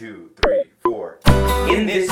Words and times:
two, 0.00 0.30
three, 0.42 0.62
four. 0.82 1.18
In 1.68 1.84
this 1.84 2.08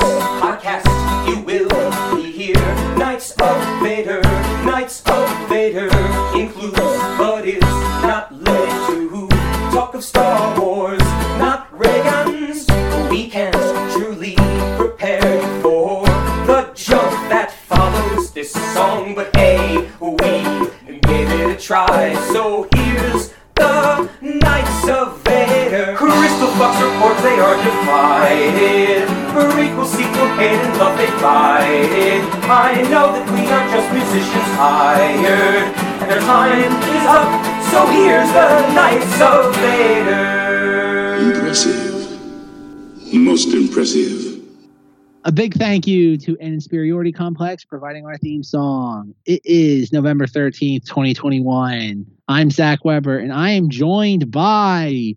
A 45.29 45.31
big 45.31 45.53
thank 45.53 45.85
you 45.85 46.17
to 46.17 46.35
An 46.41 46.55
Inferiority 46.55 47.11
Complex 47.11 47.63
providing 47.63 48.03
our 48.03 48.17
theme 48.17 48.41
song. 48.41 49.13
It 49.27 49.45
is 49.45 49.93
November 49.93 50.25
13th, 50.25 50.87
2021. 50.87 52.03
I'm 52.27 52.49
Zach 52.49 52.83
Weber, 52.83 53.19
and 53.19 53.31
I 53.31 53.51
am 53.51 53.69
joined 53.69 54.31
by 54.31 55.13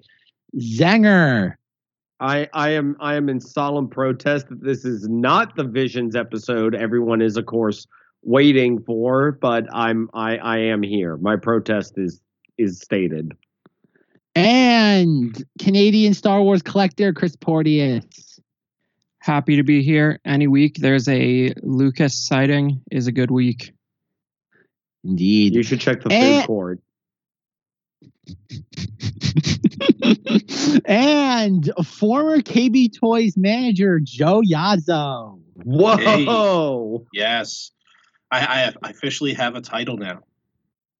Zanger. 0.58 1.54
I, 2.20 2.46
I 2.52 2.68
am 2.72 2.94
I 3.00 3.14
am 3.14 3.30
in 3.30 3.40
solemn 3.40 3.88
protest 3.88 4.50
that 4.50 4.62
this 4.62 4.84
is 4.84 5.08
not 5.08 5.56
the 5.56 5.64
Visions 5.64 6.14
episode 6.14 6.74
everyone 6.74 7.22
is 7.22 7.38
of 7.38 7.46
course 7.46 7.86
waiting 8.22 8.82
for, 8.82 9.32
but 9.40 9.64
I'm 9.72 10.10
I, 10.12 10.36
I 10.36 10.58
am 10.58 10.82
here. 10.82 11.16
My 11.16 11.36
protest 11.36 11.94
is 11.96 12.20
is 12.58 12.78
stated. 12.78 13.32
And 14.34 15.42
Canadian 15.58 16.12
Star 16.12 16.42
Wars 16.42 16.60
collector 16.60 17.14
Chris 17.14 17.34
Porteous. 17.34 18.31
Happy 19.22 19.54
to 19.56 19.62
be 19.62 19.82
here. 19.84 20.18
Any 20.24 20.48
week 20.48 20.76
there's 20.78 21.08
a 21.08 21.54
Lucas 21.62 22.26
sighting 22.26 22.82
is 22.90 23.06
a 23.06 23.12
good 23.12 23.30
week. 23.30 23.72
Indeed. 25.04 25.54
You 25.54 25.62
should 25.62 25.80
check 25.80 25.98
the 26.02 26.10
food 26.10 26.12
And- 26.12 26.46
court. 26.46 26.80
and 30.84 31.70
former 31.84 32.38
KB 32.38 32.98
Toys 32.98 33.36
manager 33.36 34.00
Joe 34.02 34.42
Yazzo. 34.42 35.40
Whoa. 35.64 37.06
Yes. 37.12 37.70
I, 38.30 38.72
I 38.82 38.90
officially 38.90 39.34
have 39.34 39.54
a 39.54 39.60
title 39.60 39.96
now. 39.98 40.20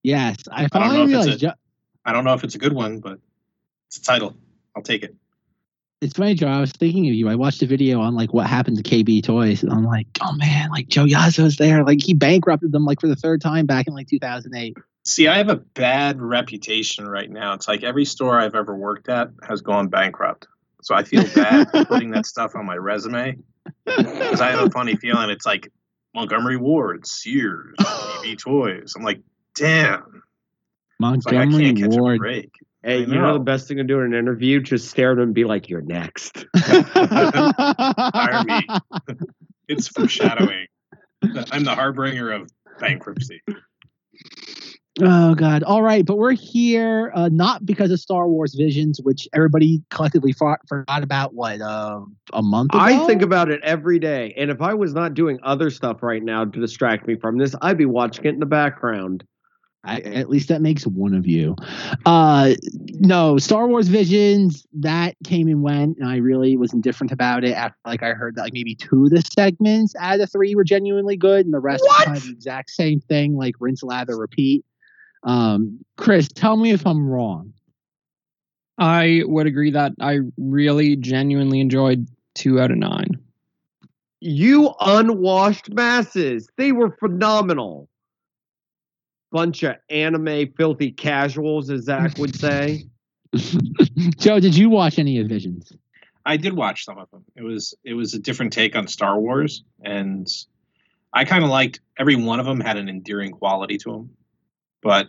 Yes, 0.05 0.37
I 0.51 0.67
don't 0.67 0.75
know 0.75 0.81
finally 0.81 1.01
if 1.01 1.05
it's 1.05 1.11
realized. 1.27 1.43
a- 1.43 1.47
Jo- 1.47 1.53
I 2.05 2.13
don't 2.13 2.25
know 2.25 2.35
if 2.35 2.45
it's 2.45 2.55
a 2.55 2.59
good 2.59 2.73
one, 2.73 3.01
but 3.01 3.19
it's 3.89 3.99
a 3.99 4.03
title. 4.03 4.37
I'll 4.77 4.83
take 4.83 5.03
it. 5.03 5.15
It's 6.03 6.17
funny, 6.17 6.35
Joe. 6.35 6.49
I 6.49 6.61
was 6.61 6.73
thinking 6.73 7.07
of 7.07 7.15
you. 7.15 7.29
I 7.29 7.37
watched 7.37 7.63
a 7.63 7.67
video 7.67 8.01
on 8.01 8.17
like 8.17 8.35
what 8.35 8.49
happened 8.49 8.77
to 8.77 8.83
KB 8.83 9.23
Toys, 9.23 9.63
and 9.63 9.73
I'm 9.73 9.85
like, 9.85 10.09
oh 10.21 10.33
man, 10.33 10.71
like 10.71 10.89
Joe 10.89 11.05
Yazzo's 11.05 11.57
there. 11.57 11.85
Like 11.85 12.03
he 12.03 12.13
bankrupted 12.13 12.73
them 12.73 12.85
like 12.85 13.01
for 13.01 13.07
the 13.07 13.15
third 13.15 13.41
time 13.41 13.67
back 13.67 13.87
in 13.87 13.95
like 13.95 14.09
2008. 14.09 14.77
See, 15.05 15.29
I 15.29 15.39
have 15.39 15.49
a 15.49 15.57
bad 15.57 16.21
reputation 16.21 17.07
right 17.07 17.31
now. 17.31 17.55
It's 17.55 17.69
like 17.69 17.85
every 17.85 18.05
store 18.05 18.41
I've 18.41 18.57
ever 18.57 18.75
worked 18.75 19.09
at 19.09 19.31
has 19.49 19.61
gone 19.61 19.89
bankrupt. 19.89 20.49
So 20.83 20.97
I 20.97 21.05
feel 21.05 21.25
bad 21.35 21.69
putting 21.87 22.11
that 22.11 22.27
stuff 22.27 22.57
on 22.57 22.67
my 22.67 22.77
resume 22.77 23.39
because 23.85 24.41
I 24.41 24.51
have 24.51 24.67
a 24.67 24.71
funny 24.71 24.97
feeling 24.97 25.31
it's 25.31 25.47
like 25.47 25.71
Montgomery 26.17 26.57
Ward, 26.57 27.07
Sears, 27.07 27.77
KB 27.79 28.39
Toys. 28.39 28.95
I'm 28.97 29.05
like, 29.05 29.21
damn. 29.55 30.25
Like 30.99 31.23
Montgomery 31.25 31.83
a 31.85 31.89
Ward. 31.89 32.21
Break. 32.83 32.93
Hey, 32.93 32.99
I 32.99 33.07
you 33.07 33.15
know 33.15 33.29
know. 33.29 33.33
the 33.35 33.45
best 33.45 33.69
thing 33.69 33.79
to 33.79 33.85
do 33.85 34.01
in 34.01 34.13
an 34.13 34.19
interview? 34.19 34.61
Just 34.61 34.91
stare 34.91 35.13
at 35.13 35.19
him 35.19 35.25
and 35.25 35.35
be 35.35 35.45
like, 35.45 35.69
"You're 35.69 35.83
next." 35.83 36.47
Hire 36.57 38.45
me. 38.45 38.67
It's 39.69 39.89
foreshadowing. 39.89 40.67
I'm 41.51 41.65
the 41.65 41.75
harbinger 41.75 42.33
of 42.33 42.51
bankruptcy. 42.79 43.43
Oh 45.01 45.35
God! 45.35 45.63
All 45.63 45.83
right, 45.83 46.05
but 46.05 46.19
we're 46.19 46.33
here 46.33 47.13
uh, 47.15 47.31
not 47.33 47.65
because 47.65 47.91
of 47.91 47.99
Star 47.99 48.29
Wars 48.29 48.55
Visions, 48.55 49.01
which 49.03 49.27
everybody 49.33 49.83
collectively 49.89 50.33
fought, 50.33 50.61
forgot 50.69 51.03
about. 51.03 51.33
What 51.33 51.63
uh, 51.63 52.01
a 52.35 52.43
month 52.43 52.75
ago? 52.75 52.85
I 52.85 53.07
think 53.07 53.23
about 53.23 53.51
it 53.51 53.61
every 53.63 53.99
day, 53.99 54.35
and 54.37 54.51
if 54.51 54.61
I 54.61 54.75
was 54.75 54.93
not 54.93 55.15
doing 55.15 55.39
other 55.43 55.71
stuff 55.71 56.03
right 56.03 56.23
now 56.23 56.45
to 56.45 56.61
distract 56.61 57.07
me 57.07 57.17
from 57.17 57.39
this, 57.39 57.55
I'd 57.63 57.79
be 57.79 57.87
watching 57.87 58.27
it 58.27 58.35
in 58.35 58.41
the 58.41 58.47
background. 58.47 59.25
I, 59.85 59.99
at 60.01 60.29
least 60.29 60.49
that 60.49 60.63
makes 60.63 60.87
one 60.87 61.13
of 61.13 61.27
you. 61.27 61.57
Uh, 62.07 62.55
no, 63.01 63.39
Star 63.39 63.67
Wars 63.67 63.89
Visions 63.89 64.65
that 64.75 65.17
came 65.25 65.49
and 65.49 65.61
went, 65.63 65.99
and 65.99 66.09
I 66.09 66.19
really 66.19 66.57
was 66.57 66.73
indifferent 66.73 67.11
about 67.11 67.43
it. 67.43 67.53
After 67.53 67.77
like 67.85 68.03
I 68.03 68.13
heard 68.13 68.37
that 68.37 68.43
like 68.43 68.53
maybe 68.53 68.77
two 68.77 69.05
of 69.05 69.11
the 69.11 69.23
segments 69.23 69.95
out 69.99 70.15
of 70.15 70.21
the 70.21 70.27
three 70.29 70.55
were 70.55 70.65
genuinely 70.65 71.17
good, 71.17 71.45
and 71.45 71.53
the 71.53 71.59
rest 71.59 71.83
was 71.85 72.05
kind 72.05 72.17
of 72.17 72.25
the 72.25 72.31
exact 72.31 72.71
same 72.71 73.01
thing, 73.01 73.37
like 73.37 73.55
rinse, 73.59 73.83
lather, 73.83 74.17
repeat. 74.17 74.65
Um, 75.25 75.81
Chris, 75.97 76.29
tell 76.29 76.57
me 76.57 76.71
if 76.71 76.87
I'm 76.87 77.09
wrong. 77.09 77.53
I 78.79 79.23
would 79.27 79.47
agree 79.47 79.73
that 79.73 79.93
I 80.01 80.21
really 80.37 80.97
genuinely 80.97 81.61
enjoyed 81.61 82.07
two 82.35 82.61
out 82.61 82.71
of 82.71 82.79
nine. 82.79 83.19
You 84.21 84.75
unwashed 84.81 85.71
masses. 85.71 86.49
They 86.57 86.71
were 86.71 86.91
phenomenal. 86.99 87.89
Bunch 89.33 89.63
of 89.65 89.77
anime 89.89 90.53
filthy 90.57 90.93
casuals, 90.93 91.71
as 91.71 91.85
Zach 91.85 92.17
would 92.19 92.37
say. 92.39 92.85
Joe, 94.19 94.39
did 94.39 94.55
you 94.55 94.69
watch 94.71 94.99
any 94.99 95.19
of 95.21 95.27
Visions? 95.29 95.73
I 96.25 96.37
did 96.37 96.53
watch 96.53 96.85
some 96.85 96.99
of 96.99 97.11
them. 97.11 97.25
It 97.35 97.43
was 97.43 97.75
it 97.83 97.95
was 97.95 98.15
a 98.15 98.19
different 98.19 98.53
take 98.53 98.77
on 98.77 98.87
Star 98.87 99.19
Wars, 99.19 99.65
and 99.83 100.29
I 101.13 101.25
kind 101.25 101.43
of 101.43 101.51
liked 101.51 101.81
every 101.99 102.15
one 102.15 102.39
of 102.41 102.47
them 102.47 102.61
had 102.61 102.77
an 102.77 102.89
endearing 102.89 103.33
quality 103.33 103.79
to 103.79 103.91
them. 103.91 104.11
But 104.83 105.09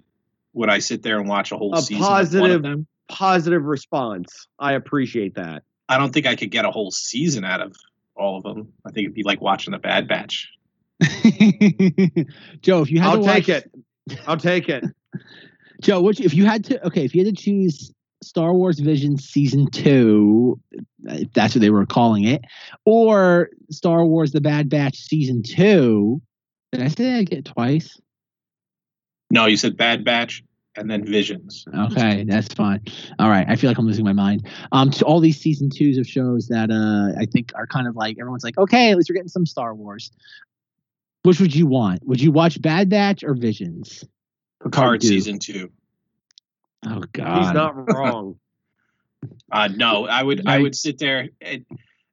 would 0.54 0.70
I 0.70 0.80
sit 0.80 1.04
there 1.04 1.20
and 1.20 1.28
watch 1.28 1.52
a 1.52 1.58
whole 1.58 1.76
A 1.76 1.82
season 1.82 1.96
of 1.98 2.02
one 2.02 2.10
positive- 2.18 2.56
of 2.56 2.62
them? 2.64 2.88
Positive 3.10 3.64
response. 3.66 4.48
I 4.58 4.74
appreciate 4.74 5.36
that. 5.36 5.64
I 5.90 5.98
don't 5.98 6.14
think 6.14 6.26
I 6.26 6.36
could 6.38 6.50
get 6.50 6.64
a 6.66 6.72
whole 6.72 6.90
season 6.90 7.44
out 7.44 7.60
of 7.62 7.76
all 8.16 8.38
of 8.38 8.44
them. 8.44 8.72
I 8.86 8.92
think 8.92 9.06
it'd 9.06 9.14
be 9.16 9.24
like 9.24 9.42
watching 9.42 9.72
the 9.74 9.78
Bad 9.80 10.08
Batch. 10.08 10.50
Joe, 12.62 12.82
if 12.82 12.90
you 12.92 13.00
had 13.00 13.10
I'll 13.10 13.18
to 13.22 13.28
take 13.28 13.48
watch, 13.48 13.50
it. 13.50 13.72
I'll 14.28 14.38
take 14.38 14.70
it. 14.70 14.84
Joe, 15.82 16.02
which 16.02 16.20
if 16.20 16.34
you 16.34 16.46
had 16.46 16.64
to, 16.66 16.86
okay, 16.88 17.04
if 17.04 17.14
you 17.14 17.26
had 17.26 17.36
to 17.36 17.42
choose 17.42 17.92
Star 18.24 18.54
Wars 18.54 18.80
Vision 18.80 19.18
season 19.18 19.70
two, 19.70 20.60
if 21.06 21.32
that's 21.34 21.56
what 21.56 21.62
they 21.62 21.70
were 21.70 21.86
calling 21.86 22.24
it, 22.24 22.42
or 22.86 23.50
Star 23.70 24.06
Wars 24.06 24.32
The 24.32 24.42
Bad 24.42 24.70
Batch 24.70 24.98
season 24.98 25.44
two, 25.44 26.22
did 26.72 26.82
I 26.82 26.88
say 26.88 27.20
I 27.20 27.24
get 27.24 27.40
it 27.40 27.46
twice? 27.46 28.00
No, 29.30 29.46
you 29.46 29.58
said 29.58 29.76
Bad 29.76 30.04
Batch 30.06 30.44
and 30.76 30.90
then 30.90 31.06
Visions. 31.06 31.66
Okay, 31.92 32.24
that's 32.24 32.54
fine. 32.54 32.82
All 33.20 33.30
right, 33.30 33.46
I 33.48 33.56
feel 33.56 33.70
like 33.70 33.78
I'm 33.78 33.86
losing 33.86 34.06
my 34.06 34.14
mind. 34.14 34.48
Um, 34.72 34.90
to 34.92 35.06
all 35.06 35.20
these 35.20 35.40
season 35.40 35.70
twos 35.70 35.98
of 35.98 36.08
shows 36.08 36.48
that 36.48 36.72
uh 36.72 37.20
I 37.20 37.26
think 37.26 37.52
are 37.56 37.68
kind 37.68 37.88
of 37.88 37.96
like 37.96 38.18
everyone's 38.20 38.44
like, 38.44 38.58
okay, 38.58 38.92
at 38.92 38.98
least 38.98 39.10
we're 39.10 39.16
getting 39.16 39.28
some 39.28 39.46
Star 39.46 39.76
Wars. 39.76 40.12
Which 41.24 41.40
would 41.40 41.56
you 41.56 41.68
want? 41.68 42.06
Would 42.06 42.22
you 42.22 42.32
watch 42.32 42.62
Bad 42.62 42.90
Batch 42.90 43.24
or 43.24 43.34
Visions? 43.34 44.04
Picard 44.62 45.02
do. 45.02 45.08
season 45.08 45.40
two. 45.40 45.72
Oh 46.86 47.04
God, 47.12 47.44
He's 47.44 47.54
not 47.54 47.92
wrong. 47.94 48.36
Uh, 49.50 49.70
no, 49.74 50.06
I 50.06 50.22
would 50.22 50.46
I 50.48 50.60
would 50.60 50.76
sit 50.76 50.98
there. 50.98 51.30
And, 51.40 51.66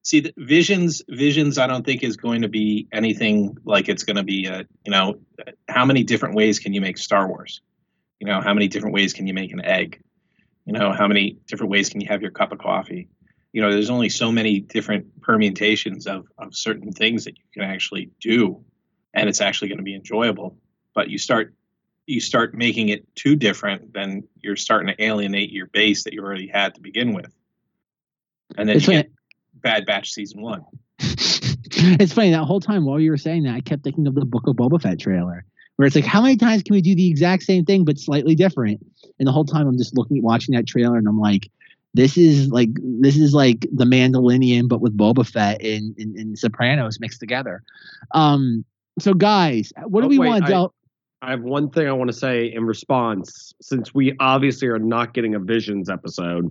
see, 0.04 0.20
the 0.20 0.32
Visions 0.36 1.02
Visions. 1.08 1.58
I 1.58 1.66
don't 1.66 1.84
think 1.84 2.04
is 2.04 2.16
going 2.16 2.42
to 2.42 2.48
be 2.48 2.86
anything 2.92 3.56
like 3.64 3.88
it's 3.88 4.04
going 4.04 4.14
to 4.14 4.22
be. 4.22 4.46
A, 4.46 4.64
you 4.84 4.92
know, 4.92 5.16
how 5.68 5.84
many 5.84 6.04
different 6.04 6.36
ways 6.36 6.60
can 6.60 6.72
you 6.72 6.80
make 6.80 6.98
Star 6.98 7.26
Wars? 7.26 7.62
You 8.20 8.28
know, 8.28 8.40
how 8.40 8.54
many 8.54 8.68
different 8.68 8.94
ways 8.94 9.12
can 9.12 9.26
you 9.26 9.34
make 9.34 9.52
an 9.52 9.64
egg? 9.64 10.00
You 10.66 10.72
know, 10.72 10.92
how 10.92 11.08
many 11.08 11.36
different 11.48 11.72
ways 11.72 11.88
can 11.88 12.00
you 12.00 12.06
have 12.06 12.22
your 12.22 12.30
cup 12.30 12.52
of 12.52 12.58
coffee? 12.58 13.08
You 13.52 13.60
know, 13.60 13.72
there's 13.72 13.90
only 13.90 14.08
so 14.08 14.30
many 14.30 14.60
different 14.60 15.20
permutations 15.20 16.06
of 16.06 16.28
of 16.38 16.54
certain 16.54 16.92
things 16.92 17.24
that 17.24 17.36
you 17.38 17.44
can 17.52 17.64
actually 17.64 18.10
do, 18.20 18.64
and 19.14 19.28
it's 19.28 19.40
actually 19.40 19.68
going 19.68 19.78
to 19.78 19.84
be 19.84 19.94
enjoyable. 19.94 20.56
But 20.94 21.10
you 21.10 21.18
start 21.18 21.54
you 22.06 22.20
start 22.20 22.54
making 22.54 22.88
it 22.88 23.06
too 23.14 23.36
different, 23.36 23.92
then 23.92 24.24
you're 24.40 24.56
starting 24.56 24.88
to 24.88 25.04
alienate 25.04 25.52
your 25.52 25.66
base 25.66 26.02
that 26.04 26.12
you 26.12 26.20
already 26.22 26.48
had 26.48 26.74
to 26.74 26.80
begin 26.80 27.12
with. 27.12 27.32
And 28.58 28.68
then 28.68 28.76
It's 28.76 28.86
you 28.86 28.94
funny- 28.94 29.02
get 29.04 29.12
Bad 29.54 29.86
Batch 29.86 30.10
season 30.10 30.40
one. 30.42 30.64
it's 30.98 32.12
funny 32.12 32.30
that 32.30 32.44
whole 32.44 32.60
time 32.60 32.84
while 32.84 32.98
you 32.98 33.10
were 33.10 33.16
saying 33.16 33.44
that, 33.44 33.54
I 33.54 33.60
kept 33.60 33.84
thinking 33.84 34.06
of 34.08 34.14
the 34.14 34.24
Book 34.24 34.46
of 34.48 34.56
Boba 34.56 34.82
Fett 34.82 34.98
trailer, 34.98 35.44
where 35.76 35.86
it's 35.86 35.94
like, 35.94 36.04
how 36.04 36.20
many 36.22 36.36
times 36.36 36.62
can 36.64 36.74
we 36.74 36.82
do 36.82 36.94
the 36.96 37.08
exact 37.08 37.44
same 37.44 37.64
thing 37.64 37.84
but 37.84 37.98
slightly 37.98 38.34
different? 38.34 38.84
And 39.18 39.28
the 39.28 39.32
whole 39.32 39.44
time 39.44 39.68
I'm 39.68 39.78
just 39.78 39.96
looking, 39.96 40.20
watching 40.22 40.54
that 40.56 40.66
trailer, 40.66 40.96
and 40.96 41.06
I'm 41.06 41.20
like, 41.20 41.48
This 41.94 42.16
is 42.16 42.48
like 42.48 42.70
this 42.82 43.16
is 43.16 43.34
like 43.34 43.66
the 43.72 43.84
Mandalorian, 43.84 44.68
but 44.68 44.80
with 44.80 44.96
Boba 44.96 45.26
Fett 45.26 45.62
and, 45.62 45.94
and, 45.98 46.16
and 46.16 46.38
Sopranos 46.38 46.98
mixed 46.98 47.20
together. 47.20 47.62
Um, 48.12 48.64
so 49.02 49.14
guys, 49.14 49.72
what 49.84 50.02
do 50.02 50.06
Oh, 50.06 50.08
we 50.08 50.18
wait, 50.18 50.28
want 50.28 50.46
to? 50.46 50.68
I 51.22 51.30
have 51.30 51.42
one 51.42 51.70
thing 51.70 51.86
I 51.86 51.92
want 51.92 52.08
to 52.10 52.16
say 52.16 52.52
in 52.52 52.64
response, 52.64 53.52
since 53.60 53.94
we 53.94 54.14
obviously 54.20 54.68
are 54.68 54.78
not 54.78 55.12
getting 55.12 55.34
a 55.34 55.38
Visions 55.38 55.90
episode. 55.90 56.50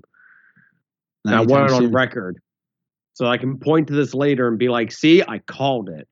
And 1.25 1.35
I 1.35 1.41
want 1.41 1.71
it 1.71 1.73
on 1.73 1.91
record. 1.91 2.39
So 3.13 3.25
I 3.25 3.37
can 3.37 3.57
point 3.57 3.87
to 3.87 3.93
this 3.93 4.13
later 4.13 4.47
and 4.47 4.57
be 4.57 4.69
like, 4.69 4.91
see, 4.91 5.21
I 5.27 5.39
called 5.39 5.89
it. 5.89 6.07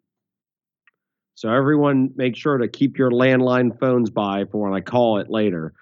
So 1.35 1.49
everyone 1.49 2.09
make 2.15 2.35
sure 2.35 2.57
to 2.57 2.67
keep 2.67 2.97
your 2.97 3.11
landline 3.11 3.79
phones 3.79 4.09
by 4.09 4.45
for 4.51 4.57
when 4.57 4.73
I 4.73 4.81
call 4.81 5.19
it 5.19 5.29
later. 5.29 5.73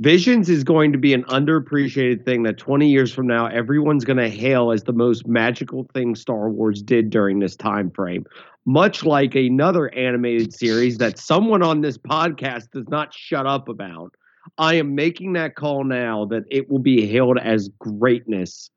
Visions 0.00 0.48
is 0.48 0.64
going 0.64 0.92
to 0.92 0.98
be 0.98 1.12
an 1.12 1.24
underappreciated 1.24 2.24
thing 2.24 2.42
that 2.44 2.56
20 2.56 2.88
years 2.88 3.12
from 3.12 3.26
now 3.26 3.48
everyone's 3.48 4.02
going 4.06 4.16
to 4.16 4.30
hail 4.30 4.72
as 4.72 4.84
the 4.84 4.94
most 4.94 5.26
magical 5.26 5.86
thing 5.92 6.14
Star 6.14 6.48
Wars 6.48 6.82
did 6.82 7.10
during 7.10 7.38
this 7.38 7.54
time 7.54 7.90
frame. 7.90 8.24
Much 8.64 9.04
like 9.04 9.34
another 9.34 9.94
animated 9.94 10.54
series 10.54 10.96
that 10.96 11.18
someone 11.18 11.62
on 11.62 11.82
this 11.82 11.98
podcast 11.98 12.70
does 12.70 12.88
not 12.88 13.12
shut 13.12 13.46
up 13.46 13.68
about. 13.68 14.14
I 14.56 14.76
am 14.76 14.94
making 14.94 15.34
that 15.34 15.54
call 15.54 15.84
now 15.84 16.24
that 16.30 16.44
it 16.50 16.70
will 16.70 16.78
be 16.78 17.06
hailed 17.06 17.36
as 17.38 17.68
greatness 17.78 18.70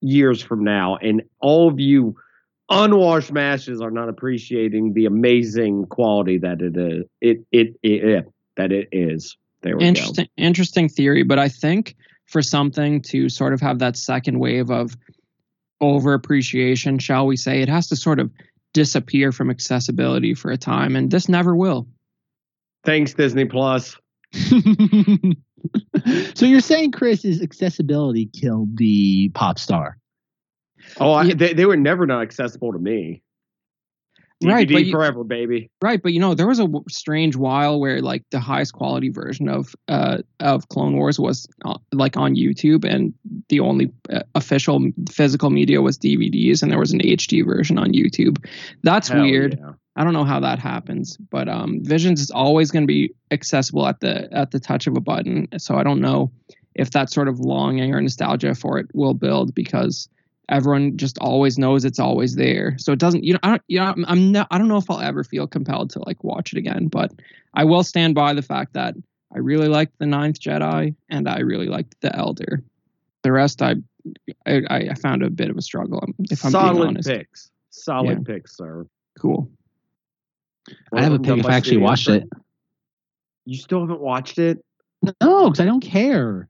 years 0.00 0.40
from 0.40 0.64
now. 0.64 0.96
And 1.02 1.20
all 1.42 1.68
of 1.68 1.78
you 1.78 2.16
unwashed 2.70 3.30
masses 3.30 3.82
are 3.82 3.90
not 3.90 4.08
appreciating 4.08 4.94
the 4.94 5.04
amazing 5.04 5.84
quality 5.88 6.38
that 6.38 6.62
it 6.62 6.78
is. 6.78 7.04
It 7.20 7.44
it, 7.52 7.76
it, 7.82 8.04
it 8.04 8.32
that 8.56 8.72
it 8.72 8.88
is. 8.90 9.36
There 9.62 9.76
we 9.76 9.84
interesting 9.84 10.28
interesting 10.36 10.88
theory, 10.88 11.22
but 11.22 11.38
I 11.38 11.48
think 11.48 11.96
for 12.26 12.42
something 12.42 13.02
to 13.02 13.28
sort 13.28 13.52
of 13.52 13.60
have 13.60 13.80
that 13.80 13.96
second 13.96 14.38
wave 14.38 14.70
of 14.70 14.96
over 15.80 16.14
appreciation, 16.14 16.98
shall 16.98 17.26
we 17.26 17.36
say, 17.36 17.60
it 17.62 17.68
has 17.68 17.88
to 17.88 17.96
sort 17.96 18.20
of 18.20 18.30
disappear 18.72 19.32
from 19.32 19.50
accessibility 19.50 20.34
for 20.34 20.50
a 20.50 20.56
time, 20.56 20.96
and 20.96 21.10
this 21.10 21.28
never 21.28 21.54
will. 21.56 21.88
Thanks, 22.84 23.14
Disney 23.14 23.44
Plus. 23.44 23.96
so 26.34 26.46
you're 26.46 26.60
saying 26.60 26.92
Chris 26.92 27.24
is 27.24 27.42
accessibility 27.42 28.26
killed 28.26 28.76
the 28.76 29.30
pop 29.30 29.58
star? 29.58 29.98
Oh, 30.98 31.12
I, 31.12 31.24
Yeah. 31.24 31.34
they, 31.34 31.52
they 31.52 31.66
were 31.66 31.76
never 31.76 32.06
not 32.06 32.22
accessible 32.22 32.72
to 32.72 32.78
me. 32.78 33.22
Right, 34.42 34.66
DVD 34.66 34.72
but 34.72 34.84
you- 34.86 34.92
forever, 34.92 35.24
baby. 35.24 35.70
Right, 35.82 36.02
but 36.02 36.12
you 36.12 36.20
know 36.20 36.34
there 36.34 36.46
was 36.46 36.58
a 36.58 36.62
w- 36.64 36.84
strange 36.88 37.36
while 37.36 37.78
where 37.78 38.00
like 38.00 38.24
the 38.30 38.40
highest 38.40 38.72
quality 38.72 39.10
version 39.10 39.48
of 39.48 39.74
uh 39.88 40.18
of 40.40 40.68
Clone 40.68 40.96
Wars 40.96 41.18
was 41.20 41.46
uh, 41.64 41.76
like 41.92 42.16
on 42.16 42.36
YouTube, 42.36 42.84
and 42.84 43.12
the 43.48 43.60
only 43.60 43.92
uh, 44.10 44.20
official 44.34 44.80
physical 45.10 45.50
media 45.50 45.82
was 45.82 45.98
DVDs, 45.98 46.62
and 46.62 46.70
there 46.70 46.78
was 46.78 46.92
an 46.92 47.00
HD 47.00 47.44
version 47.44 47.78
on 47.78 47.92
YouTube. 47.92 48.42
That's 48.82 49.08
Hell 49.08 49.22
weird. 49.22 49.58
yeah. 49.58 49.72
I 49.96 50.04
don't 50.04 50.14
know 50.14 50.24
how 50.24 50.40
that 50.40 50.58
happens, 50.58 51.16
but 51.18 51.48
um, 51.48 51.80
Visions 51.82 52.22
is 52.22 52.30
always 52.30 52.70
going 52.70 52.84
to 52.84 52.86
be 52.86 53.12
accessible 53.30 53.86
at 53.86 54.00
the 54.00 54.32
at 54.32 54.52
the 54.52 54.60
touch 54.60 54.86
of 54.86 54.96
a 54.96 55.00
button. 55.00 55.48
So 55.58 55.74
I 55.76 55.82
don't 55.82 56.00
know 56.00 56.30
if 56.74 56.92
that 56.92 57.10
sort 57.10 57.28
of 57.28 57.40
longing 57.40 57.92
or 57.92 58.00
nostalgia 58.00 58.54
for 58.54 58.78
it 58.78 58.86
will 58.94 59.12
build 59.12 59.54
because 59.54 60.08
everyone 60.50 60.96
just 60.96 61.18
always 61.18 61.58
knows 61.58 61.84
it's 61.84 61.98
always 61.98 62.34
there. 62.36 62.76
So 62.78 62.92
it 62.92 62.98
doesn't. 62.98 63.24
You 63.24 63.34
know, 63.34 63.40
I 63.42 63.48
don't. 63.50 63.62
You 63.68 63.78
know, 63.80 63.86
I'm, 63.86 64.04
I'm 64.06 64.32
not. 64.32 64.48
I 64.50 64.58
don't 64.58 64.68
know 64.68 64.76
if 64.76 64.90
I'll 64.90 65.00
ever 65.00 65.24
feel 65.24 65.46
compelled 65.46 65.90
to 65.90 66.00
like 66.06 66.22
watch 66.22 66.52
it 66.52 66.58
again, 66.58 66.88
but 66.88 67.12
I 67.54 67.64
will 67.64 67.82
stand 67.82 68.14
by 68.14 68.34
the 68.34 68.42
fact 68.42 68.74
that 68.74 68.94
I 69.34 69.38
really 69.38 69.68
liked 69.68 69.98
the 69.98 70.06
Ninth 70.06 70.40
Jedi 70.40 70.94
and 71.08 71.28
I 71.28 71.40
really 71.40 71.66
liked 71.66 71.96
the 72.00 72.14
Elder. 72.14 72.62
The 73.22 73.32
rest, 73.32 73.62
I 73.62 73.76
I, 74.46 74.62
I 74.68 74.94
found 74.94 75.22
a 75.22 75.30
bit 75.30 75.50
of 75.50 75.56
a 75.56 75.62
struggle. 75.62 76.00
Um, 76.02 76.14
if 76.30 76.44
I'm 76.44 76.52
being 76.52 76.64
Solid 76.64 76.88
honest. 76.88 77.08
picks. 77.08 77.50
Solid 77.70 78.26
Yeah. 78.26 78.34
picks, 78.34 78.56
sir. 78.56 78.86
Cool. 79.18 79.50
I 80.92 81.02
have 81.02 81.12
a 81.12 81.16
Well, 81.16 81.36
pick 81.36 81.38
if 81.38 81.46
I 81.46 81.54
actually 81.54 81.78
watched 81.78 82.08
it. 82.08 82.28
You 83.46 83.56
still 83.56 83.80
haven't 83.80 84.00
watched 84.00 84.38
it? 84.38 84.62
No, 85.02 85.44
because 85.48 85.60
I 85.60 85.64
don't 85.64 85.80
care. 85.80 86.48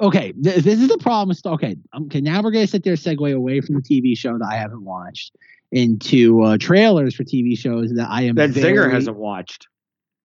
Okay, 0.00 0.32
th- 0.32 0.62
this 0.64 0.80
is 0.80 0.88
the 0.88 0.98
problem. 0.98 1.36
Okay, 1.44 1.76
um, 1.92 2.04
okay, 2.04 2.20
now 2.20 2.42
we're 2.42 2.50
gonna 2.50 2.66
sit 2.66 2.84
there 2.84 2.94
segue 2.94 3.34
away 3.34 3.60
from 3.60 3.76
the 3.76 3.82
TV 3.82 4.16
show 4.16 4.38
that 4.38 4.48
I 4.50 4.56
haven't 4.56 4.84
watched 4.84 5.36
into 5.70 6.42
uh, 6.42 6.58
trailers 6.58 7.14
for 7.14 7.24
TV 7.24 7.58
shows 7.58 7.92
that 7.94 8.08
I 8.08 8.22
am 8.22 8.34
that 8.36 8.50
Zinger 8.50 8.90
hasn't 8.90 9.16
watched. 9.16 9.68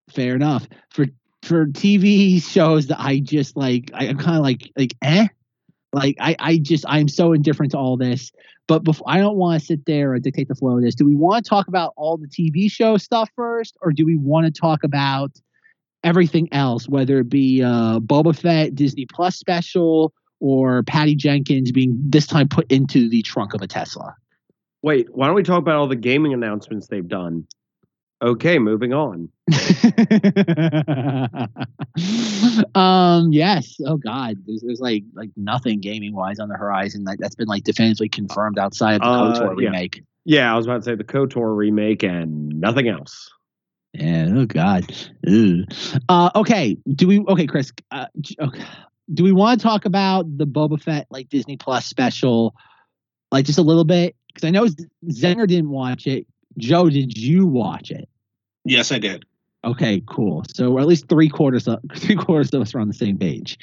Fair 0.10 0.36
enough 0.36 0.68
for 0.92 1.06
for 1.44 1.66
TV 1.68 2.42
shows 2.42 2.88
that 2.88 3.00
I 3.00 3.20
just 3.20 3.58
like. 3.58 3.92
I, 3.94 4.08
I'm 4.08 4.18
kind 4.18 4.38
of 4.38 4.44
like 4.44 4.72
like 4.78 4.96
eh. 5.02 5.28
Like 5.94 6.18
I, 6.20 6.36
I 6.40 6.58
just 6.58 6.86
I'm 6.88 7.08
so 7.08 7.34
indifferent 7.34 7.72
to 7.72 7.78
all 7.78 7.98
this. 7.98 8.32
But 8.68 8.84
before 8.84 9.10
I 9.10 9.18
don't 9.20 9.38
want 9.38 9.60
to 9.60 9.66
sit 9.66 9.86
there 9.86 10.14
and 10.14 10.24
dictate 10.24 10.50
the 10.50 10.56
flow 10.56 10.78
of 10.78 10.84
this. 10.84 10.96
Do 10.96 11.06
we 11.06 11.16
want 11.16 11.44
to 11.44 11.50
talk 11.50 11.68
about 11.68 11.94
all 11.96 12.18
the 12.18 12.28
TV 12.28 12.70
show 12.70 12.98
stuff 12.98 13.30
first, 13.36 13.78
or 13.82 13.92
do 13.92 14.06
we 14.06 14.18
want 14.18 14.54
to 14.54 14.60
talk 14.60 14.84
about 14.84 15.32
everything 16.04 16.48
else, 16.52 16.88
whether 16.88 17.20
it 17.20 17.30
be 17.30 17.64
uh, 17.64 18.00
Boba 18.00 18.38
Fett 18.38 18.76
Disney 18.76 19.06
Plus 19.06 19.36
special 19.36 20.14
or 20.40 20.84
Patty 20.84 21.16
Jenkins 21.16 21.72
being 21.72 21.98
this 22.00 22.28
time 22.28 22.48
put 22.48 22.72
into 22.72 23.10
the 23.10 23.22
trunk 23.24 23.54
of 23.54 23.62
a 23.62 23.68
Tesla? 23.68 24.16
Wait, 24.84 25.08
why 25.14 25.26
don't 25.26 25.36
we 25.36 25.44
talk 25.44 25.60
about 25.60 25.76
all 25.76 25.88
the 25.88 25.96
gaming 25.96 26.34
announcements 26.34 26.88
they've 26.88 27.08
done? 27.08 27.46
Okay, 28.22 28.58
moving 28.58 28.94
on. 28.94 29.30
um 32.76 33.32
yes 33.32 33.78
oh 33.86 33.96
god 33.96 34.36
there's, 34.46 34.62
there's 34.62 34.82
like 34.82 35.04
like 35.14 35.30
nothing 35.38 35.80
gaming 35.80 36.14
wise 36.14 36.38
on 36.38 36.50
the 36.50 36.56
horizon 36.56 37.06
like 37.06 37.18
that's 37.20 37.36
been 37.36 37.48
like 37.48 37.64
definitively 37.64 38.10
confirmed 38.10 38.60
outside 38.60 38.96
of 38.96 39.02
the 39.02 39.08
Uh, 39.08 39.34
KOTOR 39.34 39.62
yeah. 39.62 39.70
remake 39.70 40.04
Yeah, 40.26 40.54
I 40.54 40.58
was 40.58 40.66
about 40.66 40.80
to 40.80 40.84
say 40.84 40.96
the 40.96 41.06
KOTOR 41.06 41.56
remake 41.56 42.04
and 42.04 42.60
nothing 42.60 42.90
else. 42.90 43.30
Yeah 43.94 44.28
oh 44.32 44.46
god 44.46 44.86
uh 46.10 46.30
okay 46.36 46.78
do 46.94 47.08
we 47.08 47.20
okay 47.22 47.48
chris 47.48 47.72
uh, 47.92 48.06
okay. 48.40 48.64
do 49.14 49.24
we 49.24 49.32
want 49.32 49.60
to 49.60 49.68
talk 49.68 49.86
about 49.86 50.26
the 50.38 50.46
boba 50.46 50.82
fett 50.82 51.08
like 51.10 51.30
disney 51.30 51.58
plus 51.58 51.86
special 51.86 52.54
like 53.32 53.46
just 53.46 53.60
a 53.60 53.64
little 53.64 53.86
bit 53.86 54.16
because 54.28 54.46
i 54.46 54.50
know 54.50 54.68
zenger 55.10 55.48
didn't 55.48 55.70
watch 55.70 56.06
it 56.06 56.28
joe 56.58 56.90
did 56.90 57.18
you 57.18 57.48
watch 57.48 57.92
it 57.92 58.08
Yes, 58.68 58.92
I 58.92 59.00
did. 59.00 59.26
Okay, 59.64 60.04
cool. 60.06 60.44
So 60.54 60.78
at 60.78 60.88
least 60.88 61.08
three 61.08 61.30
quarters 61.30 61.68
of 61.68 61.80
three 61.96 62.18
quarters 62.18 62.54
of 62.54 62.62
us 62.62 62.76
are 62.76 62.80
on 62.80 62.90
the 62.90 62.94
same 62.94 63.18
page. 63.18 63.58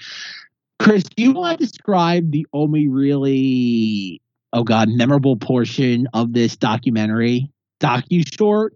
Chris, 0.78 1.04
do 1.04 1.22
you 1.22 1.32
want 1.32 1.58
to 1.58 1.66
describe 1.66 2.32
the 2.32 2.46
only 2.52 2.88
really 2.88 4.20
oh 4.52 4.64
god 4.64 4.88
memorable 4.88 5.36
portion 5.36 6.08
of 6.14 6.32
this 6.32 6.56
documentary 6.56 7.50
docu 7.80 8.24
short? 8.36 8.74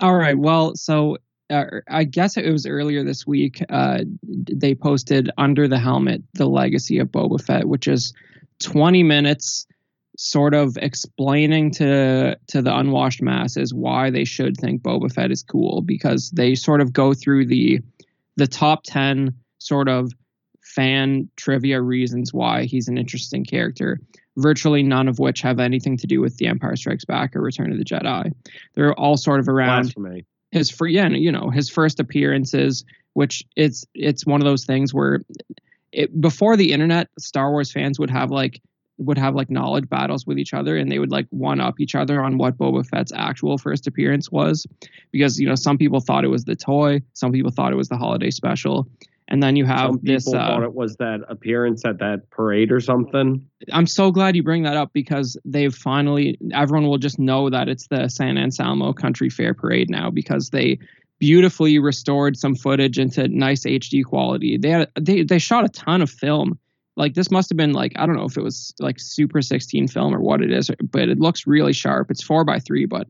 All 0.00 0.14
right. 0.14 0.38
Well, 0.38 0.76
so 0.76 1.18
uh, 1.50 1.64
I 1.88 2.04
guess 2.04 2.36
it 2.36 2.50
was 2.50 2.66
earlier 2.66 3.02
this 3.02 3.26
week. 3.26 3.64
Uh, 3.68 4.04
they 4.22 4.74
posted 4.74 5.30
under 5.38 5.66
the 5.66 5.78
helmet 5.78 6.22
the 6.34 6.46
legacy 6.46 6.98
of 6.98 7.08
Boba 7.08 7.42
Fett, 7.42 7.66
which 7.66 7.88
is 7.88 8.12
20 8.62 9.02
minutes, 9.02 9.66
sort 10.16 10.52
of 10.52 10.76
explaining 10.78 11.70
to 11.70 12.36
to 12.48 12.62
the 12.62 12.76
unwashed 12.76 13.22
masses 13.22 13.72
why 13.72 14.10
they 14.10 14.24
should 14.24 14.56
think 14.56 14.82
Boba 14.82 15.12
Fett 15.12 15.30
is 15.30 15.42
cool, 15.42 15.80
because 15.80 16.30
they 16.30 16.54
sort 16.54 16.80
of 16.80 16.92
go 16.92 17.14
through 17.14 17.46
the 17.46 17.80
the 18.36 18.46
top 18.46 18.82
10 18.84 19.34
sort 19.58 19.88
of 19.88 20.12
fan 20.62 21.28
trivia 21.36 21.80
reasons 21.80 22.32
why 22.32 22.64
he's 22.64 22.88
an 22.88 22.98
interesting 22.98 23.44
character. 23.44 24.00
Virtually 24.38 24.84
none 24.84 25.08
of 25.08 25.18
which 25.18 25.40
have 25.40 25.58
anything 25.58 25.96
to 25.96 26.06
do 26.06 26.20
with 26.20 26.36
The 26.36 26.46
Empire 26.46 26.76
Strikes 26.76 27.04
Back 27.04 27.34
or 27.34 27.42
Return 27.42 27.72
of 27.72 27.78
the 27.78 27.84
Jedi. 27.84 28.32
They're 28.74 28.94
all 28.94 29.16
sort 29.16 29.40
of 29.40 29.48
around 29.48 29.82
Blasphemy. 29.82 30.24
his 30.52 30.70
for 30.70 30.86
yeah, 30.86 31.08
you 31.08 31.32
know 31.32 31.50
his 31.50 31.68
first 31.68 31.98
appearances, 31.98 32.84
which 33.14 33.44
it's 33.56 33.84
it's 33.94 34.24
one 34.24 34.40
of 34.40 34.44
those 34.44 34.64
things 34.64 34.94
where 34.94 35.22
it, 35.90 36.20
before 36.20 36.56
the 36.56 36.72
internet, 36.72 37.08
Star 37.18 37.50
Wars 37.50 37.72
fans 37.72 37.98
would 37.98 38.10
have 38.10 38.30
like 38.30 38.62
would 38.98 39.18
have 39.18 39.34
like 39.34 39.50
knowledge 39.50 39.88
battles 39.88 40.24
with 40.24 40.38
each 40.38 40.54
other, 40.54 40.76
and 40.76 40.90
they 40.90 41.00
would 41.00 41.10
like 41.10 41.26
one 41.30 41.60
up 41.60 41.80
each 41.80 41.96
other 41.96 42.22
on 42.22 42.38
what 42.38 42.56
Boba 42.58 42.86
Fett's 42.86 43.12
actual 43.14 43.58
first 43.58 43.88
appearance 43.88 44.30
was, 44.30 44.66
because 45.10 45.40
you 45.40 45.48
know 45.48 45.56
some 45.56 45.78
people 45.78 46.00
thought 46.00 46.24
it 46.24 46.28
was 46.28 46.44
the 46.44 46.56
toy, 46.56 47.00
some 47.12 47.32
people 47.32 47.50
thought 47.50 47.72
it 47.72 47.76
was 47.76 47.88
the 47.88 47.96
holiday 47.96 48.30
special, 48.30 48.88
and 49.28 49.42
then 49.42 49.56
you 49.56 49.64
have 49.66 49.90
Some 49.90 50.00
this. 50.02 50.24
people 50.24 50.40
Uh, 50.40 50.46
thought 50.48 50.62
it 50.62 50.74
was 50.74 50.96
that 50.96 51.20
appearance 51.28 51.84
at 51.84 51.98
that 51.98 52.28
parade 52.30 52.72
or 52.72 52.80
something. 52.80 53.46
I'm 53.72 53.86
so 53.86 54.10
glad 54.10 54.34
you 54.36 54.42
bring 54.42 54.62
that 54.64 54.76
up 54.76 54.92
because 54.92 55.36
they've 55.44 55.74
finally 55.74 56.38
everyone 56.52 56.88
will 56.88 56.98
just 56.98 57.18
know 57.18 57.50
that 57.50 57.68
it's 57.68 57.86
the 57.88 58.08
San 58.08 58.36
Anselmo 58.38 58.92
Country 58.92 59.28
Fair 59.30 59.54
Parade 59.54 59.90
now 59.90 60.10
because 60.10 60.50
they 60.50 60.78
beautifully 61.20 61.78
restored 61.78 62.36
some 62.36 62.54
footage 62.54 62.98
into 62.98 63.26
nice 63.28 63.64
HD 63.64 64.04
quality. 64.04 64.56
They 64.56 64.70
had 64.70 64.90
they 64.98 65.22
they 65.22 65.38
shot 65.38 65.64
a 65.64 65.68
ton 65.68 66.00
of 66.02 66.10
film. 66.10 66.58
Like 66.96 67.14
this 67.14 67.30
must 67.30 67.48
have 67.50 67.56
been 67.56 67.72
like 67.74 67.92
I 67.96 68.06
don't 68.06 68.16
know 68.16 68.24
if 68.24 68.36
it 68.36 68.42
was 68.42 68.74
like 68.80 68.98
Super 68.98 69.42
16 69.42 69.88
film 69.88 70.14
or 70.14 70.20
what 70.20 70.42
it 70.42 70.50
is, 70.50 70.70
but 70.90 71.08
it 71.08 71.18
looks 71.20 71.46
really 71.46 71.72
sharp. 71.72 72.10
It's 72.10 72.22
four 72.22 72.44
by 72.44 72.58
three, 72.60 72.86
but 72.86 73.06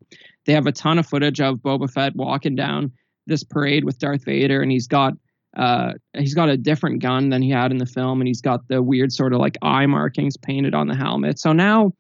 they 0.47 0.53
have 0.53 0.67
a 0.67 0.73
ton 0.73 0.99
of 0.99 1.07
footage 1.07 1.41
of 1.41 1.59
Boba 1.59 1.91
Fett 1.91 2.17
walking 2.17 2.55
down 2.55 2.93
this 3.27 3.45
parade 3.45 3.85
with 3.85 3.99
Darth 3.99 4.25
Vader, 4.25 4.63
and 4.63 4.73
he's 4.73 4.87
got 4.87 5.13
uh, 5.57 5.95
he's 6.15 6.35
got 6.35 6.49
a 6.49 6.57
different 6.57 7.01
gun 7.03 7.31
than 7.31 7.43
he 7.43 7.51
had 7.51 7.71
in 7.71 7.79
the 7.79 7.87
film, 7.87 8.21
and 8.21 8.29
he's 8.29 8.41
got 8.41 8.67
the 8.69 8.83
weird 8.83 9.13
sort 9.13 9.33
of 9.33 9.41
like 9.41 9.57
eye 9.63 9.87
markings 9.87 10.37
painted 10.37 10.75
on 10.75 10.89
the 10.89 10.95
helmet. 10.95 11.39
So 11.39 11.53
now, 11.53 11.93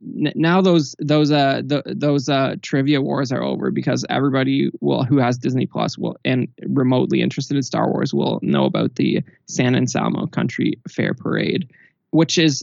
now 0.00 0.60
those 0.60 0.94
those 0.98 1.30
uh 1.30 1.60
the, 1.64 1.82
those 1.86 2.28
uh 2.28 2.56
trivia 2.62 3.02
wars 3.02 3.30
are 3.30 3.42
over 3.42 3.70
because 3.70 4.04
everybody 4.08 4.70
will 4.80 5.04
who 5.04 5.18
has 5.18 5.36
Disney 5.36 5.66
Plus 5.66 5.98
will 5.98 6.16
and 6.24 6.48
remotely 6.66 7.20
interested 7.20 7.56
in 7.56 7.62
Star 7.62 7.90
Wars 7.90 8.14
will 8.14 8.38
know 8.42 8.64
about 8.64 8.94
the 8.94 9.22
San 9.46 9.74
Anselmo 9.74 10.26
Country 10.26 10.78
Fair 10.88 11.12
Parade, 11.12 11.70
which 12.10 12.38
is 12.38 12.62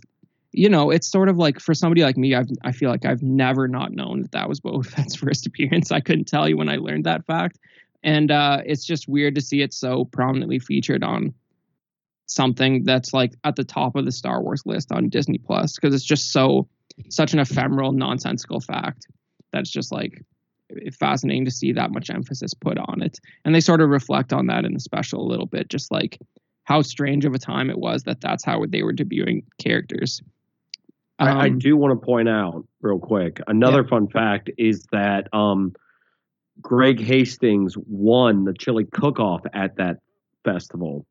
you 0.53 0.69
know, 0.69 0.89
it's 0.89 1.07
sort 1.07 1.29
of 1.29 1.37
like 1.37 1.59
for 1.59 1.75
somebody 1.75 2.01
like 2.01 2.17
me, 2.17 2.33
I've 2.33 2.49
I 2.63 2.71
feel 2.71 2.89
like 2.89 3.05
I've 3.05 3.21
never 3.21 3.67
not 3.67 3.91
known 3.91 4.21
that 4.21 4.31
that 4.31 4.49
was 4.49 4.59
Boba 4.59 4.85
Fett's 4.89 5.15
first 5.15 5.45
appearance. 5.45 5.91
I 5.91 5.99
couldn't 5.99 6.25
tell 6.25 6.49
you 6.49 6.57
when 6.57 6.69
I 6.69 6.77
learned 6.77 7.03
that 7.03 7.25
fact, 7.25 7.59
and 8.07 8.31
uh, 8.31 8.61
it's 8.65 8.85
just 8.85 9.09
weird 9.09 9.35
to 9.35 9.41
see 9.41 9.61
it 9.61 9.73
so 9.73 10.05
prominently 10.05 10.59
featured 10.59 11.03
on 11.03 11.33
something 12.25 12.85
that's 12.85 13.13
like 13.13 13.33
at 13.43 13.57
the 13.57 13.65
top 13.65 13.97
of 13.97 14.05
the 14.05 14.13
Star 14.13 14.41
Wars 14.41 14.63
list 14.65 14.93
on 14.93 15.09
Disney 15.09 15.37
Plus 15.37 15.75
because 15.75 15.93
it's 15.93 16.05
just 16.05 16.31
so 16.31 16.69
such 17.09 17.33
an 17.33 17.39
ephemeral, 17.39 17.91
nonsensical 17.91 18.61
fact 18.61 19.07
that's 19.51 19.69
just 19.69 19.91
like 19.91 20.23
fascinating 20.97 21.43
to 21.43 21.51
see 21.51 21.73
that 21.73 21.91
much 21.91 22.09
emphasis 22.09 22.53
put 22.53 22.77
on 22.77 23.01
it. 23.01 23.19
And 23.43 23.53
they 23.53 23.59
sort 23.59 23.81
of 23.81 23.89
reflect 23.89 24.31
on 24.31 24.47
that 24.47 24.63
in 24.63 24.73
the 24.73 24.79
special 24.79 25.21
a 25.21 25.27
little 25.27 25.45
bit, 25.45 25.67
just 25.67 25.91
like 25.91 26.17
how 26.63 26.81
strange 26.83 27.25
of 27.25 27.33
a 27.33 27.39
time 27.39 27.69
it 27.69 27.77
was 27.77 28.03
that 28.03 28.21
that's 28.21 28.43
how 28.45 28.63
they 28.69 28.83
were 28.83 28.93
debuting 28.93 29.43
characters. 29.59 30.21
Um, 31.19 31.27
I, 31.27 31.31
I, 31.31 31.47
um, 31.47 31.59
do 31.59 31.75
want 31.75 31.99
to 31.99 32.05
point 32.05 32.29
out 32.29 32.65
real 32.81 32.99
quick 32.99 33.41
another 33.47 33.81
yeah. 33.81 33.89
fun 33.89 34.07
fact 34.07 34.49
is 34.57 34.85
that 34.93 35.27
um, 35.33 35.73
Greg 36.61 37.01
Hastings 37.01 37.75
won 37.77 38.43
the 38.43 38.53
chili 38.53 38.85
cook-off 38.85 39.41
at 39.53 39.77
that 39.77 39.97
festival. 40.43 41.05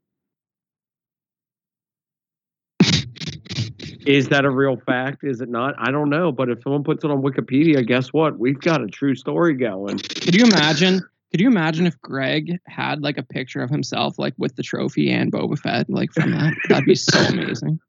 Is 4.06 4.28
that 4.28 4.44
a 4.44 4.50
real 4.50 4.76
fact? 4.76 5.24
Is 5.24 5.40
it 5.40 5.48
not? 5.48 5.74
I 5.78 5.90
don't 5.90 6.08
know. 6.08 6.30
But 6.30 6.48
if 6.48 6.62
someone 6.62 6.84
puts 6.84 7.04
it 7.04 7.10
on 7.10 7.22
Wikipedia, 7.22 7.84
guess 7.84 8.12
what? 8.12 8.38
We've 8.38 8.58
got 8.58 8.80
a 8.80 8.86
true 8.86 9.16
story 9.16 9.54
going. 9.54 9.98
Could 9.98 10.34
you 10.34 10.44
imagine? 10.44 11.02
Could 11.32 11.40
you 11.40 11.48
imagine 11.48 11.86
if 11.86 12.00
Greg 12.00 12.60
had 12.66 13.02
like 13.02 13.18
a 13.18 13.24
picture 13.24 13.62
of 13.62 13.68
himself, 13.68 14.16
like 14.16 14.34
with 14.38 14.54
the 14.54 14.62
trophy 14.62 15.10
and 15.10 15.32
Boba 15.32 15.58
Fett, 15.58 15.90
like 15.90 16.12
from 16.12 16.30
that? 16.30 16.54
That'd 16.68 16.84
be 16.84 16.94
so 16.94 17.18
amazing. 17.28 17.80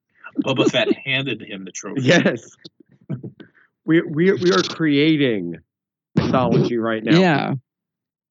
Boba 0.43 0.69
Fett 0.69 0.91
handed 1.05 1.41
him 1.41 1.65
the 1.65 1.71
trophy. 1.71 2.01
Yes. 2.01 2.49
we 3.85 4.01
we 4.01 4.33
we 4.33 4.51
are 4.51 4.63
creating 4.63 5.57
mythology 6.27 6.77
right 6.77 7.03
now. 7.03 7.19
Yeah. 7.19 7.53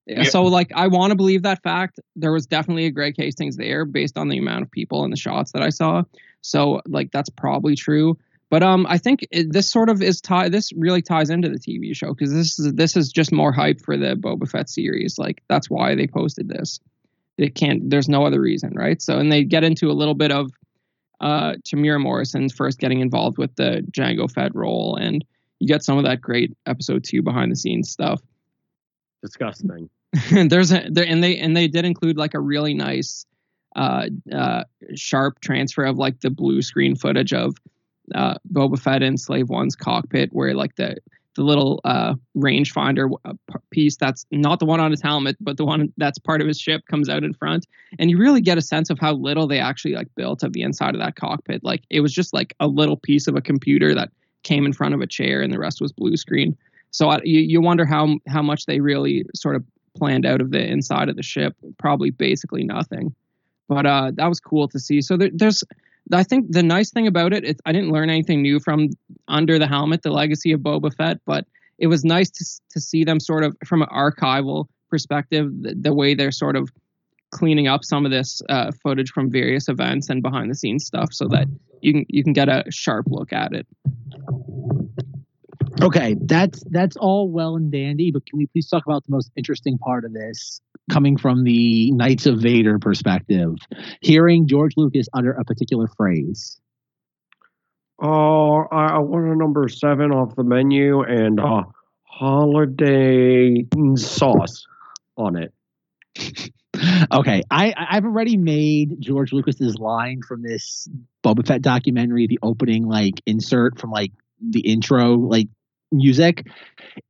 Yeah. 0.07 0.23
So 0.25 0.45
like 0.45 0.71
I 0.75 0.87
want 0.87 1.11
to 1.11 1.17
believe 1.17 1.43
that 1.43 1.63
fact. 1.63 1.99
There 2.15 2.33
was 2.33 2.47
definitely 2.47 2.87
a 2.87 2.91
Greg 2.91 3.15
Hastings 3.17 3.57
there 3.57 3.85
based 3.85 4.17
on 4.17 4.29
the 4.29 4.39
amount 4.39 4.63
of 4.63 4.71
people 4.71 5.03
and 5.03 5.13
the 5.13 5.17
shots 5.17 5.53
that 5.53 5.63
I 5.63 5.71
saw. 5.71 6.05
So 6.43 6.81
like 6.87 7.11
that's 7.11 7.31
probably 7.31 7.75
true. 7.75 8.17
But 8.49 8.63
um, 8.63 8.87
I 8.89 8.99
think 8.99 9.27
it, 9.33 9.53
this 9.53 9.71
sort 9.71 9.89
of 9.89 10.01
is 10.01 10.21
tie. 10.21 10.49
This 10.49 10.73
really 10.77 11.03
ties 11.03 11.31
into 11.31 11.49
the 11.49 11.59
TV 11.59 11.97
show 11.97 12.15
because 12.15 12.33
this 12.33 12.59
is 12.59 12.73
this 12.75 12.97
is 12.97 13.11
just 13.11 13.33
more 13.33 13.51
hype 13.51 13.81
for 13.81 13.97
the 13.97 14.15
Boba 14.15 14.49
Fett 14.49 14.71
series. 14.71 15.19
Like 15.19 15.43
that's 15.49 15.69
why 15.69 15.97
they 15.97 16.07
posted 16.07 16.49
this. 16.49 16.79
It 17.37 17.57
can't. 17.57 17.91
There's 17.91 18.09
no 18.09 18.25
other 18.25 18.41
reason, 18.41 18.75
right? 18.75 19.03
So 19.03 19.19
and 19.19 19.33
they 19.33 19.43
get 19.43 19.65
into 19.65 19.91
a 19.91 19.93
little 19.93 20.15
bit 20.15 20.31
of 20.31 20.53
uh, 21.21 21.55
Temuera 21.67 22.01
Morrison's 22.01 22.55
first 22.55 22.79
getting 22.79 23.01
involved 23.01 23.39
with 23.39 23.55
the 23.57 23.85
Jango 23.91 24.31
Fett 24.31 24.55
role, 24.55 24.95
and 24.95 25.25
you 25.59 25.67
get 25.67 25.83
some 25.83 25.99
of 25.99 26.05
that 26.05 26.21
great 26.21 26.57
episode 26.67 27.05
two 27.05 27.23
behind 27.23 27.51
the 27.51 27.57
scenes 27.57 27.91
stuff. 27.91 28.21
Disgusting. 29.23 29.89
There's 30.31 30.73
a 30.73 30.87
there, 30.91 31.07
and 31.07 31.23
they 31.23 31.39
and 31.39 31.57
they 31.57 31.69
did 31.69 31.85
include 31.85 32.17
like 32.17 32.35
a 32.35 32.41
really 32.41 32.75
nice, 32.75 33.27
uh, 33.75 34.09
uh, 34.33 34.65
sharp 34.95 35.41
transfer 35.41 35.85
of 35.85 35.99
like 35.99 36.21
the 36.21 36.31
blue 36.31 36.63
screen 36.63 36.97
footage 36.97 37.33
of 37.33 37.57
uh, 38.15 38.35
Boba 38.53 38.79
Fett 38.79 39.03
in 39.03 39.17
Slave 39.17 39.49
One's 39.49 39.77
cockpit, 39.77 40.31
where 40.33 40.55
like 40.55 40.77
the 40.77 40.97
the 41.35 41.43
little 41.43 41.81
uh, 41.85 42.15
rangefinder 42.37 43.11
uh, 43.25 43.35
piece 43.71 43.97
that's 43.97 44.25
not 44.31 44.59
the 44.59 44.65
one 44.65 44.81
on 44.81 44.91
his 44.91 45.03
helmet, 45.03 45.37
but 45.41 45.59
the 45.59 45.67
one 45.67 45.93
that's 45.99 46.19
part 46.19 46.41
of 46.41 46.49
his 46.49 46.59
ship 46.59 46.87
comes 46.87 47.09
out 47.09 47.25
in 47.25 47.35
front, 47.35 47.67
and 47.99 48.11
you 48.11 48.19
really 48.19 48.41
get 48.41 48.59
a 48.59 48.63
sense 48.63 48.91
of 48.91 48.99
how 48.99 49.13
little 49.13 49.47
they 49.47 49.59
actually 49.59 49.95
like 49.95 50.09
built 50.15 50.43
of 50.43 50.53
the 50.53 50.63
inside 50.63 50.95
of 50.95 51.01
that 51.01 51.17
cockpit. 51.17 51.63
Like 51.63 51.83
it 51.91 52.01
was 52.01 52.13
just 52.13 52.33
like 52.33 52.55
a 52.61 52.67
little 52.67 52.97
piece 52.97 53.27
of 53.27 53.37
a 53.37 53.43
computer 53.43 53.95
that 53.95 54.11
came 54.47 54.65
in 54.65 54.73
front 54.73 54.95
of 54.95 55.01
a 55.01 55.07
chair, 55.07 55.43
and 55.43 55.53
the 55.53 55.59
rest 55.59 55.81
was 55.81 55.93
blue 55.93 56.17
screen. 56.17 56.57
So 56.93 57.11
uh, 57.11 57.21
you 57.25 57.41
you 57.41 57.61
wonder 57.61 57.85
how 57.85 58.19
how 58.29 58.43
much 58.43 58.67
they 58.67 58.81
really 58.81 59.25
sort 59.35 59.57
of 59.57 59.65
planned 59.97 60.25
out 60.25 60.41
of 60.41 60.51
the 60.51 60.65
inside 60.65 61.09
of 61.09 61.17
the 61.17 61.23
ship. 61.23 61.57
Probably 61.79 62.11
basically 62.11 62.65
nothing, 62.65 63.15
but 63.69 63.85
uh, 63.87 64.13
that 64.15 64.29
was 64.29 64.41
cool 64.41 64.69
to 64.69 64.79
see. 64.79 65.01
So 65.03 65.17
there, 65.17 65.31
there's 65.33 65.65
I 66.13 66.23
think 66.23 66.53
the 66.53 66.63
nice 66.63 66.91
thing 66.93 67.09
about 67.09 67.33
it, 67.33 67.45
it, 67.45 67.61
I 67.67 67.73
didn't 67.73 67.91
learn 67.91 68.09
anything 68.11 68.41
new 68.41 68.61
from 68.61 68.91
Under 69.27 69.59
the 69.59 69.67
Helmet, 69.67 70.03
the 70.03 70.13
legacy 70.13 70.53
of 70.53 70.61
Boba 70.61 70.95
Fett, 70.95 71.19
but 71.27 71.45
it 71.79 71.89
was 71.89 72.05
nice 72.05 72.31
to 72.31 72.45
to 72.71 72.81
see 72.81 73.05
them 73.05 73.19
sort 73.21 73.43
of 73.45 73.57
from 73.65 73.83
an 73.83 73.89
archival 73.89 74.67
perspective, 74.89 75.51
the, 75.63 75.75
the 75.75 75.93
way 75.93 76.15
they're 76.15 76.31
sort 76.31 76.57
of 76.57 76.71
cleaning 77.31 77.69
up 77.69 77.85
some 77.85 78.05
of 78.05 78.13
this 78.13 78.41
uh, 78.49 78.73
footage 78.83 79.11
from 79.11 79.31
various 79.31 79.69
events 79.69 80.09
and 80.09 80.23
behind 80.23 80.51
the 80.51 80.55
scenes 80.55 80.85
stuff, 80.87 81.09
so 81.13 81.29
that 81.29 81.47
you 81.81 81.93
can 81.93 82.07
you 82.09 82.25
can 82.25 82.33
get 82.33 82.49
a 82.49 82.65
sharp 82.71 83.07
look 83.09 83.33
at 83.33 83.53
it. 83.53 83.67
Okay, 85.83 86.17
that's 86.21 86.63
that's 86.71 86.97
all 86.97 87.31
well 87.31 87.57
and 87.57 87.71
dandy, 87.71 88.11
but 88.11 88.25
can 88.27 88.39
we 88.39 88.47
please 88.47 88.69
talk 88.69 88.85
about 88.87 89.05
the 89.05 89.13
most 89.13 89.31
interesting 89.37 89.79
part 89.79 90.05
of 90.05 90.13
this 90.13 90.61
coming 90.91 91.17
from 91.17 91.45
the 91.45 91.91
Knights 91.93 92.27
of 92.27 92.39
Vader 92.41 92.79
perspective, 92.79 93.57
hearing 94.01 94.47
George 94.47 94.73
Lucas 94.77 95.09
utter 95.13 95.33
a 95.33 95.45
particular 95.45 95.89
phrase. 95.97 96.61
Oh, 98.01 98.65
I 98.71 98.99
want 98.99 99.33
a 99.33 99.37
number 99.37 99.69
seven 99.69 100.13
off 100.13 100.37
the 100.37 100.45
menu 100.45 101.03
and 101.03 101.41
a 101.41 101.63
holiday 102.05 103.65
sauce 103.97 104.67
on 105.17 105.37
it. 105.37 105.53
okay, 107.13 107.43
I 107.51 107.75
I've 107.77 108.05
already 108.05 108.37
made 108.37 109.01
George 109.01 109.33
Lucas's 109.33 109.79
line 109.79 110.23
from 110.23 110.43
this 110.43 110.89
Boba 111.25 111.47
Fett 111.47 111.63
documentary, 111.63 112.27
the 112.27 112.39
opening 112.43 112.87
like 112.89 113.21
insert 113.27 113.79
from 113.79 113.91
like 113.91 114.13
the 114.41 114.61
intro 114.61 115.15
like 115.15 115.49
music. 115.93 116.47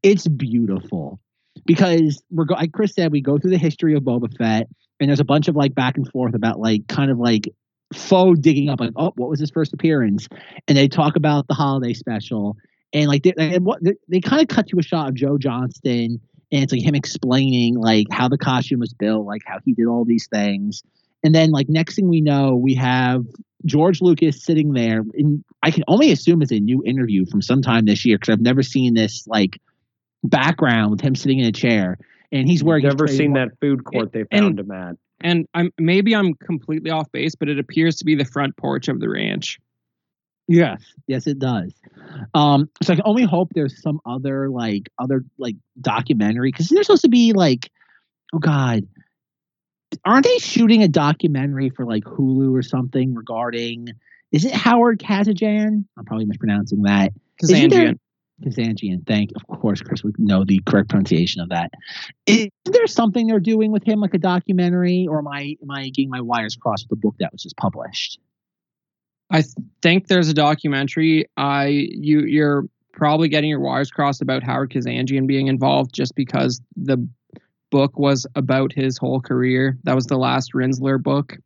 It's 0.03 0.27
beautiful 0.27 1.21
because 1.65 2.23
we're 2.31 2.45
go- 2.45 2.55
like 2.55 2.73
Chris 2.73 2.95
said, 2.95 3.13
we 3.13 3.21
go 3.21 3.39
through 3.39 3.51
the 3.51 3.59
history 3.59 3.95
of 3.95 4.03
Boba 4.03 4.35
Fett, 4.37 4.69
and 5.01 5.09
there's 5.09 5.21
a 5.21 5.25
bunch 5.25 5.49
of 5.49 5.57
like 5.57 5.75
back 5.75 5.97
and 5.97 6.09
forth 6.11 6.35
about 6.35 6.61
like 6.61 6.87
kind 6.89 7.11
of 7.11 7.19
like 7.19 7.49
faux 7.95 8.39
digging 8.41 8.69
up 8.69 8.81
like 8.81 8.91
oh 8.97 9.13
what 9.15 9.31
was 9.31 9.41
his 9.41 9.51
first 9.51 9.73
appearance, 9.73 10.29
and 10.69 10.77
they 10.77 10.89
talk 10.89 11.17
about 11.17 11.47
the 11.49 11.55
holiday 11.55 11.93
special, 11.93 12.57
and 12.93 13.09
like 13.09 13.23
they, 13.23 13.35
and 13.37 13.65
what 13.65 13.83
they, 13.83 13.95
they 14.09 14.21
kind 14.21 14.43
of 14.43 14.49
cut 14.49 14.67
to 14.69 14.79
a 14.79 14.83
shot 14.83 15.09
of 15.09 15.15
Joe 15.15 15.39
Johnston, 15.39 16.21
and 16.53 16.63
it's 16.63 16.73
like 16.73 16.83
him 16.83 16.95
explaining 16.95 17.75
like 17.75 18.07
how 18.11 18.29
the 18.29 18.39
costume 18.39 18.81
was 18.81 18.95
built, 18.95 19.27
like 19.27 19.43
how 19.45 19.59
he 19.65 19.73
did 19.73 19.87
all 19.87 20.05
these 20.05 20.29
things, 20.29 20.83
and 21.25 21.35
then 21.35 21.51
like 21.51 21.69
next 21.69 21.97
thing 21.97 22.09
we 22.09 22.21
know, 22.21 22.55
we 22.55 22.75
have 22.75 23.25
George 23.65 24.01
Lucas 24.01 24.45
sitting 24.45 24.73
there, 24.73 25.03
and 25.15 25.45
I 25.63 25.71
can 25.71 25.85
only 25.89 26.13
assume 26.13 26.43
it's 26.43 26.53
a 26.53 26.61
new 26.61 26.83
interview 26.85 27.27
from 27.27 27.43
sometime 27.43 27.85
this 27.85 28.05
year 28.05 28.17
because 28.17 28.33
I've 28.33 28.41
never 28.41 28.63
seen 28.63 28.95
this 28.95 29.27
like 29.27 29.61
background 30.23 30.93
with 30.93 31.01
him 31.01 31.15
sitting 31.15 31.41
in 31.41 31.47
a 31.47 31.53
chair, 31.53 31.99
and 32.31 32.49
he's 32.49 32.63
wearing. 32.63 32.85
Never 32.85 33.09
seen 33.09 33.33
that 33.35 33.59
food 33.61 33.85
court 33.85 34.13
they 34.13 34.25
found 34.25 34.59
and, 34.59 34.61
him 34.61 34.71
at. 34.71 34.97
And 35.21 35.47
I'm 35.55 35.73
maybe 35.79 36.15
I'm 36.15 36.35
completely 36.35 36.91
off 36.91 37.11
base, 37.11 37.35
but 37.35 37.49
it 37.49 37.59
appears 37.59 37.97
to 37.97 38.05
be 38.05 38.15
the 38.15 38.25
front 38.25 38.57
porch 38.57 38.89
of 38.89 39.01
the 39.01 39.09
ranch. 39.09 39.59
Yes, 40.49 40.83
yes, 41.07 41.27
it 41.27 41.39
does. 41.39 41.73
Um, 42.35 42.69
so 42.83 42.93
I 42.93 42.97
can 42.97 43.05
only 43.05 43.25
hope 43.25 43.51
there's 43.55 43.83
some 43.83 44.01
other 44.07 44.49
like 44.49 44.89
other 44.99 45.25
like 45.39 45.57
documentary 45.81 46.53
because 46.53 46.69
they're 46.69 46.85
supposed 46.85 47.03
to 47.03 47.09
be 47.09 47.33
like, 47.33 47.71
oh 48.33 48.39
god, 48.39 48.87
aren't 50.05 50.25
they 50.25 50.39
shooting 50.39 50.83
a 50.83 50.89
documentary 50.89 51.71
for 51.71 51.85
like 51.85 52.05
Hulu 52.05 52.57
or 52.57 52.63
something 52.63 53.15
regarding? 53.15 53.89
Is 54.33 54.45
it 54.45 54.53
Howard 54.55 55.01
Kazajan? 55.01 55.85
I'm 55.97 56.05
probably 56.05 56.27
mispronouncing 56.27 56.83
that. 56.83 57.13
Kazanjian. 57.43 57.99
Kazanjian. 58.45 59.07
Thank, 59.07 59.31
of 59.35 59.47
course, 59.47 59.81
Chris 59.81 60.05
would 60.05 60.19
know 60.19 60.45
the 60.45 60.61
correct 60.67 60.91
pronunciation 60.91 61.41
of 61.41 61.49
that. 61.49 61.71
Is 62.27 62.49
there 62.67 62.87
something 62.87 63.27
they're 63.27 63.41
doing 63.41 63.73
with 63.73 63.85
him, 63.85 64.01
like 64.01 64.15
a 64.15 64.19
documentary, 64.19 65.07
or 65.09 65.19
am 65.19 65.29
I 65.29 65.57
am 65.63 65.71
I 65.71 65.89
getting 65.89 66.11
my 66.11 66.21
wires 66.21 66.57
crossed 66.57 66.87
with 66.89 66.99
the 66.99 67.01
book 67.01 67.17
that 67.19 67.33
was 67.33 67.43
just 67.43 67.57
published? 67.57 68.21
I 69.31 69.43
think 69.83 70.07
there's 70.07 70.29
a 70.29 70.35
documentary. 70.35 71.27
I 71.37 71.67
you 71.67 72.21
you're 72.21 72.65
probably 72.93 73.29
getting 73.29 73.51
your 73.51 73.61
wires 73.61 73.91
crossed 73.91 74.23
about 74.23 74.43
Howard 74.43 74.71
Kazanjian 74.71 75.27
being 75.27 75.49
involved 75.49 75.93
just 75.93 76.15
because 76.15 76.61
the 76.77 77.07
book 77.71 77.99
was 77.99 78.27
about 78.35 78.73
his 78.73 78.97
whole 78.97 79.21
career. 79.21 79.79
That 79.85 79.95
was 79.95 80.07
the 80.07 80.17
last 80.17 80.53
Rinzler 80.55 81.03
book. 81.03 81.37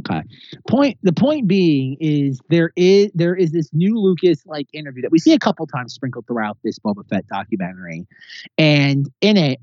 Okay. 0.00 0.22
Point 0.68 0.98
the 1.02 1.12
point 1.12 1.46
being 1.46 1.96
is 2.00 2.40
there 2.48 2.72
is 2.76 3.10
there 3.14 3.34
is 3.34 3.52
this 3.52 3.68
new 3.74 3.98
Lucas 3.98 4.46
like 4.46 4.66
interview 4.72 5.02
that 5.02 5.10
we 5.10 5.18
see 5.18 5.34
a 5.34 5.38
couple 5.38 5.66
times 5.66 5.92
sprinkled 5.92 6.26
throughout 6.26 6.56
this 6.64 6.78
Boba 6.78 7.06
Fett 7.08 7.26
documentary. 7.26 8.06
And 8.56 9.10
in 9.20 9.36
it, 9.36 9.58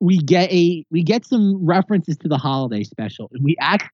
we 0.00 0.18
get 0.18 0.52
a 0.52 0.84
we 0.90 1.02
get 1.02 1.24
some 1.24 1.64
references 1.64 2.18
to 2.18 2.28
the 2.28 2.36
holiday 2.36 2.82
special, 2.82 3.30
and 3.32 3.42
we 3.42 3.56
actually 3.58 3.88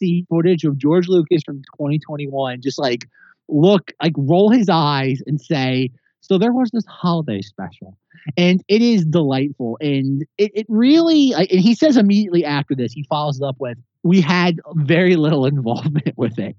see 0.00 0.26
footage 0.28 0.64
of 0.64 0.78
George 0.78 1.08
Lucas 1.08 1.42
from 1.44 1.58
2021, 1.76 2.60
just 2.60 2.78
like 2.78 3.06
look 3.48 3.92
like 4.02 4.14
roll 4.16 4.50
his 4.50 4.68
eyes 4.68 5.22
and 5.26 5.40
say, 5.40 5.90
"So 6.20 6.38
there 6.38 6.52
was 6.52 6.70
this 6.72 6.86
holiday 6.86 7.42
special." 7.42 7.96
and 8.36 8.62
it 8.68 8.82
is 8.82 9.04
delightful 9.04 9.76
and 9.80 10.22
it, 10.38 10.50
it 10.54 10.66
really 10.68 11.32
and 11.32 11.48
he 11.48 11.74
says 11.74 11.96
immediately 11.96 12.44
after 12.44 12.74
this 12.74 12.92
he 12.92 13.04
follows 13.04 13.40
it 13.40 13.44
up 13.44 13.56
with 13.58 13.78
we 14.02 14.20
had 14.20 14.60
very 14.74 15.16
little 15.16 15.46
involvement 15.46 16.16
with 16.16 16.38
it 16.38 16.56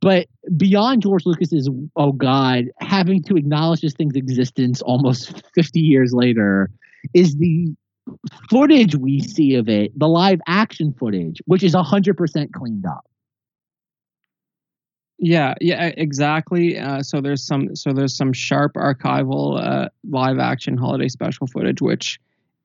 but 0.00 0.26
beyond 0.56 1.02
george 1.02 1.26
lucas's 1.26 1.68
oh 1.96 2.12
god 2.12 2.64
having 2.80 3.22
to 3.22 3.36
acknowledge 3.36 3.80
this 3.80 3.94
thing's 3.94 4.16
existence 4.16 4.80
almost 4.82 5.42
50 5.54 5.80
years 5.80 6.12
later 6.14 6.70
is 7.14 7.36
the 7.36 7.74
footage 8.50 8.96
we 8.96 9.20
see 9.20 9.54
of 9.54 9.68
it 9.68 9.96
the 9.98 10.08
live 10.08 10.40
action 10.46 10.92
footage 10.92 11.40
which 11.46 11.62
is 11.62 11.74
100% 11.74 12.52
cleaned 12.52 12.86
up 12.86 13.06
yeah, 15.24 15.54
yeah, 15.60 15.92
exactly. 15.96 16.76
Uh, 16.76 17.00
so 17.04 17.20
there's 17.20 17.46
some 17.46 17.76
so 17.76 17.92
there's 17.92 18.16
some 18.16 18.32
sharp 18.32 18.72
archival 18.74 19.56
uh, 19.56 19.88
live 20.10 20.40
action 20.40 20.76
holiday 20.76 21.06
special 21.06 21.46
footage, 21.46 21.80
which 21.80 22.18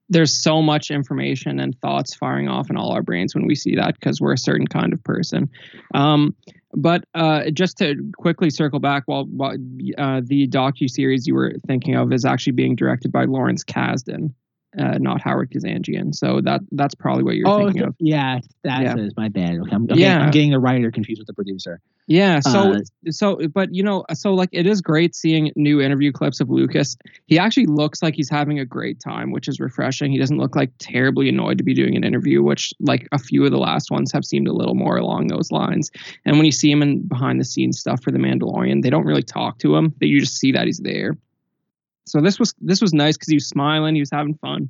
there's 0.10 0.42
so 0.42 0.64
much 0.64 0.90
information 0.90 1.60
and 1.60 1.80
thoughts 1.82 2.16
firing 2.16 2.48
off 2.48 2.72
in 2.72 2.76
all 2.76 2.94
our 2.94 3.04
brains 3.04 3.36
when 3.36 3.46
we 3.46 3.54
see 3.54 3.76
that 3.76 3.94
because 3.94 4.20
we're 4.20 4.34
a 4.34 4.40
certain 4.40 4.66
kind 4.66 4.92
of 4.92 5.04
person. 5.04 5.52
Um, 5.94 6.36
but 6.74 7.04
uh, 7.14 7.52
just 7.52 7.78
to 7.78 7.96
quickly 8.18 8.50
circle 8.50 8.80
back, 8.80 9.04
while, 9.06 9.26
while 9.26 9.54
uh, 9.98 10.22
the 10.24 10.48
docu 10.48 10.90
series 10.90 11.28
you 11.28 11.36
were 11.36 11.54
thinking 11.68 11.96
of 11.96 12.12
is 12.12 12.26
actually 12.26 12.54
being 12.54 12.76
directed 12.76 13.12
by 13.12 13.26
Lawrence 13.26 13.64
Kasdan 13.64 14.34
uh, 14.78 14.98
not 15.00 15.22
Howard 15.22 15.52
Kazanjian. 15.52 16.14
So 16.14 16.42
that 16.42 16.62
that's 16.72 16.96
probably 16.96 17.24
what 17.24 17.36
you're 17.36 17.48
oh, 17.48 17.66
thinking 17.66 17.84
of. 17.84 17.96
Yeah, 18.00 18.40
that 18.64 18.82
yeah. 18.82 18.98
is 18.98 19.14
my 19.16 19.30
bad. 19.30 19.58
Okay, 19.60 19.72
I'm, 19.72 19.88
I'm 19.90 19.98
yeah, 19.98 20.14
getting, 20.14 20.22
I'm 20.22 20.32
getting 20.32 20.52
the 20.52 20.60
writer 20.60 20.92
confused 20.92 21.20
with 21.20 21.28
the 21.28 21.34
producer. 21.34 21.82
Yeah. 22.08 22.40
So 22.40 22.74
uh, 22.74 22.80
so 23.12 23.48
but 23.54 23.74
you 23.74 23.84
know 23.84 24.06
so 24.14 24.34
like 24.34 24.50
it 24.54 24.66
is 24.66 24.82
great 24.82 25.14
seeing 25.16 25.52
new 25.56 25.82
interview 25.82 26.12
clips 26.12 26.40
of 26.40 26.50
Lucas. 26.50 26.96
He 27.26 27.38
actually 27.38 27.66
looks 27.66 28.02
like 28.02 28.16
he's 28.16 28.30
having 28.30 28.60
a 28.60 28.66
great 28.66 29.00
time, 29.00 29.32
which 29.32 29.48
is 29.48 29.60
refreshing. 29.60 30.12
He 30.12 30.18
doesn't 30.18 30.38
look 30.38 30.56
like 30.56 30.72
terribly 30.80 31.28
annoyed 31.28 31.58
to 31.58 31.64
be 31.64 31.74
doing 31.74 31.96
an 31.96 32.04
interview, 32.04 32.42
which 32.42 32.74
like 32.80 33.08
a 33.12 33.20
few 33.20 33.46
of 33.46 33.52
the 33.52 33.58
last 33.58 33.92
ones 33.92 34.12
have 34.12 34.26
seemed 34.26 34.48
a 34.48 34.54
little 34.54 34.76
more 34.76 34.98
along 34.98 35.28
those 35.28 35.52
lines. 35.52 35.92
And 36.26 36.38
when 36.38 36.46
you 36.46 36.52
see 36.52 36.72
him 36.72 36.82
in 36.82 37.06
behind 37.08 37.40
the 37.42 37.46
scenes 37.46 37.80
stuff 37.80 38.02
for 38.02 38.12
the 38.12 38.20
Mandalorian, 38.20 38.84
they 38.84 38.90
don't 38.90 39.06
really 39.06 39.24
talk 39.24 39.60
to 39.60 39.76
him. 39.76 39.94
They 40.00 40.08
you 40.08 40.22
just 40.22 40.38
see 40.38 40.52
that 40.54 40.66
he's 40.66 40.80
there. 40.80 41.18
So 42.08 42.22
this 42.22 42.40
was 42.40 42.54
this 42.60 42.82
was 42.82 42.94
nice 42.94 43.18
because 43.18 43.30
he 43.30 43.36
was 43.36 43.48
smiling, 43.48 43.96
he 43.96 44.02
was 44.02 44.12
having 44.12 44.36
fun. 44.36 44.70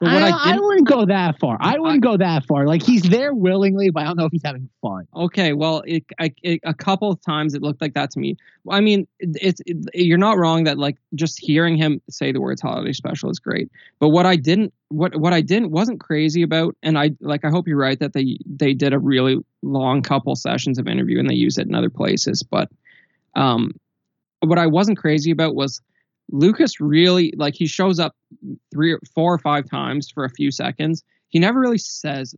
But 0.00 0.12
what 0.12 0.22
I, 0.22 0.30
I, 0.30 0.54
I, 0.54 0.58
wouldn't 0.58 0.88
go 0.88 1.04
that 1.06 1.38
far. 1.38 1.56
I 1.60 1.78
wouldn't 1.78 2.04
I, 2.04 2.08
go 2.08 2.16
that 2.16 2.44
far. 2.44 2.66
Like 2.66 2.82
he's 2.82 3.02
there 3.02 3.32
willingly, 3.32 3.90
but 3.90 4.00
I 4.00 4.04
don't 4.04 4.16
know 4.16 4.24
if 4.24 4.32
he's 4.32 4.42
having 4.44 4.68
fun. 4.82 5.06
Okay, 5.14 5.52
well, 5.52 5.84
it, 5.86 6.04
it, 6.42 6.60
a 6.64 6.74
couple 6.74 7.10
of 7.10 7.20
times 7.20 7.54
it 7.54 7.62
looked 7.62 7.80
like 7.80 7.94
that 7.94 8.10
to 8.12 8.18
me. 8.18 8.36
I 8.68 8.80
mean, 8.80 9.06
it's 9.20 9.60
it, 9.66 9.76
you're 9.94 10.18
not 10.18 10.38
wrong 10.38 10.64
that 10.64 10.78
like 10.78 10.96
just 11.14 11.38
hearing 11.38 11.76
him 11.76 12.00
say 12.10 12.32
the 12.32 12.40
words 12.40 12.60
"holiday 12.60 12.92
special" 12.92 13.30
is 13.30 13.38
great. 13.38 13.70
But 14.00 14.08
what 14.08 14.26
I 14.26 14.34
didn't, 14.34 14.72
what 14.88 15.14
what 15.16 15.32
I 15.32 15.40
didn't 15.40 15.70
wasn't 15.70 16.00
crazy 16.00 16.42
about, 16.42 16.74
and 16.82 16.98
I 16.98 17.12
like 17.20 17.44
I 17.44 17.50
hope 17.50 17.68
you're 17.68 17.78
right 17.78 18.00
that 18.00 18.12
they 18.12 18.38
they 18.46 18.74
did 18.74 18.92
a 18.92 18.98
really 18.98 19.38
long 19.62 20.02
couple 20.02 20.34
sessions 20.34 20.78
of 20.78 20.88
interview 20.88 21.20
and 21.20 21.30
they 21.30 21.34
use 21.34 21.58
it 21.58 21.68
in 21.68 21.74
other 21.76 21.90
places. 21.90 22.42
But 22.42 22.68
um, 23.36 23.78
what 24.40 24.58
I 24.58 24.66
wasn't 24.66 24.98
crazy 24.98 25.30
about 25.30 25.54
was 25.54 25.80
Lucas 26.32 26.80
really 26.80 27.32
like 27.36 27.54
he 27.54 27.66
shows 27.66 27.98
up 27.98 28.14
three 28.72 28.92
or 28.92 29.00
four 29.14 29.34
or 29.34 29.38
five 29.38 29.68
times 29.68 30.10
for 30.10 30.24
a 30.24 30.30
few 30.30 30.50
seconds. 30.50 31.02
He 31.28 31.38
never 31.38 31.60
really 31.60 31.78
says 31.78 32.34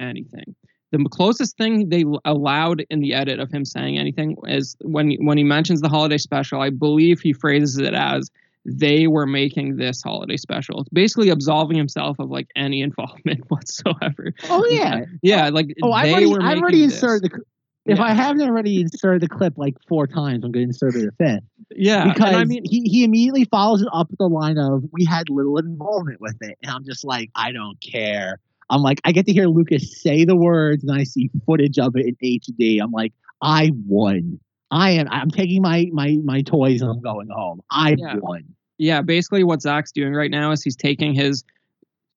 anything. 0.00 0.54
The 0.90 1.04
closest 1.08 1.56
thing 1.56 1.88
they 1.88 2.04
allowed 2.24 2.84
in 2.88 3.00
the 3.00 3.14
edit 3.14 3.40
of 3.40 3.50
him 3.50 3.64
saying 3.64 3.98
anything 3.98 4.36
is 4.46 4.76
when 4.82 5.12
when 5.24 5.36
he 5.36 5.44
mentions 5.44 5.80
the 5.80 5.88
holiday 5.88 6.18
special. 6.18 6.60
I 6.60 6.70
believe 6.70 7.20
he 7.20 7.32
phrases 7.32 7.78
it 7.78 7.94
as 7.94 8.30
they 8.64 9.08
were 9.08 9.26
making 9.26 9.76
this 9.76 10.02
holiday 10.02 10.36
special. 10.36 10.80
It's 10.80 10.88
basically 10.90 11.30
absolving 11.30 11.76
himself 11.76 12.18
of 12.18 12.30
like 12.30 12.48
any 12.54 12.80
involvement 12.88 13.42
whatsoever. 13.50 14.32
Oh 14.48 14.64
yeah, 14.66 15.00
yeah. 15.22 15.48
Like 15.48 15.74
oh, 15.82 15.92
I've 15.92 16.12
already, 16.12 16.44
I've 16.44 16.58
already 16.58 16.84
inserted 16.84 17.30
the 17.30 17.40
if 17.86 17.98
yeah. 17.98 18.04
I 18.04 18.12
haven't 18.12 18.42
already 18.42 18.80
inserted 18.80 19.22
the 19.22 19.28
clip 19.28 19.54
like 19.56 19.76
four 19.88 20.06
times, 20.06 20.44
I'm 20.44 20.52
going 20.52 20.66
to 20.66 20.70
insert 20.70 20.94
it 20.94 21.06
a 21.06 21.12
fifth. 21.12 21.44
Yeah, 21.70 22.12
because 22.12 22.34
I 22.34 22.44
mean, 22.44 22.64
he, 22.64 22.82
he 22.82 23.04
immediately 23.04 23.44
follows 23.44 23.82
it 23.82 23.88
up 23.92 24.10
with 24.10 24.18
the 24.18 24.28
line 24.28 24.58
of 24.58 24.84
"We 24.92 25.04
had 25.04 25.28
little 25.28 25.58
involvement 25.58 26.20
with 26.20 26.36
it," 26.40 26.56
and 26.62 26.70
I'm 26.70 26.84
just 26.84 27.04
like, 27.04 27.30
I 27.34 27.52
don't 27.52 27.78
care. 27.80 28.40
I'm 28.70 28.82
like, 28.82 29.00
I 29.04 29.12
get 29.12 29.26
to 29.26 29.32
hear 29.32 29.46
Lucas 29.46 30.00
say 30.00 30.24
the 30.24 30.36
words, 30.36 30.84
and 30.84 30.96
I 30.96 31.04
see 31.04 31.30
footage 31.46 31.78
of 31.78 31.96
it 31.96 32.06
in 32.06 32.16
HD. 32.22 32.80
I'm 32.82 32.92
like, 32.92 33.12
I 33.42 33.72
won. 33.86 34.40
I 34.70 34.92
am. 34.92 35.08
I'm 35.10 35.30
taking 35.30 35.62
my 35.62 35.88
my 35.92 36.18
my 36.24 36.42
toys 36.42 36.80
and 36.80 36.90
I'm 36.90 37.00
going 37.00 37.28
home. 37.28 37.60
I 37.70 37.96
yeah. 37.98 38.16
won. 38.16 38.44
Yeah, 38.78 39.02
basically 39.02 39.44
what 39.44 39.62
Zach's 39.62 39.92
doing 39.92 40.14
right 40.14 40.30
now 40.30 40.50
is 40.50 40.62
he's 40.62 40.76
taking 40.76 41.14
his 41.14 41.44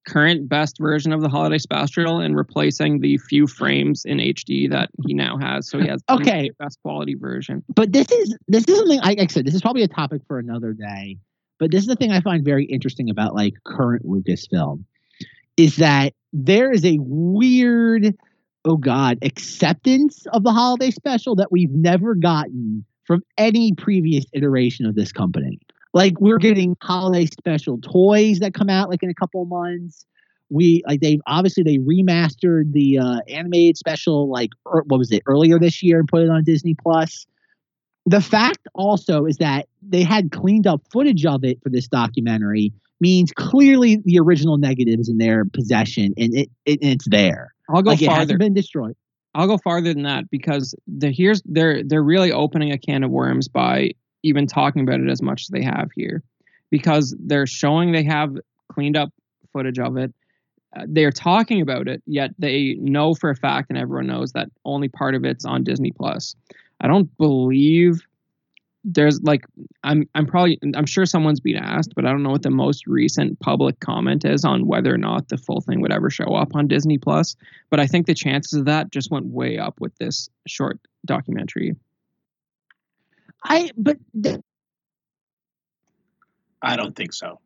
current 0.07 0.47
best 0.47 0.77
version 0.79 1.11
of 1.11 1.21
the 1.21 1.29
holiday 1.29 1.57
special 1.57 2.19
and 2.19 2.35
replacing 2.35 3.01
the 3.01 3.17
few 3.17 3.45
frames 3.45 4.05
in 4.05 4.17
HD 4.17 4.69
that 4.71 4.89
he 5.05 5.13
now 5.13 5.37
has. 5.37 5.69
So 5.69 5.79
he 5.79 5.87
has 5.87 6.01
okay 6.09 6.49
best 6.57 6.79
quality 6.81 7.15
version. 7.15 7.63
But 7.75 7.91
this 7.91 8.09
is 8.11 8.35
this 8.47 8.63
is 8.67 8.77
something 8.77 8.99
like 9.01 9.19
I 9.19 9.27
said. 9.27 9.45
This 9.45 9.53
is 9.53 9.61
probably 9.61 9.83
a 9.83 9.87
topic 9.87 10.21
for 10.27 10.39
another 10.39 10.73
day. 10.73 11.17
But 11.59 11.71
this 11.71 11.81
is 11.81 11.87
the 11.87 11.95
thing 11.95 12.11
I 12.11 12.21
find 12.21 12.45
very 12.45 12.65
interesting 12.65 13.09
about 13.09 13.35
like 13.35 13.53
current 13.65 14.05
Lucasfilm 14.05 14.83
is 15.57 15.77
that 15.77 16.13
there 16.31 16.71
is 16.71 16.85
a 16.85 16.97
weird, 17.01 18.15
oh 18.63 18.77
god, 18.77 19.17
acceptance 19.23 20.25
of 20.33 20.43
the 20.43 20.51
holiday 20.51 20.91
special 20.91 21.35
that 21.35 21.51
we've 21.51 21.71
never 21.71 22.15
gotten 22.15 22.85
from 23.05 23.23
any 23.37 23.73
previous 23.73 24.25
iteration 24.33 24.85
of 24.85 24.95
this 24.95 25.11
company. 25.11 25.59
Like 25.93 26.19
we're 26.19 26.37
getting 26.37 26.75
holiday 26.81 27.25
special 27.25 27.79
toys 27.79 28.39
that 28.39 28.53
come 28.53 28.69
out 28.69 28.89
like 28.89 29.03
in 29.03 29.09
a 29.09 29.13
couple 29.13 29.41
of 29.41 29.47
months. 29.47 30.05
We 30.49 30.83
like 30.87 31.01
they 31.01 31.19
obviously 31.27 31.63
they 31.63 31.77
remastered 31.77 32.71
the 32.71 32.99
uh, 32.99 33.19
animated 33.27 33.77
special 33.77 34.29
like 34.29 34.51
er, 34.65 34.83
what 34.87 34.97
was 34.97 35.11
it 35.11 35.23
earlier 35.25 35.59
this 35.59 35.83
year 35.83 35.99
and 35.99 36.07
put 36.07 36.21
it 36.21 36.29
on 36.29 36.43
Disney 36.43 36.75
Plus. 36.81 37.25
The 38.05 38.21
fact 38.21 38.67
also 38.73 39.25
is 39.25 39.37
that 39.37 39.67
they 39.81 40.03
had 40.03 40.31
cleaned 40.31 40.65
up 40.65 40.81
footage 40.91 41.25
of 41.25 41.43
it 41.43 41.61
for 41.61 41.69
this 41.69 41.87
documentary 41.89 42.71
means 43.01 43.31
clearly 43.33 44.01
the 44.05 44.19
original 44.19 44.57
negative 44.57 44.99
is 44.99 45.09
in 45.09 45.17
their 45.17 45.45
possession 45.45 46.13
and 46.17 46.33
it, 46.33 46.49
it 46.65 46.79
and 46.81 46.91
it's 46.93 47.07
there. 47.09 47.53
I'll 47.69 47.81
go 47.81 47.91
like 47.91 47.99
farther. 47.99 48.13
It 48.13 48.19
hasn't 48.19 48.39
been 48.39 48.53
destroyed. 48.53 48.95
I'll 49.35 49.47
go 49.47 49.57
farther 49.57 49.93
than 49.93 50.03
that 50.03 50.29
because 50.31 50.73
the 50.87 51.11
here's 51.11 51.41
they're 51.45 51.83
they're 51.83 52.03
really 52.03 52.31
opening 52.31 52.71
a 52.71 52.77
can 52.77 53.03
of 53.03 53.11
worms 53.11 53.47
by 53.47 53.91
even 54.23 54.47
talking 54.47 54.81
about 54.81 54.99
it 54.99 55.09
as 55.09 55.21
much 55.21 55.43
as 55.43 55.47
they 55.47 55.63
have 55.63 55.89
here 55.95 56.23
because 56.69 57.15
they're 57.19 57.47
showing 57.47 57.91
they 57.91 58.03
have 58.03 58.35
cleaned 58.71 58.97
up 58.97 59.09
footage 59.53 59.79
of 59.79 59.97
it. 59.97 60.13
Uh, 60.75 60.83
they're 60.87 61.11
talking 61.11 61.61
about 61.61 61.87
it, 61.87 62.01
yet 62.05 62.31
they 62.37 62.75
know 62.79 63.13
for 63.13 63.29
a 63.29 63.35
fact, 63.35 63.69
and 63.69 63.77
everyone 63.77 64.07
knows 64.07 64.33
that 64.33 64.49
only 64.65 64.89
part 64.89 65.15
of 65.15 65.23
it's 65.23 65.45
on 65.45 65.63
Disney 65.63 65.91
Plus. 65.91 66.35
I 66.81 66.87
don't 66.87 67.15
believe 67.17 68.01
there's 68.83 69.21
like 69.21 69.45
I'm 69.83 70.07
I'm 70.15 70.25
probably 70.25 70.59
I'm 70.75 70.85
sure 70.85 71.05
someone's 71.05 71.39
been 71.39 71.57
asked, 71.57 71.93
but 71.95 72.05
I 72.05 72.11
don't 72.11 72.23
know 72.23 72.29
what 72.29 72.43
the 72.43 72.51
most 72.51 72.87
recent 72.87 73.39
public 73.39 73.79
comment 73.79 74.23
is 74.23 74.45
on 74.45 74.67
whether 74.67 74.93
or 74.93 74.97
not 74.97 75.29
the 75.29 75.37
full 75.37 75.61
thing 75.61 75.81
would 75.81 75.91
ever 75.91 76.09
show 76.09 76.35
up 76.35 76.55
on 76.55 76.67
Disney 76.67 76.97
Plus. 76.97 77.35
But 77.69 77.79
I 77.79 77.87
think 77.87 78.05
the 78.05 78.13
chances 78.13 78.59
of 78.59 78.65
that 78.65 78.91
just 78.91 79.11
went 79.11 79.25
way 79.27 79.57
up 79.57 79.81
with 79.81 79.95
this 79.97 80.29
short 80.47 80.79
documentary. 81.05 81.75
I 83.43 83.71
but 83.77 83.97
th- 84.21 84.41
I 86.61 86.75
don't 86.75 86.95
think 86.95 87.13
so. 87.13 87.39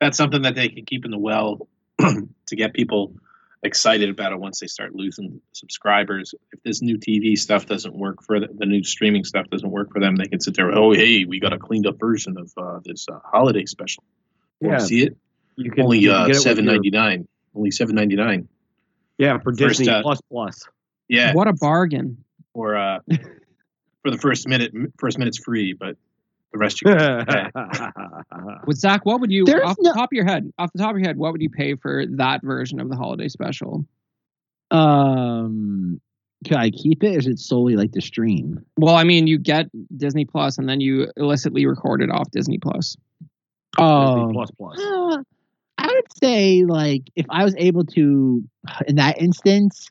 That's 0.00 0.16
something 0.16 0.42
that 0.42 0.54
they 0.54 0.68
can 0.68 0.84
keep 0.84 1.04
in 1.04 1.10
the 1.10 1.18
well 1.18 1.68
to 1.98 2.56
get 2.56 2.72
people 2.74 3.14
excited 3.62 4.10
about 4.10 4.32
it 4.32 4.40
once 4.40 4.58
they 4.60 4.66
start 4.66 4.94
losing 4.94 5.40
subscribers. 5.52 6.34
If 6.52 6.62
this 6.62 6.82
new 6.82 6.98
TV 6.98 7.36
stuff 7.38 7.66
doesn't 7.66 7.94
work 7.94 8.22
for 8.22 8.40
the, 8.40 8.48
the 8.52 8.66
new 8.66 8.82
streaming 8.82 9.24
stuff 9.24 9.48
doesn't 9.50 9.70
work 9.70 9.92
for 9.92 10.00
them, 10.00 10.16
they 10.16 10.26
can 10.26 10.40
sit 10.40 10.54
there. 10.54 10.72
Oh, 10.72 10.92
hey, 10.92 11.24
we 11.24 11.38
got 11.40 11.52
a 11.52 11.58
cleaned 11.58 11.86
up 11.86 11.98
version 11.98 12.36
of 12.36 12.52
uh, 12.56 12.80
this 12.84 13.06
uh, 13.10 13.18
holiday 13.24 13.66
special. 13.66 14.02
Yeah, 14.60 14.78
see 14.78 15.04
it? 15.04 15.16
You 15.56 15.70
can 15.70 15.84
only 15.84 15.98
you 15.98 16.10
can 16.10 16.30
uh, 16.30 16.34
seven 16.34 16.64
ninety 16.64 16.90
nine. 16.90 17.28
Only 17.54 17.70
seven 17.70 17.94
ninety 17.94 18.16
nine. 18.16 18.48
Yeah, 19.18 19.38
for 19.38 19.52
Disney 19.52 19.86
First, 19.86 19.96
uh, 19.96 20.02
Plus 20.02 20.20
Plus. 20.30 20.68
Yeah, 21.08 21.34
what 21.34 21.48
a 21.48 21.52
bargain. 21.52 22.24
Or 22.54 22.76
uh, 22.76 23.00
for 24.02 24.10
the 24.10 24.18
first 24.18 24.48
minute. 24.48 24.72
First 24.98 25.18
minute's 25.18 25.38
free, 25.38 25.72
but 25.72 25.96
the 26.52 26.58
rest 26.58 26.82
you 26.82 26.94
can. 26.94 28.60
With 28.66 28.78
Zach, 28.78 29.04
what 29.04 29.20
would 29.20 29.30
you 29.30 29.44
There's 29.44 29.62
off 29.62 29.76
no, 29.80 29.90
the 29.90 29.94
top 29.94 30.10
of 30.10 30.12
your 30.12 30.24
head? 30.24 30.52
Off 30.58 30.70
the 30.72 30.78
top 30.78 30.90
of 30.90 30.98
your 30.98 31.06
head, 31.06 31.16
what 31.16 31.32
would 31.32 31.42
you 31.42 31.50
pay 31.50 31.74
for 31.76 32.04
that 32.16 32.42
version 32.42 32.80
of 32.80 32.88
the 32.88 32.96
holiday 32.96 33.28
special? 33.28 33.86
Um, 34.70 36.00
can 36.44 36.56
I 36.56 36.70
keep 36.70 37.04
it? 37.04 37.16
Is 37.16 37.26
it 37.26 37.38
solely 37.38 37.76
like 37.76 37.92
the 37.92 38.00
stream? 38.00 38.64
Well, 38.76 38.94
I 38.94 39.04
mean, 39.04 39.26
you 39.26 39.38
get 39.38 39.66
Disney 39.96 40.24
Plus, 40.24 40.58
and 40.58 40.68
then 40.68 40.80
you 40.80 41.08
illicitly 41.16 41.66
record 41.66 42.02
it 42.02 42.10
off 42.10 42.30
Disney 42.30 42.58
Plus. 42.58 42.96
Oh, 43.78 44.16
Disney 44.16 44.32
Plus 44.32 44.50
Plus. 44.50 44.78
Uh, 44.78 45.22
I 45.78 45.86
would 45.86 46.18
say 46.22 46.64
like 46.64 47.02
if 47.16 47.26
I 47.30 47.44
was 47.44 47.54
able 47.56 47.84
to 47.86 48.44
in 48.86 48.96
that 48.96 49.20
instance, 49.20 49.90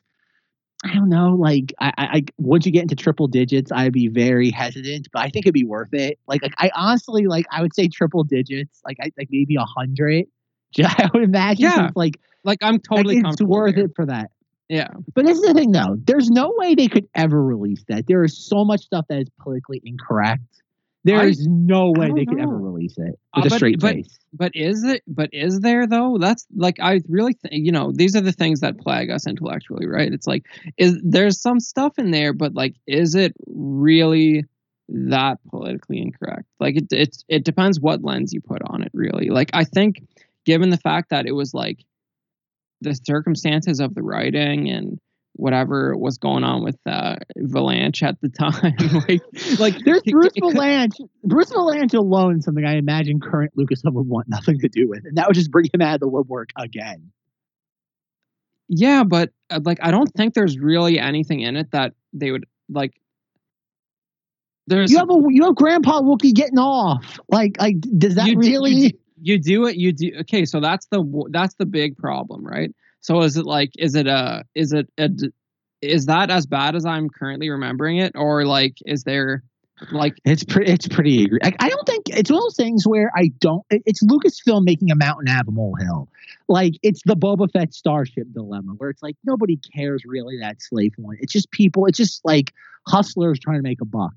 I 0.84 0.94
don't 0.94 1.08
know, 1.08 1.34
like 1.34 1.72
I, 1.80 1.92
I 1.96 2.24
once 2.38 2.66
you 2.66 2.72
get 2.72 2.82
into 2.82 2.96
triple 2.96 3.28
digits, 3.28 3.70
I'd 3.70 3.92
be 3.92 4.08
very 4.08 4.50
hesitant, 4.50 5.08
but 5.12 5.20
I 5.20 5.28
think 5.28 5.46
it'd 5.46 5.54
be 5.54 5.64
worth 5.64 5.94
it. 5.94 6.18
Like, 6.26 6.42
like 6.42 6.54
I 6.58 6.70
honestly 6.74 7.26
like 7.26 7.46
I 7.52 7.62
would 7.62 7.74
say 7.74 7.88
triple 7.88 8.24
digits, 8.24 8.80
like 8.84 8.96
I 9.00 9.12
like 9.16 9.28
maybe 9.30 9.56
a 9.56 9.64
hundred. 9.64 10.26
I 10.84 11.08
would 11.12 11.22
imagine. 11.22 11.64
Yeah. 11.64 11.90
like 11.94 12.18
Like 12.44 12.58
I'm 12.62 12.78
totally 12.80 13.20
like, 13.20 13.32
it's 13.32 13.42
worth 13.42 13.76
there. 13.76 13.84
it 13.84 13.92
for 13.94 14.06
that. 14.06 14.30
Yeah. 14.68 14.88
But 15.14 15.26
this 15.26 15.36
is 15.36 15.44
the 15.44 15.52
thing, 15.52 15.72
though. 15.72 15.98
There's 16.04 16.30
no 16.30 16.54
way 16.56 16.74
they 16.74 16.88
could 16.88 17.06
ever 17.14 17.42
release 17.42 17.84
that. 17.88 18.06
There 18.06 18.24
is 18.24 18.36
so 18.36 18.64
much 18.64 18.80
stuff 18.80 19.04
that 19.08 19.20
is 19.20 19.28
politically 19.38 19.82
incorrect. 19.84 20.61
There 21.04 21.18
I- 21.20 21.26
is 21.26 21.46
no 21.48 21.90
way 21.90 22.12
they 22.14 22.24
could 22.24 22.38
ever 22.40 22.56
release 22.56 22.96
it 22.96 23.18
Uh, 23.34 23.42
with 23.42 23.46
a 23.46 23.48
but- 23.50 23.56
straight 23.56 23.80
but- 23.80 23.94
face. 23.94 24.18
But 24.34 24.52
is 24.54 24.82
it? 24.84 25.02
But 25.06 25.28
is 25.32 25.60
there 25.60 25.86
though? 25.86 26.16
That's 26.18 26.46
like 26.54 26.78
I 26.80 27.00
really, 27.08 27.34
th- 27.34 27.52
you 27.62 27.70
know, 27.72 27.92
these 27.92 28.16
are 28.16 28.20
the 28.20 28.32
things 28.32 28.60
that 28.60 28.78
plague 28.78 29.10
us 29.10 29.26
intellectually, 29.26 29.86
right? 29.86 30.10
It's 30.12 30.26
like, 30.26 30.46
is 30.78 30.98
there's 31.04 31.40
some 31.40 31.60
stuff 31.60 31.98
in 31.98 32.12
there, 32.12 32.32
but 32.32 32.54
like, 32.54 32.74
is 32.86 33.14
it 33.14 33.34
really 33.46 34.44
that 34.88 35.38
politically 35.50 36.00
incorrect? 36.00 36.46
Like, 36.60 36.76
it 36.76 36.86
it's 36.92 37.24
it 37.28 37.44
depends 37.44 37.78
what 37.80 38.02
lens 38.02 38.32
you 38.32 38.40
put 38.40 38.62
on 38.66 38.82
it, 38.82 38.90
really. 38.94 39.28
Like, 39.28 39.50
I 39.52 39.64
think, 39.64 40.02
given 40.46 40.70
the 40.70 40.78
fact 40.78 41.10
that 41.10 41.26
it 41.26 41.32
was 41.32 41.52
like 41.52 41.84
the 42.80 42.94
circumstances 43.04 43.80
of 43.80 43.94
the 43.94 44.02
writing 44.02 44.68
and 44.70 44.98
whatever 45.34 45.96
was 45.96 46.18
going 46.18 46.44
on 46.44 46.62
with 46.62 46.76
uh 46.86 47.16
Vilanch 47.38 48.02
at 48.02 48.20
the 48.20 48.28
time, 48.38 48.76
like, 49.08 49.58
like 49.58 49.84
There's 49.84 50.02
Bruce 50.06 50.32
Vilanch. 50.40 50.92
Bruce 51.24 51.50
Vilanch 51.50 51.94
alone 51.94 52.38
is 52.38 52.44
something 52.44 52.64
I 52.64 52.76
imagine 52.76 53.20
current 53.20 53.52
Lucasfilm 53.56 53.92
would 53.94 54.08
want 54.08 54.28
nothing 54.28 54.58
to 54.60 54.68
do 54.68 54.88
with, 54.88 55.04
and 55.04 55.16
that 55.16 55.26
would 55.26 55.34
just 55.34 55.50
bring 55.50 55.66
him 55.72 55.80
out 55.80 55.94
of 55.94 56.00
the 56.00 56.08
woodwork 56.08 56.50
again. 56.56 57.10
Yeah, 58.68 59.04
but 59.04 59.30
uh, 59.50 59.60
like 59.64 59.78
I 59.82 59.90
don't 59.90 60.12
think 60.14 60.34
there's 60.34 60.58
really 60.58 60.98
anything 60.98 61.40
in 61.40 61.56
it 61.56 61.70
that 61.72 61.94
they 62.12 62.30
would 62.30 62.44
like. 62.68 62.92
There's 64.66 64.90
You 64.92 64.98
have 64.98 65.10
a 65.10 65.18
you 65.28 65.44
have 65.44 65.56
Grandpa 65.56 66.00
Wookie 66.00 66.32
getting 66.32 66.58
off. 66.58 67.18
Like 67.28 67.56
like 67.60 67.80
does 67.98 68.14
that 68.14 68.26
you, 68.28 68.34
do- 68.34 68.40
really? 68.40 68.70
you, 68.70 68.90
do- 68.90 68.98
you 69.24 69.38
do 69.38 69.66
it 69.66 69.76
you 69.76 69.92
do 69.92 70.10
okay 70.20 70.44
so 70.44 70.58
that's 70.60 70.86
the 70.86 71.28
that's 71.30 71.54
the 71.54 71.64
big 71.66 71.96
problem 71.96 72.44
right 72.44 72.74
so 73.02 73.20
is 73.20 73.36
it 73.36 73.44
like 73.44 73.70
is 73.78 73.94
it 73.94 74.06
a 74.06 74.44
is 74.54 74.72
it 74.72 74.88
a 74.98 75.10
is 75.82 76.06
that 76.06 76.30
as 76.30 76.46
bad 76.46 76.74
as 76.74 76.86
i'm 76.86 77.10
currently 77.10 77.50
remembering 77.50 77.98
it 77.98 78.12
or 78.14 78.46
like 78.46 78.78
is 78.86 79.04
there 79.04 79.42
like 79.90 80.16
It's 80.24 80.44
pretty. 80.44 80.70
It's 80.70 80.86
pretty. 80.86 81.28
I, 81.42 81.52
I 81.58 81.68
don't 81.68 81.86
think 81.86 82.08
it's 82.10 82.30
one 82.30 82.38
of 82.38 82.44
those 82.44 82.56
things 82.56 82.86
where 82.86 83.10
I 83.16 83.32
don't. 83.40 83.64
It's 83.70 84.04
Lucasfilm 84.04 84.64
making 84.64 84.90
a 84.90 84.94
mountain 84.94 85.28
out 85.28 85.42
of 85.42 85.48
a 85.48 85.50
molehill. 85.50 86.08
Like 86.48 86.74
it's 86.82 87.00
the 87.04 87.16
Boba 87.16 87.50
Fett 87.50 87.74
starship 87.74 88.28
dilemma, 88.32 88.72
where 88.76 88.90
it's 88.90 89.02
like 89.02 89.16
nobody 89.24 89.56
cares 89.74 90.04
really 90.04 90.38
that 90.38 90.62
slave 90.62 90.92
one. 90.98 91.16
It's 91.20 91.32
just 91.32 91.50
people. 91.50 91.86
It's 91.86 91.98
just 91.98 92.24
like 92.24 92.52
hustlers 92.86 93.40
trying 93.40 93.58
to 93.58 93.62
make 93.62 93.80
a 93.80 93.86
buck. 93.86 94.14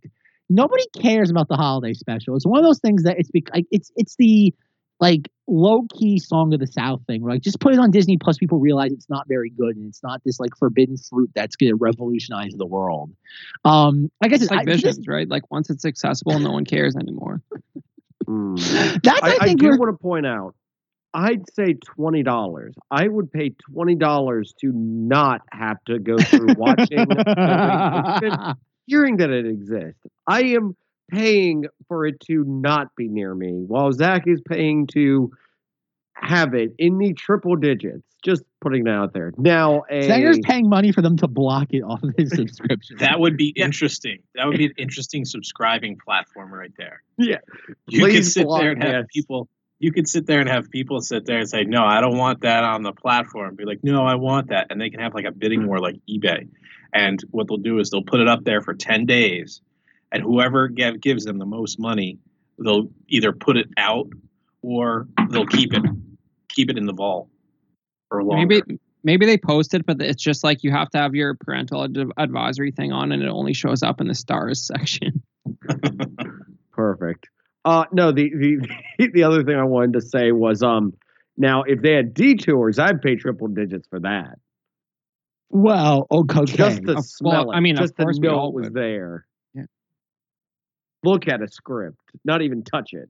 Nobody 0.50 0.86
cares 1.02 1.32
about 1.32 1.48
the 1.48 1.56
holiday 1.56 1.93
special. 1.93 2.36
It's 2.36 2.45
one 2.45 2.60
of 2.60 2.65
those 2.65 2.80
things 2.80 3.04
that 3.04 3.17
it's 3.17 3.32
like 3.54 3.65
it's 3.71 3.91
it's 3.95 4.15
the 4.17 4.54
like 4.99 5.29
low 5.47 5.84
key 5.99 6.17
song 6.19 6.53
of 6.53 6.60
the 6.60 6.67
South 6.67 7.01
thing. 7.08 7.21
Where 7.21 7.34
like 7.34 7.41
just 7.41 7.60
put 7.60 7.73
it 7.73 7.79
on 7.79 7.91
Disney 7.91 8.17
Plus, 8.17 8.38
people 8.38 8.60
realize 8.60 8.91
it's 8.91 9.10
not 9.10 9.27
very 9.27 9.49
good 9.49 9.75
and 9.75 9.88
it's 9.88 10.01
not 10.03 10.21
this 10.25 10.39
like 10.39 10.55
forbidden 10.58 10.97
fruit 10.97 11.29
that's 11.36 11.55
going 11.55 11.71
to 11.71 11.75
revolutionize 11.75 12.53
the 12.58 12.65
world. 12.65 13.12
Um, 13.63 14.12
I 14.23 14.27
guess 14.27 14.41
it's 14.41 14.51
like 14.51 14.62
I, 14.62 14.65
this- 14.65 14.81
visions 14.81 15.08
right 15.08 15.27
like 15.29 15.49
once 15.51 15.69
it's 15.69 15.86
accessible 15.86 16.39
no 16.39 16.51
one 16.51 16.65
cares 16.65 16.95
anymore 16.95 17.41
Hmm. 18.25 18.55
That's 18.55 19.21
I, 19.21 19.29
I, 19.29 19.38
I 19.41 19.45
think 19.45 19.60
do 19.60 19.67
want 19.77 19.91
to 19.91 20.01
point 20.01 20.25
out. 20.25 20.55
I'd 21.13 21.43
say 21.53 21.73
twenty 21.73 22.23
dollars. 22.23 22.75
I 22.91 23.08
would 23.08 23.31
pay 23.31 23.51
twenty 23.71 23.95
dollars 23.95 24.53
to 24.62 24.71
not 24.73 25.41
have 25.51 25.77
to 25.86 25.99
go 25.99 26.17
through 26.17 26.55
watching, 26.58 27.05
hearing 28.88 29.17
that 29.17 29.29
it 29.29 29.45
exists. 29.45 30.01
I 30.27 30.41
am 30.55 30.75
paying 31.10 31.65
for 31.88 32.06
it 32.06 32.20
to 32.22 32.44
not 32.46 32.96
be 32.96 33.08
near 33.08 33.34
me, 33.34 33.63
while 33.68 33.91
Zach 33.91 34.24
is 34.28 34.41
paying 34.48 34.88
to 34.88 35.32
have 36.15 36.54
it 36.54 36.74
in 36.78 36.98
the 36.98 37.13
triple 37.13 37.56
digits. 37.56 38.04
Just 38.24 38.44
putting 38.60 38.86
that 38.86 38.91
out 38.96 39.13
there. 39.13 39.32
Now, 39.38 39.84
a 39.88 40.08
Zanger's 40.08 40.39
paying 40.41 40.68
money 40.68 40.91
for 40.91 41.04
them 41.04 41.15
to 41.18 41.28
block 41.28 41.68
it 41.72 41.82
off 41.82 42.02
of 42.02 42.15
his 42.18 42.32
subscription. 42.36 42.98
That 42.98 43.20
would 43.20 43.38
be 43.38 43.50
interesting. 43.56 44.24
That 44.34 44.48
would 44.48 44.58
be 44.58 44.65
an 44.65 44.74
interesting 44.78 45.26
subscribing 45.26 45.98
platform 46.04 46.52
right 46.52 46.72
there. 46.76 47.04
Yeah. 47.20 47.38
You 47.88 48.08
could 48.08 48.26
sit 48.26 48.46
block 48.48 48.62
there 48.62 48.72
and 48.72 48.82
have 48.82 49.04
this. 49.04 49.13
people. 49.13 49.48
You 49.78 49.91
could 49.91 50.08
sit 50.08 50.26
there 50.26 50.39
and 50.39 50.50
have 50.50 50.72
people 50.72 51.02
sit 51.02 51.26
there 51.26 51.38
and 51.38 51.48
say, 51.50 51.65
"No, 51.65 51.84
I 51.84 52.02
don't 52.02 52.18
want 52.18 52.41
that 52.41 52.63
on 52.63 52.82
the 52.82 52.94
platform." 52.94 53.56
Be 53.56 53.65
like, 53.65 53.84
"No, 53.84 54.06
I 54.06 54.15
want 54.15 54.48
that," 54.48 54.68
and 54.72 54.82
they 54.82 54.89
can 54.89 55.02
have 55.02 55.13
like 55.13 55.26
a 55.26 55.32
bidding 55.32 55.68
war 55.68 55.80
like 55.80 55.98
eBay. 56.10 56.48
And 56.94 57.22
what 57.30 57.48
they'll 57.48 57.58
do 57.58 57.78
is 57.80 57.91
they'll 57.91 58.02
put 58.02 58.22
it 58.22 58.28
up 58.28 58.46
there 58.46 58.62
for 58.62 58.74
ten 58.74 59.06
days, 59.06 59.62
and 60.12 60.22
whoever 60.24 60.68
give, 60.68 61.00
gives 61.02 61.26
them 61.26 61.38
the 61.38 61.46
most 61.46 61.80
money, 61.80 62.18
they'll 62.63 62.88
either 63.08 63.32
put 63.34 63.58
it 63.58 63.68
out 63.78 64.08
or 64.62 65.08
they'll 65.30 65.46
keep 65.46 65.74
it, 65.74 65.84
keep 66.50 66.70
it 66.70 66.78
in 66.78 66.86
the 66.86 66.94
vault 66.94 67.28
for 68.10 68.24
longer. 68.24 68.46
maybe 68.48 68.80
maybe 69.04 69.26
they 69.26 69.38
post 69.38 69.74
it 69.74 69.86
but 69.86 70.02
it's 70.02 70.22
just 70.24 70.44
like 70.44 70.63
you 70.63 70.72
have 70.72 70.89
to 70.89 70.98
have 70.98 71.13
your 71.15 71.34
parental 71.36 71.84
ad- 71.84 71.98
advisory 72.18 72.72
thing 72.72 72.91
on 72.91 73.12
and 73.12 73.22
it 73.24 73.28
only 73.30 73.54
shows 73.54 73.82
up 73.84 74.00
in 74.00 74.08
the 74.08 74.13
stars 74.15 74.62
section 74.68 75.22
Perfect. 76.72 77.30
Uh 77.63 77.86
no, 77.91 78.12
the 78.12 78.30
the 78.98 79.10
the 79.13 79.24
other 79.24 79.44
thing 79.44 79.56
I 79.56 79.63
wanted 79.63 79.94
to 79.94 80.02
say 80.02 80.32
was 80.32 80.62
um 80.62 80.94
now 81.38 81.63
if 81.63 81.82
they 81.82 81.94
had 81.94 82.13
detours, 82.13 82.80
I'd 82.80 83.02
pay 83.02 83.15
triple 83.15 83.48
digits 83.48 83.88
for 83.88 84.00
that. 84.02 84.38
well, 85.50 86.06
okay. 86.12 86.46
Just 86.46 86.84
to 86.84 86.91
Of- 86.91 86.96
well, 86.96 87.04
smell 87.04 87.52
it. 87.52 87.56
I 87.56 87.60
mean, 87.60 87.76
of 87.76 87.82
just 87.82 87.96
to 87.98 88.04
course 88.04 88.18
we 88.22 88.28
know 88.28 88.48
it 88.48 88.54
was 88.54 88.63
would. 88.65 88.74
there. 88.74 89.26
Look 91.03 91.27
at 91.27 91.41
a 91.41 91.47
script, 91.47 91.97
not 92.23 92.41
even 92.41 92.63
touch 92.63 92.93
it. 92.93 93.10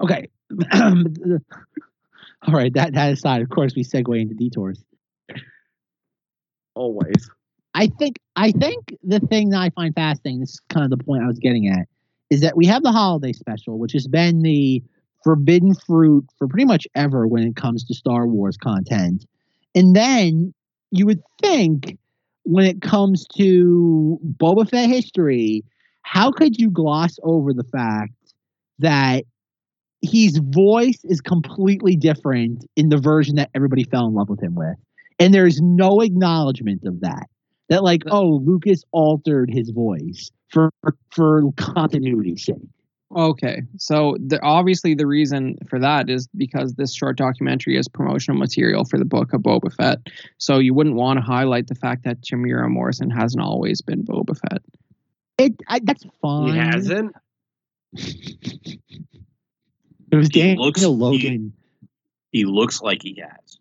okay. 0.00 0.28
All 2.46 2.54
right, 2.54 2.72
that 2.74 2.92
that 2.94 3.12
aside, 3.12 3.42
of 3.42 3.48
course, 3.48 3.74
we 3.74 3.84
segue 3.84 4.20
into 4.20 4.34
detours. 4.34 4.84
Always. 6.74 7.30
I 7.74 7.86
think 7.86 8.18
I 8.36 8.52
think 8.52 8.96
the 9.02 9.20
thing 9.20 9.50
that 9.50 9.60
I 9.60 9.70
find 9.70 9.94
fascinating, 9.94 10.40
this 10.40 10.50
is 10.50 10.60
kind 10.68 10.84
of 10.84 10.96
the 10.96 11.02
point 11.02 11.22
I 11.22 11.26
was 11.26 11.38
getting 11.38 11.68
at, 11.68 11.88
is 12.30 12.40
that 12.42 12.56
we 12.56 12.66
have 12.66 12.82
the 12.82 12.92
holiday 12.92 13.32
special, 13.32 13.78
which 13.78 13.92
has 13.92 14.06
been 14.06 14.42
the 14.42 14.82
forbidden 15.22 15.74
fruit 15.74 16.26
for 16.38 16.46
pretty 16.46 16.66
much 16.66 16.86
ever 16.94 17.26
when 17.26 17.44
it 17.44 17.56
comes 17.56 17.84
to 17.84 17.94
Star 17.94 18.26
Wars 18.26 18.56
content. 18.56 19.24
And 19.74 19.96
then 19.96 20.52
you 20.90 21.06
would 21.06 21.22
think 21.42 21.98
when 22.44 22.64
it 22.64 22.80
comes 22.80 23.26
to 23.36 24.18
Boba 24.36 24.68
Fett 24.68 24.88
history, 24.88 25.64
how 26.02 26.30
could 26.30 26.58
you 26.58 26.70
gloss 26.70 27.16
over 27.22 27.52
the 27.52 27.64
fact 27.64 28.12
that 28.78 29.24
his 30.02 30.38
voice 30.38 31.00
is 31.04 31.20
completely 31.20 31.96
different 31.96 32.64
in 32.76 32.90
the 32.90 32.98
version 32.98 33.36
that 33.36 33.50
everybody 33.54 33.84
fell 33.84 34.06
in 34.06 34.14
love 34.14 34.28
with 34.28 34.42
him 34.42 34.54
with? 34.54 34.76
And 35.18 35.32
there's 35.32 35.60
no 35.60 36.00
acknowledgement 36.00 36.84
of 36.84 37.00
that 37.00 37.28
that 37.68 37.82
like 37.82 38.02
oh 38.10 38.42
lucas 38.44 38.84
altered 38.92 39.50
his 39.50 39.70
voice 39.70 40.30
for 40.50 40.70
for 41.10 41.42
continuity's 41.56 42.44
sake 42.44 42.56
okay 43.14 43.62
so 43.76 44.16
the, 44.26 44.40
obviously 44.42 44.94
the 44.94 45.06
reason 45.06 45.56
for 45.68 45.78
that 45.78 46.08
is 46.10 46.26
because 46.36 46.74
this 46.74 46.94
short 46.94 47.16
documentary 47.16 47.76
is 47.76 47.86
promotional 47.88 48.38
material 48.38 48.84
for 48.84 48.98
the 48.98 49.04
book 49.04 49.32
of 49.32 49.40
boba 49.42 49.72
fett 49.74 49.98
so 50.38 50.58
you 50.58 50.74
wouldn't 50.74 50.96
want 50.96 51.18
to 51.18 51.22
highlight 51.24 51.66
the 51.68 51.74
fact 51.74 52.02
that 52.04 52.20
Temuera 52.22 52.68
morrison 52.68 53.10
hasn't 53.10 53.42
always 53.42 53.80
been 53.82 54.04
boba 54.04 54.36
fett 54.38 54.62
it 55.38 55.54
I, 55.68 55.80
that's 55.82 56.04
fine 56.22 56.52
He 56.52 56.58
hasn't. 56.58 57.12
it 57.92 58.80
was 60.12 60.28
He 60.28 60.40
Daniel 60.40 60.64
looks- 60.64 60.80
he- 60.82 61.50
he 62.32 62.44
looks 62.46 62.82
like 62.82 63.00
he 63.02 63.20
has, 63.22 63.58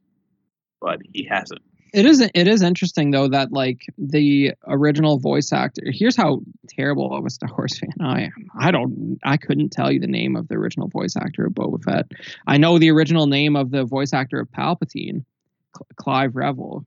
but 0.81 0.99
he 1.13 1.25
hasn't. 1.29 1.61
It 1.93 2.05
is 2.07 2.19
it 2.21 2.47
is 2.47 2.63
interesting 2.63 3.11
though 3.11 3.27
that 3.27 3.51
like 3.51 3.85
the 3.99 4.53
original 4.67 5.19
voice 5.19 5.53
actor. 5.53 5.83
Here's 5.85 6.15
how 6.15 6.41
terrible 6.67 7.15
of 7.15 7.23
a 7.25 7.29
Star 7.29 7.49
Wars 7.55 7.77
fan 7.77 7.91
I 8.01 8.23
am. 8.23 8.33
I 8.59 8.71
don't 8.71 9.19
I 9.23 9.37
couldn't 9.37 9.69
tell 9.71 9.91
you 9.91 9.99
the 9.99 10.07
name 10.07 10.35
of 10.35 10.47
the 10.47 10.55
original 10.55 10.87
voice 10.87 11.15
actor 11.15 11.45
of 11.45 11.53
Boba 11.53 11.83
Fett. 11.83 12.05
I 12.47 12.57
know 12.57 12.79
the 12.79 12.89
original 12.89 13.27
name 13.27 13.55
of 13.55 13.69
the 13.71 13.83
voice 13.85 14.11
actor 14.11 14.39
of 14.39 14.49
Palpatine, 14.51 15.23
Cl- 15.75 15.87
Clive 15.97 16.35
Revill, 16.35 16.83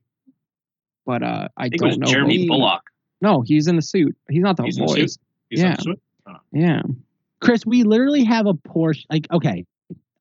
but 1.05 1.23
uh, 1.23 1.47
I, 1.55 1.65
I 1.65 1.69
think 1.69 1.79
don't 1.81 1.89
was 1.89 1.97
know. 1.99 2.07
Jeremy 2.07 2.41
who- 2.41 2.47
Bulloch. 2.49 2.83
No, 3.21 3.41
he's 3.41 3.67
in 3.67 3.77
the 3.77 3.81
suit. 3.81 4.15
He's 4.29 4.43
not 4.43 4.57
the 4.57 4.63
He's 4.63 4.77
in 4.77 4.85
the 4.85 4.93
suit? 4.93 5.17
He's 5.49 5.61
Yeah. 5.61 5.75
the 5.77 5.81
suit? 5.81 6.01
Yeah. 6.51 6.81
chris 7.39 7.65
we 7.65 7.83
literally 7.83 8.25
have 8.25 8.45
a 8.47 8.53
portion 8.53 9.05
like 9.09 9.27
okay 9.31 9.63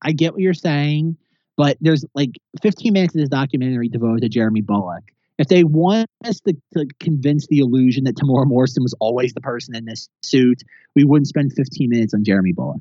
i 0.02 0.12
get 0.12 0.32
what 0.32 0.40
you're 0.40 0.54
saying 0.54 1.16
but 1.56 1.76
there's 1.80 2.04
like 2.14 2.30
15 2.62 2.92
minutes 2.92 3.14
of 3.14 3.20
this 3.20 3.28
documentary 3.28 3.88
devoted 3.88 4.22
to 4.22 4.28
jeremy 4.28 4.60
bulloch 4.60 5.04
if 5.38 5.48
they 5.48 5.64
want 5.64 6.08
us 6.24 6.40
to, 6.40 6.54
to 6.74 6.86
convince 6.98 7.46
the 7.48 7.58
illusion 7.58 8.04
that 8.04 8.16
Temuera 8.16 8.46
Morrison 8.46 8.82
was 8.82 8.94
always 9.00 9.34
the 9.34 9.40
person 9.40 9.74
in 9.76 9.84
this 9.84 10.08
suit, 10.22 10.62
we 10.94 11.04
wouldn't 11.04 11.28
spend 11.28 11.52
15 11.54 11.90
minutes 11.90 12.14
on 12.14 12.24
Jeremy 12.24 12.52
Bulloch. 12.52 12.80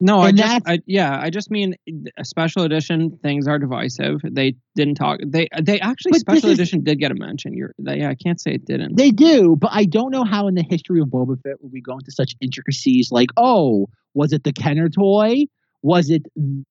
No, 0.00 0.20
I 0.20 0.28
And 0.28 0.38
just, 0.38 0.62
I, 0.68 0.78
yeah, 0.86 1.18
I 1.20 1.30
just 1.30 1.50
mean 1.50 1.74
a 2.16 2.24
special 2.24 2.62
edition 2.62 3.18
things 3.20 3.48
are 3.48 3.58
divisive. 3.58 4.20
They 4.22 4.54
didn't 4.76 4.94
talk. 4.94 5.18
They 5.26 5.48
they 5.60 5.80
actually 5.80 6.20
special 6.20 6.50
is- 6.50 6.58
edition 6.58 6.84
did 6.84 7.00
get 7.00 7.10
a 7.10 7.16
mention. 7.16 7.52
You're, 7.52 7.74
they, 7.80 7.98
yeah, 7.98 8.10
I 8.10 8.14
can't 8.14 8.40
say 8.40 8.52
it 8.52 8.64
didn't. 8.64 8.96
They 8.96 9.10
do, 9.10 9.56
but 9.58 9.70
I 9.72 9.86
don't 9.86 10.12
know 10.12 10.22
how 10.22 10.46
in 10.46 10.54
the 10.54 10.62
history 10.62 11.00
of 11.00 11.08
Boba 11.08 11.42
Fett 11.42 11.60
would 11.60 11.72
we 11.72 11.80
go 11.80 11.94
into 11.94 12.12
such 12.12 12.34
intricacies 12.40 13.08
like, 13.10 13.30
oh, 13.36 13.88
was 14.14 14.32
it 14.32 14.44
the 14.44 14.52
Kenner 14.52 14.88
toy? 14.88 15.46
Was 15.82 16.10
it 16.10 16.26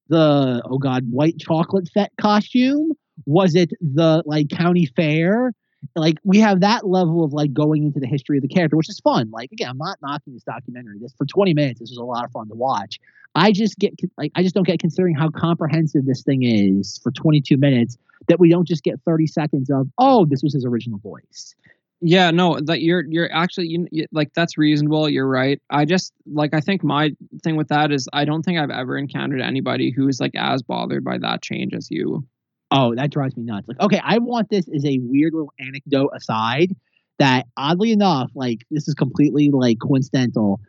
the 0.10 0.62
oh 0.66 0.78
god, 0.78 1.10
white 1.10 1.40
chocolate 1.40 1.90
Fett 1.94 2.12
costume? 2.20 2.92
Was 3.26 3.56
it 3.56 3.72
the 3.82 4.24
like 4.26 4.50
county 4.50 4.86
fair? 4.86 5.54
Like 5.96 6.18
we 6.24 6.40
have 6.40 6.62
that 6.62 6.88
level 6.88 7.24
of 7.24 7.34
like 7.34 7.54
going 7.54 7.84
into 7.84 8.00
the 8.00 8.08
history 8.08 8.38
of 8.38 8.42
the 8.42 8.48
character, 8.48 8.76
which 8.76 8.90
is 8.90 9.00
fun. 9.00 9.30
Like 9.32 9.52
again, 9.52 9.70
I'm 9.70 9.78
not 9.78 10.00
knocking 10.02 10.34
this 10.34 10.44
documentary. 10.44 10.98
This 11.00 11.14
for 11.18 11.26
20 11.26 11.54
minutes, 11.54 11.80
this 11.80 11.90
was 11.90 11.98
a 11.98 12.04
lot 12.04 12.26
of 12.26 12.32
fun 12.32 12.48
to 12.50 12.56
watch. 12.56 13.00
I 13.36 13.52
just 13.52 13.78
get 13.78 13.94
like 14.18 14.32
I 14.36 14.44
just 14.44 14.56
don't 14.56 14.66
get 14.66 14.80
considering 14.80 15.16
how 15.16 15.30
comprehensive 15.30 16.06
this 16.06 16.24
thing 16.24 16.44
is 16.44 17.00
for 17.04 17.12
22 17.12 17.58
minutes 17.58 17.98
that 18.28 18.40
we 18.40 18.50
don't 18.50 18.68
just 18.68 18.84
get 18.84 19.00
30 19.06 19.28
seconds 19.28 19.70
of 19.70 19.88
oh 19.98 20.26
this 20.26 20.44
was 20.44 20.54
his 20.54 20.66
original 20.66 21.00
voice. 21.00 21.56
Yeah, 22.02 22.30
no, 22.30 22.60
that 22.60 22.82
you're 22.82 23.04
you're 23.10 23.32
actually 23.34 23.68
you, 23.68 23.88
you, 23.92 24.06
like 24.12 24.32
that's 24.36 24.58
reasonable. 24.58 25.10
You're 25.10 25.28
right. 25.28 25.60
I 25.72 25.86
just 25.86 26.14
like 26.32 26.54
I 26.54 26.62
think 26.62 26.84
my 26.84 27.12
thing 27.44 27.56
with 27.56 27.70
that 27.70 27.92
is 27.92 28.08
I 28.14 28.24
don't 28.24 28.44
think 28.44 28.60
I've 28.60 28.70
ever 28.70 28.98
encountered 28.98 29.42
anybody 29.42 29.92
who 29.92 30.08
is 30.08 30.20
like 30.20 30.36
as 30.36 30.62
bothered 30.62 31.04
by 31.04 31.18
that 31.18 31.42
change 31.42 31.74
as 31.74 31.90
you. 31.90 32.24
Oh, 32.70 32.94
that 32.96 33.10
drives 33.10 33.36
me 33.36 33.44
nuts. 33.44 33.68
Like, 33.68 33.80
okay, 33.80 34.00
I 34.04 34.20
want 34.20 34.50
this 34.50 34.68
as 34.76 34.86
a 34.86 35.00
weird 35.00 35.34
little 35.34 35.54
anecdote 35.60 36.12
aside 36.16 36.76
that 37.18 37.48
oddly 37.58 37.92
enough, 37.92 38.30
like 38.36 38.60
this 38.70 38.88
is 38.88 38.94
completely 38.94 39.50
like 39.52 39.78
coincidental. 39.82 40.60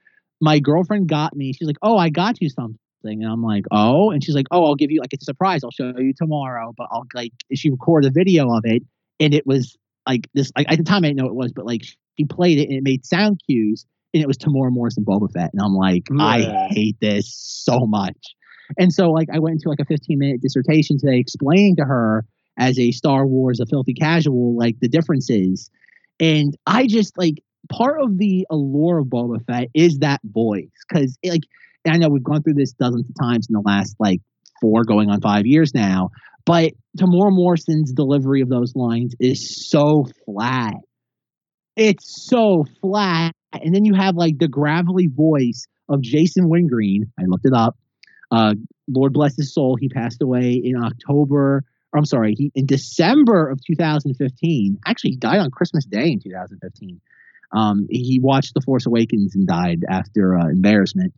My 0.40 0.58
girlfriend 0.60 1.08
got 1.08 1.36
me, 1.36 1.52
she's 1.52 1.66
like, 1.66 1.76
Oh, 1.82 1.98
I 1.98 2.08
got 2.08 2.40
you 2.40 2.48
something. 2.48 2.78
And 3.04 3.26
I'm 3.26 3.42
like, 3.42 3.64
Oh, 3.70 4.10
and 4.10 4.24
she's 4.24 4.34
like, 4.34 4.46
Oh, 4.50 4.64
I'll 4.64 4.76
give 4.76 4.90
you 4.90 5.00
like 5.00 5.12
it's 5.12 5.24
a 5.24 5.26
surprise, 5.26 5.62
I'll 5.62 5.70
show 5.72 5.92
you 5.98 6.14
tomorrow. 6.16 6.72
But 6.74 6.88
I'll 6.90 7.04
like 7.14 7.32
she 7.54 7.68
recorded 7.68 8.08
a 8.08 8.12
video 8.14 8.50
of 8.50 8.62
it 8.64 8.82
and 9.20 9.34
it 9.34 9.46
was 9.46 9.76
like 10.08 10.28
this 10.34 10.50
like 10.56 10.70
at 10.70 10.78
the 10.78 10.84
time 10.84 11.04
I 11.04 11.08
didn't 11.08 11.18
know 11.18 11.26
it 11.26 11.34
was, 11.34 11.52
but 11.52 11.66
like 11.66 11.82
she 11.82 12.24
played 12.24 12.58
it 12.58 12.68
and 12.68 12.78
it 12.78 12.82
made 12.82 13.04
sound 13.04 13.40
cues 13.46 13.86
and 14.14 14.22
it 14.22 14.26
was 14.26 14.38
Temuera 14.38 14.72
Morrison 14.72 15.04
Boba 15.04 15.30
Fett. 15.30 15.50
And 15.52 15.62
I'm 15.62 15.74
like, 15.74 16.04
I 16.18 16.68
hate 16.70 16.96
this 17.00 17.32
so 17.32 17.80
much. 17.86 18.16
And 18.78 18.92
so 18.92 19.10
like 19.10 19.28
I 19.32 19.38
went 19.38 19.54
into 19.54 19.68
like 19.68 19.80
a 19.80 19.84
15 19.84 20.18
minute 20.18 20.42
dissertation 20.42 20.98
today 20.98 21.18
explaining 21.18 21.76
to 21.76 21.84
her 21.84 22.24
as 22.58 22.78
a 22.78 22.90
Star 22.90 23.26
Wars 23.26 23.60
a 23.60 23.66
filthy 23.66 23.94
casual 23.94 24.56
like 24.56 24.76
the 24.80 24.88
differences. 24.88 25.70
And 26.20 26.56
I 26.66 26.86
just 26.86 27.16
like 27.16 27.42
part 27.70 28.00
of 28.00 28.18
the 28.18 28.46
allure 28.50 28.98
of 28.98 29.06
Boba 29.06 29.44
Fett 29.46 29.68
is 29.74 29.98
that 29.98 30.20
voice 30.24 30.68
cuz 30.92 31.18
like 31.24 31.42
and 31.84 31.94
I 31.94 31.98
know 31.98 32.08
we've 32.08 32.24
gone 32.24 32.42
through 32.42 32.54
this 32.54 32.72
dozens 32.72 33.08
of 33.08 33.14
times 33.20 33.46
in 33.48 33.54
the 33.54 33.60
last 33.60 33.94
like 33.98 34.20
4 34.60 34.84
going 34.84 35.08
on 35.08 35.20
5 35.20 35.46
years 35.46 35.72
now, 35.72 36.10
but 36.48 36.72
Temuera 36.96 37.30
Morrison's 37.30 37.92
delivery 37.92 38.40
of 38.40 38.48
those 38.48 38.74
lines 38.74 39.14
is 39.20 39.68
so 39.68 40.06
flat. 40.24 40.76
It's 41.76 42.26
so 42.26 42.64
flat. 42.80 43.32
And 43.52 43.74
then 43.74 43.84
you 43.84 43.92
have 43.92 44.16
like 44.16 44.38
the 44.38 44.48
gravelly 44.48 45.08
voice 45.08 45.66
of 45.90 46.00
Jason 46.00 46.48
Wingreen. 46.48 47.12
I 47.20 47.24
looked 47.26 47.44
it 47.44 47.52
up. 47.52 47.76
Uh, 48.30 48.54
Lord 48.88 49.12
bless 49.12 49.36
his 49.36 49.52
soul. 49.52 49.76
He 49.78 49.90
passed 49.90 50.22
away 50.22 50.52
in 50.52 50.82
October. 50.82 51.64
Or 51.92 51.98
I'm 51.98 52.06
sorry, 52.06 52.34
he 52.34 52.50
in 52.54 52.64
December 52.64 53.50
of 53.50 53.60
2015. 53.66 54.78
Actually, 54.86 55.10
he 55.10 55.16
died 55.16 55.40
on 55.40 55.50
Christmas 55.50 55.84
Day 55.84 56.12
in 56.12 56.18
2015. 56.18 56.98
Um, 57.52 57.86
he 57.90 58.20
watched 58.22 58.54
The 58.54 58.62
Force 58.62 58.86
Awakens 58.86 59.34
and 59.34 59.46
died 59.46 59.84
after 59.86 60.34
uh, 60.34 60.48
embarrassment. 60.48 61.12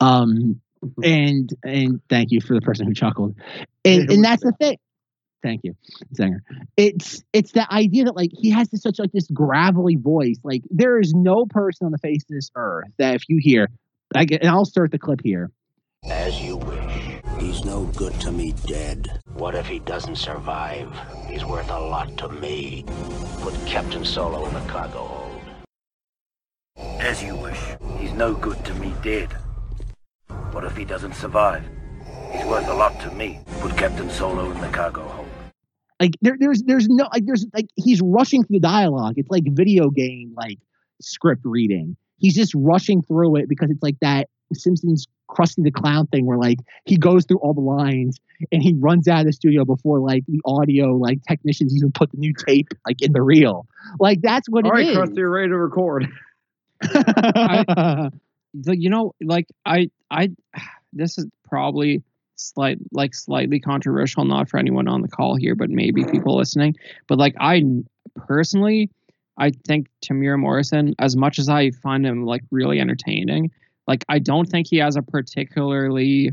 Um, 0.00 0.60
and 1.02 1.50
and 1.62 2.00
thank 2.08 2.30
you 2.30 2.40
for 2.40 2.54
the 2.54 2.60
person 2.60 2.86
who 2.86 2.94
chuckled. 2.94 3.36
And 3.84 4.10
and 4.10 4.24
that's 4.24 4.42
the 4.42 4.52
thing. 4.58 4.76
Thank 5.42 5.60
you, 5.62 5.74
Zanger. 6.18 6.40
It's 6.76 7.22
it's 7.32 7.52
the 7.52 7.70
idea 7.72 8.04
that 8.04 8.16
like 8.16 8.30
he 8.32 8.50
has 8.50 8.70
this 8.70 8.82
such 8.82 8.98
like 8.98 9.12
this 9.12 9.28
gravelly 9.28 9.96
voice. 9.96 10.38
Like 10.42 10.62
there 10.70 10.98
is 10.98 11.12
no 11.14 11.44
person 11.44 11.84
on 11.84 11.92
the 11.92 11.98
face 11.98 12.22
of 12.22 12.34
this 12.34 12.50
earth 12.56 12.88
that 12.98 13.14
if 13.14 13.28
you 13.28 13.38
hear, 13.40 13.68
I 14.14 14.24
get, 14.24 14.40
and 14.40 14.50
I'll 14.50 14.64
start 14.64 14.90
the 14.90 14.98
clip 14.98 15.20
here. 15.22 15.50
As 16.04 16.40
you 16.40 16.56
wish. 16.56 17.14
He's 17.38 17.64
no 17.64 17.84
good 17.96 18.18
to 18.20 18.32
me 18.32 18.54
dead. 18.66 19.20
What 19.34 19.54
if 19.54 19.66
he 19.66 19.80
doesn't 19.80 20.16
survive? 20.16 20.88
He's 21.28 21.44
worth 21.44 21.68
a 21.68 21.78
lot 21.78 22.16
to 22.18 22.28
me. 22.28 22.84
Put 23.40 23.54
Captain 23.66 24.04
Solo 24.04 24.46
in 24.46 24.54
the 24.54 24.60
cargo 24.60 24.98
hold. 24.98 25.42
As 27.00 27.22
you 27.22 27.36
wish. 27.36 27.60
He's 27.98 28.12
no 28.12 28.34
good 28.34 28.64
to 28.64 28.74
me 28.74 28.94
dead. 29.02 29.34
What 30.54 30.62
if 30.62 30.76
he 30.76 30.84
doesn't 30.84 31.16
survive? 31.16 31.64
He's 32.30 32.44
worth 32.44 32.68
a 32.68 32.74
lot 32.74 33.00
to 33.00 33.10
me. 33.10 33.40
Put 33.58 33.76
Captain 33.76 34.08
Solo 34.08 34.52
in 34.52 34.60
the 34.60 34.68
cargo 34.68 35.02
hold. 35.02 35.26
Like 35.98 36.12
there, 36.22 36.36
there's 36.38 36.62
there's 36.62 36.88
no 36.88 37.08
like 37.12 37.26
there's 37.26 37.44
like 37.52 37.66
he's 37.74 38.00
rushing 38.00 38.44
through 38.44 38.60
the 38.60 38.68
dialogue. 38.68 39.14
It's 39.16 39.28
like 39.30 39.42
video 39.48 39.90
game 39.90 40.32
like 40.36 40.58
script 41.00 41.42
reading. 41.44 41.96
He's 42.18 42.36
just 42.36 42.54
rushing 42.54 43.02
through 43.02 43.34
it 43.34 43.48
because 43.48 43.68
it's 43.68 43.82
like 43.82 43.96
that 44.00 44.28
Simpsons 44.52 45.08
Krusty 45.28 45.64
the 45.64 45.72
Clown 45.72 46.06
thing 46.06 46.24
where 46.24 46.38
like 46.38 46.58
he 46.84 46.96
goes 46.96 47.24
through 47.24 47.38
all 47.38 47.52
the 47.52 47.60
lines 47.60 48.20
and 48.52 48.62
he 48.62 48.74
runs 48.74 49.08
out 49.08 49.20
of 49.20 49.26
the 49.26 49.32
studio 49.32 49.64
before 49.64 49.98
like 49.98 50.22
the 50.28 50.40
audio 50.44 50.94
like 50.94 51.18
technicians 51.26 51.74
even 51.74 51.90
put 51.90 52.12
the 52.12 52.18
new 52.18 52.32
tape 52.32 52.68
like 52.86 53.02
in 53.02 53.12
the 53.12 53.22
reel. 53.22 53.66
Like 53.98 54.20
that's 54.22 54.48
what 54.48 54.64
All 54.64 54.70
it 54.70 54.74
right, 54.74 54.86
is. 54.86 54.96
Krusty, 54.96 55.16
you're 55.16 55.30
ready 55.30 55.48
to 55.48 55.58
record. 55.58 56.06
the, 56.80 58.12
you 58.66 58.90
know 58.90 59.12
like 59.22 59.46
i 59.66 59.90
i 60.10 60.30
this 60.92 61.18
is 61.18 61.26
probably 61.44 62.02
slight 62.36 62.78
like 62.92 63.14
slightly 63.14 63.60
controversial 63.60 64.24
not 64.24 64.48
for 64.48 64.58
anyone 64.58 64.88
on 64.88 65.02
the 65.02 65.08
call 65.08 65.36
here 65.36 65.54
but 65.54 65.70
maybe 65.70 66.04
people 66.04 66.36
listening 66.36 66.74
but 67.06 67.18
like 67.18 67.34
I 67.38 67.62
personally 68.16 68.90
i 69.38 69.50
think 69.66 69.88
Temuera 70.04 70.38
morrison 70.38 70.94
as 70.98 71.16
much 71.16 71.38
as 71.38 71.48
i 71.48 71.70
find 71.70 72.06
him 72.06 72.24
like 72.24 72.42
really 72.50 72.80
entertaining 72.80 73.50
like 73.86 74.04
i 74.08 74.18
don't 74.18 74.46
think 74.46 74.66
he 74.68 74.78
has 74.78 74.96
a 74.96 75.02
particularly 75.02 76.32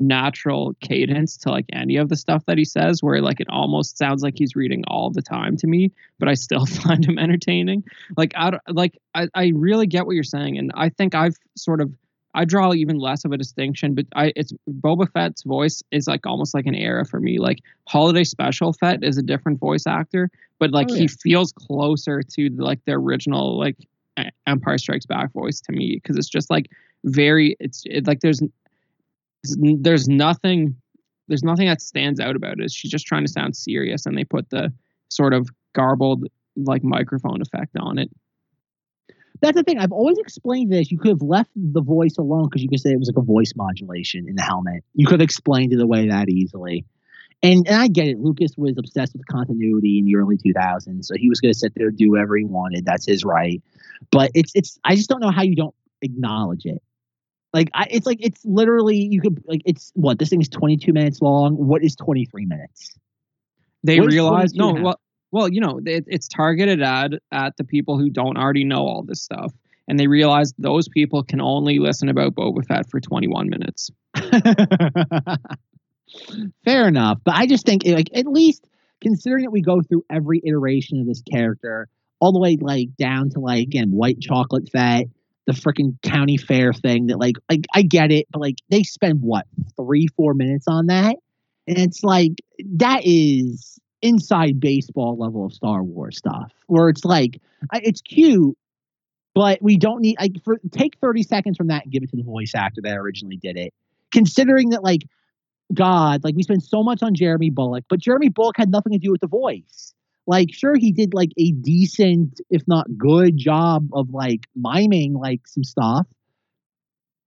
natural 0.00 0.74
cadence 0.80 1.36
to 1.36 1.50
like 1.50 1.66
any 1.72 1.96
of 1.96 2.08
the 2.08 2.16
stuff 2.16 2.44
that 2.46 2.58
he 2.58 2.64
says 2.64 3.02
where 3.02 3.20
like 3.20 3.40
it 3.40 3.48
almost 3.50 3.98
sounds 3.98 4.22
like 4.22 4.34
he's 4.36 4.56
reading 4.56 4.82
all 4.88 5.10
the 5.10 5.22
time 5.22 5.56
to 5.56 5.66
me 5.66 5.90
but 6.18 6.28
i 6.28 6.34
still 6.34 6.66
find 6.84 7.04
him 7.04 7.18
entertaining. 7.18 7.84
Like 8.16 8.32
I 8.36 8.50
don't- 8.50 8.62
like 8.68 8.98
I, 9.14 9.28
I 9.34 9.52
really 9.54 9.86
get 9.86 10.06
what 10.06 10.14
you're 10.14 10.24
saying 10.24 10.58
and 10.58 10.70
I 10.74 10.88
think 10.88 11.14
I've 11.14 11.36
sort 11.56 11.80
of 11.80 11.92
I 12.32 12.44
draw 12.44 12.72
even 12.72 12.98
less 12.98 13.24
of 13.24 13.32
a 13.32 13.36
distinction 13.36 13.94
but 13.94 14.06
I 14.14 14.32
it's 14.36 14.52
Boba 14.68 15.10
Fett's 15.12 15.42
voice 15.42 15.82
is 15.90 16.06
like 16.06 16.26
almost 16.26 16.54
like 16.54 16.66
an 16.66 16.74
era 16.74 17.04
for 17.04 17.20
me. 17.20 17.38
Like 17.38 17.58
Holiday 17.88 18.24
Special 18.24 18.72
Fett 18.72 19.02
is 19.02 19.18
a 19.18 19.22
different 19.22 19.58
voice 19.58 19.86
actor 19.86 20.30
but 20.58 20.70
like 20.70 20.88
Oh, 20.90 20.94
he 20.94 21.08
feels 21.08 21.52
closer 21.52 22.22
to 22.22 22.50
the, 22.50 22.62
like 22.64 22.84
the 22.84 22.92
original 22.92 23.58
like 23.58 23.76
Empire 24.46 24.78
Strikes 24.78 25.06
Back 25.06 25.32
voice 25.32 25.60
to 25.62 25.72
me 25.72 25.98
because 26.00 26.16
it's 26.16 26.28
just 26.28 26.50
like 26.50 26.70
very 27.04 27.56
it's 27.60 27.82
it, 27.86 28.06
like 28.06 28.20
there's 28.20 28.42
there's 29.44 30.08
nothing 30.08 30.76
there's 31.28 31.42
nothing 31.44 31.66
that 31.66 31.80
stands 31.80 32.20
out 32.20 32.36
about 32.36 32.60
it 32.60 32.70
she's 32.70 32.90
just 32.90 33.06
trying 33.06 33.24
to 33.24 33.32
sound 33.32 33.56
serious 33.56 34.06
and 34.06 34.16
they 34.16 34.24
put 34.24 34.48
the 34.50 34.72
sort 35.08 35.32
of 35.32 35.48
garbled 35.74 36.24
like 36.56 36.82
microphone 36.84 37.40
effect 37.40 37.76
on 37.78 37.98
it 37.98 38.10
That's 39.40 39.56
the 39.56 39.62
thing. 39.62 39.78
I've 39.78 39.92
always 39.92 40.18
explained 40.18 40.70
this. 40.70 40.90
You 40.90 40.98
could 40.98 41.10
have 41.10 41.22
left 41.22 41.50
the 41.56 41.80
voice 41.80 42.16
alone 42.18 42.44
because 42.44 42.62
you 42.62 42.68
could 42.68 42.80
say 42.80 42.90
it 42.90 42.98
was 42.98 43.08
like 43.08 43.22
a 43.22 43.24
voice 43.26 43.52
modulation 43.56 44.28
in 44.28 44.36
the 44.36 44.42
helmet. 44.42 44.84
You 44.94 45.06
could 45.06 45.20
have 45.20 45.24
explained 45.24 45.72
it 45.72 45.80
away 45.80 46.08
that 46.08 46.28
easily. 46.28 46.84
And 47.42 47.66
and 47.66 47.80
I 47.80 47.88
get 47.88 48.06
it. 48.08 48.18
Lucas 48.18 48.52
was 48.58 48.76
obsessed 48.76 49.14
with 49.14 49.26
continuity 49.26 49.98
in 49.98 50.04
the 50.04 50.16
early 50.16 50.36
2000s, 50.36 51.06
so 51.06 51.14
he 51.16 51.30
was 51.30 51.40
going 51.40 51.52
to 51.52 51.58
sit 51.58 51.72
there 51.74 51.88
and 51.88 51.96
do 51.96 52.10
whatever 52.10 52.36
he 52.36 52.44
wanted. 52.44 52.84
That's 52.84 53.06
his 53.06 53.24
right. 53.24 53.62
But 54.10 54.30
it's 54.34 54.52
it's. 54.54 54.78
I 54.84 54.94
just 54.94 55.08
don't 55.08 55.20
know 55.20 55.30
how 55.30 55.42
you 55.42 55.56
don't 55.56 55.74
acknowledge 56.02 56.66
it. 56.66 56.82
Like 57.52 57.70
I, 57.74 57.86
it's 57.90 58.06
like 58.06 58.18
it's 58.20 58.44
literally 58.44 58.96
you 58.96 59.20
could 59.20 59.42
like 59.46 59.62
it's 59.64 59.90
what 59.94 60.18
this 60.18 60.28
thing 60.30 60.40
is 60.40 60.48
22 60.48 60.92
minutes 60.92 61.20
long. 61.20 61.54
What 61.54 61.82
is 61.82 61.96
23 61.96 62.46
minutes? 62.46 62.96
they 63.82 64.00
What 64.00 64.10
realize 64.10 64.54
no 64.54 64.68
and 64.68 64.76
a 64.76 64.80
half? 64.80 64.84
well 64.84 65.00
well 65.30 65.48
you 65.48 65.60
know 65.60 65.80
it, 65.84 66.04
it's 66.06 66.28
targeted 66.28 66.82
at 66.82 67.12
at 67.32 67.56
the 67.56 67.64
people 67.64 67.98
who 67.98 68.10
don't 68.10 68.36
already 68.36 68.64
know 68.64 68.80
all 68.86 69.02
this 69.02 69.22
stuff 69.22 69.52
and 69.88 69.98
they 69.98 70.06
realize 70.06 70.52
those 70.58 70.88
people 70.88 71.24
can 71.24 71.40
only 71.40 71.80
listen 71.80 72.08
about 72.08 72.34
Boba 72.36 72.64
Fett 72.64 72.88
for 72.88 73.00
21 73.00 73.48
minutes. 73.50 73.90
Fair 76.64 76.86
enough, 76.86 77.18
but 77.24 77.34
I 77.34 77.46
just 77.46 77.66
think 77.66 77.82
like 77.84 78.08
at 78.14 78.26
least 78.26 78.66
considering 79.00 79.44
that 79.44 79.50
we 79.50 79.62
go 79.62 79.82
through 79.82 80.04
every 80.08 80.40
iteration 80.44 81.00
of 81.00 81.06
this 81.06 81.22
character, 81.22 81.88
all 82.20 82.32
the 82.32 82.38
way 82.38 82.56
like 82.60 82.94
down 82.98 83.30
to 83.30 83.40
like 83.40 83.62
again 83.62 83.90
white 83.90 84.20
chocolate 84.20 84.68
Fett, 84.70 85.06
the 85.46 85.52
freaking 85.52 86.00
county 86.02 86.36
fair 86.36 86.72
thing. 86.72 87.06
That 87.06 87.18
like 87.18 87.36
like 87.48 87.66
I 87.74 87.82
get 87.82 88.12
it, 88.12 88.26
but 88.30 88.40
like 88.40 88.56
they 88.68 88.82
spend 88.82 89.22
what 89.22 89.46
three 89.76 90.08
four 90.16 90.34
minutes 90.34 90.66
on 90.68 90.86
that, 90.86 91.16
and 91.66 91.78
it's 91.78 92.02
like 92.02 92.32
that 92.76 93.02
is 93.04 93.78
inside 94.02 94.60
baseball 94.60 95.16
level 95.18 95.44
of 95.44 95.52
Star 95.52 95.82
Wars 95.82 96.18
stuff, 96.18 96.52
where 96.66 96.88
it's 96.88 97.04
like 97.04 97.40
it's 97.72 98.00
cute. 98.00 98.56
But 99.34 99.62
we 99.62 99.76
don't 99.76 100.00
need 100.00 100.16
like 100.18 100.42
for 100.44 100.58
take 100.72 100.98
thirty 101.00 101.22
seconds 101.22 101.56
from 101.56 101.68
that 101.68 101.84
and 101.84 101.92
give 101.92 102.02
it 102.02 102.10
to 102.10 102.16
the 102.16 102.24
voice 102.24 102.52
actor 102.54 102.80
that 102.82 102.96
originally 102.96 103.36
did 103.36 103.56
it 103.56 103.72
considering 104.10 104.70
that 104.70 104.82
like 104.82 105.02
God, 105.72 106.24
like 106.24 106.34
we 106.34 106.42
spend 106.42 106.62
so 106.62 106.82
much 106.82 107.02
on 107.02 107.14
Jeremy 107.14 107.50
Bulloch, 107.50 107.84
but 107.88 108.00
Jeremy 108.00 108.28
Bulloch 108.28 108.56
had 108.56 108.70
nothing 108.70 108.92
to 108.92 108.98
do 108.98 109.10
with 109.10 109.20
the 109.20 109.28
voice. 109.28 109.94
Like, 110.26 110.52
sure, 110.52 110.76
he 110.76 110.92
did 110.92 111.14
like 111.14 111.30
a 111.38 111.52
decent, 111.52 112.40
if 112.50 112.62
not 112.68 112.86
good, 112.96 113.36
job 113.36 113.88
of 113.92 114.10
like 114.10 114.46
miming 114.54 115.14
like 115.14 115.46
some 115.46 115.64
stuff, 115.64 116.06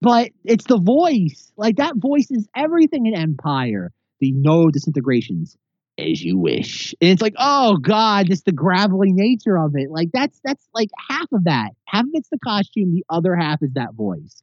but 0.00 0.30
it's 0.44 0.66
the 0.66 0.78
voice. 0.78 1.52
Like 1.56 1.76
that 1.76 1.96
voice 1.96 2.30
is 2.30 2.48
everything 2.54 3.06
in 3.06 3.14
Empire. 3.14 3.92
The 4.20 4.32
no 4.32 4.70
disintegrations, 4.70 5.56
as 5.98 6.22
you 6.22 6.38
wish. 6.38 6.94
And 7.00 7.10
it's 7.10 7.22
like, 7.22 7.34
oh 7.38 7.76
God, 7.78 8.26
just 8.26 8.44
the 8.44 8.52
gravelly 8.52 9.12
nature 9.12 9.58
of 9.58 9.74
it. 9.76 9.90
Like 9.90 10.10
that's 10.12 10.40
that's 10.44 10.66
like 10.74 10.90
half 11.08 11.30
of 11.32 11.44
that. 11.44 11.70
Half 11.86 12.04
of 12.04 12.10
it's 12.14 12.28
the 12.28 12.38
costume, 12.38 12.92
the 12.92 13.04
other 13.10 13.34
half 13.34 13.62
is 13.62 13.72
that 13.74 13.94
voice. 13.94 14.42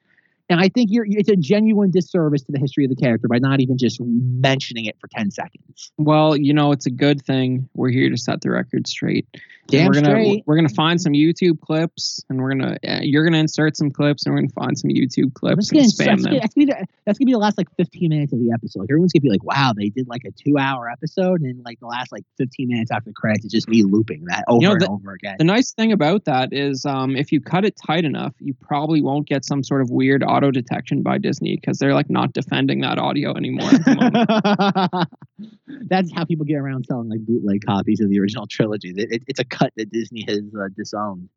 And 0.52 0.60
I 0.60 0.68
think 0.68 0.90
you're 0.92 1.06
it's 1.08 1.30
a 1.30 1.38
genuine 1.38 1.92
disservice 1.92 2.44
to 2.44 2.52
the 2.52 2.60
history 2.60 2.84
of 2.84 2.90
the 2.90 2.98
character 2.98 3.30
by 3.30 3.40
not 3.40 3.62
even 3.62 3.78
just 3.78 4.02
mentioning 4.02 4.84
it 4.84 4.98
for 5.00 5.08
10 5.08 5.32
seconds. 5.32 5.94
Well, 5.98 6.36
you 6.36 6.54
know, 6.54 6.74
it's 6.74 6.86
a 6.86 6.92
good 6.92 7.22
thing 7.26 7.70
we're 7.74 7.90
here 7.90 8.10
to 8.10 8.18
set 8.18 8.42
the 8.42 8.52
record 8.52 8.86
straight. 8.86 9.26
Damn 9.72 9.88
we're 9.88 9.94
gonna 9.94 10.06
straight. 10.08 10.44
we're 10.46 10.56
gonna 10.56 10.70
find 10.70 11.02
some 11.02 11.14
YouTube 11.14 11.60
clips, 11.62 12.24
and 12.30 12.42
we're 12.42 12.52
gonna 12.52 12.78
uh, 12.88 13.00
you're 13.02 13.24
gonna 13.24 13.38
insert 13.40 13.76
some 13.78 13.90
clips, 13.92 14.26
and 14.26 14.34
we're 14.34 14.42
gonna 14.42 14.54
find 14.54 14.78
some 14.78 14.90
YouTube 14.90 15.34
clips 15.34 15.70
That's 15.70 16.00
and 16.00 16.06
gonna, 16.06 16.18
spam 16.18 16.24
that's, 16.24 16.24
them. 16.24 16.32
gonna, 16.34 16.40
that's, 16.42 16.54
gonna 16.54 16.66
be 16.66 16.72
the, 16.72 16.88
that's 17.06 17.18
gonna 17.20 17.26
be 17.28 17.32
the 17.34 17.38
last 17.40 17.58
like 17.58 17.68
15 17.78 18.10
minutes 18.10 18.34
of 18.34 18.40
the 18.40 18.52
episode. 18.54 18.84
Everyone's 18.84 19.14
gonna 19.14 19.22
be 19.22 19.30
like, 19.30 19.44
"Wow, 19.44 19.74
they 19.76 19.90
did 19.90 20.08
like 20.08 20.24
a 20.26 20.32
two-hour 20.32 20.90
episode," 20.90 21.42
and 21.42 21.64
like 21.66 21.80
the 21.80 21.88
last 21.88 22.12
like 22.12 22.24
15 22.38 22.68
minutes 22.68 22.92
after 22.92 23.10
the 23.10 23.14
credits 23.14 23.46
is 23.46 23.52
just 23.52 23.68
me 23.68 23.84
looping 23.84 24.26
that 24.26 24.44
over 24.48 24.62
know, 24.62 24.72
and 24.74 24.82
the- 24.82 24.90
over 24.90 25.14
again. 25.14 25.36
The 25.38 25.44
nice 25.46 25.72
thing 25.74 25.92
about 25.92 26.26
that 26.26 26.54
is, 26.54 26.86
um, 26.86 27.16
if 27.16 27.32
you 27.32 27.42
cut 27.42 27.66
it 27.66 27.76
tight 27.76 28.06
enough, 28.06 28.34
you 28.40 28.54
probably 28.54 29.02
won't 29.02 29.28
get 29.28 29.46
some 29.46 29.64
sort 29.64 29.82
of 29.82 29.90
weird 29.90 30.24
auto 30.24 30.52
detection 30.52 31.02
by 31.02 31.18
Disney 31.18 31.56
because 31.56 31.78
they're 31.80 31.94
like 31.94 32.10
not 32.10 32.34
defending 32.34 32.82
that 32.82 33.00
audio 33.00 33.34
anymore. 33.36 33.70
At 33.70 33.86
the 33.86 33.96
moment. 33.96 35.10
That's 35.90 36.12
how 36.14 36.26
people 36.26 36.46
get 36.46 36.56
around 36.58 36.86
selling 36.86 37.10
like 37.10 37.22
bootleg 37.26 37.66
copies 37.66 38.00
of 38.02 38.10
the 38.10 38.20
original 38.20 38.46
trilogy. 38.48 38.90
It, 38.96 39.12
it- 39.12 39.24
it's 39.28 39.40
a 39.40 39.46
cut 39.62 39.74
that 39.78 39.91
Disney 39.91 40.26
has 40.28 40.41
uh, 40.60 40.67
disowned. 40.76 41.30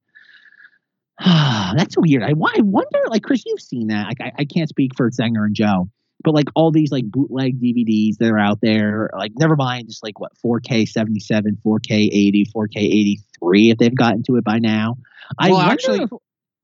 That's 1.25 1.97
weird. 1.97 2.23
I, 2.23 2.31
I 2.31 2.61
wonder, 2.61 3.01
like 3.09 3.23
Chris, 3.23 3.45
you've 3.47 3.61
seen 3.61 3.89
that. 3.89 4.09
Like, 4.09 4.21
I, 4.21 4.33
I 4.41 4.45
can't 4.45 4.69
speak 4.69 4.93
for 4.97 5.09
Zenger 5.11 5.45
and 5.45 5.55
Joe, 5.55 5.89
but 6.23 6.35
like 6.35 6.47
all 6.55 6.71
these 6.73 6.91
like 6.91 7.05
bootleg 7.11 7.61
DVDs 7.61 8.17
that 8.19 8.31
are 8.31 8.39
out 8.39 8.61
there, 8.61 9.11
like 9.17 9.33
never 9.37 9.57
mind 9.57 9.89
just 9.89 10.03
like 10.03 10.19
what 10.19 10.33
4K 10.45 10.89
77, 10.89 11.59
4K 11.65 12.09
80, 12.13 12.47
4K 12.55 12.77
83 12.79 13.71
if 13.71 13.79
they've 13.79 13.95
gotten 13.95 14.23
to 14.25 14.37
it 14.37 14.45
by 14.45 14.59
now. 14.59 14.97
I 15.39 15.49
Well, 15.51 15.59
wonder 15.59 15.73
actually, 15.73 16.03
if- 16.03 16.11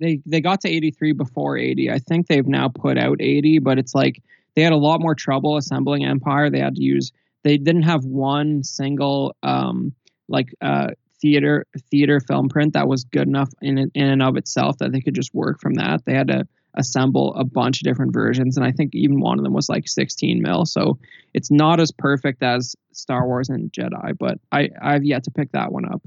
they 0.00 0.20
they 0.24 0.40
got 0.40 0.62
to 0.62 0.68
83 0.68 1.12
before 1.12 1.58
80. 1.58 1.90
I 1.90 1.98
think 1.98 2.26
they've 2.26 2.46
now 2.46 2.68
put 2.68 2.96
out 2.96 3.18
80, 3.20 3.58
but 3.58 3.78
it's 3.78 3.94
like 3.94 4.22
they 4.56 4.62
had 4.62 4.72
a 4.72 4.76
lot 4.78 5.00
more 5.00 5.14
trouble 5.14 5.56
assembling 5.58 6.04
Empire. 6.06 6.48
They 6.50 6.60
had 6.60 6.76
to 6.76 6.82
use 6.82 7.12
they 7.44 7.58
didn't 7.58 7.82
have 7.82 8.04
one 8.06 8.64
single 8.64 9.36
um 9.42 9.92
like 10.28 10.54
uh 10.62 10.88
theater 11.20 11.66
theater 11.90 12.20
film 12.20 12.48
print 12.48 12.72
that 12.72 12.88
was 12.88 13.04
good 13.04 13.28
enough 13.28 13.50
in 13.60 13.78
in 13.78 13.90
and 13.94 14.22
of 14.22 14.36
itself 14.36 14.78
that 14.78 14.92
they 14.92 15.00
could 15.00 15.14
just 15.14 15.34
work 15.34 15.60
from 15.60 15.74
that. 15.74 16.04
They 16.04 16.14
had 16.14 16.28
to 16.28 16.46
assemble 16.74 17.34
a 17.34 17.44
bunch 17.44 17.80
of 17.80 17.84
different 17.84 18.14
versions 18.14 18.56
and 18.56 18.64
I 18.64 18.70
think 18.70 18.94
even 18.94 19.20
one 19.20 19.38
of 19.38 19.44
them 19.44 19.52
was 19.52 19.68
like 19.68 19.88
16 19.88 20.40
mil. 20.40 20.66
So 20.66 20.98
it's 21.34 21.50
not 21.50 21.80
as 21.80 21.90
perfect 21.90 22.42
as 22.42 22.76
Star 22.92 23.26
Wars 23.26 23.48
and 23.48 23.72
Jedi, 23.72 24.16
but 24.18 24.38
I 24.52 24.70
I've 24.80 25.04
yet 25.04 25.24
to 25.24 25.30
pick 25.30 25.52
that 25.52 25.72
one 25.72 25.84
up. 25.84 26.02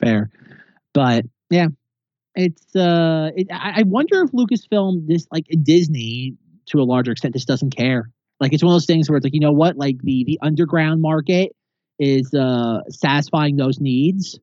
fair, 0.00 0.30
but 0.94 1.24
yeah, 1.50 1.68
it's 2.34 2.74
uh, 2.74 3.30
it, 3.36 3.48
I, 3.52 3.82
wonder 3.82 4.22
if 4.22 4.30
Lucasfilm 4.32 5.06
this 5.06 5.26
like 5.30 5.46
Disney 5.62 6.36
to 6.66 6.80
a 6.80 6.84
larger 6.84 7.12
extent 7.12 7.34
just 7.34 7.48
doesn't 7.48 7.76
care. 7.76 8.10
Like 8.40 8.52
it's 8.52 8.62
one 8.62 8.72
of 8.72 8.74
those 8.74 8.86
things 8.86 9.08
where 9.08 9.16
it's 9.16 9.24
like 9.24 9.34
you 9.34 9.40
know 9.40 9.52
what, 9.52 9.76
like 9.76 9.98
the 10.02 10.24
the 10.24 10.38
underground 10.42 11.02
market 11.02 11.54
is 12.02 12.34
uh 12.34 12.80
satisfying 12.90 13.56
those 13.56 13.80
needs. 13.80 14.38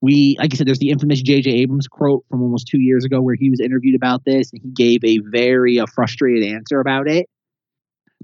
We 0.00 0.36
like 0.38 0.52
I 0.52 0.56
said, 0.56 0.66
there's 0.66 0.78
the 0.78 0.90
infamous 0.90 1.22
J.J. 1.22 1.50
Abrams 1.50 1.88
quote 1.88 2.24
from 2.28 2.42
almost 2.42 2.66
two 2.66 2.80
years 2.80 3.04
ago 3.04 3.20
where 3.20 3.34
he 3.34 3.50
was 3.50 3.60
interviewed 3.60 3.94
about 3.94 4.24
this 4.24 4.52
and 4.52 4.60
he 4.62 4.70
gave 4.70 5.04
a 5.04 5.18
very 5.30 5.78
uh, 5.78 5.86
frustrated 5.86 6.44
answer 6.44 6.80
about 6.80 7.08
it. 7.08 7.28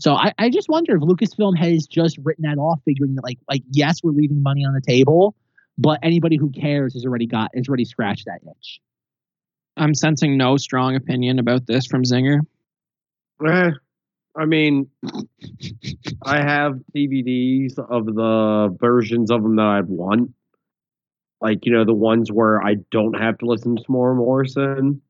So 0.00 0.14
I, 0.14 0.32
I 0.38 0.50
just 0.50 0.68
wonder 0.68 0.96
if 0.96 1.02
Lucasfilm 1.02 1.56
has 1.56 1.86
just 1.86 2.18
written 2.22 2.42
that 2.42 2.58
off, 2.60 2.80
figuring 2.84 3.14
that 3.14 3.22
like 3.22 3.38
like 3.48 3.62
yes, 3.70 4.00
we're 4.02 4.12
leaving 4.12 4.42
money 4.42 4.64
on 4.64 4.74
the 4.74 4.80
table, 4.80 5.36
but 5.78 6.00
anybody 6.02 6.36
who 6.36 6.50
cares 6.50 6.94
has 6.94 7.04
already 7.04 7.26
got 7.26 7.50
has 7.54 7.68
already 7.68 7.84
scratched 7.84 8.26
that 8.26 8.40
itch. 8.48 8.80
I'm 9.76 9.94
sensing 9.94 10.36
no 10.36 10.56
strong 10.56 10.96
opinion 10.96 11.38
about 11.38 11.66
this 11.66 11.86
from 11.86 12.02
Zinger. 12.02 12.40
Eh, 13.44 13.70
I 14.36 14.46
mean, 14.46 14.88
I 16.22 16.38
have 16.38 16.80
DVDs 16.94 17.78
of 17.78 18.06
the 18.06 18.76
versions 18.80 19.30
of 19.30 19.42
them 19.42 19.56
that 19.56 19.62
I 19.62 19.80
want. 19.82 20.32
Like, 21.40 21.66
you 21.66 21.72
know, 21.72 21.84
the 21.84 21.94
ones 21.94 22.32
where 22.32 22.62
I 22.62 22.76
don't 22.90 23.14
have 23.14 23.38
to 23.38 23.46
listen 23.46 23.76
to 23.76 23.82
Temuera 23.82 24.16
Morrison. 24.16 25.02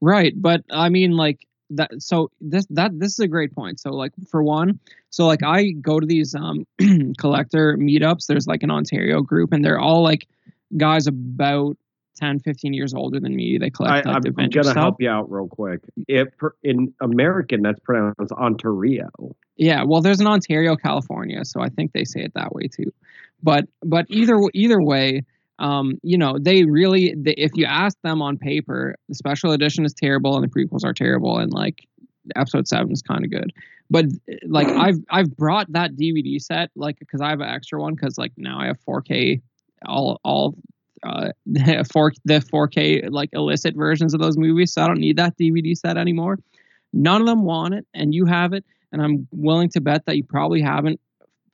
Right, 0.00 0.32
but 0.36 0.62
I 0.70 0.88
mean 0.88 1.12
like 1.12 1.46
that 1.70 1.90
so 2.00 2.30
this 2.40 2.66
that 2.70 2.98
this 2.98 3.12
is 3.12 3.18
a 3.18 3.28
great 3.28 3.54
point. 3.54 3.80
So 3.80 3.90
like 3.90 4.12
for 4.30 4.42
one, 4.42 4.78
so 5.10 5.26
like 5.26 5.42
I 5.42 5.70
go 5.70 5.98
to 5.98 6.06
these 6.06 6.34
um 6.34 6.66
collector 7.18 7.76
meetups, 7.76 8.26
there's 8.26 8.46
like 8.46 8.62
an 8.62 8.70
Ontario 8.70 9.22
group 9.22 9.52
and 9.52 9.64
they're 9.64 9.80
all 9.80 10.02
like 10.02 10.28
guys 10.76 11.06
about 11.06 11.76
10 12.16 12.40
15 12.40 12.72
years 12.72 12.94
older 12.94 13.20
than 13.20 13.34
me. 13.34 13.58
They 13.58 13.66
I, 13.66 13.70
collect 13.70 14.06
like 14.06 14.16
I'm, 14.16 14.22
I'm 14.38 14.48
gonna 14.50 14.64
stuff. 14.64 14.76
help 14.76 14.96
you 15.00 15.08
out 15.08 15.30
real 15.30 15.48
quick. 15.48 15.80
It 16.08 16.32
in 16.62 16.92
American 17.00 17.62
that's 17.62 17.80
pronounced 17.80 18.32
Ontario. 18.32 19.08
Yeah, 19.56 19.84
well, 19.84 20.00
there's 20.00 20.20
an 20.20 20.26
Ontario, 20.26 20.76
California, 20.76 21.44
so 21.44 21.60
I 21.60 21.68
think 21.68 21.92
they 21.92 22.04
say 22.04 22.22
it 22.22 22.34
that 22.34 22.54
way 22.54 22.68
too. 22.68 22.92
But 23.42 23.66
but 23.82 24.06
either 24.08 24.38
either 24.54 24.82
way, 24.82 25.24
um, 25.58 25.98
you 26.02 26.18
know, 26.18 26.38
they 26.38 26.64
really 26.64 27.14
they, 27.16 27.32
if 27.32 27.52
you 27.54 27.64
ask 27.64 27.96
them 28.02 28.22
on 28.22 28.38
paper, 28.38 28.96
the 29.08 29.14
special 29.14 29.52
edition 29.52 29.84
is 29.84 29.94
terrible 29.94 30.36
and 30.36 30.44
the 30.44 30.48
prequels 30.48 30.84
are 30.84 30.92
terrible, 30.92 31.38
and 31.38 31.52
like 31.52 31.86
episode 32.34 32.66
seven 32.66 32.92
is 32.92 33.02
kind 33.02 33.24
of 33.24 33.30
good. 33.30 33.52
But 33.90 34.06
like 34.46 34.66
I've 34.68 34.98
I've 35.10 35.36
brought 35.36 35.72
that 35.72 35.96
DVD 35.96 36.40
set 36.40 36.70
like 36.76 36.98
because 36.98 37.20
I 37.20 37.30
have 37.30 37.40
an 37.40 37.48
extra 37.48 37.80
one 37.80 37.94
because 37.94 38.18
like 38.18 38.32
now 38.36 38.58
I 38.60 38.66
have 38.66 38.78
4K 38.86 39.40
all 39.86 40.20
all 40.24 40.56
uh 41.06 41.32
the 41.46 42.44
4K 42.52 43.10
like 43.10 43.30
illicit 43.32 43.74
versions 43.76 44.14
of 44.14 44.20
those 44.20 44.36
movies, 44.36 44.72
so 44.72 44.82
I 44.82 44.86
don't 44.88 45.00
need 45.00 45.16
that 45.18 45.36
DVD 45.38 45.76
set 45.76 45.96
anymore. 45.96 46.38
None 46.92 47.20
of 47.20 47.26
them 47.26 47.44
want 47.44 47.74
it, 47.74 47.86
and 47.94 48.14
you 48.14 48.26
have 48.26 48.52
it 48.52 48.64
and 48.92 49.02
I'm 49.02 49.28
willing 49.30 49.68
to 49.70 49.80
bet 49.80 50.06
that 50.06 50.16
you 50.16 50.24
probably 50.24 50.62
haven't 50.62 51.00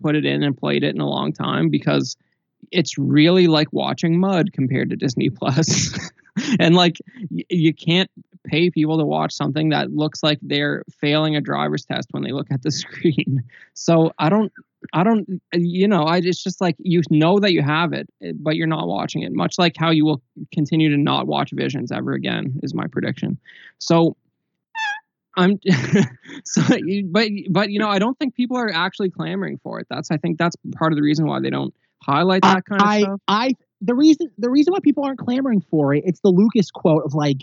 put 0.01 0.17
it 0.17 0.25
in 0.25 0.43
and 0.43 0.57
played 0.57 0.85
it 0.85 0.95
in 0.95 1.01
a 1.01 1.09
long 1.09 1.33
time 1.33 1.71
because 1.71 2.17
it's 2.71 2.97
really 2.97 3.47
like 3.47 3.73
watching 3.73 4.21
mud 4.21 4.53
compared 4.53 4.91
to 4.91 4.97
Disney 4.97 5.31
Plus. 5.31 5.99
and 6.61 6.75
like 6.75 6.99
y- 7.31 7.45
you 7.51 7.75
can't 7.75 8.11
pay 8.45 8.71
people 8.71 8.99
to 8.99 9.05
watch 9.05 9.33
something 9.33 9.71
that 9.71 9.93
looks 9.93 10.23
like 10.23 10.38
they're 10.43 10.83
failing 11.01 11.37
a 11.37 11.41
driver's 11.41 11.85
test 11.85 12.09
when 12.12 12.23
they 12.23 12.33
look 12.33 12.51
at 12.51 12.62
the 12.62 12.71
screen. 12.71 13.43
So 13.75 14.12
I 14.19 14.29
don't 14.29 14.53
I 14.92 15.05
don't 15.05 15.40
you 15.53 15.88
know, 15.88 16.05
I 16.05 16.18
it's 16.18 16.42
just 16.42 16.61
like 16.61 16.77
you 16.79 17.03
know 17.11 17.38
that 17.40 17.53
you 17.53 17.62
have 17.62 17.92
it, 17.92 18.09
eh, 18.23 18.33
but 18.35 18.57
you're 18.57 18.66
not 18.66 18.88
watching 18.88 19.23
it. 19.23 19.33
Much 19.33 19.59
like 19.59 19.75
how 19.77 19.90
you 19.90 20.05
will 20.05 20.23
continue 20.53 20.90
to 20.90 20.97
not 20.97 21.27
watch 21.27 21.51
Visions 21.53 21.92
ever 21.92 22.12
again 22.12 22.59
is 22.62 22.75
my 22.75 22.87
prediction. 22.87 23.38
So 23.79 24.16
I'm 25.37 25.59
so, 26.45 26.62
but 27.07 27.29
but 27.51 27.71
you 27.71 27.79
know, 27.79 27.88
I 27.88 27.99
don't 27.99 28.18
think 28.18 28.35
people 28.35 28.57
are 28.57 28.71
actually 28.73 29.11
clamoring 29.11 29.59
for 29.62 29.81
it. 29.81 29.87
That's 29.88 30.11
I 30.11 30.16
think 30.16 30.38
that's 30.38 30.57
part 30.77 30.92
of 30.92 30.97
the 30.97 31.03
reason 31.03 31.27
why 31.27 31.40
they 31.40 31.51
don't 31.51 31.75
highlight 32.03 32.42
that 32.42 32.64
kind 32.64 32.83
of 32.83 32.88
I, 32.88 33.01
stuff. 33.01 33.21
I, 33.29 33.53
the 33.81 33.95
reason, 33.95 34.31
the 34.38 34.51
reason 34.51 34.73
why 34.73 34.81
people 34.81 35.05
aren't 35.05 35.18
clamoring 35.18 35.62
for 35.71 35.95
it, 35.95 36.03
it's 36.07 36.21
the 36.21 36.31
Lucas 36.31 36.71
quote 36.71 37.05
of 37.05 37.14
like, 37.14 37.38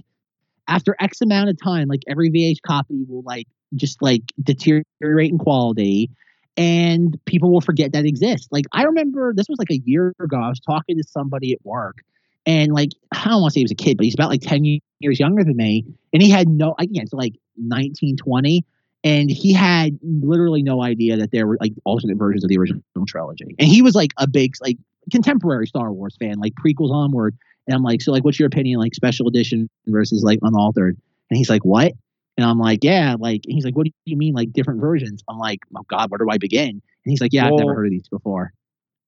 after 0.67 0.95
X 0.99 1.21
amount 1.21 1.49
of 1.49 1.57
time, 1.61 1.87
like 1.87 2.01
every 2.07 2.29
VH 2.29 2.57
copy 2.65 3.03
will 3.07 3.23
like 3.23 3.47
just 3.75 4.01
like 4.01 4.21
deteriorate 4.41 5.31
in 5.31 5.37
quality, 5.37 6.11
and 6.57 7.17
people 7.25 7.51
will 7.51 7.61
forget 7.61 7.93
that 7.93 8.05
exists. 8.05 8.47
Like 8.51 8.65
I 8.73 8.83
remember 8.83 9.33
this 9.33 9.47
was 9.49 9.59
like 9.59 9.71
a 9.71 9.81
year 9.85 10.13
ago. 10.19 10.37
I 10.37 10.49
was 10.49 10.59
talking 10.59 10.97
to 10.97 11.03
somebody 11.03 11.53
at 11.53 11.59
work, 11.63 11.97
and 12.45 12.73
like 12.73 12.89
I 13.13 13.29
don't 13.29 13.41
want 13.41 13.53
to 13.53 13.55
say 13.55 13.59
he 13.61 13.63
was 13.65 13.71
a 13.71 13.75
kid, 13.75 13.97
but 13.97 14.05
he's 14.05 14.13
about 14.13 14.29
like 14.29 14.41
ten 14.41 14.63
years 14.99 15.19
younger 15.19 15.43
than 15.43 15.55
me, 15.55 15.85
and 16.13 16.21
he 16.21 16.29
had 16.29 16.47
no 16.49 16.75
again, 16.79 17.07
so 17.07 17.17
like 17.17 17.35
19, 17.57 18.17
20, 18.17 18.65
and 19.03 19.29
he 19.29 19.53
had 19.53 19.97
literally 20.01 20.63
no 20.63 20.83
idea 20.83 21.17
that 21.17 21.31
there 21.31 21.47
were 21.47 21.57
like 21.59 21.73
alternate 21.85 22.17
versions 22.17 22.43
of 22.43 22.49
the 22.49 22.57
original 22.57 22.81
trilogy. 23.07 23.55
And 23.57 23.67
he 23.67 23.81
was 23.81 23.95
like 23.95 24.11
a 24.17 24.27
big 24.27 24.55
like 24.61 24.77
contemporary 25.11 25.67
Star 25.67 25.91
Wars 25.91 26.15
fan, 26.19 26.39
like 26.39 26.53
prequels 26.55 26.91
onward. 26.91 27.37
And 27.67 27.75
I'm 27.75 27.83
like, 27.83 28.01
so 28.01 28.11
like, 28.11 28.23
what's 28.23 28.39
your 28.39 28.47
opinion, 28.47 28.79
like 28.79 28.95
special 28.95 29.27
edition 29.27 29.69
versus 29.87 30.23
like 30.23 30.39
unaltered? 30.41 30.97
And 31.29 31.37
he's 31.37 31.49
like, 31.49 31.63
what? 31.63 31.93
And 32.39 32.49
I'm 32.49 32.57
like, 32.57 32.85
yeah, 32.85 33.17
like, 33.19 33.41
and 33.45 33.53
he's 33.53 33.65
like, 33.65 33.75
what 33.75 33.83
do 33.85 33.91
you 34.05 34.15
mean, 34.15 34.33
like 34.33 34.53
different 34.53 34.79
versions? 34.79 35.21
I'm 35.27 35.37
like, 35.37 35.59
oh 35.75 35.83
God, 35.89 36.09
where 36.09 36.19
do 36.19 36.29
I 36.29 36.37
begin? 36.37 36.69
And 36.69 36.81
he's 37.03 37.19
like, 37.19 37.33
yeah, 37.33 37.47
I've 37.47 37.53
never 37.53 37.73
heard 37.73 37.87
of 37.87 37.91
these 37.91 38.07
before. 38.07 38.53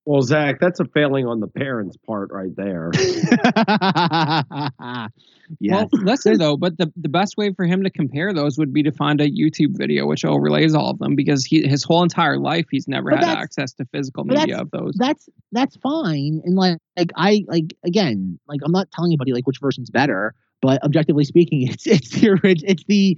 Well, 0.04 0.20
Zach, 0.20 0.60
that's 0.60 0.80
a 0.80 0.84
failing 0.84 1.26
on 1.26 1.40
the 1.40 1.46
parents' 1.46 1.96
part 1.96 2.30
right 2.30 2.54
there. 2.56 2.90
yeah. 2.94 5.08
Well, 5.60 5.88
listen 5.92 6.38
though, 6.38 6.56
but 6.56 6.76
the, 6.78 6.92
the 6.96 7.08
best 7.08 7.36
way 7.36 7.52
for 7.54 7.64
him 7.66 7.84
to 7.84 7.90
compare 7.90 8.32
those 8.34 8.58
would 8.58 8.72
be 8.72 8.82
to 8.82 8.90
find 8.92 9.20
a 9.20 9.30
YouTube 9.30 9.76
video 9.78 10.06
which 10.06 10.24
overlays 10.24 10.74
all 10.74 10.90
of 10.90 10.98
them 10.98 11.14
because 11.14 11.44
he 11.44 11.62
his 11.66 11.84
whole 11.84 12.02
entire 12.02 12.38
life 12.38 12.66
he's 12.70 12.88
never 12.88 13.10
But 13.10 13.22
had 13.24 13.38
access 13.38 13.72
to 13.74 13.84
physical 13.92 14.24
but 14.24 14.38
media 14.38 14.58
of 14.58 14.70
those. 14.70 14.94
that's 14.96 15.28
that's 15.52 15.76
fine 15.76 16.40
and 16.44 16.56
like 16.56 16.78
like 16.96 17.10
i 17.16 17.44
like 17.48 17.74
again 17.84 18.38
like 18.48 18.60
i'm 18.64 18.72
not 18.72 18.90
telling 18.92 19.10
anybody 19.10 19.32
like 19.34 19.46
which 19.46 19.58
version's 19.60 19.90
better 19.90 20.34
but 20.62 20.82
objectively 20.82 21.24
speaking 21.24 21.62
it's 21.68 21.86
it's 21.86 22.10
the 22.10 22.38
it's 22.64 22.84
the 22.84 23.16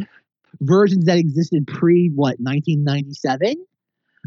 versions 0.60 1.04
that 1.04 1.18
existed 1.18 1.66
pre 1.66 2.08
what 2.08 2.40
1997 2.40 3.56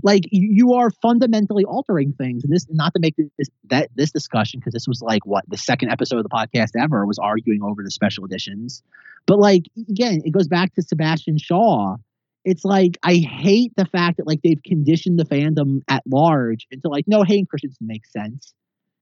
like 0.03 0.24
you, 0.32 0.47
you 0.51 0.74
are 0.74 0.89
fundamentally 0.89 1.65
altering 1.65 2.13
things. 2.13 2.43
And 2.43 2.53
this 2.53 2.68
not 2.70 2.93
to 2.93 2.99
make 2.99 3.15
this 3.18 3.49
that 3.70 3.89
this 3.95 4.11
discussion 4.11 4.59
because 4.59 4.74
this 4.74 4.88
was 4.88 5.01
like 5.01 5.26
what 5.26 5.43
the 5.47 5.57
second 5.57 5.89
episode 5.89 6.18
of 6.18 6.24
the 6.24 6.30
podcast 6.30 6.72
ever 6.80 7.05
was 7.05 7.18
arguing 7.18 7.63
over 7.63 7.84
the 7.84 7.91
special 7.91 8.26
editions. 8.26 8.84
But 9.26 9.39
like 9.39 9.63
again 9.89 10.22
it 10.24 10.32
goes 10.32 10.47
back 10.47 10.74
to 10.76 10.82
sebastian 10.82 11.38
shaw. 11.38 11.97
It's 12.45 12.63
like 12.63 12.97
I 13.03 13.15
hate 13.15 13.74
the 13.76 13.86
fact 13.86 14.18
that 14.18 14.28
like 14.28 14.41
they've 14.43 14.61
conditioned 14.63 15.20
the 15.20 15.26
fandom 15.26 15.82
at 15.88 16.03
large 16.05 16.68
into 16.72 16.89
like 16.89 17.05
no 17.07 17.24
Hayden 17.24 17.45
Christensen 17.45 17.88
makes 17.88 18.11
sense. 18.11 18.53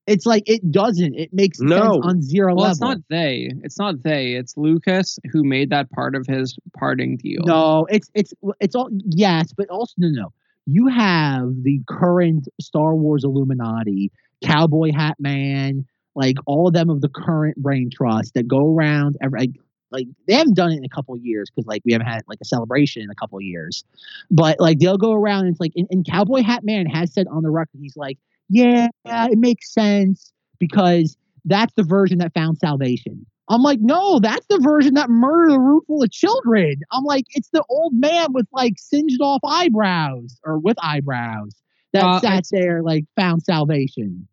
It's 0.08 0.26
like 0.26 0.44
it 0.46 0.72
doesn't. 0.72 1.16
It 1.16 1.34
makes 1.34 1.60
No. 1.60 1.94
sense 1.94 2.06
on 2.06 2.22
zero 2.22 2.54
well, 2.54 2.66
level. 2.66 2.72
it's 2.72 2.80
not 2.80 2.98
they. 3.10 3.52
It's 3.64 3.80
not 3.80 4.04
they. 4.04 4.34
It's 4.34 4.56
Lucas 4.56 5.18
who 5.32 5.44
made 5.44 5.72
that 5.72 5.90
part 5.92 6.16
of 6.16 6.28
his 6.28 6.58
parting 6.78 7.18
deal. 7.18 7.42
No, 7.44 7.88
it's 7.90 8.10
it's 8.14 8.34
it's 8.60 8.76
all 8.76 8.90
yes, 8.92 9.52
but 9.54 9.70
also 9.70 9.94
no 9.98 10.10
no. 10.10 10.34
You 10.68 10.88
have 10.88 11.64
the 11.64 11.82
current 11.88 12.48
Star 12.60 12.96
Wars 12.96 13.24
Illuminati, 13.24 14.12
Cowboy 14.44 14.92
Hat 14.92 15.16
Man, 15.20 15.86
like 16.16 16.38
all 16.46 16.68
of 16.68 16.74
them 16.74 16.90
of 16.90 17.02
the 17.02 17.10
current 17.10 17.58
brain 17.58 17.90
trust 17.90 18.34
that 18.36 18.48
go 18.48 18.76
around 18.76 19.18
every 19.22 19.40
like, 19.40 19.52
like 19.92 20.08
they 20.28 20.34
haven't 20.34 20.56
done 20.56 20.72
it 20.72 20.78
in 20.78 20.86
a 20.86 20.90
couple 20.90 21.16
of 21.16 21.22
years 21.24 21.50
because 21.50 21.68
like 21.68 21.82
we 21.86 21.94
haven't 21.94 22.08
had 22.08 22.22
like 22.28 22.40
a 22.42 22.46
celebration 22.46 23.02
in 23.02 23.10
a 23.10 23.16
couple 23.16 23.38
of 23.38 23.44
years. 23.44 23.84
But 24.30 24.60
like 24.60 24.80
they'll 24.80 24.98
go 24.98 25.14
around 25.14 25.46
and 25.46 25.52
it's 25.52 25.60
like 25.60 25.74
and, 25.76 25.88
and 25.90 26.06
Cowboy 26.06 26.44
Hat 26.44 26.64
Man 26.64 26.86
has 26.88 27.14
said 27.14 27.28
on 27.28 27.44
the 27.44 27.50
record, 27.50 27.80
he's 27.80 27.98
like, 27.98 28.18
Yeah, 28.50 28.88
it 29.06 29.38
makes 29.38 29.74
sense 29.74 30.32
because 30.60 31.18
that's 31.46 31.74
the 31.76 31.84
version 31.84 32.20
that 32.20 32.34
found 32.34 32.58
salvation. 32.58 33.26
I'm 33.50 33.62
like, 33.62 33.80
no, 33.80 34.20
that's 34.20 34.46
the 34.48 34.60
version 34.60 34.96
that 34.96 35.10
murdered 35.10 35.54
a 35.56 35.60
room 35.60 35.82
full 35.86 36.02
of 36.02 36.12
children. 36.12 36.78
I'm 36.92 37.04
like, 37.04 37.26
it's 37.36 37.50
the 37.54 37.64
old 37.70 37.94
man 37.94 38.34
with 38.34 38.48
like 38.52 38.74
singed 38.78 39.22
off 39.22 39.42
eyebrows 39.46 40.40
or 40.44 40.58
with 40.58 40.78
eyebrows 40.82 41.52
that 41.94 42.04
Uh, 42.04 42.20
sat 42.20 42.44
there 42.52 42.82
like 42.82 43.06
found 43.16 43.44
salvation. 43.44 44.28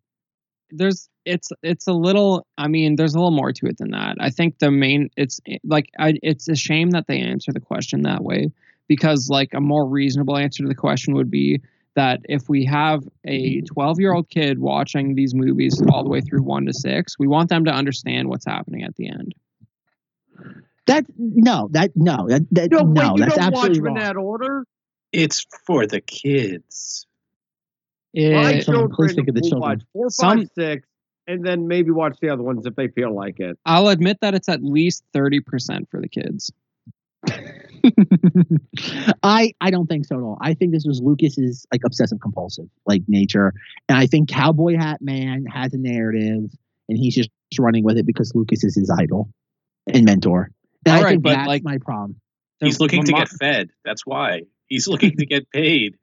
there's 0.71 1.09
it's 1.27 1.51
it's 1.63 1.87
a 1.87 1.93
little 1.93 2.47
i 2.59 2.67
mean 2.67 2.97
there's 2.97 3.15
a 3.15 3.19
little 3.19 3.31
more 3.31 3.53
to 3.53 3.67
it 3.67 3.77
than 3.79 3.91
that 3.91 4.17
i 4.21 4.31
think 4.31 4.59
the 4.59 4.71
main 4.71 5.09
it's 5.19 5.39
like 5.65 5.91
I, 5.99 6.15
it's 6.23 6.49
a 6.49 6.57
shame 6.57 6.91
that 6.91 7.07
they 7.07 7.21
answer 7.21 7.53
the 7.53 7.61
question 7.61 8.03
that 8.03 8.25
way 8.25 8.51
because 8.89 9.29
like 9.31 9.51
a 9.55 9.61
more 9.61 9.87
reasonable 9.87 10.37
answer 10.39 10.63
to 10.63 10.69
the 10.69 10.75
question 10.75 11.15
would 11.15 11.31
be 11.31 11.61
that 11.95 12.21
if 12.29 12.49
we 12.49 12.65
have 12.65 13.03
a 13.25 13.57
mm-hmm. 13.59 13.67
12 13.67 14.01
year 14.01 14.15
old 14.15 14.29
kid 14.29 14.59
watching 14.59 15.15
these 15.15 15.35
movies 15.35 15.83
all 15.91 16.03
the 16.03 16.09
way 16.11 16.21
through 16.21 16.43
1 16.43 16.67
to 16.67 16.73
6 16.73 17.19
we 17.19 17.27
want 17.27 17.49
them 17.49 17.65
to 17.65 17.71
understand 17.71 18.29
what's 18.29 18.47
happening 18.47 18.83
at 18.83 18.95
the 18.97 19.09
end 19.09 19.35
That 20.87 21.07
no, 21.17 21.69
that 21.73 21.93
no, 21.95 22.27
that, 22.29 22.43
that 22.53 22.71
No, 22.71 22.83
wait, 22.83 22.95
no, 22.95 23.17
you 23.17 23.25
that's 23.25 23.37
don't 23.37 23.53
watch 23.53 23.69
absolutely 23.69 23.79
them 23.79 23.87
in 23.89 23.95
that 23.95 24.17
order. 24.17 24.65
It's 25.13 25.47
for 25.67 25.87
the 25.87 26.01
kids. 26.01 27.07
My 28.15 28.55
It- 28.55 28.65
so 28.65 28.73
children 28.73 28.91
simplistic 28.91 29.29
of 29.29 29.35
the 29.35 29.41
children. 29.43 29.61
watch 29.61 29.83
four, 29.93 30.11
Some- 30.11 30.39
five, 30.39 30.49
six, 30.55 30.89
and 31.29 31.45
then 31.47 31.69
maybe 31.69 31.91
watch 31.91 32.17
the 32.21 32.31
other 32.31 32.43
ones 32.43 32.67
if 32.67 32.75
they 32.75 32.89
feel 32.89 33.15
like 33.15 33.39
it. 33.39 33.57
i'll 33.65 33.89
admit 33.89 34.19
that 34.23 34.35
it's 34.35 34.49
at 34.49 34.63
least 34.63 35.05
30% 35.15 35.89
for 35.89 36.01
the 36.01 36.09
kids 36.09 36.51
I 39.23 39.53
I 39.61 39.71
don't 39.71 39.87
think 39.87 40.07
so 40.07 40.17
at 40.17 40.23
all. 40.23 40.39
I 40.41 40.55
think 40.55 40.73
this 40.73 40.85
was 40.87 41.01
Lucas's 41.03 41.67
like 41.73 41.83
obsessive 41.85 42.21
compulsive 42.21 42.67
like 42.87 43.03
nature, 43.09 43.53
and 43.89 43.99
I 43.99 44.07
think 44.07 44.29
Cowboy 44.29 44.77
Hat 44.77 45.01
Man 45.01 45.45
has 45.47 45.73
a 45.75 45.79
narrative, 45.79 46.51
and 46.89 46.99
he's 46.99 47.15
just 47.15 47.31
running 47.59 47.85
with 47.85 47.99
it 47.99 48.07
because 48.07 48.33
Lucas 48.35 48.65
is 48.65 48.75
his 48.75 48.91
idol 48.91 49.29
and 49.87 50.05
mentor. 50.05 50.51
And 50.87 50.95
All 50.95 51.01
I 51.01 51.05
right, 51.05 51.11
think 51.11 51.23
but, 51.23 51.31
that's 51.35 51.49
like- 51.49 51.65
my 51.65 51.79
problem. 51.79 52.17
He's 52.61 52.79
looking 52.79 53.03
to 53.05 53.13
Mon- 53.13 53.23
get 53.23 53.29
fed. 53.29 53.71
That's 53.85 54.07
why. 54.07 54.43
He's 54.69 54.87
looking 54.87 55.17
to 55.17 55.27
get 55.27 55.51
paid. 55.51 55.97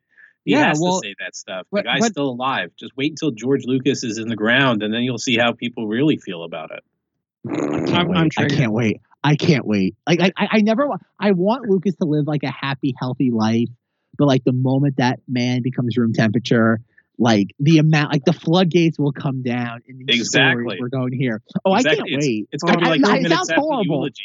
He 0.44 0.52
Yeah, 0.52 0.68
has 0.68 0.80
well, 0.82 1.00
to 1.02 1.08
say 1.08 1.16
that 1.20 1.34
stuff. 1.36 1.66
but- 1.72 1.80
the 1.80 1.90
guy's 1.90 2.02
but- 2.02 2.12
still 2.12 2.30
alive. 2.32 2.72
Just 2.78 2.92
wait 2.98 3.12
until 3.14 3.32
George 3.32 3.64
Lucas 3.66 4.04
is 4.04 4.18
in 4.18 4.28
the 4.28 4.36
ground, 4.36 4.84
and 4.84 4.94
then 4.94 5.02
you'll 5.04 5.18
see 5.18 5.38
how 5.38 5.54
people 5.54 5.88
really 5.88 6.18
feel 6.18 6.44
about 6.44 6.72
it. 6.72 6.84
I 7.50 7.56
can't 7.86 7.90
I'm- 7.94 8.08
wait. 8.10 8.18
I'm 8.38 8.46
I 8.46 8.50
can't 8.50 8.74
wait. 8.74 9.02
I 9.24 9.36
can't 9.36 9.66
wait. 9.66 9.96
Like 10.08 10.22
I, 10.22 10.32
I, 10.38 10.48
I 10.54 10.62
never. 10.62 10.88
wa- 10.88 10.98
I 11.20 11.32
want 11.32 11.70
Lucas 11.70 11.96
to 11.96 12.06
live 12.06 12.26
like 12.28 12.44
a 12.44 12.52
happy, 12.52 12.94
healthy 12.98 13.32
life. 13.32 13.68
But 14.18 14.28
like 14.28 14.44
the 14.44 14.54
moment 14.54 14.98
that 14.98 15.20
man 15.28 15.62
becomes 15.62 15.98
room 15.98 16.14
temperature, 16.14 16.80
like 17.18 17.48
the 17.60 17.78
amount, 17.80 18.12
like 18.14 18.26
the 18.26 18.34
floodgates 18.34 18.98
will 19.00 19.12
come 19.12 19.44
down 19.44 19.82
in 19.88 20.06
these 20.06 20.20
Exactly. 20.22 20.64
stories 20.64 20.80
we're 20.82 20.88
going 20.90 21.14
here. 21.14 21.42
Oh, 21.66 21.72
I 21.74 21.84
can't 21.84 22.02
wait. 22.04 22.48
It's 22.52 22.64
going 22.64 22.80
to 22.80 22.82
be 22.82 22.88
oh, 22.88 22.90
like 22.92 23.04
I- 23.06 23.08
two 23.08 23.16
it 23.20 23.22
minutes 23.24 23.36
sounds 23.36 23.50
after 23.52 23.62
horrible. 23.62 23.84
the 23.84 23.96
eulogy. 23.96 24.24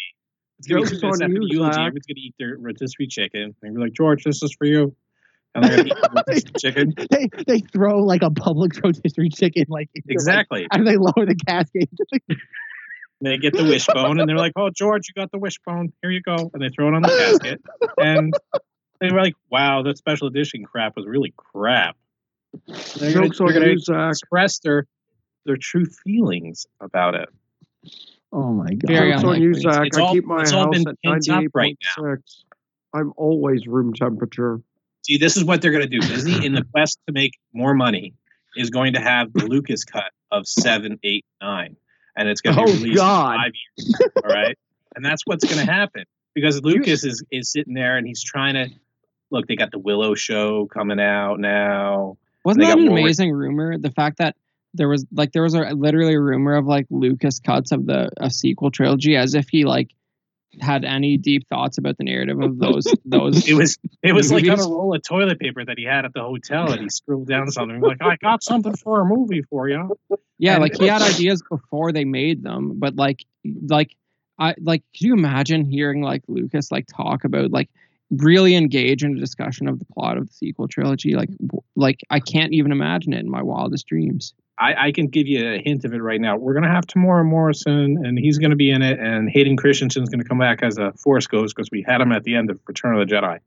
It's 0.58 0.68
going 0.68 0.84
to 0.84 0.90
be 0.90 0.96
Joke's 0.96 1.00
two 1.00 1.06
minutes 1.06 1.20
on 1.20 1.24
after 1.24 1.34
the 1.34 1.46
you, 1.46 1.58
eulogy. 1.58 1.72
Zach. 1.74 1.80
Everyone's 1.86 2.06
going 2.06 2.14
to 2.14 2.20
eat 2.20 2.34
their 2.38 2.56
rotisserie 2.58 3.06
chicken. 3.08 3.54
And 3.62 3.74
we're 3.74 3.80
like, 3.84 3.92
George, 3.92 4.24
this 4.24 4.42
is 4.42 4.54
for 4.56 4.64
you. 4.66 4.94
And 5.56 5.64
they're 5.64 5.76
going 5.76 5.88
to 5.88 5.94
eat 5.96 6.02
rotisserie 6.14 6.52
chicken. 6.60 6.94
They 7.10 7.28
they 7.46 7.58
throw 7.60 8.02
like 8.04 8.22
a 8.22 8.30
public 8.30 8.72
rotisserie 8.84 9.28
chicken 9.30 9.64
like 9.68 9.90
into, 9.94 10.06
like, 10.08 10.12
Exactly. 10.14 10.66
and 10.72 10.86
they 10.86 10.96
lower 10.96 11.26
the 11.26 11.36
cascade. 11.46 11.88
They 13.20 13.38
get 13.38 13.54
the 13.54 13.64
wishbone, 13.64 14.20
and 14.20 14.28
they're 14.28 14.36
like, 14.36 14.52
"Oh, 14.56 14.70
George, 14.70 15.08
you 15.08 15.14
got 15.14 15.30
the 15.30 15.38
wishbone. 15.38 15.92
Here 16.02 16.10
you 16.10 16.20
go." 16.20 16.50
And 16.52 16.62
they 16.62 16.68
throw 16.68 16.88
it 16.88 16.94
on 16.94 17.02
the 17.02 17.08
casket, 17.08 17.62
and 17.96 18.34
they 19.00 19.10
were 19.10 19.20
like, 19.22 19.34
"Wow, 19.50 19.82
that 19.82 19.96
special 19.96 20.28
edition 20.28 20.64
crap 20.64 20.96
was 20.96 21.06
really 21.06 21.32
crap." 21.36 21.96
They're 22.98 23.14
gonna, 23.14 23.26
Jokes 23.26 23.40
on 23.40 23.46
they're 23.46 23.60
gonna 23.86 24.08
express 24.10 24.58
their 24.58 24.86
their 25.46 25.56
true 25.56 25.86
feelings 25.86 26.66
about 26.80 27.14
it. 27.14 27.28
Oh 28.32 28.52
my 28.52 28.74
god. 28.74 28.88
Very 28.88 29.12
Jokes 29.12 29.24
on 29.24 29.42
you. 29.42 29.54
Zach. 29.54 29.86
It's 29.86 29.98
I 29.98 30.02
all- 30.02 30.12
keep 30.12 30.24
my 30.24 30.40
house 30.40 30.68
been 30.70 30.88
at 30.88 30.96
pent 31.04 31.28
up 31.30 31.44
right 31.54 31.78
98.6. 31.96 32.44
I'm 32.92 33.12
always 33.16 33.66
room 33.66 33.92
temperature. 33.92 34.60
See, 35.02 35.18
this 35.18 35.36
is 35.36 35.44
what 35.44 35.62
they're 35.62 35.72
gonna 35.72 35.86
do. 35.86 36.00
Disney, 36.00 36.44
in 36.44 36.54
the 36.54 36.64
quest 36.72 36.98
to 37.06 37.12
make 37.12 37.38
more 37.52 37.74
money, 37.74 38.14
is 38.56 38.70
going 38.70 38.94
to 38.94 39.00
have 39.00 39.32
the 39.32 39.46
Lucas 39.46 39.84
cut 39.84 40.12
of 40.30 40.46
seven, 40.46 40.98
eight, 41.02 41.24
nine, 41.40 41.76
and 42.16 42.28
it's 42.28 42.40
going 42.40 42.56
to 42.56 42.64
be 42.64 42.70
Oh, 42.70 42.74
released 42.74 42.96
God. 42.96 43.34
in 43.34 43.40
five 43.40 43.52
years. 43.76 44.10
All 44.24 44.30
right, 44.30 44.58
and 44.96 45.04
that's 45.04 45.22
what's 45.24 45.44
going 45.44 45.64
to 45.64 45.70
happen 45.72 46.04
because 46.34 46.62
Lucas 46.62 47.04
is 47.04 47.22
is 47.30 47.50
sitting 47.50 47.74
there 47.74 47.96
and 47.96 48.06
he's 48.06 48.22
trying 48.22 48.54
to 48.54 48.68
look. 49.30 49.46
They 49.46 49.56
got 49.56 49.70
the 49.70 49.78
Willow 49.78 50.14
show 50.14 50.66
coming 50.66 51.00
out 51.00 51.40
now. 51.40 52.16
Wasn't 52.44 52.64
that 52.64 52.78
an 52.78 52.88
amazing 52.88 53.32
rumor? 53.32 53.78
The 53.78 53.90
fact 53.90 54.18
that 54.18 54.36
there 54.74 54.88
was 54.88 55.06
like 55.12 55.32
there 55.32 55.42
was 55.42 55.54
a 55.54 55.60
literally 55.70 56.14
a 56.14 56.20
rumor 56.20 56.54
of 56.56 56.66
like 56.66 56.86
Lucas 56.90 57.38
cuts 57.40 57.72
of 57.72 57.86
the 57.86 58.10
a 58.18 58.30
sequel 58.30 58.70
trilogy 58.70 59.16
as 59.16 59.34
if 59.34 59.48
he 59.48 59.64
like 59.64 59.90
had 60.60 60.84
any 60.84 61.16
deep 61.16 61.48
thoughts 61.48 61.78
about 61.78 61.98
the 61.98 62.04
narrative 62.04 62.40
of 62.40 62.58
those 62.58 62.86
those 63.04 63.48
It 63.48 63.54
was 63.54 63.78
it 64.02 64.12
was 64.12 64.32
like 64.32 64.48
on 64.48 64.60
a 64.60 64.62
roll 64.62 64.94
of 64.94 65.02
toilet 65.02 65.38
paper 65.38 65.64
that 65.64 65.78
he 65.78 65.84
had 65.84 66.04
at 66.04 66.12
the 66.14 66.22
hotel, 66.22 66.72
and 66.72 66.82
he 66.82 66.88
scribbled 66.88 67.28
down 67.28 67.50
something 67.50 67.80
like, 67.80 68.02
"I 68.02 68.16
got 68.16 68.42
something 68.42 68.76
for 68.76 69.00
a 69.00 69.04
movie 69.04 69.42
for 69.42 69.68
you." 69.68 69.96
yeah 70.38 70.54
and- 70.54 70.62
like 70.62 70.76
he 70.76 70.86
had 70.86 71.02
ideas 71.14 71.42
before 71.48 71.92
they 71.92 72.04
made 72.04 72.42
them 72.42 72.78
but 72.78 72.96
like 72.96 73.24
like 73.66 73.94
I 74.38 74.54
like 74.60 74.82
could 74.96 75.06
you 75.06 75.14
imagine 75.14 75.64
hearing 75.64 76.02
like 76.02 76.22
Lucas 76.26 76.72
like 76.72 76.86
talk 76.86 77.24
about 77.24 77.50
like 77.50 77.70
really 78.10 78.54
engage 78.56 79.02
in 79.02 79.16
a 79.16 79.20
discussion 79.20 79.68
of 79.68 79.78
the 79.78 79.84
plot 79.86 80.18
of 80.18 80.26
the 80.26 80.32
sequel 80.32 80.68
trilogy 80.68 81.14
like 81.14 81.30
like 81.76 82.00
I 82.10 82.20
can't 82.20 82.52
even 82.52 82.72
imagine 82.72 83.12
it 83.12 83.20
in 83.20 83.30
my 83.30 83.42
wildest 83.42 83.86
dreams. 83.86 84.34
I, 84.58 84.86
I 84.86 84.92
can 84.92 85.08
give 85.08 85.26
you 85.26 85.54
a 85.54 85.60
hint 85.62 85.84
of 85.84 85.92
it 85.92 86.02
right 86.02 86.20
now. 86.20 86.36
We're 86.36 86.54
gonna 86.54 86.72
have 86.72 86.86
Temuera 86.86 87.24
Morrison, 87.24 88.04
and 88.04 88.18
he's 88.18 88.38
gonna 88.38 88.56
be 88.56 88.70
in 88.70 88.82
it, 88.82 88.98
and 89.00 89.28
Hayden 89.28 89.56
Christensen's 89.56 90.08
gonna 90.08 90.24
come 90.24 90.38
back 90.38 90.62
as 90.62 90.78
a 90.78 90.92
Force 90.92 91.26
Ghost 91.26 91.54
because 91.56 91.70
we 91.70 91.84
had 91.86 92.00
him 92.00 92.12
at 92.12 92.24
the 92.24 92.36
end 92.36 92.50
of 92.50 92.60
Return 92.66 92.98
of 92.98 93.06
the 93.06 93.12
Jedi, 93.12 93.38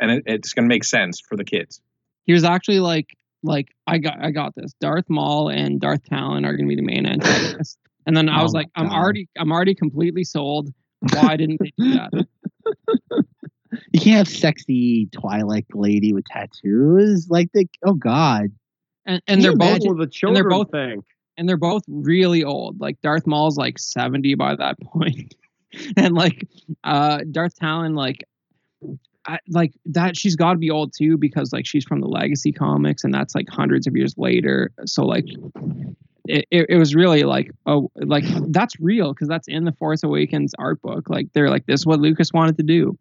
and 0.00 0.10
it, 0.10 0.22
it's 0.26 0.52
gonna 0.52 0.68
make 0.68 0.84
sense 0.84 1.20
for 1.20 1.36
the 1.36 1.44
kids. 1.44 1.80
He 2.24 2.32
was 2.32 2.44
actually 2.44 2.80
like 2.80 3.16
like 3.42 3.68
I 3.86 3.98
got 3.98 4.22
I 4.22 4.30
got 4.30 4.54
this. 4.54 4.72
Darth 4.80 5.08
Maul 5.08 5.48
and 5.48 5.80
Darth 5.80 6.04
Talon 6.04 6.44
are 6.44 6.56
gonna 6.56 6.68
be 6.68 6.76
the 6.76 6.82
main 6.82 7.06
antagonists. 7.06 7.78
And 8.06 8.16
then 8.16 8.28
I 8.28 8.40
Oh 8.40 8.42
was 8.42 8.52
my 8.52 8.60
like, 8.60 8.68
I'm 8.74 8.90
already 8.90 9.28
I'm 9.38 9.52
already 9.52 9.74
completely 9.74 10.24
sold. 10.24 10.70
Why 11.14 11.36
didn't 11.36 11.60
they 11.60 11.72
do 11.78 11.94
that? 11.94 12.26
You 13.92 14.00
can't 14.00 14.18
have 14.18 14.28
sexy 14.28 15.08
Twilight 15.12 15.64
lady 15.72 16.12
with 16.12 16.26
tattoos. 16.26 17.28
Like 17.30 17.48
they 17.52 17.68
oh 17.84 17.94
god. 17.94 18.50
And 19.06 19.22
and 19.26 19.42
they're 19.42 19.56
both 19.56 19.68
imagine- 19.68 19.88
What 19.88 19.96
will 19.98 20.06
the 20.06 20.10
children 20.10 20.48
both- 20.48 20.70
think? 20.70 21.04
and 21.38 21.48
they're 21.48 21.56
both 21.56 21.82
really 21.88 22.44
old. 22.44 22.80
Like 22.80 23.00
Darth 23.00 23.26
Maul's 23.26 23.56
like 23.56 23.78
70 23.78 24.34
by 24.34 24.54
that 24.56 24.76
and 25.96 26.14
like 26.14 26.46
uh 26.84 27.20
Darth 27.30 27.54
Talon 27.56 27.94
like 27.94 28.24
I, 29.24 29.38
like 29.48 29.72
that 29.86 30.16
she's 30.16 30.34
got 30.36 30.52
to 30.52 30.58
be 30.58 30.70
old 30.70 30.92
too 30.96 31.16
because 31.16 31.52
like 31.52 31.64
she's 31.66 31.84
from 31.84 32.00
the 32.00 32.08
legacy 32.08 32.52
comics 32.52 33.04
and 33.04 33.14
that's 33.14 33.34
like 33.34 33.48
hundreds 33.48 33.86
of 33.86 33.96
years 33.96 34.14
later. 34.18 34.72
So 34.84 35.04
like 35.04 35.26
it, 36.26 36.46
it, 36.50 36.66
it 36.68 36.76
was 36.76 36.94
really 36.94 37.22
like 37.22 37.50
oh 37.66 37.90
like 37.94 38.24
that's 38.52 38.78
real 38.80 39.14
because 39.14 39.28
that's 39.28 39.48
in 39.48 39.64
the 39.64 39.72
force 39.72 40.02
awakens 40.02 40.54
art 40.58 40.82
book. 40.82 41.08
Like 41.08 41.32
they're 41.32 41.50
like 41.50 41.66
this 41.66 41.80
is 41.80 41.86
what 41.86 42.00
lucas 42.00 42.32
wanted 42.34 42.56
to 42.58 42.62
do. 42.62 42.98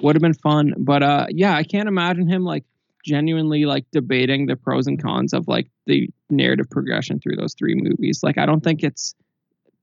Would 0.00 0.14
have 0.14 0.22
been 0.22 0.34
fun. 0.34 0.74
But 0.78 1.02
uh 1.02 1.26
yeah 1.30 1.54
i 1.56 1.64
can't 1.64 1.88
imagine 1.88 2.28
him 2.28 2.44
like 2.44 2.64
genuinely 3.04 3.64
like 3.64 3.84
debating 3.92 4.46
the 4.46 4.56
pros 4.56 4.86
and 4.86 5.02
cons 5.02 5.32
of 5.32 5.48
like 5.48 5.68
the 5.86 6.08
narrative 6.28 6.68
progression 6.70 7.18
through 7.18 7.36
those 7.36 7.54
three 7.54 7.74
movies 7.74 8.20
like 8.22 8.38
i 8.38 8.46
don't 8.46 8.62
think 8.62 8.82
it's 8.82 9.14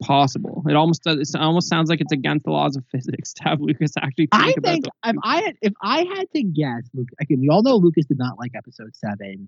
possible. 0.01 0.63
It 0.68 0.76
almost 0.76 1.03
does. 1.03 1.34
It 1.34 1.39
almost 1.39 1.70
sounds 1.70 1.89
like 1.89 2.01
it's 2.01 2.11
against 2.11 2.45
the 2.45 2.51
laws 2.51 2.76
of 2.76 2.84
physics 2.91 3.34
to 3.34 3.43
have 3.43 3.59
Lucas 3.59 3.93
actually. 3.97 4.28
Think 4.28 4.32
I 4.34 4.53
think 4.61 4.86
if 5.05 5.15
I 5.24 5.41
had 5.41 5.57
if 5.61 5.74
I 5.82 5.97
had 6.15 6.32
to 6.36 6.43
guess, 6.43 6.84
Luke. 6.93 7.09
Again, 7.20 7.39
we 7.39 7.49
all 7.49 7.63
know 7.63 7.76
Lucas 7.76 8.05
did 8.05 8.18
not 8.18 8.38
like 8.38 8.51
Episode 8.55 8.95
Seven. 8.95 9.47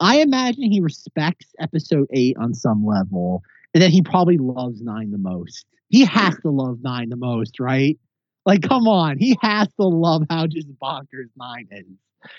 I 0.00 0.20
imagine 0.20 0.70
he 0.72 0.80
respects 0.80 1.46
Episode 1.60 2.08
Eight 2.12 2.36
on 2.38 2.54
some 2.54 2.84
level, 2.84 3.42
and 3.72 3.82
then 3.82 3.90
he 3.90 4.02
probably 4.02 4.38
loves 4.38 4.82
Nine 4.82 5.10
the 5.10 5.18
most. 5.18 5.66
He 5.88 6.04
has 6.04 6.36
to 6.40 6.50
love 6.50 6.78
Nine 6.82 7.10
the 7.10 7.16
most, 7.16 7.60
right? 7.60 7.98
Like, 8.46 8.62
come 8.62 8.86
on, 8.86 9.18
he 9.18 9.38
has 9.40 9.68
to 9.80 9.86
love 9.86 10.24
how 10.28 10.46
just 10.46 10.68
bonkers 10.78 11.30
Nine 11.36 11.68
is, 11.70 11.86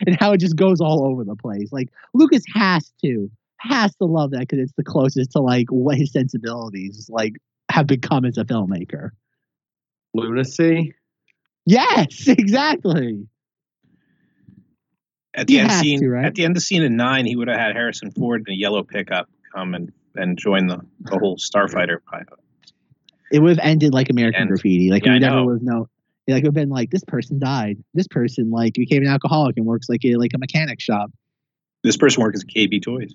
and 0.06 0.18
how 0.20 0.34
it 0.34 0.40
just 0.40 0.56
goes 0.56 0.82
all 0.82 1.06
over 1.06 1.24
the 1.24 1.36
place. 1.36 1.72
Like 1.72 1.90
Lucas 2.14 2.44
has 2.54 2.92
to 3.04 3.30
has 3.58 3.96
to 3.96 4.06
love 4.06 4.32
that 4.32 4.42
because 4.42 4.60
it's 4.60 4.74
the 4.78 4.84
closest 4.84 5.32
to 5.32 5.40
like 5.40 5.68
what 5.70 5.98
his 5.98 6.12
sensibilities 6.12 7.10
like 7.10 7.34
have 7.70 7.88
become 7.88 8.26
as 8.26 8.38
a 8.38 8.46
filmmaker. 8.46 9.12
Lunacy. 10.14 10.94
Yes, 11.66 12.28
exactly. 12.28 13.28
At 15.34 15.48
the 15.48 15.54
he 15.54 15.60
end 15.60 15.72
scene, 15.72 16.00
to, 16.00 16.10
right? 16.10 16.26
at 16.26 16.36
the 16.36 16.46
end 16.46 16.56
of 16.56 16.64
scene 16.64 16.82
in 16.82 16.96
nine, 16.96 17.26
he 17.26 17.36
would 17.36 17.50
have 17.50 17.60
had 17.60 17.76
Harrison 17.76 18.12
Ford 18.12 18.46
in 18.48 18.54
a 18.54 18.58
yellow 18.58 18.84
pickup 18.84 19.30
come 19.54 19.74
and, 19.74 19.92
and 20.16 20.38
join 20.38 20.68
the, 20.68 20.80
the 21.02 21.18
whole 21.18 21.36
starfighter 21.36 21.98
pilot. 22.10 22.40
It 23.32 23.40
would 23.40 23.58
have 23.58 23.60
ended 23.60 23.94
like 23.94 24.10
American 24.10 24.44
and, 24.44 24.50
Graffiti. 24.50 24.92
Like 24.92 25.06
yeah, 25.06 25.14
we 25.14 25.20
never 25.20 25.44
would 25.44 25.56
have 25.56 25.62
known. 25.64 25.88
Like 26.28 26.44
it 26.44 26.44
would 26.44 26.46
have 26.46 26.54
been 26.54 26.70
like 26.70 26.90
this 26.90 27.04
person 27.04 27.40
died. 27.40 27.78
This 27.94 28.08
person 28.08 28.50
like 28.50 28.74
became 28.74 29.04
an 29.04 29.10
alcoholic 29.10 29.58
and 29.58 29.66
works 29.66 29.88
like 29.90 30.04
a 30.06 30.16
like 30.16 30.32
a 30.34 30.40
mechanic 30.40 30.82
shop. 30.82 31.12
This 31.84 31.98
person 31.98 32.24
works 32.24 32.42
at 32.42 32.48
KB 32.48 32.82
Toys. 32.82 33.14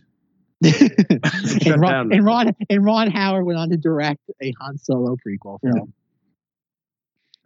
and, 1.67 1.81
Ron, 1.81 2.13
and, 2.13 2.25
Ron, 2.25 2.55
and 2.69 2.85
Ron 2.85 3.11
Howard 3.11 3.47
went 3.47 3.59
on 3.59 3.71
to 3.71 3.77
direct 3.77 4.21
a 4.43 4.53
Han 4.61 4.79
Solo 4.79 5.17
prequel 5.17 5.59
film. 5.61 5.75
Yeah. 5.75 5.83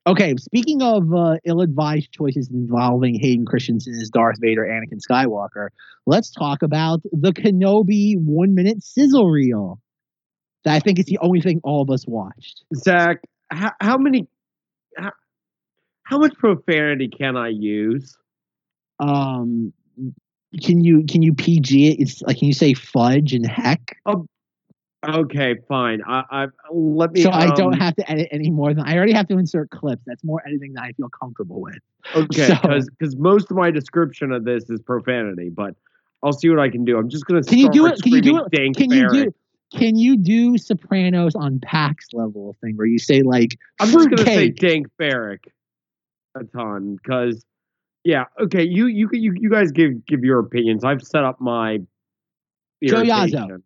Okay, 0.07 0.35
speaking 0.37 0.83
of 0.83 1.15
uh, 1.15 1.37
ill-advised 1.45 2.13
choices 2.13 2.51
involving 2.51 3.19
Hayden 3.19 3.47
Christensen 3.47 3.95
as 3.95 4.11
Darth 4.11 4.37
Vader, 4.39 4.63
Anakin 4.63 5.01
Skywalker, 5.01 5.69
let's 6.05 6.31
talk 6.31 6.63
about 6.63 7.01
the 7.11 7.33
Kenobi 7.33 8.15
one-minute 8.19 8.83
sizzle 8.83 9.31
reel. 9.31 9.81
That 10.65 10.75
I 10.75 10.81
think 10.81 10.99
is 10.99 11.07
the 11.07 11.19
only 11.19 11.41
thing 11.41 11.61
all 11.65 11.81
of 11.81 11.91
us 11.91 12.07
watched. 12.07 12.65
Zach, 12.75 13.23
how, 13.51 13.73
how 13.81 13.97
many, 13.97 14.29
how, 14.97 15.13
how 16.05 16.19
much 16.19 16.35
profanity 16.35 17.09
can 17.09 17.37
I 17.37 17.49
use? 17.49 18.17
Um, 19.01 19.73
can 20.63 20.85
you 20.85 21.05
can 21.05 21.23
you 21.23 21.35
PG 21.35 21.89
it? 21.89 22.01
It's 22.01 22.23
like 22.23 22.39
can 22.39 22.47
you 22.49 22.55
say 22.55 22.75
fudge 22.75 23.33
and 23.33 23.45
heck? 23.45 23.99
Oh, 24.07 24.27
okay, 25.07 25.57
fine. 25.69 26.01
I, 26.07 26.23
I 26.31 26.47
let 26.71 27.13
me. 27.13 27.23
So 27.23 27.31
um, 27.31 27.35
I 27.35 27.55
don't 27.55 27.75
um, 27.75 27.81
have 27.81 27.97
to 27.97 28.11
edit 28.11 28.29
any 28.31 28.51
more 28.51 28.73
than 28.73 28.87
I 28.87 28.97
already 28.97 29.13
have 29.13 29.27
to 29.29 29.39
insert 29.39 29.71
clips. 29.71 30.03
That's 30.07 30.23
more 30.23 30.43
editing 30.47 30.75
that 30.75 30.85
I 30.85 30.93
feel 30.93 31.09
comfortable 31.09 31.61
with. 31.61 31.79
Okay, 32.15 32.49
because 32.49 32.85
so, 32.85 32.91
because 32.99 33.17
most 33.17 33.51
of 33.51 33.57
my 33.57 33.71
description 33.71 34.31
of 34.31 34.45
this 34.45 34.69
is 34.71 34.81
profanity, 34.81 35.49
but 35.49 35.75
I'll 36.23 36.33
see 36.33 36.49
what 36.51 36.61
I 36.61 36.69
can 36.69 36.85
do. 36.85 36.99
I'm 36.99 37.09
just 37.09 37.25
gonna. 37.27 37.43
Can 37.43 37.59
you 37.59 37.71
do 37.71 37.87
it? 37.87 38.01
Can 38.03 38.13
you 38.13 38.23
do 38.23 38.45
it? 38.45 38.53
Can 38.53 38.91
you 38.91 39.11
do? 39.11 39.35
Can 39.75 39.97
you 39.97 40.17
do 40.17 40.57
Sopranos 40.57 41.35
on 41.35 41.59
PAX 41.59 42.07
level 42.13 42.55
thing 42.61 42.77
where 42.77 42.87
you 42.87 42.99
say 42.99 43.23
like 43.23 43.59
I'm 43.81 43.91
just 43.91 44.09
gonna 44.09 44.25
cake. 44.25 44.61
say 44.61 44.69
Dank 44.69 44.87
Farrik 45.01 45.47
a 46.35 46.45
ton 46.45 46.97
because 47.03 47.45
yeah. 48.05 48.25
Okay. 48.41 48.63
You 48.63 48.87
you 48.87 49.09
you 49.13 49.33
you 49.35 49.51
guys 49.51 49.73
give 49.73 50.05
give 50.07 50.25
your 50.25 50.39
opinions. 50.39 50.85
I've 50.85 51.03
set 51.03 51.25
up 51.25 51.41
my. 51.41 51.79
Joe 52.85 53.03
Yazzo. 53.03 53.63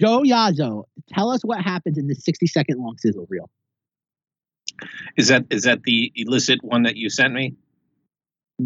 Joe 0.00 0.22
Yazzo. 0.22 0.84
Tell 1.08 1.30
us 1.30 1.42
what 1.42 1.60
happens 1.60 1.98
in 1.98 2.06
the 2.06 2.14
sixty 2.14 2.46
second 2.46 2.78
long 2.78 2.96
sizzle 2.98 3.26
reel. 3.28 3.50
Is 5.16 5.28
that 5.28 5.44
is 5.50 5.62
that 5.64 5.82
the 5.82 6.12
illicit 6.14 6.62
one 6.62 6.84
that 6.84 6.96
you 6.96 7.10
sent 7.10 7.34
me? 7.34 7.54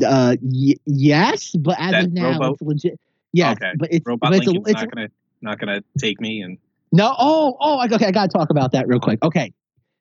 Uh, 0.04 0.36
y- 0.42 0.74
yes, 0.84 1.52
but 1.52 1.76
as 1.78 1.92
that 1.92 2.04
of 2.04 2.12
now, 2.12 2.32
Robo? 2.32 2.52
it's 2.52 2.62
legit. 2.62 3.00
Yes, 3.32 3.56
okay. 3.56 3.72
but 3.78 3.88
it's 3.90 4.06
Robot 4.06 4.30
but 4.30 4.42
it's, 4.42 4.46
it's 4.46 4.72
not 4.72 4.90
gonna 4.90 5.08
not 5.40 5.58
gonna 5.58 5.82
take 5.98 6.20
me 6.20 6.42
and. 6.42 6.58
No. 6.92 7.14
Oh. 7.18 7.56
Oh. 7.60 7.84
Okay. 7.84 8.06
I 8.06 8.10
gotta 8.10 8.28
talk 8.28 8.50
about 8.50 8.72
that 8.72 8.86
real 8.86 9.00
quick. 9.00 9.18
Okay. 9.22 9.52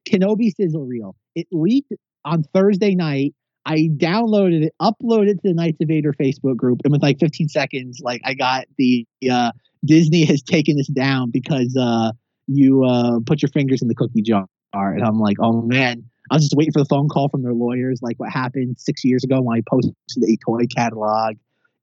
Kenobi 0.07 0.53
sizzle 0.55 0.85
reel. 0.85 1.15
It 1.35 1.47
leaked 1.51 1.91
on 2.25 2.43
Thursday 2.53 2.95
night 2.95 3.33
I 3.65 3.89
downloaded 3.97 4.65
it, 4.65 4.73
uploaded 4.81 5.29
it 5.29 5.33
to 5.41 5.49
the 5.49 5.53
Knights 5.53 5.77
of 5.81 5.87
Vader 5.87 6.13
Facebook 6.13 6.55
group, 6.55 6.81
and 6.83 6.91
with 6.91 7.01
like 7.01 7.19
15 7.19 7.49
seconds, 7.49 7.99
like 8.03 8.21
I 8.23 8.35
got 8.35 8.65
the 8.77 9.07
uh, 9.31 9.51
Disney 9.83 10.25
has 10.25 10.43
taken 10.43 10.77
this 10.77 10.87
down 10.87 11.31
because 11.31 11.75
uh, 11.79 12.11
you 12.47 12.83
uh, 12.83 13.19
put 13.25 13.41
your 13.41 13.49
fingers 13.49 13.81
in 13.81 13.87
the 13.87 13.95
cookie 13.95 14.21
jar, 14.21 14.47
and 14.73 15.03
I'm 15.03 15.19
like, 15.19 15.37
oh 15.39 15.61
man. 15.61 16.03
I 16.31 16.33
was 16.33 16.45
just 16.45 16.55
waiting 16.57 16.71
for 16.71 16.79
the 16.79 16.85
phone 16.85 17.07
call 17.07 17.29
from 17.29 17.43
their 17.43 17.53
lawyers, 17.53 17.99
like 18.01 18.17
what 18.17 18.31
happened 18.31 18.79
six 18.79 19.05
years 19.05 19.23
ago 19.23 19.41
when 19.41 19.59
I 19.59 19.61
posted 19.69 19.93
a 20.23 20.37
toy 20.43 20.65
catalog 20.75 21.35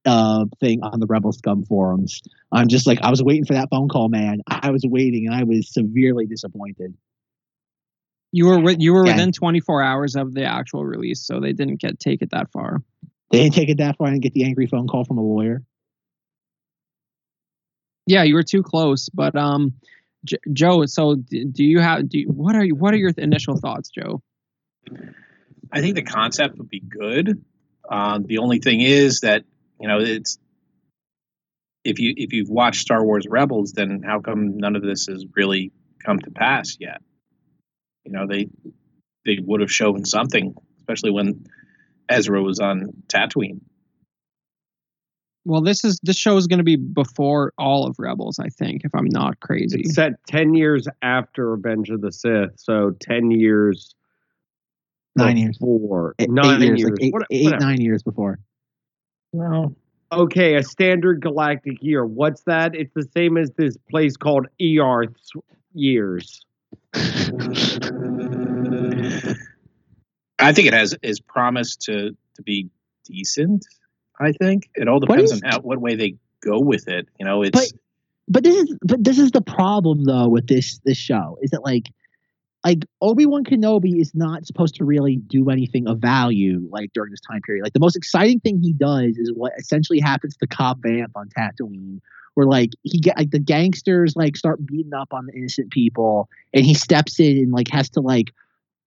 uh, 0.05 0.47
thing 0.59 0.83
on 0.83 0.99
the 0.99 1.07
Rebel 1.07 1.31
Scum 1.31 1.65
forums. 1.65 2.21
I'm 2.51 2.67
just 2.67 2.85
like, 2.85 3.01
I 3.03 3.11
was 3.11 3.23
waiting 3.23 3.45
for 3.45 3.55
that 3.55 3.69
phone 3.71 3.89
call, 3.89 4.09
man. 4.09 4.41
I 4.49 4.71
was 4.71 4.83
waiting, 4.85 5.27
and 5.27 5.35
I 5.37 5.45
was 5.45 5.73
severely 5.73 6.27
disappointed. 6.27 6.95
You 8.33 8.47
were 8.47 8.61
with, 8.61 8.81
you 8.81 8.95
were 8.95 9.07
yeah. 9.07 9.13
within 9.13 9.33
24 9.33 9.83
hours 9.83 10.17
of 10.17 10.33
the 10.33 10.45
actual 10.45 10.85
release, 10.85 11.25
so 11.25 11.39
they 11.39 11.53
didn't 11.53 11.81
get 11.81 12.01
take 12.01 12.23
it 12.23 12.31
that 12.31 12.51
far. 12.51 12.83
They 13.31 13.43
didn't 13.43 13.55
take 13.55 13.69
it 13.69 13.79
that 13.79 13.99
far 13.99 14.09
and 14.09 14.23
get 14.23 14.33
the 14.33 14.45
angry 14.45 14.67
phone 14.67 14.89
call 14.89 15.05
from 15.05 15.19
a 15.19 15.23
lawyer. 15.23 15.63
Yeah, 18.07 18.23
you 18.25 18.35
were 18.35 18.43
too 18.43 18.63
close, 18.63 19.09
but 19.11 19.37
um, 19.37 19.75
J- 20.25 20.39
Joe. 20.53 20.87
So 20.87 21.15
do 21.15 21.65
you 21.65 21.81
have? 21.81 22.09
Do 22.09 22.19
you, 22.19 22.29
what 22.29 22.57
are 22.57 22.65
you? 22.65 22.75
What 22.75 22.95
are 22.95 22.97
your 22.97 23.13
initial 23.17 23.57
thoughts, 23.57 23.91
Joe? 23.91 24.23
I 25.71 25.81
think 25.81 25.95
the 25.95 26.03
concept 26.03 26.59
would 26.59 26.69
be 26.69 26.81
good. 26.81 27.45
Uh, 27.89 28.19
the 28.25 28.39
only 28.39 28.59
thing 28.59 28.81
is 28.81 29.21
that 29.21 29.45
you 29.81 29.89
know 29.89 29.99
it's 30.01 30.39
if 31.85 31.99
you 31.99 32.15
if 32.17 32.33
you've 32.33 32.51
watched 32.51 32.81
Star 32.81 33.05
Wars 33.05 33.27
Rebels, 33.29 33.73
then 33.73 34.03
how 34.03 34.21
come 34.21 34.57
none 34.57 34.77
of 34.77 34.83
this 34.83 35.07
has 35.07 35.25
really 35.35 35.73
come 36.05 36.19
to 36.21 36.31
pass 36.31 36.77
yet? 36.81 37.03
You 38.05 38.13
know 38.13 38.27
they 38.27 38.49
they 39.25 39.39
would 39.43 39.61
have 39.61 39.71
shown 39.71 40.05
something, 40.05 40.55
especially 40.79 41.11
when 41.11 41.45
Ezra 42.09 42.43
was 42.43 42.59
on 42.59 42.93
Tatooine. 43.09 43.61
Well, 45.45 45.61
this 45.61 45.85
is 45.85 45.99
this 46.03 46.17
show 46.17 46.37
is 46.37 46.47
going 46.47 46.59
to 46.59 46.65
be 46.65 46.77
before 46.77 47.53
all 47.59 47.87
of 47.87 47.97
Rebels, 47.99 48.39
I 48.39 48.49
think, 48.49 48.85
if 48.85 48.95
I'm 48.95 49.09
not 49.09 49.41
crazy. 49.41 49.81
It's 49.81 49.95
set 49.95 50.13
ten 50.27 50.55
years 50.55 50.87
after 51.03 51.51
Revenge 51.51 51.91
of 51.91 52.01
the 52.01 52.13
Sith, 52.13 52.53
so 52.57 52.93
ten 53.01 53.31
years. 53.31 53.95
Nine 55.15 55.37
years. 55.37 55.59
Before. 55.59 56.15
Eight, 56.19 56.31
nine 56.31 56.63
eight 56.63 56.67
years. 56.67 56.81
years. 56.81 56.91
Like 56.93 57.03
eight, 57.03 57.13
what, 57.13 57.27
eight 57.31 57.61
nine 57.61 57.81
years 57.81 58.03
before. 58.03 58.39
No. 59.33 59.75
Okay, 60.13 60.57
a 60.57 60.63
standard 60.63 61.21
galactic 61.23 61.83
year. 61.83 62.05
What's 62.05 62.43
that? 62.43 62.75
It's 62.75 62.93
the 62.95 63.09
same 63.15 63.37
as 63.37 63.51
this 63.57 63.77
place 63.91 64.17
called 64.17 64.47
Earth 64.61 65.17
years. 65.73 66.45
I 70.39 70.53
think 70.53 70.69
it 70.69 70.75
has 70.75 70.95
is 71.03 71.21
promised 71.21 71.83
to 71.83 72.17
to 72.37 72.43
be 72.43 72.69
decent. 73.05 73.67
I 74.19 74.33
think 74.33 74.69
it 74.75 74.89
all 74.89 75.01
depends 75.01 75.33
is, 75.33 75.43
on 75.43 75.51
how, 75.51 75.61
what 75.61 75.81
way 75.81 75.95
they 75.95 76.17
go 76.41 76.61
with 76.61 76.89
it. 76.89 77.09
You 77.19 77.27
know, 77.27 77.43
it's. 77.43 77.73
But, 77.73 77.81
but 78.29 78.45
this 78.45 78.57
is 78.57 78.77
but 78.83 79.03
this 79.03 79.19
is 79.19 79.31
the 79.31 79.41
problem 79.41 80.05
though 80.05 80.29
with 80.29 80.47
this 80.47 80.81
this 80.85 80.99
show 80.99 81.39
is 81.43 81.51
that 81.51 81.63
like 81.63 81.89
like 82.65 82.85
Obi 83.01 83.27
Wan 83.27 83.45
Kenobi 83.45 84.01
is 84.01 84.15
not 84.15 84.47
supposed 84.47 84.77
to 84.77 84.85
really 84.85 85.17
do 85.17 85.51
anything 85.51 85.89
of 85.89 85.99
value 85.99 86.67
like 86.71 86.93
during 86.93 87.11
this 87.11 87.21
time 87.21 87.41
period. 87.43 87.65
Like 87.65 87.73
the 87.73 87.81
most 87.81 87.97
exciting 87.97 88.41
thing 88.41 88.61
he 88.61 88.73
does 88.73 89.17
is 89.19 89.33
what 89.35 89.53
essentially 89.59 89.99
happens 90.01 90.37
to 90.37 90.47
Cobb 90.47 90.83
Vanth 90.83 91.11
on 91.17 91.29
Tatooine, 91.29 92.01
where 92.35 92.47
like 92.47 92.71
he 92.83 92.99
get 92.99 93.17
like 93.17 93.31
the 93.31 93.39
gangsters 93.39 94.15
like 94.17 94.37
start 94.37 94.65
beating 94.65 94.95
up 94.95 95.13
on 95.13 95.27
the 95.27 95.33
innocent 95.35 95.71
people 95.71 96.29
and 96.53 96.65
he 96.65 96.75
steps 96.75 97.21
in 97.21 97.39
and 97.39 97.53
like 97.53 97.69
has 97.69 97.91
to 97.91 98.01
like 98.01 98.33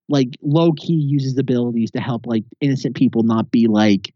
like 0.09 0.37
low 0.41 0.71
key 0.73 0.93
uses 0.93 1.37
abilities 1.37 1.91
to 1.91 1.99
help 1.99 2.25
like 2.25 2.43
innocent 2.61 2.95
people 2.95 3.23
not 3.23 3.51
be 3.51 3.67
like 3.67 4.13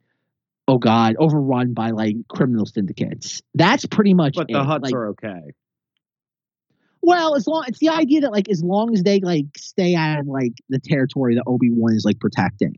oh 0.68 0.78
god 0.78 1.16
overrun 1.20 1.74
by 1.74 1.92
like 1.92 2.16
criminal 2.28 2.66
syndicates 2.66 3.42
that's 3.56 3.86
pretty 3.86 4.14
much 4.14 4.36
but 4.36 4.50
it. 4.50 4.54
the 4.54 4.60
Hutts 4.60 4.84
like, 4.84 4.94
are 4.94 5.10
okay 5.10 5.42
well 7.02 7.36
as 7.36 7.48
long 7.48 7.64
it's 7.68 7.80
the 7.80 7.90
idea 7.90 8.22
that 8.22 8.32
like 8.32 8.50
as 8.50 8.64
long 8.64 8.94
as 8.94 9.04
they 9.04 9.20
like 9.20 9.46
stay 9.58 9.96
out 9.96 10.20
of 10.20 10.28
like 10.28 10.54
the 10.70 10.80
territory 10.80 11.36
that 11.36 11.44
obi-wan 11.48 11.94
is 11.94 12.06
like 12.06 12.20
protecting 12.20 12.76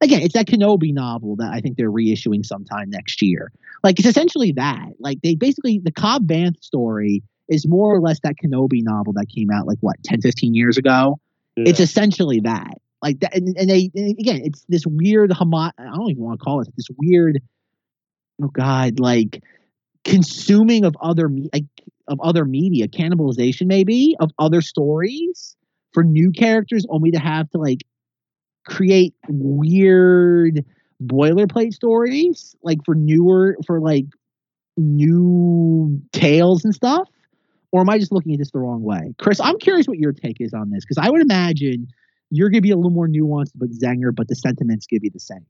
again, 0.00 0.22
it's 0.22 0.34
that 0.34 0.46
Kenobi 0.46 0.92
novel 0.92 1.36
that 1.36 1.52
I 1.52 1.60
think 1.60 1.76
they're 1.76 1.90
reissuing 1.90 2.44
sometime 2.44 2.90
next 2.90 3.22
year. 3.22 3.52
Like 3.82 3.98
it's 3.98 4.08
essentially 4.08 4.52
that. 4.52 4.90
Like 4.98 5.20
they 5.22 5.34
basically 5.34 5.80
the 5.82 5.92
Cobb 5.92 6.26
Vanth 6.26 6.62
story 6.62 7.22
is 7.48 7.66
more 7.66 7.94
or 7.94 8.00
less 8.00 8.20
that 8.20 8.36
Kenobi 8.42 8.82
novel 8.82 9.12
that 9.14 9.26
came 9.28 9.50
out 9.50 9.66
like 9.66 9.78
what 9.80 9.96
10, 10.04 10.20
15 10.20 10.54
years 10.54 10.78
ago. 10.78 11.18
Yeah. 11.56 11.68
It's 11.68 11.80
essentially 11.80 12.40
that. 12.40 12.74
Like 13.02 13.20
that, 13.20 13.36
and, 13.36 13.54
and 13.58 13.68
they 13.68 13.90
and 13.94 14.18
again, 14.18 14.40
it's 14.44 14.64
this 14.68 14.86
weird 14.86 15.30
homo. 15.30 15.58
I 15.58 15.70
don't 15.78 16.10
even 16.10 16.24
want 16.24 16.40
to 16.40 16.44
call 16.44 16.62
it 16.62 16.68
this 16.74 16.88
weird. 16.96 17.42
Oh 18.42 18.48
God, 18.48 18.98
like 18.98 19.42
consuming 20.04 20.84
of 20.84 20.96
other 21.02 21.28
me 21.28 21.50
like 21.52 21.64
of 22.08 22.18
other 22.22 22.46
media, 22.46 22.88
cannibalization 22.88 23.66
maybe 23.66 24.16
of 24.20 24.30
other 24.38 24.62
stories 24.62 25.54
for 25.92 26.02
new 26.02 26.30
characters, 26.32 26.86
only 26.88 27.10
to 27.10 27.18
have 27.18 27.48
to 27.50 27.58
like 27.58 27.84
create 28.66 29.14
weird 29.28 30.64
boilerplate 31.02 31.74
stories, 31.74 32.56
like 32.62 32.78
for 32.84 32.94
newer 32.94 33.56
for 33.66 33.80
like 33.80 34.06
new 34.76 36.00
tales 36.12 36.64
and 36.64 36.74
stuff. 36.74 37.08
Or 37.72 37.80
am 37.80 37.90
I 37.90 37.98
just 37.98 38.12
looking 38.12 38.32
at 38.32 38.38
this 38.38 38.52
the 38.52 38.60
wrong 38.60 38.82
way? 38.82 39.14
Chris, 39.18 39.40
I'm 39.40 39.58
curious 39.58 39.86
what 39.86 39.98
your 39.98 40.12
take 40.12 40.40
is 40.40 40.54
on 40.54 40.70
this 40.70 40.84
because 40.84 40.98
I 40.98 41.10
would 41.10 41.20
imagine 41.20 41.88
you're 42.30 42.48
going 42.48 42.58
to 42.58 42.62
be 42.62 42.70
a 42.70 42.76
little 42.76 42.90
more 42.90 43.08
nuanced 43.08 43.52
but 43.54 43.70
Zenger, 43.70 44.14
but 44.14 44.28
the 44.28 44.36
sentiments 44.36 44.86
give 44.86 45.02
you 45.02 45.10
the 45.10 45.20
same. 45.20 45.44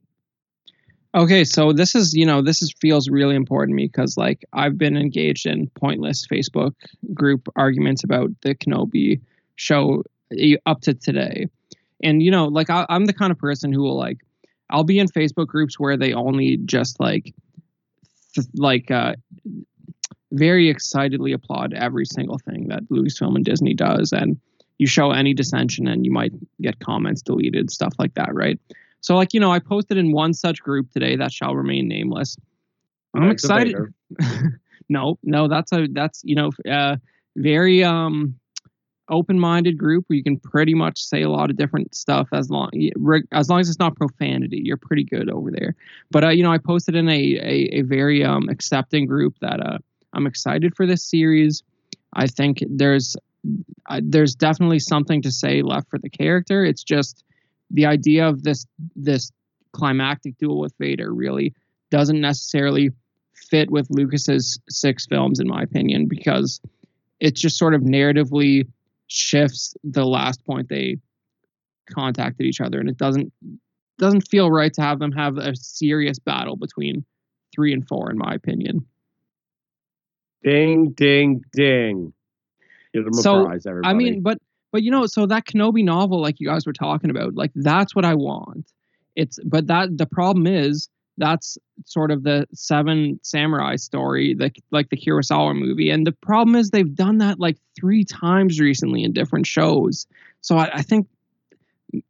Okay, 1.15 1.45
so 1.45 1.71
this 1.71 1.95
is 1.95 2.13
you 2.13 2.25
know 2.25 2.41
this 2.41 2.61
is 2.61 2.73
feels 2.81 3.09
really 3.09 3.35
important 3.35 3.71
to 3.71 3.75
me 3.75 3.87
because 3.87 4.17
like 4.17 4.43
I've 4.51 4.77
been 4.77 4.97
engaged 4.97 5.45
in 5.45 5.69
pointless 5.69 6.27
Facebook 6.27 6.73
group 7.13 7.47
arguments 7.55 8.03
about 8.03 8.31
the 8.41 8.53
Kenobi 8.53 9.21
show 9.55 10.03
eh, 10.37 10.57
up 10.65 10.81
to 10.81 10.93
today, 10.93 11.47
and 12.03 12.21
you 12.21 12.31
know 12.31 12.45
like 12.45 12.69
I, 12.69 12.85
I'm 12.89 13.05
the 13.05 13.13
kind 13.13 13.31
of 13.31 13.37
person 13.37 13.71
who 13.71 13.81
will 13.81 13.97
like 13.97 14.19
I'll 14.69 14.83
be 14.83 14.99
in 14.99 15.07
Facebook 15.07 15.47
groups 15.47 15.79
where 15.79 15.97
they 15.97 16.13
only 16.13 16.57
just 16.57 16.99
like 16.99 17.33
th- 18.33 18.47
like 18.55 18.91
uh 18.91 19.15
very 20.31 20.69
excitedly 20.69 21.31
applaud 21.31 21.73
every 21.73 22.05
single 22.05 22.37
thing 22.37 22.67
that 22.67 22.83
Lucasfilm 22.89 23.35
and 23.35 23.45
Disney 23.45 23.73
does, 23.73 24.11
and 24.11 24.39
you 24.77 24.87
show 24.87 25.11
any 25.11 25.33
dissension 25.33 25.87
and 25.87 26.05
you 26.05 26.11
might 26.11 26.33
get 26.61 26.79
comments 26.79 27.21
deleted, 27.21 27.71
stuff 27.71 27.93
like 27.97 28.13
that, 28.15 28.33
right? 28.33 28.59
So, 29.01 29.15
like, 29.15 29.33
you 29.33 29.39
know, 29.39 29.51
I 29.51 29.59
posted 29.59 29.97
in 29.97 30.11
one 30.11 30.33
such 30.33 30.61
group 30.61 30.91
today 30.91 31.15
that 31.15 31.31
shall 31.31 31.55
remain 31.55 31.87
nameless. 31.87 32.37
I'm 33.15 33.29
excited. 33.29 33.75
no, 34.89 35.17
no, 35.23 35.47
that's 35.47 35.71
a 35.71 35.87
that's 35.87 36.21
you 36.23 36.35
know, 36.35 36.51
uh, 36.69 36.97
very 37.37 37.83
um 37.83 38.35
open-minded 39.09 39.77
group 39.77 40.03
where 40.07 40.17
you 40.17 40.23
can 40.23 40.39
pretty 40.39 40.73
much 40.73 40.99
say 40.99 41.21
a 41.21 41.29
lot 41.29 41.49
of 41.49 41.57
different 41.57 41.93
stuff 41.93 42.27
as 42.33 42.49
long 42.49 42.69
as 43.31 43.49
long 43.49 43.59
as 43.59 43.69
it's 43.69 43.79
not 43.79 43.95
profanity 43.95 44.61
you're 44.63 44.77
pretty 44.77 45.03
good 45.03 45.29
over 45.29 45.51
there 45.51 45.75
but 46.09 46.23
uh, 46.23 46.29
you 46.29 46.41
know 46.41 46.51
i 46.51 46.57
posted 46.57 46.95
in 46.95 47.07
a 47.07 47.13
a, 47.13 47.79
a 47.79 47.81
very 47.81 48.23
um, 48.23 48.49
accepting 48.49 49.05
group 49.05 49.35
that 49.41 49.59
uh, 49.59 49.77
i'm 50.13 50.25
excited 50.25 50.75
for 50.75 50.87
this 50.87 51.03
series 51.03 51.61
i 52.13 52.25
think 52.25 52.63
there's 52.67 53.15
uh, 53.87 54.01
there's 54.03 54.35
definitely 54.35 54.79
something 54.79 55.21
to 55.21 55.31
say 55.31 55.61
left 55.61 55.89
for 55.89 55.99
the 55.99 56.09
character. 56.09 56.65
It's 56.65 56.83
just 56.83 57.23
the 57.71 57.85
idea 57.85 58.27
of 58.27 58.43
this 58.43 58.65
this 58.95 59.31
climactic 59.71 60.37
duel 60.37 60.59
with 60.59 60.73
Vader 60.79 61.13
really 61.13 61.53
doesn't 61.91 62.21
necessarily 62.21 62.91
fit 63.33 63.69
with 63.69 63.87
Lucas's 63.89 64.59
six 64.69 65.05
films, 65.05 65.39
in 65.39 65.47
my 65.47 65.61
opinion, 65.61 66.07
because 66.07 66.61
it's 67.19 67.41
just 67.41 67.57
sort 67.57 67.73
of 67.73 67.81
narratively 67.81 68.67
shifts 69.07 69.75
the 69.83 70.05
last 70.05 70.43
point 70.45 70.69
they 70.69 70.97
contacted 71.89 72.45
each 72.45 72.61
other, 72.61 72.79
and 72.79 72.89
it 72.89 72.97
doesn't 72.97 73.31
doesn't 73.97 74.27
feel 74.27 74.51
right 74.51 74.73
to 74.73 74.81
have 74.81 74.99
them 74.99 75.11
have 75.11 75.37
a 75.37 75.55
serious 75.55 76.19
battle 76.19 76.57
between 76.57 77.05
three 77.55 77.71
and 77.73 77.87
four, 77.87 78.11
in 78.11 78.17
my 78.17 78.33
opinion. 78.33 78.85
Ding, 80.43 80.91
ding, 80.91 81.43
ding. 81.53 82.13
Give 82.93 83.03
them 83.03 83.13
so, 83.13 83.41
a 83.41 83.45
prize, 83.45 83.65
everybody. 83.65 83.91
I 83.91 83.97
mean, 83.97 84.21
but 84.21 84.37
but 84.71 84.83
you 84.83 84.91
know, 84.91 85.05
so 85.05 85.25
that 85.25 85.45
Kenobi 85.45 85.83
novel, 85.83 86.21
like 86.21 86.39
you 86.39 86.47
guys 86.47 86.65
were 86.65 86.73
talking 86.73 87.09
about, 87.09 87.35
like 87.35 87.51
that's 87.55 87.95
what 87.95 88.05
I 88.05 88.15
want. 88.15 88.71
It's 89.15 89.39
but 89.45 89.67
that 89.67 89.97
the 89.97 90.05
problem 90.05 90.47
is 90.47 90.89
that's 91.17 91.57
sort 91.85 92.11
of 92.11 92.23
the 92.23 92.47
seven 92.53 93.19
samurai 93.23 93.75
story, 93.75 94.33
the, 94.33 94.51
like 94.71 94.89
the 94.89 94.97
Kurosawa 94.97 95.57
movie. 95.57 95.89
And 95.89 96.05
the 96.05 96.11
problem 96.11 96.55
is 96.55 96.69
they've 96.69 96.95
done 96.95 97.19
that 97.19 97.39
like 97.39 97.57
three 97.79 98.03
times 98.03 98.59
recently 98.59 99.03
in 99.03 99.13
different 99.13 99.47
shows. 99.47 100.07
So 100.41 100.57
I, 100.57 100.69
I 100.75 100.81
think 100.81 101.07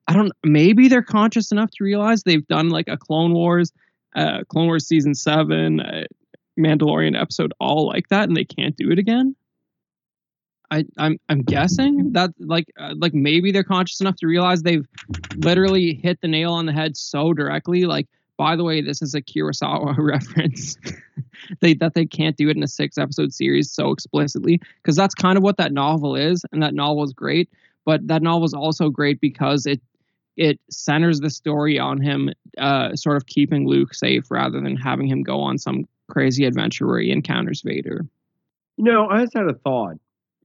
I 0.07 0.13
don't 0.13 0.31
maybe 0.43 0.87
they're 0.87 1.03
conscious 1.03 1.51
enough 1.51 1.71
to 1.71 1.83
realize 1.83 2.23
they've 2.23 2.47
done 2.47 2.69
like 2.69 2.87
a 2.87 2.97
Clone 2.97 3.33
Wars, 3.33 3.71
uh, 4.15 4.43
Clone 4.47 4.67
Wars 4.67 4.87
season 4.87 5.13
seven, 5.13 5.79
uh, 5.79 6.05
Mandalorian 6.59 7.19
episode 7.19 7.53
all 7.59 7.85
like 7.87 8.07
that, 8.09 8.27
and 8.27 8.35
they 8.35 8.45
can't 8.45 8.75
do 8.77 8.91
it 8.91 8.99
again. 8.99 9.35
I, 10.71 10.83
I'm 10.97 11.19
I'm 11.29 11.43
guessing 11.43 12.13
that 12.13 12.31
like 12.39 12.65
uh, 12.79 12.95
like 12.97 13.13
maybe 13.13 13.51
they're 13.51 13.63
conscious 13.63 14.01
enough 14.01 14.15
to 14.17 14.27
realize 14.27 14.63
they've 14.63 14.87
literally 15.37 15.99
hit 16.01 16.19
the 16.21 16.27
nail 16.27 16.53
on 16.53 16.65
the 16.65 16.73
head 16.73 16.97
so 16.97 17.33
directly. 17.33 17.85
Like, 17.85 18.07
by 18.37 18.55
the 18.55 18.63
way, 18.63 18.81
this 18.81 19.01
is 19.01 19.13
a 19.13 19.21
Kurosawa 19.21 19.95
reference. 19.97 20.77
they 21.61 21.73
that 21.75 21.93
they 21.93 22.05
can't 22.05 22.37
do 22.37 22.49
it 22.49 22.57
in 22.57 22.63
a 22.63 22.67
six 22.67 22.97
episode 22.97 23.33
series 23.33 23.71
so 23.71 23.91
explicitly 23.91 24.61
because 24.81 24.95
that's 24.95 25.15
kind 25.15 25.37
of 25.37 25.43
what 25.43 25.57
that 25.57 25.73
novel 25.73 26.15
is, 26.15 26.45
and 26.51 26.61
that 26.61 26.73
novel 26.73 27.03
is 27.03 27.13
great. 27.13 27.49
But 27.85 28.07
that 28.07 28.21
novel 28.21 28.45
is 28.45 28.53
also 28.53 28.89
great 28.89 29.19
because 29.21 29.65
it 29.65 29.81
it 30.37 30.59
centers 30.69 31.21
the 31.21 31.29
story 31.29 31.79
on 31.79 32.01
him, 32.01 32.29
uh, 32.57 32.95
sort 32.95 33.15
of 33.15 33.25
keeping 33.25 33.67
Luke 33.67 33.93
safe 33.93 34.29
rather 34.29 34.59
than 34.59 34.75
having 34.75 35.07
him 35.07 35.23
go 35.23 35.39
on 35.39 35.57
some 35.57 35.87
crazy 36.09 36.45
adventure 36.45 36.87
where 36.87 36.99
he 36.99 37.11
encounters 37.11 37.61
Vader. 37.61 38.05
You 38.77 38.83
know, 38.83 39.07
I 39.07 39.21
just 39.21 39.33
had 39.33 39.47
a 39.47 39.53
thought 39.53 39.95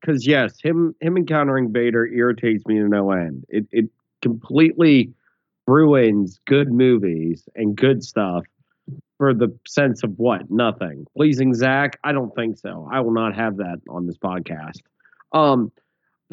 because 0.00 0.26
yes, 0.26 0.54
him 0.62 0.94
him 1.00 1.16
encountering 1.16 1.72
Vader 1.72 2.06
irritates 2.06 2.64
me 2.66 2.78
to 2.78 2.88
no 2.88 3.10
end. 3.10 3.44
It 3.48 3.66
it 3.72 3.86
completely 4.22 5.12
ruins 5.70 6.40
good 6.46 6.72
movies 6.72 7.48
and 7.54 7.76
good 7.76 8.02
stuff 8.02 8.44
for 9.18 9.32
the 9.32 9.56
sense 9.66 10.02
of 10.02 10.18
what 10.18 10.50
nothing 10.50 11.06
pleasing 11.16 11.54
Zach. 11.54 11.98
I 12.02 12.12
don't 12.12 12.34
think 12.34 12.58
so. 12.58 12.88
I 12.90 13.00
will 13.00 13.12
not 13.12 13.36
have 13.36 13.58
that 13.58 13.80
on 13.88 14.06
this 14.06 14.18
podcast. 14.18 14.80
Um, 15.32 15.70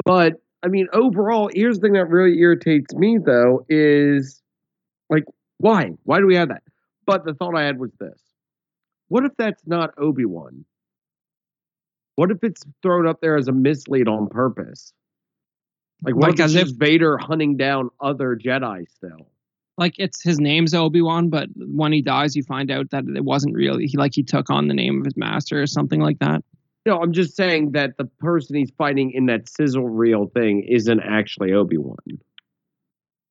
but 0.04 0.34
I 0.62 0.68
mean, 0.68 0.88
overall, 0.92 1.50
here's 1.52 1.76
the 1.76 1.82
thing 1.82 1.92
that 1.92 2.08
really 2.08 2.38
irritates 2.38 2.94
me 2.94 3.18
though 3.24 3.64
is 3.68 4.42
like 5.08 5.24
why 5.58 5.90
why 6.04 6.18
do 6.18 6.26
we 6.26 6.34
have 6.34 6.48
that? 6.48 6.62
But 7.06 7.24
the 7.24 7.34
thought 7.34 7.56
I 7.56 7.64
had 7.64 7.78
was 7.78 7.92
this: 8.00 8.20
what 9.08 9.24
if 9.24 9.32
that's 9.38 9.62
not 9.66 9.94
Obi 9.98 10.24
Wan? 10.24 10.64
What 12.16 12.32
if 12.32 12.42
it's 12.42 12.64
thrown 12.82 13.06
up 13.06 13.20
there 13.20 13.36
as 13.36 13.46
a 13.46 13.52
mislead 13.52 14.08
on 14.08 14.28
purpose? 14.28 14.92
Like 16.02 16.14
what 16.14 16.30
like 16.30 16.40
as 16.40 16.54
if 16.54 16.68
Vader 16.68 17.18
hunting 17.18 17.56
down 17.56 17.90
other 18.00 18.36
Jedi 18.36 18.88
still? 18.88 19.28
Like 19.76 19.94
it's 19.98 20.22
his 20.22 20.38
name's 20.38 20.74
Obi 20.74 21.02
Wan, 21.02 21.28
but 21.28 21.48
when 21.56 21.92
he 21.92 22.02
dies, 22.02 22.36
you 22.36 22.42
find 22.42 22.70
out 22.70 22.90
that 22.90 23.04
it 23.14 23.24
wasn't 23.24 23.54
really 23.54 23.86
he 23.86 23.96
like 23.96 24.14
he 24.14 24.22
took 24.22 24.50
on 24.50 24.68
the 24.68 24.74
name 24.74 25.00
of 25.00 25.04
his 25.04 25.16
master 25.16 25.60
or 25.60 25.66
something 25.66 26.00
like 26.00 26.18
that. 26.18 26.42
No, 26.86 27.02
I'm 27.02 27.12
just 27.12 27.36
saying 27.36 27.72
that 27.72 27.96
the 27.98 28.04
person 28.04 28.56
he's 28.56 28.70
fighting 28.70 29.10
in 29.10 29.26
that 29.26 29.48
sizzle 29.48 29.88
reel 29.88 30.26
thing 30.26 30.62
isn't 30.62 31.00
actually 31.00 31.52
Obi 31.52 31.76
Wan. 31.76 31.96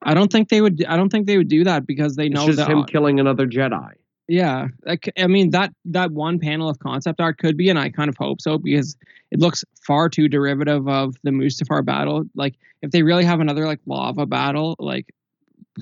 I 0.04 0.14
don't 0.14 0.32
think 0.32 0.50
they 0.50 0.62
would. 0.62 0.86
I 0.86 0.96
don't 0.96 1.10
think 1.10 1.26
they 1.26 1.38
would 1.38 1.48
do 1.48 1.64
that 1.64 1.88
because 1.88 2.16
they 2.16 2.30
know 2.30 2.42
it's 2.42 2.56
just 2.56 2.68
that 2.68 2.70
him 2.70 2.86
killing 2.86 3.20
another 3.20 3.48
Jedi. 3.48 3.94
Yeah, 4.28 4.68
I 5.18 5.28
mean 5.28 5.52
that 5.52 5.74
that 5.86 6.12
one 6.12 6.38
panel 6.38 6.68
of 6.68 6.80
concept 6.80 7.22
art 7.22 7.38
could 7.38 7.56
be, 7.56 7.70
and 7.70 7.80
I 7.80 7.90
kind 7.90 8.10
of 8.10 8.18
hope 8.18 8.42
so 8.42 8.58
because 8.58 8.98
it 9.32 9.40
looks 9.40 9.64
far 9.86 10.10
too 10.10 10.28
derivative 10.28 10.88
of 10.90 11.16
the 11.24 11.32
Mustafar 11.32 11.86
battle. 11.86 12.26
Like 12.36 12.56
if 12.82 12.92
they 12.92 13.04
really 13.04 13.24
have 13.24 13.40
another 13.40 13.66
like 13.66 13.80
lava 13.86 14.26
battle, 14.26 14.76
like 14.80 15.14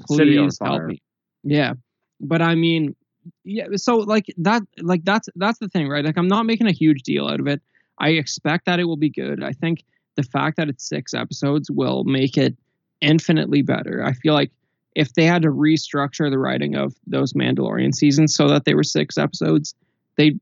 please 0.06 0.60
help 0.62 0.84
me. 0.84 1.02
Yeah, 1.44 1.74
but 2.20 2.44
I 2.44 2.54
mean, 2.54 2.96
yeah. 3.44 3.66
So 3.76 3.98
like 3.98 4.28
that, 4.38 4.62
like 4.80 5.04
that's 5.06 5.28
that's 5.36 5.58
the 5.58 5.68
thing, 5.68 5.88
right? 5.88 6.06
Like 6.06 6.18
I'm 6.18 6.28
not 6.28 6.46
making 6.46 6.68
a 6.68 6.72
huge 6.72 7.02
deal 7.02 7.28
out 7.28 7.40
of 7.40 7.48
it. 7.48 7.62
I 7.98 8.10
expect 8.10 8.66
that 8.66 8.80
it 8.80 8.84
will 8.84 8.98
be 8.98 9.10
good. 9.10 9.44
I 9.44 9.54
think 9.54 9.84
the 10.16 10.24
fact 10.24 10.58
that 10.58 10.70
it's 10.70 10.88
six 10.88 11.16
episodes 11.16 11.72
will 11.72 12.04
make 12.04 12.38
it 12.38 12.56
infinitely 13.02 13.64
better. 13.64 14.04
I 14.04 14.14
feel 14.14 14.34
like 14.34 14.52
if 14.96 15.14
they 15.14 15.26
had 15.26 15.42
to 15.44 15.50
restructure 15.50 16.32
the 16.32 16.40
writing 16.40 16.76
of 16.76 16.96
those 17.06 17.34
Mandalorian 17.34 17.94
seasons 17.94 18.34
so 18.34 18.48
that 18.48 18.66
they 18.66 18.74
were 18.74 18.84
six 18.84 19.18
episodes, 19.18 19.76
they 20.16 20.40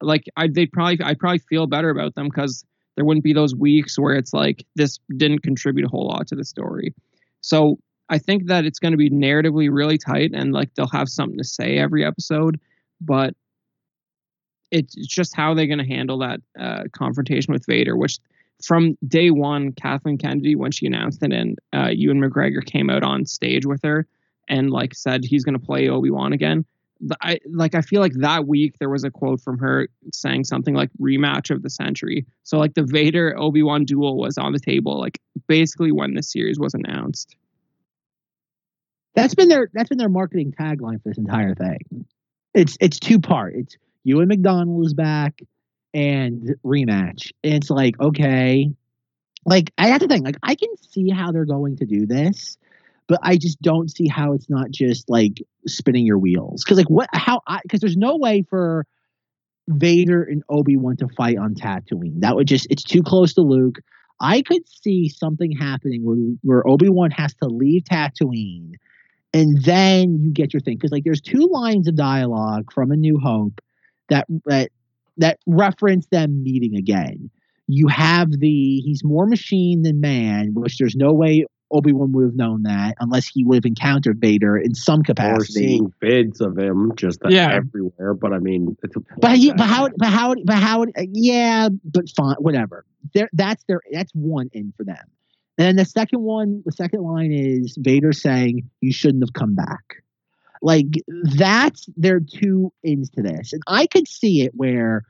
like 0.00 0.24
I 0.36 0.48
they'd 0.48 0.70
probably 0.70 0.98
I 1.02 1.14
probably 1.14 1.40
feel 1.40 1.66
better 1.66 1.90
about 1.90 2.14
them 2.14 2.28
because 2.28 2.64
there 2.94 3.04
wouldn't 3.04 3.24
be 3.24 3.32
those 3.32 3.54
weeks 3.54 3.98
where 3.98 4.14
it's 4.14 4.32
like 4.32 4.64
this 4.76 4.98
didn't 5.16 5.42
contribute 5.42 5.86
a 5.86 5.88
whole 5.88 6.06
lot 6.08 6.26
to 6.28 6.36
the 6.36 6.44
story. 6.44 6.94
So 7.40 7.78
I 8.08 8.18
think 8.18 8.46
that 8.46 8.64
it's 8.64 8.78
going 8.78 8.92
to 8.92 8.98
be 8.98 9.10
narratively 9.10 9.68
really 9.72 9.98
tight 9.98 10.32
and 10.34 10.52
like 10.52 10.74
they'll 10.74 10.88
have 10.88 11.08
something 11.08 11.38
to 11.38 11.44
say 11.44 11.78
every 11.78 12.04
episode, 12.04 12.58
but 13.00 13.34
it's 14.70 14.94
just 14.94 15.34
how 15.34 15.54
they're 15.54 15.66
going 15.66 15.78
to 15.78 15.84
handle 15.84 16.18
that 16.18 16.40
uh, 16.58 16.84
confrontation 16.92 17.52
with 17.52 17.66
Vader, 17.66 17.96
which 17.96 18.18
from 18.62 18.96
day 19.06 19.30
one, 19.30 19.72
Kathleen 19.72 20.18
Kennedy, 20.18 20.56
when 20.56 20.72
she 20.72 20.86
announced 20.86 21.22
it, 21.22 21.32
and 21.32 21.58
uh, 21.72 21.90
Ewan 21.92 22.20
McGregor 22.20 22.64
came 22.64 22.90
out 22.90 23.02
on 23.02 23.24
stage 23.24 23.66
with 23.66 23.80
her, 23.84 24.06
and 24.48 24.70
like 24.70 24.94
said 24.94 25.24
he's 25.24 25.44
going 25.44 25.58
to 25.58 25.64
play 25.64 25.88
Obi 25.88 26.10
Wan 26.10 26.32
again. 26.32 26.64
I 27.20 27.38
like 27.48 27.76
I 27.76 27.80
feel 27.80 28.00
like 28.00 28.14
that 28.14 28.48
week 28.48 28.74
there 28.80 28.90
was 28.90 29.04
a 29.04 29.10
quote 29.10 29.40
from 29.40 29.58
her 29.58 29.88
saying 30.12 30.44
something 30.44 30.74
like 30.74 30.90
rematch 31.00 31.54
of 31.54 31.62
the 31.62 31.70
century. 31.70 32.26
So 32.42 32.58
like 32.58 32.74
the 32.74 32.82
Vader 32.82 33.38
Obi 33.38 33.62
Wan 33.62 33.84
duel 33.84 34.16
was 34.16 34.36
on 34.36 34.52
the 34.52 34.58
table 34.58 34.98
like 34.98 35.20
basically 35.46 35.92
when 35.92 36.14
the 36.14 36.24
series 36.24 36.58
was 36.58 36.74
announced. 36.74 37.36
That's 39.14 39.36
been 39.36 39.48
their 39.48 39.70
that's 39.72 39.88
been 39.88 39.98
their 39.98 40.08
marketing 40.08 40.52
tagline 40.58 41.00
for 41.00 41.10
this 41.10 41.18
entire 41.18 41.54
thing. 41.54 42.06
It's 42.52 42.76
it's 42.80 42.98
two 42.98 43.20
part. 43.20 43.54
It's 43.54 43.76
Ewan 44.02 44.26
McDonald 44.26 44.84
is 44.84 44.94
back 44.94 45.40
and 45.94 46.54
rematch. 46.64 47.32
It's 47.42 47.70
like 47.70 47.98
okay, 48.00 48.70
like 49.44 49.72
I 49.78 49.88
have 49.88 50.00
to 50.00 50.08
think 50.08 50.24
like 50.24 50.38
I 50.42 50.54
can 50.54 50.76
see 50.76 51.10
how 51.10 51.32
they're 51.32 51.44
going 51.44 51.76
to 51.76 51.86
do 51.86 52.06
this 52.06 52.58
but 53.08 53.18
I 53.22 53.38
just 53.38 53.60
don't 53.60 53.90
see 53.90 54.06
how 54.06 54.34
it's 54.34 54.48
not 54.48 54.70
just 54.70 55.08
like 55.08 55.42
spinning 55.66 56.06
your 56.06 56.18
wheels. 56.18 56.62
Because 56.62 56.76
like 56.76 56.90
what? 56.90 57.08
How? 57.12 57.40
I 57.46 57.60
because 57.62 57.80
there's 57.80 57.96
no 57.96 58.16
way 58.16 58.44
for 58.48 58.86
Vader 59.66 60.22
and 60.22 60.42
Obi 60.48 60.76
Wan 60.76 60.96
to 60.98 61.08
fight 61.16 61.38
on 61.38 61.54
Tatooine. 61.54 62.20
That 62.20 62.36
would 62.36 62.46
just 62.46 62.66
it's 62.70 62.84
too 62.84 63.02
close 63.02 63.34
to 63.34 63.40
Luke. 63.40 63.78
I 64.20 64.42
could 64.42 64.68
see 64.68 65.08
something 65.08 65.52
happening 65.52 66.04
where 66.04 66.16
where 66.42 66.68
Obi 66.68 66.90
Wan 66.90 67.10
has 67.12 67.34
to 67.36 67.48
leave 67.48 67.84
Tatooine, 67.84 68.74
and 69.32 69.62
then 69.64 70.18
you 70.20 70.30
get 70.30 70.52
your 70.52 70.60
thing. 70.60 70.76
Because 70.76 70.92
like 70.92 71.04
there's 71.04 71.22
two 71.22 71.48
lines 71.50 71.88
of 71.88 71.96
dialogue 71.96 72.70
from 72.72 72.92
A 72.92 72.96
New 72.96 73.18
Hope 73.18 73.60
that 74.10 74.26
that 74.44 74.70
that 75.18 75.38
reference 75.46 76.06
them 76.06 76.42
meeting 76.42 76.76
again. 76.76 77.30
You 77.66 77.88
have 77.88 78.30
the 78.30 78.80
he's 78.80 79.04
more 79.04 79.26
machine 79.26 79.82
than 79.82 80.00
man, 80.00 80.54
which 80.54 80.78
there's 80.78 80.96
no 80.96 81.12
way 81.12 81.44
Obi 81.70 81.92
Wan 81.92 82.12
would 82.12 82.24
have 82.24 82.34
known 82.34 82.62
that 82.62 82.96
unless 82.98 83.26
he 83.28 83.44
would 83.44 83.56
have 83.56 83.66
encountered 83.66 84.20
Vader 84.20 84.56
in 84.56 84.74
some 84.74 85.02
capacity. 85.02 85.36
Or 85.36 85.44
seeing 85.44 85.92
vids 86.02 86.40
of 86.40 86.58
him 86.58 86.92
just 86.96 87.20
yeah. 87.28 87.52
everywhere. 87.52 88.14
But 88.14 88.32
I 88.32 88.38
mean, 88.38 88.76
but 89.20 89.36
he, 89.36 89.52
but 89.52 89.66
how, 89.66 89.88
but 89.96 90.08
how, 90.08 90.34
but 90.44 90.56
how, 90.56 90.86
yeah, 90.96 91.68
but 91.84 92.08
fine, 92.16 92.36
whatever. 92.38 92.84
There, 93.14 93.28
that's 93.32 93.62
their, 93.64 93.80
that's 93.92 94.12
one 94.14 94.48
in 94.52 94.72
for 94.76 94.84
them. 94.84 95.04
And 95.58 95.78
the 95.78 95.84
second 95.84 96.22
one, 96.22 96.62
the 96.64 96.72
second 96.72 97.02
line 97.02 97.32
is 97.32 97.76
Vader 97.78 98.12
saying, 98.12 98.70
"You 98.80 98.92
shouldn't 98.92 99.22
have 99.24 99.32
come 99.32 99.54
back." 99.54 100.02
Like 100.62 101.02
that's 101.36 101.88
their 101.96 102.20
two 102.20 102.72
ends 102.84 103.10
to 103.10 103.22
this, 103.22 103.52
and 103.52 103.62
I 103.66 103.86
could 103.86 104.08
see 104.08 104.42
it 104.42 104.52
where 104.54 105.04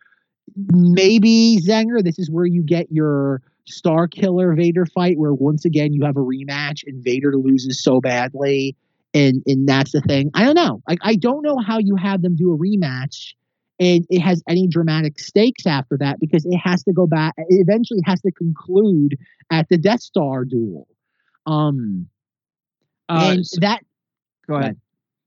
maybe 0.57 1.61
Zenger, 1.62 2.03
this 2.03 2.18
is 2.18 2.30
where 2.30 2.46
you 2.46 2.62
get 2.62 2.90
your 2.90 3.42
Starkiller 3.70 4.57
Vader 4.57 4.86
fight 4.86 5.18
where 5.18 5.34
once 5.34 5.64
again 5.64 5.92
you 5.92 6.05
have 6.05 6.16
a 6.16 6.20
rematch 6.20 6.82
and 6.86 7.03
Vader 7.05 7.36
loses 7.36 7.82
so 7.82 8.01
badly 8.01 8.76
and 9.14 9.42
and 9.46 9.68
that's 9.68 9.92
the 9.92 10.01
thing. 10.01 10.30
I 10.34 10.44
don't 10.44 10.55
know. 10.55 10.82
Like 10.88 10.99
I 11.03 11.16
don't 11.16 11.42
know 11.42 11.59
how 11.59 11.78
you 11.78 11.96
have 11.96 12.22
them 12.22 12.36
do 12.36 12.53
a 12.53 12.59
rematch 12.59 13.34
and 13.78 14.07
it 14.09 14.20
has 14.20 14.42
any 14.49 14.66
dramatic 14.66 15.18
stakes 15.18 15.66
after 15.66 15.96
that 15.99 16.18
because 16.18 16.44
it 16.46 16.57
has 16.57 16.82
to 16.84 16.92
go 16.92 17.07
back 17.07 17.34
it 17.36 17.61
eventually 17.61 18.01
has 18.05 18.20
to 18.22 18.32
conclude 18.32 19.16
at 19.51 19.68
the 19.68 19.78
Death 19.78 20.01
Star 20.01 20.44
duel. 20.44 20.86
Um 21.46 22.09
uh, 23.09 23.32
and 23.32 23.46
so, 23.46 23.61
that 23.61 23.82
go 24.46 24.57
ahead. 24.57 24.78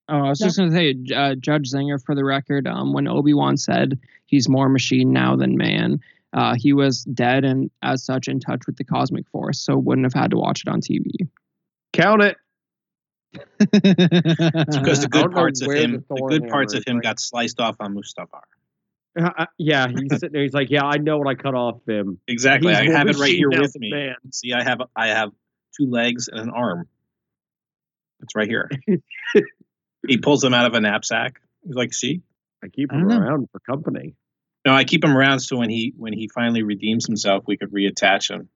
Oh, 0.10 0.26
I 0.26 0.30
was 0.30 0.40
just 0.40 0.58
going 0.58 0.72
to 0.72 0.76
say, 0.76 1.16
uh, 1.16 1.36
Judge 1.36 1.72
Zinger, 1.72 2.04
for 2.04 2.16
the 2.16 2.26
record, 2.26 2.68
um, 2.68 2.92
when 2.92 3.08
Obi 3.08 3.34
Wan 3.34 3.56
said 3.56 4.00
he's 4.26 4.50
more 4.50 4.68
machine 4.68 5.14
now 5.14 5.36
than 5.36 5.56
man, 5.56 6.02
uh, 6.34 6.56
he 6.56 6.74
was 6.74 7.04
dead 7.04 7.46
and 7.46 7.70
as 7.82 8.04
such 8.04 8.28
in 8.28 8.40
touch 8.40 8.66
with 8.66 8.78
the 8.78 8.84
cosmic 8.84 9.28
force, 9.30 9.60
so 9.60 9.78
wouldn't 9.78 10.06
have 10.06 10.14
had 10.14 10.32
to 10.32 10.38
watch 10.38 10.64
it 10.66 10.70
on 10.70 10.82
TV. 10.82 11.12
Count 11.94 12.24
it. 12.24 12.38
because 13.60 15.02
the 15.02 15.08
good 15.12 15.32
parts 15.32 15.62
of 15.62 15.72
him, 15.72 16.04
the, 16.10 16.16
the 16.16 16.28
good 16.28 16.50
parts 16.50 16.74
of 16.74 16.84
him 16.86 17.00
got 17.00 17.20
sliced 17.20 17.60
off 17.60 17.78
on 17.80 17.96
Mustafar. 17.96 18.42
Uh, 19.20 19.30
uh, 19.38 19.46
yeah, 19.58 19.88
he's 19.88 20.20
sitting 20.20 20.32
there. 20.32 20.44
He's 20.44 20.54
like, 20.54 20.70
"Yeah, 20.70 20.86
I 20.86 20.98
know 20.98 21.18
what 21.18 21.28
I 21.28 21.36
cut 21.36 21.54
off 21.54 21.82
him." 21.86 22.20
Exactly. 22.28 22.74
He's 22.74 22.90
I 22.94 22.98
have 22.98 23.08
it 23.08 23.18
right 23.18 23.34
here 23.34 23.50
with 23.50 23.78
me. 23.78 23.92
Man. 23.92 24.16
See, 24.32 24.54
I 24.54 24.64
have 24.64 24.82
I 24.96 25.08
have 25.08 25.32
two 25.78 25.90
legs 25.90 26.30
and 26.30 26.40
an 26.40 26.50
arm. 26.50 26.88
It's 28.22 28.36
right 28.36 28.48
here. 28.48 28.70
he 30.08 30.18
pulls 30.18 30.42
them 30.42 30.54
out 30.54 30.66
of 30.66 30.74
a 30.74 30.82
knapsack. 30.82 31.42
He's 31.64 31.76
like, 31.76 31.94
"See, 31.94 32.22
I 32.64 32.68
keep 32.68 32.92
him 32.92 33.08
around 33.08 33.50
for 33.52 33.60
company." 33.60 34.16
No, 34.66 34.74
I 34.74 34.84
keep 34.84 35.04
him 35.04 35.16
around 35.16 35.40
so 35.40 35.58
when 35.58 35.70
he 35.70 35.94
when 35.98 36.14
he 36.14 36.28
finally 36.28 36.64
redeems 36.64 37.06
himself, 37.06 37.44
we 37.48 37.58
could 37.58 37.72
reattach 37.72 38.30
him. 38.30 38.50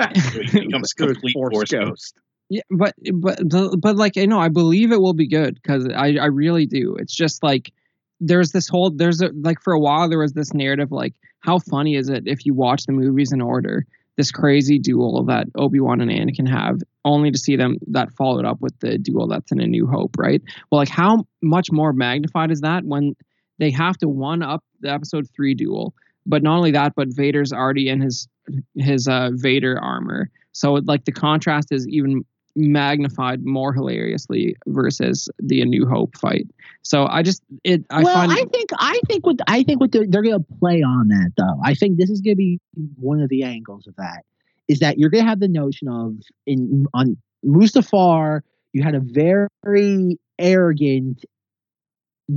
so 0.00 0.42
he 0.42 0.60
becomes 0.66 0.92
complete 0.92 1.34
force, 1.34 1.54
force 1.54 1.70
ghost. 1.70 1.88
ghost. 1.88 2.14
Yeah, 2.50 2.62
but 2.70 2.94
but 3.12 3.40
but 3.80 3.96
like 3.96 4.16
I 4.16 4.26
know, 4.26 4.40
I 4.40 4.48
believe 4.48 4.92
it 4.92 5.00
will 5.00 5.14
be 5.14 5.28
good 5.28 5.54
because 5.54 5.86
I 5.88 6.14
I 6.16 6.26
really 6.26 6.66
do. 6.66 6.96
It's 6.98 7.14
just 7.14 7.42
like 7.42 7.72
there's 8.20 8.52
this 8.52 8.68
whole 8.68 8.90
there's 8.90 9.20
a 9.20 9.30
like 9.34 9.60
for 9.60 9.72
a 9.72 9.80
while 9.80 10.08
there 10.08 10.18
was 10.18 10.32
this 10.32 10.52
narrative 10.52 10.90
like 10.90 11.14
how 11.40 11.58
funny 11.58 11.94
is 11.94 12.08
it 12.08 12.24
if 12.26 12.44
you 12.44 12.54
watch 12.54 12.82
the 12.84 12.92
movies 12.92 13.32
in 13.32 13.40
order 13.40 13.86
this 14.18 14.30
crazy 14.30 14.78
duel 14.78 15.24
that 15.24 15.46
Obi-Wan 15.54 16.02
and 16.02 16.10
Anakin 16.10 16.46
have 16.46 16.82
only 17.04 17.30
to 17.30 17.38
see 17.38 17.56
them 17.56 17.78
that 17.86 18.12
followed 18.12 18.44
up 18.44 18.60
with 18.60 18.78
the 18.80 18.98
duel 18.98 19.28
that's 19.28 19.50
in 19.52 19.60
A 19.60 19.66
New 19.66 19.86
Hope, 19.86 20.16
right? 20.18 20.42
Well, 20.70 20.80
like 20.80 20.90
how 20.90 21.24
much 21.40 21.72
more 21.72 21.94
magnified 21.94 22.50
is 22.50 22.60
that 22.60 22.84
when 22.84 23.14
they 23.58 23.70
have 23.70 23.96
to 23.98 24.08
one 24.08 24.42
up 24.42 24.64
the 24.80 24.90
episode 24.90 25.26
three 25.34 25.54
duel. 25.54 25.94
But 26.26 26.42
not 26.42 26.56
only 26.56 26.72
that, 26.72 26.92
but 26.94 27.08
Vader's 27.08 27.52
already 27.52 27.88
in 27.88 28.00
his 28.00 28.28
his 28.74 29.08
uh, 29.08 29.30
Vader 29.32 29.78
armor. 29.80 30.30
So 30.52 30.74
like 30.74 31.04
the 31.04 31.12
contrast 31.12 31.68
is 31.70 31.86
even 31.88 32.24
magnified 32.56 33.44
more 33.44 33.72
hilariously 33.72 34.56
versus 34.66 35.28
the 35.38 35.60
A 35.60 35.64
New 35.64 35.86
Hope 35.86 36.16
fight. 36.16 36.46
So 36.82 37.06
I 37.06 37.22
just 37.22 37.42
it. 37.64 37.84
I 37.90 38.02
well, 38.02 38.14
find 38.14 38.32
I 38.32 38.44
think 38.44 38.70
I 38.78 39.00
think 39.08 39.26
what 39.26 39.36
I 39.46 39.62
think 39.62 39.80
what 39.80 39.92
they're, 39.92 40.06
they're 40.08 40.22
going 40.22 40.38
to 40.38 40.58
play 40.58 40.82
on 40.82 41.08
that 41.08 41.32
though. 41.36 41.60
I 41.64 41.74
think 41.74 41.98
this 41.98 42.10
is 42.10 42.20
going 42.20 42.34
to 42.34 42.38
be 42.38 42.60
one 42.96 43.20
of 43.20 43.28
the 43.28 43.44
angles 43.44 43.86
of 43.86 43.96
that 43.96 44.24
is 44.68 44.80
that 44.80 44.98
you're 44.98 45.10
going 45.10 45.24
to 45.24 45.28
have 45.28 45.40
the 45.40 45.48
notion 45.48 45.88
of 45.88 46.14
in 46.46 46.86
on 46.94 47.16
Mustafar 47.44 48.40
you 48.72 48.82
had 48.82 48.94
a 48.94 49.00
very 49.00 50.18
arrogant 50.38 51.24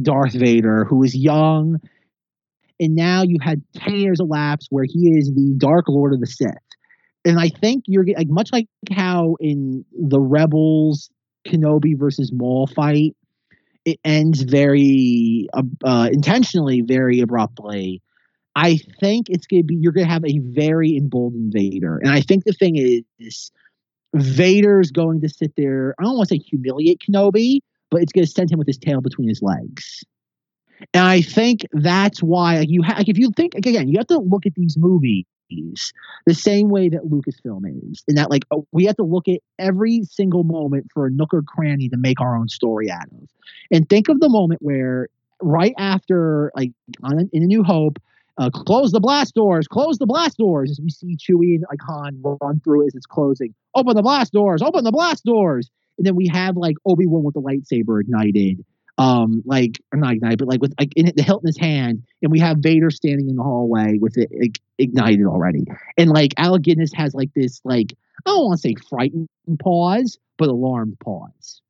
Darth 0.01 0.33
Vader 0.33 0.85
who 0.85 0.97
was 0.97 1.15
young 1.15 1.79
and 2.81 2.95
now 2.95 3.21
you 3.21 3.37
had 3.39 3.61
10 3.75 3.95
years 3.95 4.19
elapsed 4.19 4.67
where 4.71 4.85
he 4.85 5.11
is 5.11 5.31
the 5.33 5.53
Dark 5.57 5.87
Lord 5.87 6.13
of 6.13 6.19
the 6.19 6.25
Sith. 6.25 6.49
And 7.23 7.39
I 7.39 7.49
think 7.49 7.83
you're 7.87 8.05
like 8.05 8.29
much 8.29 8.49
like 8.51 8.67
how 8.91 9.35
in 9.39 9.85
the 9.91 10.19
Rebels 10.19 11.09
Kenobi 11.47 11.97
versus 11.97 12.31
Maul 12.33 12.67
fight, 12.67 13.15
it 13.85 13.99
ends 14.03 14.41
very 14.41 15.47
uh, 15.53 16.09
intentionally, 16.11 16.81
very 16.81 17.19
abruptly. 17.19 18.01
I 18.55 18.79
think 18.99 19.27
it's 19.29 19.47
gonna 19.47 19.63
be 19.63 19.77
you're 19.79 19.93
gonna 19.93 20.07
have 20.07 20.25
a 20.25 20.39
very 20.39 20.97
emboldened 20.97 21.53
Vader, 21.53 21.97
and 21.97 22.11
I 22.11 22.21
think 22.21 22.43
the 22.43 22.53
thing 22.53 22.75
is, 23.19 23.51
Vader's 24.13 24.91
going 24.91 25.21
to 25.21 25.29
sit 25.29 25.53
there. 25.55 25.95
I 25.99 26.03
don't 26.03 26.17
want 26.17 26.29
to 26.29 26.35
say 26.35 26.39
humiliate 26.39 26.99
Kenobi, 26.99 27.59
but 27.89 28.01
it's 28.01 28.11
gonna 28.11 28.27
send 28.27 28.51
him 28.51 28.57
with 28.57 28.67
his 28.67 28.77
tail 28.77 28.99
between 28.99 29.29
his 29.29 29.41
legs. 29.41 30.03
And 30.93 31.05
I 31.05 31.21
think 31.21 31.61
that's 31.71 32.21
why 32.21 32.57
like, 32.57 32.69
you 32.69 32.81
have, 32.81 32.97
like, 32.97 33.09
if 33.09 33.17
you 33.17 33.31
think 33.37 33.55
again, 33.55 33.87
you 33.87 33.97
have 33.99 34.07
to 34.07 34.17
look 34.17 34.45
at 34.45 34.55
these 34.55 34.75
movies 34.77 35.25
the 36.25 36.33
same 36.33 36.69
way 36.69 36.89
that 36.89 37.03
Lucasfilm 37.03 37.91
is, 37.91 38.03
in 38.07 38.15
that 38.15 38.29
like 38.29 38.43
oh, 38.51 38.65
we 38.71 38.85
have 38.85 38.95
to 38.97 39.03
look 39.03 39.27
at 39.27 39.39
every 39.59 40.03
single 40.03 40.43
moment 40.43 40.87
for 40.93 41.05
a 41.05 41.11
nook 41.11 41.33
or 41.33 41.41
cranny 41.41 41.89
to 41.89 41.97
make 41.97 42.21
our 42.21 42.35
own 42.35 42.49
story 42.49 42.89
out 42.89 43.07
of. 43.11 43.27
And 43.71 43.87
think 43.89 44.09
of 44.09 44.19
the 44.19 44.29
moment 44.29 44.61
where 44.61 45.07
right 45.41 45.73
after 45.77 46.51
like 46.55 46.71
on 47.03 47.29
in 47.31 47.43
A 47.43 47.45
New 47.45 47.63
Hope, 47.63 47.99
uh, 48.37 48.49
close 48.49 48.91
the 48.91 48.99
blast 48.99 49.35
doors, 49.35 49.67
close 49.67 49.97
the 49.97 50.05
blast 50.05 50.37
doors, 50.37 50.71
as 50.71 50.79
we 50.79 50.89
see 50.89 51.17
Chewie 51.17 51.55
and 51.55 51.65
like 51.69 51.81
Han 51.87 52.21
run 52.41 52.59
through 52.63 52.87
as 52.87 52.95
it's 52.95 53.05
closing. 53.05 53.53
Open 53.75 53.95
the 53.95 54.01
blast 54.01 54.33
doors, 54.33 54.61
open 54.61 54.83
the 54.83 54.91
blast 54.91 55.23
doors. 55.23 55.69
And 55.97 56.07
then 56.07 56.15
we 56.15 56.27
have 56.33 56.57
like 56.57 56.75
Obi 56.85 57.05
Wan 57.05 57.23
with 57.23 57.35
the 57.35 57.41
lightsaber 57.41 58.01
ignited 58.01 58.65
um, 59.01 59.41
like 59.45 59.81
or 59.91 59.97
not 59.97 60.13
ignited, 60.13 60.37
but 60.37 60.47
like 60.47 60.61
with 60.61 60.75
like 60.79 60.93
in 60.95 61.11
the 61.15 61.23
hilt 61.23 61.41
in 61.41 61.47
his 61.47 61.57
hand, 61.57 62.03
and 62.21 62.31
we 62.31 62.39
have 62.39 62.57
Vader 62.59 62.91
standing 62.91 63.29
in 63.29 63.35
the 63.35 63.41
hallway 63.41 63.97
with 63.99 64.15
it 64.15 64.29
ignited 64.77 65.25
already, 65.25 65.65
and 65.97 66.11
like 66.11 66.35
Alec 66.37 66.61
Guinness 66.61 66.91
has 66.93 67.15
like 67.15 67.33
this 67.33 67.61
like 67.63 67.93
I 68.19 68.29
don't 68.29 68.45
want 68.45 68.61
to 68.61 68.67
say 68.69 68.75
frightened 68.89 69.27
pause, 69.59 70.19
but 70.37 70.49
alarmed 70.49 70.99
pause. 70.99 71.61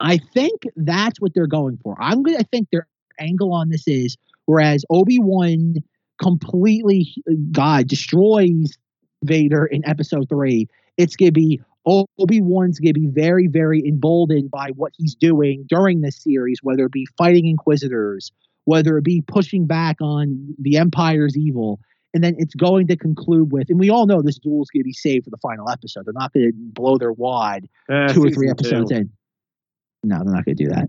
I 0.00 0.18
think 0.34 0.62
that's 0.74 1.20
what 1.20 1.34
they're 1.34 1.46
going 1.46 1.78
for. 1.84 1.96
I'm 2.00 2.24
gonna 2.24 2.38
I 2.38 2.42
think 2.50 2.68
their 2.72 2.88
angle 3.20 3.52
on 3.52 3.68
this 3.68 3.86
is 3.86 4.16
whereas 4.46 4.84
Obi 4.90 5.20
Wan 5.20 5.76
completely 6.20 7.14
God 7.52 7.86
destroys 7.86 8.76
Vader 9.22 9.66
in 9.66 9.86
Episode 9.88 10.28
Three. 10.28 10.66
It's 10.96 11.14
gonna 11.14 11.30
be 11.30 11.60
Obi 11.86 12.40
Wan's 12.40 12.80
going 12.80 12.94
to 12.94 13.00
be 13.00 13.06
very, 13.06 13.46
very 13.46 13.86
emboldened 13.86 14.50
by 14.50 14.70
what 14.74 14.92
he's 14.96 15.14
doing 15.14 15.64
during 15.68 16.00
this 16.00 16.22
series, 16.22 16.58
whether 16.62 16.86
it 16.86 16.92
be 16.92 17.06
fighting 17.16 17.46
Inquisitors, 17.46 18.32
whether 18.64 18.98
it 18.98 19.04
be 19.04 19.22
pushing 19.26 19.66
back 19.66 20.00
on 20.00 20.54
the 20.58 20.76
Empire's 20.76 21.36
evil. 21.36 21.80
And 22.12 22.24
then 22.24 22.34
it's 22.38 22.54
going 22.54 22.86
to 22.88 22.96
conclude 22.96 23.52
with, 23.52 23.68
and 23.68 23.78
we 23.78 23.90
all 23.90 24.06
know 24.06 24.22
this 24.22 24.38
duel 24.38 24.62
is 24.62 24.70
going 24.70 24.82
to 24.82 24.86
be 24.86 24.92
saved 24.92 25.24
for 25.24 25.30
the 25.30 25.38
final 25.38 25.68
episode. 25.68 26.06
They're 26.06 26.14
not 26.14 26.32
going 26.32 26.50
to 26.50 26.52
blow 26.56 26.96
their 26.98 27.12
wad 27.12 27.68
uh, 27.92 28.08
two 28.08 28.24
or 28.24 28.30
three 28.30 28.48
episodes 28.48 28.90
two. 28.90 28.96
in. 28.96 29.10
No, 30.02 30.22
they're 30.24 30.34
not 30.34 30.44
going 30.44 30.56
to 30.56 30.64
do 30.64 30.70
that. 30.70 30.88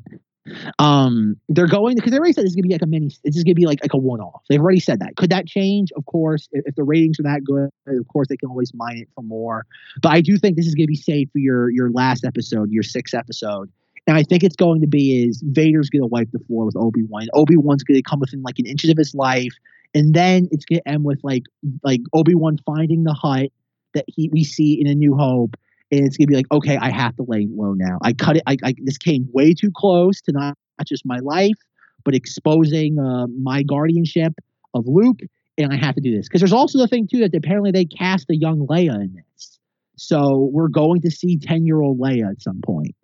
Um, 0.79 1.37
they're 1.49 1.67
going 1.67 1.95
because 1.95 2.11
they 2.11 2.17
already 2.17 2.33
said 2.33 2.43
this 2.43 2.51
is 2.51 2.55
gonna 2.55 2.67
be 2.67 2.73
like 2.73 2.81
a 2.81 2.87
mini. 2.87 3.07
This 3.23 3.35
is 3.35 3.43
gonna 3.43 3.55
be 3.55 3.65
like 3.65 3.79
like 3.81 3.93
a 3.93 3.97
one 3.97 4.19
off. 4.19 4.43
They've 4.49 4.61
already 4.61 4.79
said 4.79 4.99
that. 4.99 5.15
Could 5.15 5.29
that 5.29 5.47
change? 5.47 5.91
Of 5.95 6.05
course, 6.05 6.47
if, 6.51 6.63
if, 6.67 6.75
the 6.75 6.83
ratings 6.83 7.19
are 7.19 7.23
that 7.23 7.43
good, 7.43 7.69
of 7.87 8.07
course 8.07 8.27
they 8.27 8.37
can 8.37 8.49
always 8.49 8.73
mine 8.73 8.97
it 8.97 9.09
for 9.15 9.23
more. 9.23 9.65
But 10.01 10.11
I 10.13 10.21
do 10.21 10.37
think 10.37 10.55
this 10.55 10.67
is 10.67 10.75
gonna 10.75 10.87
be 10.87 10.95
safe 10.95 11.29
for 11.31 11.39
your 11.39 11.69
your 11.69 11.91
last 11.91 12.25
episode, 12.25 12.71
your 12.71 12.83
sixth 12.83 13.13
episode. 13.13 13.71
And 14.05 14.15
I 14.15 14.23
think 14.23 14.43
it's 14.43 14.55
going 14.55 14.81
to 14.81 14.87
be 14.87 15.23
is 15.25 15.43
Vader's 15.45 15.89
gonna 15.89 16.07
wipe 16.07 16.31
the 16.31 16.39
floor 16.39 16.65
with 16.65 16.77
Obi 16.77 17.03
Wan. 17.03 17.27
Obi 17.33 17.57
Wan's 17.57 17.83
gonna 17.83 18.01
come 18.01 18.19
within 18.19 18.41
like 18.41 18.59
an 18.59 18.65
inches 18.65 18.89
of 18.89 18.97
his 18.97 19.13
life, 19.13 19.53
and 19.93 20.13
then 20.13 20.47
it's 20.51 20.65
gonna 20.65 20.81
end 20.85 21.03
with 21.03 21.19
like 21.23 21.43
like 21.83 22.01
Obi 22.13 22.35
Wan 22.35 22.57
finding 22.65 23.03
the 23.03 23.13
hut 23.13 23.49
that 23.93 24.05
he 24.07 24.29
we 24.29 24.43
see 24.43 24.79
in 24.79 24.87
A 24.87 24.95
New 24.95 25.15
Hope 25.15 25.55
and 25.91 26.05
it's 26.05 26.17
gonna 26.17 26.27
be 26.27 26.35
like, 26.35 26.51
okay, 26.51 26.77
I 26.77 26.89
have 26.89 27.15
to 27.17 27.25
lay 27.27 27.47
low 27.49 27.73
now. 27.73 27.97
I 28.01 28.13
cut 28.13 28.37
it. 28.37 28.43
I, 28.45 28.57
I 28.63 28.73
this 28.83 28.97
came 28.97 29.27
way 29.31 29.53
too 29.53 29.71
close 29.73 30.21
to 30.21 30.31
not, 30.31 30.57
not 30.77 30.87
just 30.87 31.05
my 31.05 31.19
life, 31.19 31.57
but 32.03 32.15
exposing 32.15 32.99
uh, 32.99 33.27
my 33.27 33.63
guardianship 33.63 34.33
of 34.73 34.85
Luke, 34.87 35.19
and 35.57 35.71
I 35.73 35.77
have 35.77 35.95
to 35.95 36.01
do 36.01 36.15
this 36.15 36.27
because 36.27 36.41
there's 36.41 36.53
also 36.53 36.77
the 36.79 36.87
thing 36.87 37.07
too 37.07 37.19
that 37.19 37.35
apparently 37.35 37.71
they 37.71 37.85
cast 37.85 38.29
a 38.29 38.35
young 38.35 38.67
Leia 38.67 38.95
in 38.95 39.13
this, 39.13 39.59
so 39.95 40.49
we're 40.51 40.67
going 40.67 41.01
to 41.01 41.11
see 41.11 41.37
ten 41.37 41.65
year 41.65 41.81
old 41.81 41.99
Leia 41.99 42.31
at 42.31 42.41
some 42.41 42.61
point. 42.61 42.95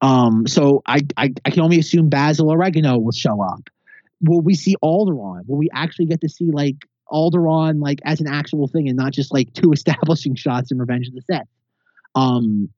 Um, 0.00 0.46
so 0.46 0.82
I, 0.86 1.00
I 1.16 1.32
I 1.44 1.50
can 1.50 1.62
only 1.62 1.78
assume 1.78 2.08
Basil 2.08 2.48
Organa 2.48 3.02
will 3.02 3.12
show 3.12 3.42
up. 3.42 3.68
Will 4.20 4.40
we 4.40 4.54
see 4.54 4.74
Alderaan? 4.82 5.42
Will 5.46 5.58
we 5.58 5.70
actually 5.72 6.06
get 6.06 6.20
to 6.22 6.28
see 6.28 6.50
like 6.50 6.76
Alderaan 7.08 7.80
like 7.80 8.00
as 8.04 8.20
an 8.20 8.26
actual 8.26 8.66
thing 8.66 8.88
and 8.88 8.96
not 8.96 9.12
just 9.12 9.32
like 9.32 9.52
two 9.52 9.70
establishing 9.72 10.34
shots 10.34 10.72
in 10.72 10.78
Revenge 10.78 11.06
of 11.06 11.14
the 11.14 11.22
Sith? 11.22 11.46
Um, 12.14 12.70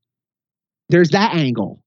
there's 0.88 1.10
that 1.10 1.34
angle. 1.34 1.82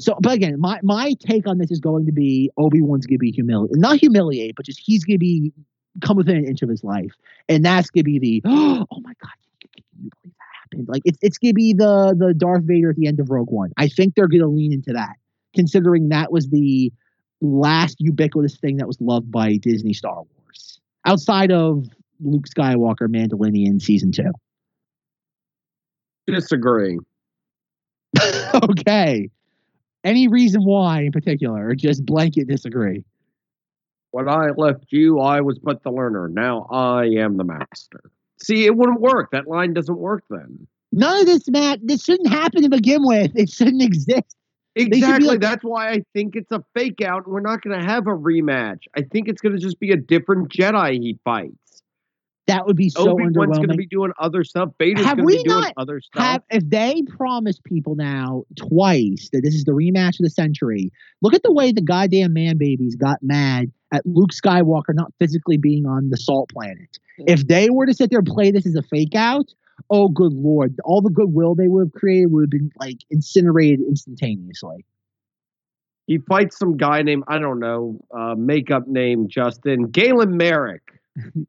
So, 0.00 0.16
but 0.20 0.32
again, 0.32 0.58
my 0.60 0.78
my 0.82 1.14
take 1.20 1.46
on 1.46 1.58
this 1.58 1.70
is 1.70 1.80
going 1.80 2.06
to 2.06 2.12
be 2.12 2.50
Obi 2.56 2.80
Wan's 2.80 3.06
going 3.06 3.16
to 3.16 3.20
be 3.20 3.32
humiliated, 3.32 3.78
not 3.78 3.98
humiliate, 3.98 4.54
but 4.56 4.64
just 4.64 4.80
he's 4.82 5.04
going 5.04 5.16
to 5.16 5.18
be 5.18 5.52
come 6.00 6.16
within 6.16 6.36
an 6.36 6.44
inch 6.46 6.62
of 6.62 6.68
his 6.68 6.84
life, 6.84 7.12
and 7.48 7.64
that's 7.64 7.90
going 7.90 8.04
to 8.04 8.10
be 8.10 8.18
the 8.18 8.42
oh 8.46 9.00
my 9.00 9.12
god, 9.20 9.32
can 9.60 9.82
you 10.02 10.10
believe 10.22 10.34
that 10.38 10.44
happened? 10.62 10.88
Like 10.88 11.02
it's 11.04 11.18
it's 11.20 11.38
going 11.38 11.50
to 11.50 11.54
be 11.54 11.72
the 11.72 12.14
the 12.16 12.32
Darth 12.32 12.62
Vader 12.62 12.90
at 12.90 12.96
the 12.96 13.08
end 13.08 13.18
of 13.18 13.30
Rogue 13.30 13.50
One. 13.50 13.72
I 13.76 13.88
think 13.88 14.14
they're 14.14 14.28
going 14.28 14.40
to 14.40 14.48
lean 14.48 14.72
into 14.72 14.92
that, 14.92 15.16
considering 15.54 16.10
that 16.10 16.30
was 16.30 16.48
the 16.50 16.92
last 17.40 17.96
ubiquitous 17.98 18.56
thing 18.56 18.76
that 18.76 18.86
was 18.86 19.00
loved 19.00 19.30
by 19.32 19.56
Disney 19.56 19.92
Star 19.92 20.14
Wars 20.14 20.80
outside 21.06 21.50
of 21.50 21.86
Luke 22.20 22.46
Skywalker 22.48 23.08
Mandalorian 23.08 23.82
season 23.82 24.12
two. 24.12 24.32
Disagree. 26.32 26.98
okay. 28.54 29.30
Any 30.04 30.28
reason 30.28 30.62
why 30.62 31.02
in 31.02 31.12
particular, 31.12 31.68
or 31.68 31.74
just 31.74 32.06
blanket 32.06 32.48
disagree? 32.48 33.04
When 34.10 34.28
I 34.28 34.50
left 34.56 34.86
you, 34.90 35.20
I 35.20 35.40
was 35.40 35.58
but 35.58 35.82
the 35.82 35.90
learner. 35.90 36.28
Now 36.28 36.66
I 36.70 37.06
am 37.06 37.36
the 37.36 37.44
master. 37.44 38.10
See, 38.40 38.64
it 38.64 38.76
wouldn't 38.76 39.00
work. 39.00 39.30
That 39.32 39.48
line 39.48 39.74
doesn't 39.74 39.98
work 39.98 40.24
then. 40.30 40.66
None 40.92 41.20
of 41.20 41.26
this, 41.26 41.48
Matt. 41.48 41.80
This 41.82 42.04
shouldn't 42.04 42.28
happen 42.28 42.62
to 42.62 42.68
begin 42.68 43.04
with. 43.04 43.32
It 43.34 43.50
shouldn't 43.50 43.82
exist. 43.82 44.36
Exactly. 44.74 45.28
Like, 45.28 45.40
That's 45.40 45.64
why 45.64 45.90
I 45.90 46.04
think 46.14 46.36
it's 46.36 46.52
a 46.52 46.64
fake 46.74 47.00
out, 47.00 47.24
and 47.24 47.34
we're 47.34 47.40
not 47.40 47.62
going 47.62 47.78
to 47.78 47.84
have 47.84 48.06
a 48.06 48.10
rematch. 48.10 48.84
I 48.96 49.02
think 49.02 49.28
it's 49.28 49.40
going 49.40 49.54
to 49.54 49.60
just 49.60 49.80
be 49.80 49.90
a 49.90 49.96
different 49.96 50.50
Jedi 50.50 50.92
he 50.92 51.18
fights. 51.24 51.54
That 52.48 52.66
would 52.66 52.76
be 52.76 52.88
so 52.88 53.10
Obi-Wan's 53.10 53.36
underwhelming. 53.36 53.56
going 53.56 53.68
to 53.68 53.76
be 53.76 53.86
doing 53.86 54.10
other 54.18 54.42
stuff. 54.42 54.70
Vader's 54.78 55.04
going 55.04 55.18
to 55.18 55.26
be 55.26 55.42
doing 55.42 55.72
other 55.76 56.00
stuff. 56.00 56.22
Have, 56.22 56.42
if 56.50 56.68
they 56.68 57.02
promise 57.06 57.60
people 57.62 57.94
now 57.94 58.44
twice 58.56 59.28
that 59.34 59.42
this 59.44 59.54
is 59.54 59.64
the 59.64 59.72
rematch 59.72 60.18
of 60.18 60.24
the 60.24 60.30
century, 60.30 60.90
look 61.20 61.34
at 61.34 61.42
the 61.42 61.52
way 61.52 61.72
the 61.72 61.82
goddamn 61.82 62.32
man 62.32 62.56
babies 62.56 62.96
got 62.96 63.18
mad 63.22 63.70
at 63.92 64.04
Luke 64.06 64.30
Skywalker 64.32 64.94
not 64.94 65.12
physically 65.18 65.58
being 65.58 65.84
on 65.84 66.08
the 66.08 66.16
salt 66.16 66.48
planet. 66.48 66.98
If 67.18 67.46
they 67.46 67.68
were 67.68 67.84
to 67.84 67.92
sit 67.92 68.08
there 68.08 68.20
and 68.20 68.26
play 68.26 68.50
this 68.50 68.66
as 68.66 68.74
a 68.74 68.82
fake 68.82 69.14
out, 69.14 69.52
oh 69.90 70.08
good 70.08 70.32
lord, 70.32 70.74
all 70.84 71.02
the 71.02 71.10
goodwill 71.10 71.54
they 71.54 71.68
would 71.68 71.88
have 71.88 71.92
created 71.92 72.32
would 72.32 72.44
have 72.44 72.50
been 72.50 72.70
like 72.80 72.98
incinerated 73.10 73.80
instantaneously. 73.80 74.86
He 76.06 76.16
fights 76.16 76.58
some 76.58 76.78
guy 76.78 77.02
named 77.02 77.24
I 77.28 77.38
don't 77.38 77.60
know, 77.60 78.00
uh, 78.16 78.34
makeup 78.36 78.86
name 78.86 79.28
Justin 79.28 79.90
Galen 79.90 80.36
Marek 80.36 80.97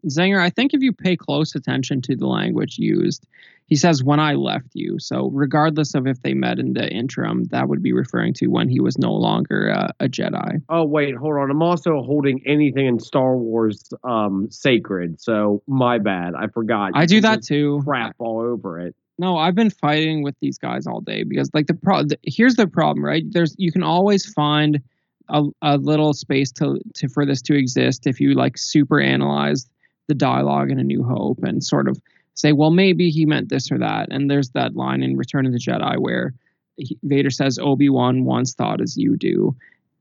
Zanger, 0.08 0.40
I 0.40 0.50
think 0.50 0.74
if 0.74 0.82
you 0.82 0.94
pay 0.94 1.16
close 1.16 1.56
attention 1.56 2.02
to 2.04 2.16
the 2.16 2.28
language 2.28 2.78
used, 2.78 3.28
he 3.70 3.76
says, 3.76 4.04
when 4.04 4.20
I 4.20 4.34
left 4.34 4.70
you. 4.74 4.98
So, 5.00 5.30
regardless 5.32 5.94
of 5.94 6.08
if 6.08 6.22
they 6.24 6.34
met 6.34 6.58
in 6.58 6.74
the 6.74 6.90
interim, 6.90 7.46
that 7.52 7.70
would 7.70 7.84
be 7.84 7.94
referring 7.94 8.34
to 8.36 8.48
when 8.48 8.68
he 8.68 8.80
was 8.80 8.98
no 8.98 9.14
longer 9.14 9.72
uh, 9.72 9.92
a 10.00 10.10
Jedi. 10.10 10.62
Oh, 10.70 10.86
wait, 10.86 11.16
hold 11.16 11.38
on. 11.38 11.52
I'm 11.52 11.62
also 11.62 12.02
holding 12.02 12.42
anything 12.48 12.88
in 12.88 13.00
Star 13.00 13.38
Wars 13.38 13.88
um, 14.04 14.48
sacred. 14.50 15.22
So, 15.22 15.62
my 15.68 16.00
bad. 16.00 16.34
I 16.36 16.48
forgot. 16.48 16.94
I 16.96 17.06
do 17.06 17.22
that 17.22 17.44
too. 17.44 17.82
Crap 17.86 18.16
all 18.18 18.42
over 18.42 18.80
it. 18.80 18.96
No, 19.20 19.38
I've 19.38 19.56
been 19.56 19.70
fighting 19.70 20.24
with 20.24 20.36
these 20.42 20.58
guys 20.58 20.88
all 20.88 21.02
day 21.02 21.24
because, 21.24 21.52
like, 21.54 21.68
the 21.68 21.76
problem 21.76 22.18
here's 22.24 22.56
the 22.56 22.68
problem, 22.68 23.06
right? 23.06 23.24
There's 23.30 23.54
you 23.60 23.72
can 23.72 23.84
always 23.84 24.26
find 24.34 24.82
a, 25.30 25.44
a 25.62 25.78
little 25.78 26.14
space 26.14 26.52
to, 26.54 26.80
to 26.96 27.08
for 27.08 27.26
this 27.26 27.42
to 27.44 27.56
exist 27.56 28.08
if 28.08 28.20
you 28.20 28.34
like 28.34 28.58
super 28.58 29.00
analyze 29.00 29.68
the 30.08 30.16
dialogue 30.16 30.72
in 30.72 30.80
A 30.80 30.84
New 30.84 31.04
Hope 31.04 31.44
and 31.44 31.64
sort 31.64 31.88
of 31.88 32.00
say, 32.34 32.52
well, 32.52 32.72
maybe 32.72 33.10
he 33.10 33.26
meant 33.26 33.50
this 33.50 33.72
or 33.72 33.78
that. 33.78 34.08
And 34.12 34.30
there's 34.30 34.50
that 34.52 34.76
line 34.76 35.04
in 35.04 35.18
Return 35.18 35.46
of 35.46 35.52
the 35.52 35.60
Jedi 35.60 36.00
where 36.00 36.34
he, 36.78 36.98
Vader 37.04 37.30
says, 37.30 37.60
Obi 37.60 37.90
Wan 37.90 38.26
once 38.26 38.54
thought 38.54 38.82
as 38.82 38.98
you 38.98 39.18
do, 39.18 39.56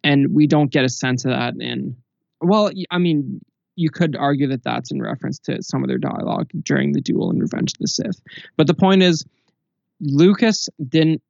and 0.04 0.32
we 0.32 0.46
don't 0.46 0.70
get 0.70 0.84
a 0.84 0.88
sense 0.88 1.24
of 1.24 1.32
that 1.32 1.54
in. 1.60 1.96
Well, 2.40 2.70
I 2.90 2.98
mean, 2.98 3.40
you 3.74 3.90
could 3.90 4.16
argue 4.16 4.46
that 4.48 4.62
that's 4.62 4.90
in 4.90 5.02
reference 5.02 5.38
to 5.40 5.62
some 5.62 5.82
of 5.82 5.88
their 5.88 5.98
dialogue 5.98 6.50
during 6.62 6.92
the 6.92 7.00
duel 7.00 7.30
in 7.30 7.38
Revenge 7.38 7.72
of 7.72 7.78
the 7.78 7.88
Sith. 7.88 8.20
But 8.56 8.66
the 8.66 8.74
point 8.74 9.02
is, 9.02 9.24
Lucas 10.00 10.68
didn't 10.88 11.22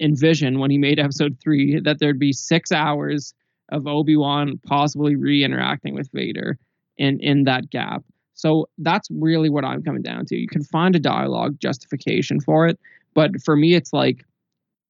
envision 0.00 0.58
when 0.58 0.70
he 0.70 0.78
made 0.78 0.98
episode 0.98 1.36
three 1.42 1.80
that 1.80 1.98
there'd 1.98 2.18
be 2.18 2.32
six 2.32 2.72
hours 2.72 3.34
of 3.70 3.86
Obi-Wan 3.86 4.58
possibly 4.66 5.16
re-interacting 5.16 5.94
with 5.94 6.10
Vader 6.12 6.58
in 6.96 7.20
in 7.20 7.44
that 7.44 7.70
gap. 7.70 8.02
So 8.34 8.68
that's 8.78 9.08
really 9.10 9.50
what 9.50 9.64
I'm 9.64 9.82
coming 9.82 10.02
down 10.02 10.24
to. 10.26 10.36
You 10.36 10.48
can 10.48 10.62
find 10.64 10.94
a 10.94 11.00
dialogue 11.00 11.58
justification 11.60 12.40
for 12.40 12.66
it, 12.66 12.78
but 13.14 13.42
for 13.44 13.56
me 13.56 13.74
it's 13.74 13.92
like 13.92 14.24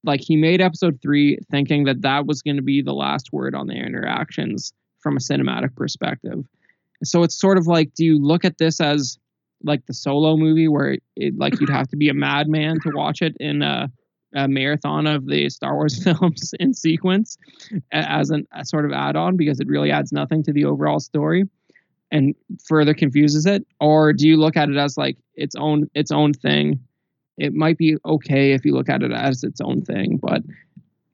like 0.05 0.21
he 0.21 0.37
made 0.37 0.61
episode 0.61 1.01
3 1.03 1.39
thinking 1.51 1.85
that 1.85 2.03
that 2.03 2.27
was 2.27 2.41
going 2.41 2.57
to 2.57 2.63
be 2.63 2.83
the 2.83 2.95
last 2.95 3.33
word 3.33 3.55
on 3.55 3.67
their 3.67 3.85
interactions 3.85 4.73
from 5.01 5.17
a 5.17 5.21
cinematic 5.21 5.75
perspective. 5.75 6.47
So 7.03 7.25
it's 7.25 7.39
sort 7.39 7.59
of 7.59 7.67
like 7.67 7.95
do 7.95 8.05
you 8.05 8.19
look 8.23 8.45
at 8.45 8.59
this 8.59 8.81
as 8.81 9.19
like 9.65 9.87
the 9.87 9.95
solo 9.95 10.37
movie 10.37 10.69
where 10.69 10.99
it, 11.17 11.37
like 11.37 11.61
you'd 11.61 11.71
have 11.71 11.89
to 11.89 11.97
be 11.97 12.09
a 12.09 12.15
madman 12.15 12.81
to 12.81 12.93
watch 12.95 13.23
it 13.23 13.37
in 13.41 13.63
a 13.63 13.91
a 14.35 14.49
marathon 14.49 15.07
of 15.07 15.27
the 15.27 15.49
Star 15.49 15.75
Wars 15.75 16.03
films 16.05 16.55
in 16.61 16.75
sequence 16.75 17.39
as 17.93 18.31
an, 18.31 18.47
a 18.53 18.65
sort 18.65 18.85
of 18.85 18.93
add-on 18.93 19.37
because 19.37 19.61
it 19.61 19.69
really 19.69 19.91
adds 19.91 20.13
nothing 20.13 20.43
to 20.45 20.53
the 20.53 20.65
overall 20.65 21.01
story 21.01 21.45
and 22.11 22.35
further 22.67 22.95
confuses 22.95 23.47
it? 23.47 23.67
Or 23.81 24.13
do 24.13 24.27
you 24.27 24.37
look 24.37 24.57
at 24.57 24.69
it 24.69 24.77
as 24.77 24.97
like 24.97 25.17
its 25.35 25.55
own 25.57 25.91
its 25.95 26.11
own 26.11 26.33
thing? 26.33 26.81
It 27.37 27.55
might 27.55 27.79
be 27.79 27.97
okay 28.05 28.53
if 28.53 28.65
you 28.65 28.75
look 28.75 28.89
at 28.89 29.03
it 29.03 29.13
as 29.13 29.45
its 29.45 29.61
own 29.61 29.83
thing 29.83 30.19
but 30.21 30.43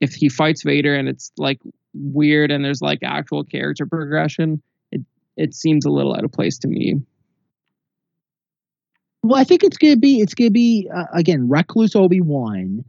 if 0.00 0.14
he 0.14 0.28
fights 0.28 0.62
Vader 0.62 0.94
and 0.94 1.08
it's 1.08 1.32
like 1.36 1.60
weird 1.94 2.50
and 2.50 2.64
there's 2.64 2.82
like 2.82 3.00
actual 3.02 3.44
character 3.44 3.86
progression 3.86 4.62
it 4.90 5.02
it 5.36 5.54
seems 5.54 5.84
a 5.84 5.90
little 5.90 6.14
out 6.14 6.24
of 6.24 6.32
place 6.32 6.58
to 6.58 6.68
me. 6.68 6.96
Well, 9.22 9.40
I 9.40 9.44
think 9.44 9.64
it's 9.64 9.78
gonna 9.78 9.96
be 9.96 10.20
it's 10.20 10.34
gonna 10.34 10.50
be 10.50 10.88
uh, 10.94 11.06
again 11.12 11.48
recluse 11.48 11.96
Obi 11.96 12.20
Wan 12.20 12.84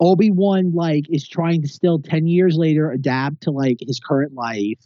Obi 0.00 0.30
Wan 0.30 0.72
like 0.74 1.04
is 1.10 1.26
trying 1.26 1.62
to 1.62 1.68
still 1.68 2.00
ten 2.00 2.26
years 2.26 2.56
later 2.56 2.90
adapt 2.90 3.42
to 3.42 3.50
like 3.50 3.78
his 3.80 4.00
current 4.00 4.34
life, 4.34 4.78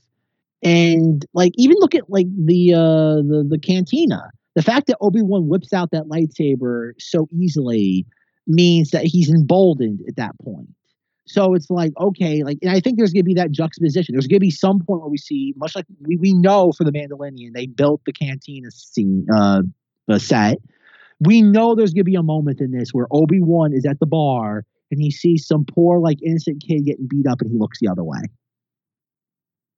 and 0.62 1.24
like 1.32 1.52
even 1.56 1.76
look 1.80 1.94
at 1.94 2.10
like 2.10 2.26
the 2.44 2.74
uh 2.74 3.16
the 3.16 3.46
the 3.48 3.58
cantina. 3.58 4.30
The 4.54 4.62
fact 4.62 4.88
that 4.88 4.98
Obi 5.00 5.22
Wan 5.22 5.48
whips 5.48 5.72
out 5.72 5.90
that 5.92 6.04
lightsaber 6.04 6.92
so 6.98 7.28
easily 7.32 8.06
means 8.46 8.90
that 8.90 9.04
he's 9.04 9.30
emboldened 9.30 10.00
at 10.08 10.16
that 10.16 10.32
point. 10.42 10.68
So 11.26 11.54
it's 11.54 11.70
like 11.70 11.92
okay, 12.00 12.42
like 12.42 12.58
and 12.62 12.70
I 12.70 12.80
think 12.80 12.98
there's 12.98 13.12
gonna 13.12 13.22
be 13.24 13.34
that 13.34 13.50
juxtaposition. 13.50 14.14
There's 14.14 14.26
gonna 14.26 14.40
be 14.40 14.50
some 14.50 14.80
point 14.80 15.00
where 15.00 15.10
we 15.10 15.18
see 15.18 15.54
much 15.56 15.76
like 15.76 15.86
we, 16.00 16.16
we 16.16 16.32
know 16.32 16.72
for 16.72 16.84
the 16.84 16.92
Mandalorian 16.92 17.52
they 17.54 17.66
built 17.66 18.00
the 18.04 18.12
cantina 18.12 18.70
scene 18.70 19.26
uh 19.34 19.62
set. 20.18 20.58
We 21.20 21.42
know 21.42 21.74
there's 21.74 21.92
gonna 21.92 22.04
be 22.04 22.14
a 22.14 22.22
moment 22.22 22.60
in 22.60 22.72
this 22.72 22.90
where 22.92 23.06
Obi 23.10 23.40
Wan 23.40 23.72
is 23.72 23.84
at 23.84 24.00
the 24.00 24.06
bar 24.06 24.64
and 24.90 25.00
he 25.00 25.10
sees 25.10 25.46
some 25.46 25.64
poor 25.64 26.00
like 26.00 26.18
innocent 26.22 26.62
kid 26.66 26.84
getting 26.84 27.06
beat 27.06 27.26
up 27.26 27.40
and 27.40 27.50
he 27.50 27.58
looks 27.58 27.78
the 27.80 27.88
other 27.88 28.04
way. 28.04 28.20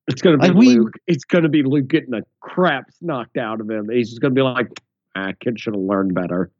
It's 0.09 0.23
gonna 0.23 0.39
be 0.39 0.49
like 0.49 0.57
Luke. 0.57 0.93
We, 1.07 1.15
it's 1.15 1.25
gonna 1.25 1.49
be 1.49 1.63
Luke 1.63 1.89
getting 1.89 2.11
the 2.11 2.23
craps 2.41 2.97
knocked 3.01 3.37
out 3.37 3.61
of 3.61 3.71
him. 3.71 3.89
He's 3.91 4.11
just 4.11 4.21
gonna 4.21 4.35
be 4.35 4.43
like, 4.43 4.69
ah, 5.15 5.33
kid 5.41 5.61
should 5.61 5.75
have 5.75 5.83
learned 5.83 6.15
better. 6.15 6.51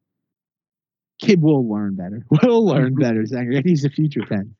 Kid 1.21 1.43
will 1.43 1.69
learn 1.69 1.97
better. 1.97 2.25
Will 2.43 2.65
learn 2.65 2.95
better, 2.99 3.23
Zanger. 3.25 3.63
He's 3.65 3.85
a 3.85 3.91
future 3.91 4.23
tense. 4.23 4.49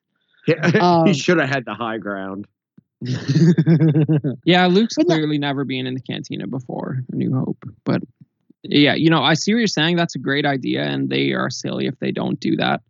Um, 0.81 1.07
he 1.07 1.13
should 1.13 1.39
have 1.39 1.49
had 1.49 1.65
the 1.65 1.75
high 1.75 1.99
ground. 1.99 2.47
yeah, 4.45 4.67
Luke's 4.67 4.97
clearly 4.97 5.39
never 5.39 5.65
been 5.65 5.87
in 5.87 5.95
the 5.95 6.01
cantina 6.01 6.47
before 6.47 7.05
A 7.13 7.15
New 7.15 7.33
Hope, 7.33 7.63
but 7.85 8.03
yeah, 8.63 8.95
you 8.95 9.11
know, 9.11 9.23
I 9.23 9.35
see 9.35 9.53
what 9.53 9.59
you're 9.59 9.67
saying. 9.69 9.97
That's 9.97 10.17
a 10.17 10.19
great 10.19 10.47
idea, 10.47 10.83
and 10.83 11.09
they 11.09 11.33
are 11.33 11.51
silly 11.51 11.87
if 11.87 11.99
they 11.99 12.11
don't 12.11 12.41
do 12.41 12.57
that 12.57 12.81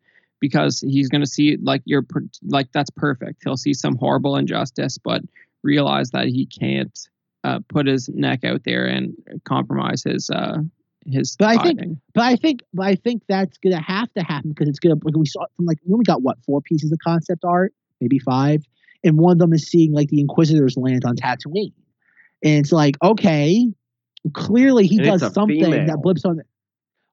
because 0.40 0.80
he's 0.80 1.08
going 1.08 1.20
to 1.20 1.26
see 1.26 1.56
like 1.62 1.82
you're 1.84 2.06
like 2.46 2.72
that's 2.72 2.90
perfect. 2.90 3.42
He'll 3.44 3.56
see 3.56 3.74
some 3.74 3.96
horrible 3.96 4.36
injustice, 4.36 4.98
but 4.98 5.22
realize 5.62 6.10
that 6.10 6.26
he 6.26 6.46
can't 6.46 6.98
uh, 7.44 7.60
put 7.68 7.86
his 7.86 8.08
neck 8.08 8.44
out 8.44 8.62
there 8.64 8.86
and 8.86 9.14
compromise 9.44 10.02
his 10.04 10.30
uh, 10.30 10.58
his. 11.06 11.36
But 11.38 11.48
I 11.48 11.62
think, 11.62 11.98
but 12.14 12.24
I 12.24 12.36
think, 12.36 12.60
but 12.74 12.86
I 12.86 12.94
think 12.94 13.22
that's 13.28 13.58
going 13.58 13.74
to 13.74 13.82
have 13.82 14.12
to 14.14 14.22
happen 14.22 14.50
because 14.50 14.68
it's 14.68 14.78
going 14.78 14.98
to. 14.98 15.18
We 15.18 15.26
saw 15.26 15.44
from 15.56 15.66
like 15.66 15.78
when 15.84 15.98
we 15.98 16.04
got 16.04 16.22
what 16.22 16.38
four 16.44 16.60
pieces 16.60 16.92
of 16.92 16.98
concept 16.98 17.44
art, 17.44 17.72
maybe 18.00 18.18
five, 18.18 18.62
and 19.04 19.18
one 19.18 19.32
of 19.32 19.38
them 19.38 19.52
is 19.52 19.66
seeing 19.66 19.92
like 19.92 20.08
the 20.08 20.20
Inquisitors 20.20 20.76
land 20.76 21.04
on 21.04 21.16
Tatooine, 21.16 21.72
and 22.42 22.58
it's 22.58 22.72
like 22.72 22.96
okay, 23.02 23.66
clearly 24.32 24.86
he 24.86 24.98
and 24.98 25.06
does 25.06 25.32
something 25.32 25.62
female. 25.62 25.86
that 25.86 26.02
blips 26.02 26.24
on. 26.24 26.42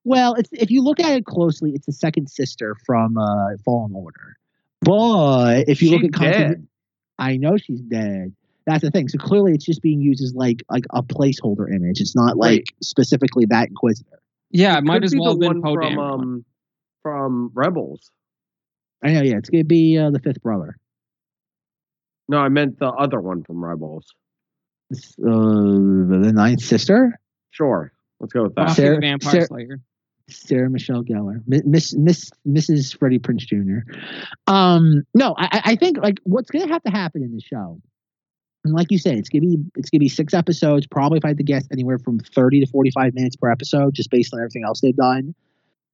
Well, 0.08 0.36
it's 0.36 0.47
if 0.53 0.72
you 0.72 0.82
look 0.84 1.01
at 1.01 1.18
it 1.18 1.26
closely, 1.26 1.72
it's 1.72 1.86
the 1.86 1.91
second 1.91 2.30
sister 2.30 2.78
from 2.86 3.18
uh, 3.18 3.58
Fallen 3.66 3.91
Order. 3.93 4.38
But 4.80 5.68
if 5.68 5.82
you 5.82 5.91
look 5.91 6.05
at 6.05 6.14
content, 6.14 6.70
I 7.20 7.36
know 7.36 7.58
she's 7.58 7.82
dead. 7.82 8.34
That's 8.66 8.86
the 8.86 8.89
thing. 8.89 9.10
So 9.10 9.18
clearly, 9.18 9.51
it's 9.51 9.66
just 9.66 9.82
being 9.82 9.99
used 9.99 10.24
as 10.24 10.34
like 10.34 10.64
like 10.70 10.86
a 10.91 11.03
placeholder 11.03 11.70
image. 11.70 11.99
It's 11.99 12.16
not 12.16 12.38
like 12.38 12.60
Wait. 12.60 12.70
specifically 12.82 13.47
that 13.49 13.68
Inquisitor. 13.68 14.22
Yeah, 14.49 14.76
it, 14.76 14.78
it 14.78 14.84
might 14.86 15.03
as 15.03 15.14
well 15.14 15.32
have 15.32 15.39
been 15.41 15.62
Poe 15.62 15.74
from 15.74 15.99
um, 15.99 16.45
from 17.03 17.51
Rebels. 17.53 18.10
I 19.03 19.12
know. 19.12 19.24
Yeah, 19.24 19.36
it's 19.36 19.49
gonna 19.49 19.66
be 19.66 19.97
uh, 19.97 20.12
the 20.12 20.20
fifth 20.20 20.41
brother. 20.41 20.78
No, 22.30 22.38
I 22.38 22.47
meant 22.47 22.80
the 22.80 22.88
other 22.88 23.20
one 23.20 23.43
from 23.43 23.62
Rebels. 23.62 24.05
Uh, 24.93 24.95
the 25.26 26.32
ninth 26.34 26.62
sister. 26.62 27.20
Sure, 27.51 27.91
let's 28.22 28.32
go 28.32 28.43
with 28.43 28.55
that. 28.55 28.70
Sarah, 28.70 28.99
Vampire 29.01 29.32
Sarah, 29.32 29.47
Slayer. 29.47 29.82
Sarah 30.30 30.70
Michelle 30.70 31.04
Gellar, 31.04 31.42
Miss 31.48 31.94
Miss 31.96 32.30
Mrs. 32.46 32.98
Freddie 32.98 33.20
Prinze 33.20 33.46
Jr. 33.46 33.90
Um, 34.48 35.04
no, 35.14 35.36
I, 35.38 35.62
I 35.64 35.76
think 35.76 35.98
like 35.98 36.20
what's 36.24 36.50
gonna 36.50 36.68
have 36.68 36.84
to 36.84 36.92
happen 36.92 37.24
in 37.24 37.32
the 37.32 37.42
show, 37.42 37.80
and 38.66 38.74
like 38.74 38.92
you 38.92 38.98
said, 38.98 39.18
it's 39.18 39.30
gonna 39.30 39.42
be 39.42 39.58
it's 39.76 39.90
gonna 39.90 40.00
be 40.00 40.10
six 40.10 40.34
episodes. 40.34 40.86
Probably, 40.86 41.18
if 41.18 41.26
I 41.26 41.30
had 41.30 41.38
to 41.38 41.44
guess, 41.44 41.66
anywhere 41.72 41.98
from 41.98 42.20
thirty 42.20 42.60
to 42.60 42.68
forty 42.68 42.92
five 42.92 43.14
minutes 43.14 43.38
per 43.38 43.50
episode, 43.50 43.94
just 43.94 44.12
based 44.12 44.34
on 44.34 44.40
everything 44.42 44.64
else 44.66 44.82
they've 44.82 44.96
done. 44.96 45.34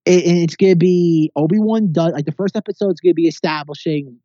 It, 0.05 0.25
and 0.25 0.37
it's 0.39 0.55
gonna 0.55 0.75
be 0.75 1.31
Obi 1.35 1.59
Wan 1.59 1.91
does 1.91 2.13
like 2.13 2.25
the 2.25 2.31
first 2.31 2.55
episode's 2.55 2.99
gonna 3.01 3.13
be 3.13 3.27
establishing 3.27 4.17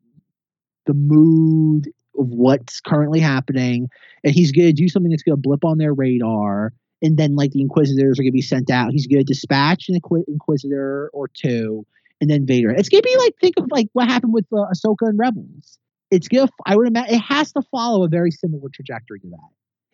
the 0.86 0.94
mood 0.94 1.88
of 2.18 2.28
what's 2.28 2.80
currently 2.80 3.20
happening, 3.20 3.90
and 4.24 4.34
he's 4.34 4.52
gonna 4.52 4.72
do 4.72 4.88
something 4.88 5.10
that's 5.10 5.22
gonna 5.22 5.36
blip 5.36 5.66
on 5.66 5.76
their 5.76 5.92
radar 5.92 6.72
and 7.02 7.16
then 7.16 7.36
like 7.36 7.52
the 7.52 7.60
Inquisitors 7.60 8.18
are 8.18 8.22
gonna 8.22 8.32
be 8.32 8.42
sent 8.42 8.70
out. 8.70 8.92
He's 8.92 9.06
gonna 9.06 9.24
dispatch 9.24 9.88
an 9.88 10.00
Inquisitor 10.28 11.10
or 11.12 11.28
two, 11.28 11.86
and 12.20 12.30
then 12.30 12.46
Vader. 12.46 12.70
It's 12.70 12.88
gonna 12.88 13.02
be 13.02 13.16
like 13.18 13.34
think 13.40 13.54
of 13.58 13.66
like 13.70 13.88
what 13.92 14.08
happened 14.08 14.32
with 14.32 14.46
uh, 14.52 14.66
Ahsoka 14.72 15.08
and 15.08 15.18
Rebels. 15.18 15.78
It's 16.10 16.28
gonna 16.28 16.48
I 16.66 16.76
would 16.76 16.88
imagine 16.88 17.14
it 17.14 17.18
has 17.20 17.52
to 17.52 17.62
follow 17.70 18.04
a 18.04 18.08
very 18.08 18.30
similar 18.30 18.68
trajectory 18.72 19.20
to 19.20 19.28
that. 19.28 19.48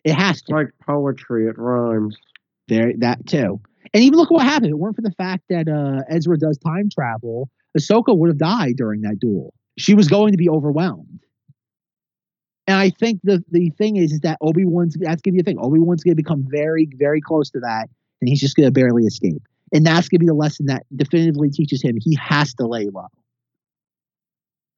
It 0.05 0.15
has 0.15 0.43
to. 0.43 0.55
Like 0.55 0.69
poetry, 0.87 1.47
it 1.47 1.59
rhymes. 1.59 2.17
There, 2.69 2.93
that 2.99 3.27
too. 3.27 3.61
And 3.93 4.03
even 4.03 4.19
look 4.19 4.31
at 4.31 4.35
what 4.35 4.45
happened. 4.45 4.67
If 4.67 4.73
it 4.73 4.79
weren't 4.79 4.97
for 4.97 5.03
the 5.03 5.13
fact 5.13 5.45
that 5.51 5.69
uh, 5.69 6.03
Ezra 6.09 6.39
does 6.39 6.59
time 6.59 6.89
travel, 6.89 7.51
Ahsoka 7.77 8.17
would 8.17 8.29
have 8.31 8.39
died 8.39 8.77
during 8.77 9.03
that 9.03 9.19
duel. 9.19 9.53
She 9.79 9.95
was 9.95 10.09
going 10.09 10.33
to 10.33 10.39
be 10.39 10.49
overwhelmed. 10.49 11.21
And 12.67 12.79
I 12.79 12.91
think 12.91 13.21
the 13.25 13.45
the 13.51 13.71
thing 13.71 13.97
is, 13.97 14.13
is 14.13 14.21
that 14.21 14.39
Obi 14.41 14.65
Wan's 14.65 14.97
that's 14.99 15.21
gonna 15.21 15.33
be 15.33 15.41
the 15.41 15.45
thing. 15.45 15.59
Obi 15.59 15.79
Wan's 15.79 16.03
gonna 16.03 16.15
become 16.15 16.45
very, 16.49 16.89
very 16.97 17.21
close 17.21 17.51
to 17.51 17.61
that, 17.61 17.89
and 18.21 18.29
he's 18.29 18.41
just 18.41 18.57
gonna 18.57 18.71
barely 18.71 19.05
escape. 19.05 19.43
And 19.73 19.87
that's 19.87 20.09
gonna 20.09 20.21
be 20.21 20.27
the 20.27 20.35
lesson 20.35 20.67
that 20.67 20.85
definitively 20.95 21.51
teaches 21.51 21.83
him 21.83 21.97
he 22.01 22.17
has 22.17 22.55
to 22.55 22.67
lay 22.67 22.87
low. 22.87 23.09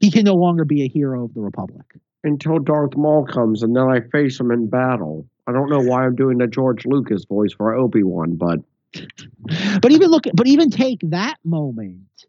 He 0.00 0.10
can 0.10 0.24
no 0.24 0.34
longer 0.34 0.64
be 0.64 0.82
a 0.82 0.88
hero 0.88 1.24
of 1.24 1.34
the 1.34 1.40
Republic. 1.40 1.86
Until 2.24 2.58
Darth 2.58 2.96
Maul 2.96 3.24
comes, 3.24 3.62
and 3.62 3.74
then 3.76 3.84
I 3.84 4.00
face 4.00 4.38
him 4.40 4.50
in 4.50 4.68
battle. 4.68 5.26
I 5.46 5.52
don't 5.52 5.70
know 5.70 5.80
why 5.80 6.04
I'm 6.04 6.16
doing 6.16 6.38
the 6.38 6.48
George 6.48 6.84
Lucas 6.86 7.24
voice 7.24 7.52
for 7.52 7.72
Obi 7.74 8.02
Wan, 8.02 8.34
but 8.34 8.58
but 9.80 9.92
even 9.92 10.10
look, 10.10 10.24
but 10.34 10.48
even 10.48 10.70
take 10.70 10.98
that 11.04 11.36
moment 11.44 12.26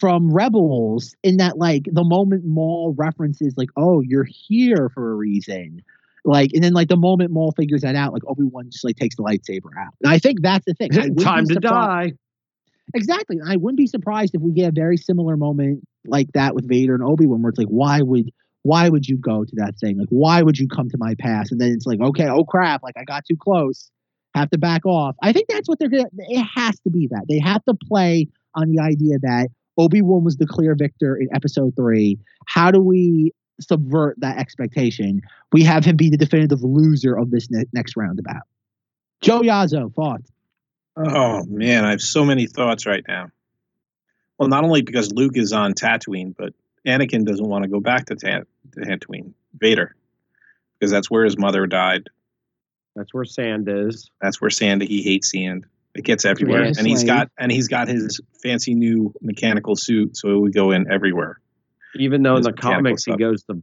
from 0.00 0.32
Rebels 0.32 1.14
in 1.22 1.38
that 1.38 1.58
like 1.58 1.84
the 1.90 2.04
moment 2.04 2.44
Maul 2.44 2.94
references 2.96 3.54
like, 3.56 3.70
oh, 3.76 4.00
you're 4.00 4.26
here 4.28 4.90
for 4.94 5.12
a 5.12 5.14
reason. 5.14 5.82
Like, 6.24 6.50
and 6.52 6.62
then 6.62 6.74
like 6.74 6.88
the 6.88 6.96
moment 6.96 7.30
Maul 7.30 7.52
figures 7.52 7.82
that 7.82 7.94
out, 7.94 8.12
like 8.12 8.22
Obi 8.26 8.44
Wan 8.44 8.70
just 8.70 8.84
like 8.84 8.96
takes 8.96 9.16
the 9.16 9.22
lightsaber 9.22 9.70
out. 9.78 9.94
And 10.02 10.12
I 10.12 10.18
think 10.18 10.42
that's 10.42 10.64
the 10.66 10.74
thing. 10.74 10.90
Time 11.16 11.46
to 11.46 11.54
die. 11.54 12.12
Exactly. 12.94 13.38
I 13.46 13.56
wouldn't 13.56 13.78
be 13.78 13.86
surprised 13.86 14.34
if 14.34 14.42
we 14.42 14.52
get 14.52 14.68
a 14.68 14.72
very 14.72 14.96
similar 14.96 15.36
moment 15.36 15.86
like 16.06 16.28
that 16.32 16.54
with 16.54 16.68
Vader 16.68 16.94
and 16.94 17.02
Obi 17.02 17.26
Wan, 17.26 17.42
where 17.42 17.50
it's 17.50 17.58
like, 17.58 17.68
why 17.68 18.00
would 18.02 18.30
why 18.62 18.88
would 18.88 19.06
you 19.06 19.16
go 19.16 19.44
to 19.44 19.52
that 19.56 19.76
thing? 19.78 19.98
Like, 19.98 20.08
why 20.10 20.42
would 20.42 20.58
you 20.58 20.68
come 20.68 20.90
to 20.90 20.98
my 20.98 21.14
pass? 21.18 21.50
And 21.50 21.60
then 21.60 21.70
it's 21.70 21.86
like, 21.86 22.00
okay, 22.00 22.28
oh 22.28 22.44
crap, 22.44 22.82
like 22.82 22.96
I 22.98 23.04
got 23.04 23.24
too 23.24 23.36
close, 23.36 23.90
have 24.34 24.50
to 24.50 24.58
back 24.58 24.84
off. 24.84 25.16
I 25.22 25.32
think 25.32 25.48
that's 25.48 25.68
what 25.68 25.78
they're 25.78 25.88
gonna. 25.88 26.08
It 26.16 26.44
has 26.54 26.78
to 26.80 26.90
be 26.90 27.08
that 27.10 27.24
they 27.28 27.38
have 27.38 27.64
to 27.64 27.74
play 27.74 28.28
on 28.54 28.70
the 28.70 28.82
idea 28.82 29.18
that 29.20 29.48
Obi 29.78 30.02
Wan 30.02 30.24
was 30.24 30.36
the 30.36 30.46
clear 30.46 30.74
victor 30.74 31.16
in 31.16 31.28
episode 31.32 31.74
three. 31.76 32.18
How 32.46 32.70
do 32.70 32.80
we 32.80 33.32
subvert 33.60 34.16
that 34.20 34.38
expectation? 34.38 35.22
We 35.52 35.62
have 35.62 35.84
him 35.84 35.96
be 35.96 36.10
the 36.10 36.16
definitive 36.16 36.62
loser 36.62 37.16
of 37.16 37.30
this 37.30 37.50
ne- 37.50 37.64
next 37.72 37.96
roundabout. 37.96 38.42
Joe 39.20 39.40
Yazzo, 39.40 39.94
thoughts? 39.94 40.30
Oh 40.96 41.44
man, 41.44 41.84
I 41.84 41.90
have 41.90 42.00
so 42.00 42.24
many 42.24 42.46
thoughts 42.46 42.84
right 42.84 43.04
now. 43.06 43.30
Well, 44.36 44.48
not 44.48 44.64
only 44.64 44.82
because 44.82 45.12
Luke 45.12 45.36
is 45.36 45.52
on 45.52 45.74
Tatooine, 45.74 46.34
but 46.36 46.52
Anakin 46.86 47.24
doesn't 47.24 47.46
want 47.46 47.64
to 47.64 47.70
go 47.70 47.80
back 47.80 48.06
to, 48.06 48.16
Ta- 48.16 48.42
to 48.72 48.80
Tatooine. 48.80 49.32
Vader, 49.58 49.94
because 50.78 50.90
that's 50.90 51.10
where 51.10 51.24
his 51.24 51.38
mother 51.38 51.66
died. 51.66 52.08
That's 52.94 53.14
where 53.14 53.24
sand 53.24 53.68
is. 53.68 54.10
That's 54.20 54.40
where 54.40 54.50
sand. 54.50 54.82
He 54.82 55.02
hates 55.02 55.30
sand. 55.30 55.66
It 55.98 56.04
gets 56.04 56.24
everywhere, 56.24 56.62
and 56.62 56.86
he's 56.86 57.02
got 57.02 57.28
and 57.36 57.50
he's 57.50 57.66
got 57.66 57.88
his 57.88 58.20
fancy 58.40 58.76
new 58.76 59.12
mechanical 59.20 59.74
suit, 59.74 60.16
so 60.16 60.28
it 60.28 60.38
would 60.38 60.54
go 60.54 60.70
in 60.70 60.88
everywhere. 60.88 61.40
Even 61.96 62.22
though 62.22 62.36
in 62.36 62.42
the 62.42 62.52
comics 62.52 63.02
stuff. 63.02 63.16
he 63.18 63.24
goes 63.24 63.42
to 63.44 63.60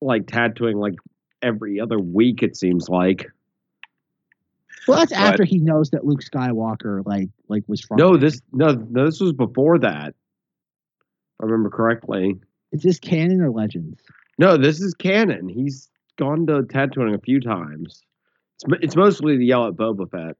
like 0.00 0.24
Tatooine 0.24 0.80
like 0.80 0.96
every 1.40 1.78
other 1.78 1.96
week, 1.96 2.42
it 2.42 2.56
seems 2.56 2.88
like. 2.88 3.26
Well, 4.88 4.98
that's 4.98 5.12
but, 5.12 5.20
after 5.20 5.44
he 5.44 5.58
knows 5.58 5.90
that 5.90 6.04
Luke 6.04 6.22
Skywalker 6.22 7.06
like 7.06 7.28
like 7.46 7.62
was 7.68 7.82
from. 7.82 7.98
No, 7.98 8.16
this 8.16 8.40
no, 8.52 8.72
no, 8.72 9.04
this 9.04 9.20
was 9.20 9.32
before 9.32 9.78
that. 9.78 10.08
If 10.08 10.14
I 11.40 11.44
remember 11.44 11.70
correctly. 11.70 12.34
Is 12.72 12.82
this 12.82 12.98
canon 12.98 13.40
or 13.40 13.52
legends? 13.52 14.02
No, 14.38 14.56
this 14.56 14.80
is 14.80 14.94
canon. 14.94 15.48
He's 15.48 15.88
gone 16.18 16.48
to 16.48 16.62
Tatooine 16.62 17.14
a 17.14 17.20
few 17.20 17.40
times. 17.40 18.02
It's, 18.56 18.82
it's 18.82 18.96
mostly 18.96 19.36
the 19.36 19.46
yell 19.46 19.68
at 19.68 19.74
Boba 19.74 20.10
Fett. 20.10 20.36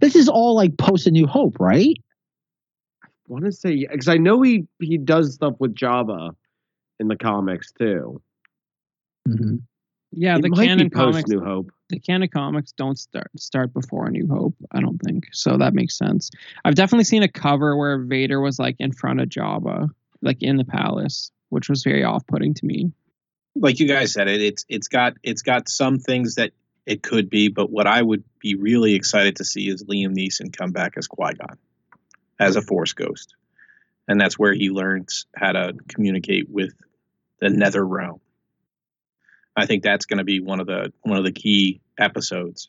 This 0.00 0.16
is 0.16 0.28
all 0.28 0.54
like 0.54 0.76
post 0.76 1.06
a 1.06 1.10
New 1.10 1.26
Hope, 1.26 1.58
right? 1.58 1.96
I 3.04 3.08
want 3.28 3.44
to 3.44 3.52
say 3.52 3.86
because 3.86 4.08
I 4.08 4.16
know 4.16 4.42
he 4.42 4.66
he 4.80 4.98
does 4.98 5.34
stuff 5.34 5.54
with 5.58 5.74
Jabba 5.74 6.34
in 6.98 7.08
the 7.08 7.16
comics 7.16 7.72
too. 7.72 8.20
Mm-hmm. 9.28 9.56
Yeah, 10.12 10.36
it 10.36 10.42
the 10.42 10.50
canon 10.50 10.90
comics. 10.90 11.28
New 11.28 11.42
Hope. 11.42 11.70
The 11.88 12.00
canon 12.00 12.28
comics 12.28 12.72
don't 12.72 12.98
start 12.98 13.30
start 13.36 13.72
before 13.72 14.06
a 14.06 14.10
New 14.10 14.26
Hope. 14.28 14.54
I 14.72 14.80
don't 14.80 14.98
think 14.98 15.28
so. 15.32 15.56
That 15.56 15.74
makes 15.74 15.96
sense. 15.96 16.30
I've 16.64 16.74
definitely 16.74 17.04
seen 17.04 17.22
a 17.22 17.28
cover 17.28 17.76
where 17.76 17.98
Vader 17.98 18.40
was 18.40 18.58
like 18.58 18.76
in 18.78 18.92
front 18.92 19.20
of 19.20 19.28
Jabba, 19.28 19.88
like 20.22 20.42
in 20.42 20.56
the 20.56 20.64
palace, 20.64 21.30
which 21.50 21.68
was 21.68 21.84
very 21.84 22.02
off 22.02 22.26
putting 22.26 22.54
to 22.54 22.66
me. 22.66 22.90
Like 23.54 23.78
you 23.80 23.86
guys 23.86 24.12
said, 24.12 24.28
it 24.28 24.40
it's 24.40 24.64
it's 24.68 24.88
got 24.88 25.14
it's 25.22 25.42
got 25.42 25.68
some 25.68 25.98
things 25.98 26.36
that 26.36 26.52
it 26.90 27.04
could 27.04 27.30
be, 27.30 27.48
but 27.48 27.70
what 27.70 27.86
I 27.86 28.02
would 28.02 28.24
be 28.40 28.56
really 28.56 28.96
excited 28.96 29.36
to 29.36 29.44
see 29.44 29.68
is 29.68 29.84
Liam 29.84 30.12
Neeson 30.12 30.52
come 30.52 30.72
back 30.72 30.94
as 30.96 31.06
Qui 31.06 31.34
Gon, 31.34 31.56
as 32.40 32.56
a 32.56 32.62
Force 32.62 32.94
ghost, 32.94 33.36
and 34.08 34.20
that's 34.20 34.36
where 34.36 34.52
he 34.52 34.70
learns 34.70 35.26
how 35.36 35.52
to 35.52 35.74
communicate 35.86 36.50
with 36.50 36.74
the 37.38 37.48
Nether 37.48 37.86
realm. 37.86 38.20
I 39.56 39.66
think 39.66 39.84
that's 39.84 40.06
going 40.06 40.18
to 40.18 40.24
be 40.24 40.40
one 40.40 40.58
of 40.58 40.66
the 40.66 40.92
one 41.02 41.16
of 41.16 41.22
the 41.22 41.30
key 41.30 41.80
episodes. 41.96 42.68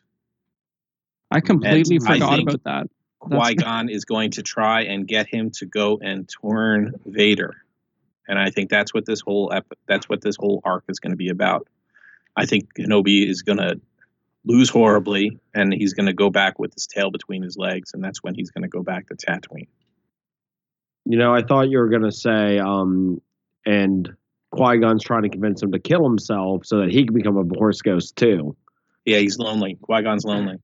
I 1.31 1.39
completely 1.39 1.95
and 1.95 2.05
forgot 2.05 2.39
I 2.39 2.41
about 2.43 2.63
that. 2.65 2.87
Qui 3.17 3.55
Gon 3.55 3.89
is 3.89 4.05
going 4.05 4.31
to 4.31 4.43
try 4.43 4.83
and 4.83 5.07
get 5.07 5.25
him 5.25 5.49
to 5.55 5.65
go 5.65 5.97
and 5.99 6.29
turn 6.43 6.93
Vader, 7.07 7.55
and 8.27 8.37
I 8.37 8.51
think 8.51 8.69
that's 8.69 8.93
what 8.93 9.07
this 9.07 9.21
whole 9.21 9.51
ep- 9.51 9.73
that's 9.87 10.07
what 10.07 10.21
this 10.21 10.35
whole 10.35 10.61
arc 10.63 10.83
is 10.89 10.99
going 10.99 11.11
to 11.11 11.17
be 11.17 11.29
about. 11.29 11.67
I 12.35 12.45
think 12.45 12.75
Kenobi 12.75 13.27
is 13.27 13.41
going 13.41 13.57
to 13.57 13.81
lose 14.45 14.69
horribly, 14.69 15.39
and 15.53 15.73
he's 15.73 15.93
going 15.93 16.07
to 16.07 16.13
go 16.13 16.29
back 16.29 16.59
with 16.59 16.73
his 16.73 16.87
tail 16.87 17.11
between 17.11 17.43
his 17.43 17.57
legs, 17.57 17.91
and 17.93 18.03
that's 18.03 18.23
when 18.23 18.35
he's 18.35 18.51
going 18.51 18.63
to 18.63 18.69
go 18.69 18.81
back 18.83 19.07
to 19.07 19.15
Tatooine. 19.15 19.67
You 21.05 21.17
know, 21.17 21.33
I 21.33 21.41
thought 21.41 21.69
you 21.69 21.79
were 21.79 21.89
gonna 21.89 22.11
say, 22.11 22.59
um, 22.59 23.21
and 23.65 24.09
Qui 24.51 24.77
Gon's 24.77 25.03
trying 25.03 25.23
to 25.23 25.29
convince 25.29 25.61
him 25.61 25.71
to 25.71 25.79
kill 25.79 26.03
himself 26.03 26.65
so 26.65 26.79
that 26.79 26.91
he 26.91 27.05
can 27.05 27.13
become 27.13 27.37
a 27.37 27.57
horse 27.57 27.81
ghost 27.81 28.15
too. 28.15 28.55
Yeah, 29.05 29.17
he's 29.17 29.39
lonely. 29.39 29.77
Qui 29.81 30.03
Gon's 30.03 30.25
lonely. 30.25 30.57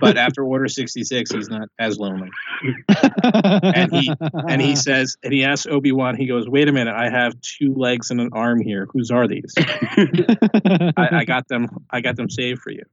But 0.00 0.16
after 0.18 0.44
Order 0.44 0.68
66, 0.68 1.30
he's 1.30 1.48
not 1.48 1.68
as 1.78 1.98
lonely. 1.98 2.28
and 3.02 3.92
he 3.94 4.10
and 4.20 4.60
he 4.60 4.74
says 4.74 5.16
and 5.22 5.32
he 5.32 5.44
asks 5.44 5.66
Obi-Wan, 5.66 6.16
he 6.16 6.26
goes, 6.26 6.48
Wait 6.48 6.68
a 6.68 6.72
minute, 6.72 6.94
I 6.94 7.10
have 7.10 7.40
two 7.40 7.74
legs 7.74 8.10
and 8.10 8.20
an 8.20 8.30
arm 8.32 8.60
here. 8.60 8.88
Whose 8.92 9.10
are 9.10 9.28
these? 9.28 9.54
I, 9.58 10.92
I 10.96 11.24
got 11.24 11.46
them 11.46 11.68
I 11.90 12.00
got 12.00 12.16
them 12.16 12.28
saved 12.28 12.62
for 12.62 12.70
you. 12.70 12.84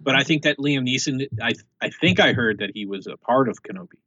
But 0.00 0.14
I 0.14 0.24
think 0.24 0.42
that 0.42 0.58
Liam 0.58 0.88
Neeson 0.88 1.26
I 1.42 1.52
I 1.80 1.90
think 1.90 2.20
I 2.20 2.32
heard 2.32 2.58
that 2.58 2.70
he 2.74 2.86
was 2.86 3.06
a 3.06 3.16
part 3.16 3.48
of 3.48 3.62
Kenobi. 3.62 3.98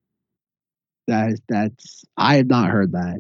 That 1.08 1.39
that's 1.48 2.06
I 2.18 2.36
had 2.36 2.48
not 2.48 2.70
heard 2.70 2.94
that. 2.94 3.20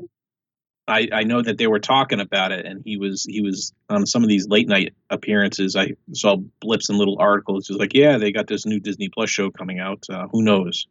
I, 0.85 1.07
I 1.13 1.23
know 1.23 1.41
that 1.41 1.57
they 1.57 1.67
were 1.67 1.79
talking 1.79 2.19
about 2.19 2.51
it, 2.51 2.65
and 2.65 2.81
he 2.83 2.97
was 2.97 3.23
he 3.23 3.41
was 3.41 3.73
on 3.89 4.05
some 4.05 4.23
of 4.23 4.29
these 4.29 4.47
late 4.47 4.67
night 4.67 4.93
appearances. 5.09 5.75
I 5.75 5.93
saw 6.13 6.37
blips 6.59 6.89
and 6.89 6.97
little 6.97 7.17
articles. 7.19 7.67
Just 7.67 7.79
like, 7.79 7.93
yeah, 7.93 8.17
they 8.17 8.31
got 8.31 8.47
this 8.47 8.65
new 8.65 8.79
Disney 8.79 9.07
Plus 9.07 9.29
show 9.29 9.49
coming 9.49 9.79
out. 9.79 10.03
Uh, 10.09 10.27
who 10.31 10.43
knows? 10.43 10.87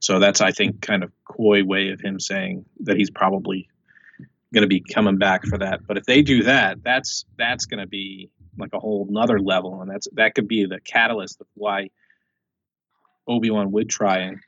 So 0.00 0.18
that's 0.20 0.40
I 0.40 0.52
think 0.52 0.80
kind 0.80 1.02
of 1.02 1.12
coy 1.24 1.64
way 1.64 1.90
of 1.90 2.00
him 2.00 2.18
saying 2.18 2.64
that 2.80 2.96
he's 2.96 3.10
probably 3.10 3.68
going 4.54 4.62
to 4.62 4.68
be 4.68 4.80
coming 4.80 5.18
back 5.18 5.44
for 5.44 5.58
that. 5.58 5.86
But 5.86 5.98
if 5.98 6.04
they 6.04 6.22
do 6.22 6.44
that, 6.44 6.82
that's 6.82 7.26
that's 7.36 7.66
going 7.66 7.80
to 7.80 7.86
be 7.86 8.30
like 8.58 8.72
a 8.72 8.78
whole 8.78 9.06
nother 9.10 9.38
level, 9.38 9.82
and 9.82 9.90
that's 9.90 10.08
that 10.12 10.34
could 10.34 10.48
be 10.48 10.66
the 10.66 10.80
catalyst 10.80 11.40
of 11.40 11.46
why 11.54 11.90
Obi 13.26 13.50
Wan 13.50 13.72
would 13.72 13.88
try 13.88 14.18
and 14.18 14.38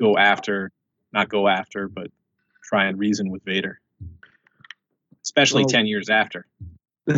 go 0.00 0.16
after, 0.16 0.70
not 1.12 1.28
go 1.28 1.48
after, 1.48 1.88
but 1.88 2.10
try 2.62 2.86
and 2.86 2.98
reason 2.98 3.30
with 3.30 3.42
Vader 3.44 3.80
especially 5.28 5.62
well, 5.62 5.70
10 5.70 5.86
years 5.86 6.08
after. 6.08 6.46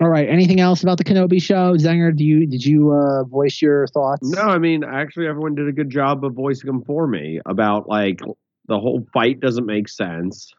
All 0.00 0.08
right. 0.08 0.28
Anything 0.28 0.60
else 0.60 0.82
about 0.82 0.98
the 0.98 1.04
Kenobi 1.04 1.40
show, 1.42 1.76
Zenger? 1.76 2.14
Do 2.14 2.24
you 2.24 2.46
did 2.46 2.64
you 2.64 2.92
uh, 2.92 3.24
voice 3.24 3.62
your 3.62 3.86
thoughts? 3.88 4.28
No, 4.28 4.42
I 4.42 4.58
mean 4.58 4.84
actually 4.84 5.26
everyone 5.26 5.54
did 5.54 5.68
a 5.68 5.72
good 5.72 5.90
job 5.90 6.24
of 6.24 6.34
voicing 6.34 6.66
them 6.66 6.82
for 6.84 7.06
me 7.06 7.40
about 7.46 7.88
like 7.88 8.20
the 8.66 8.78
whole 8.78 9.06
fight 9.12 9.40
doesn't 9.40 9.66
make 9.66 9.88
sense. 9.88 10.52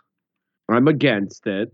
I'm 0.70 0.88
against 0.88 1.46
it. 1.46 1.74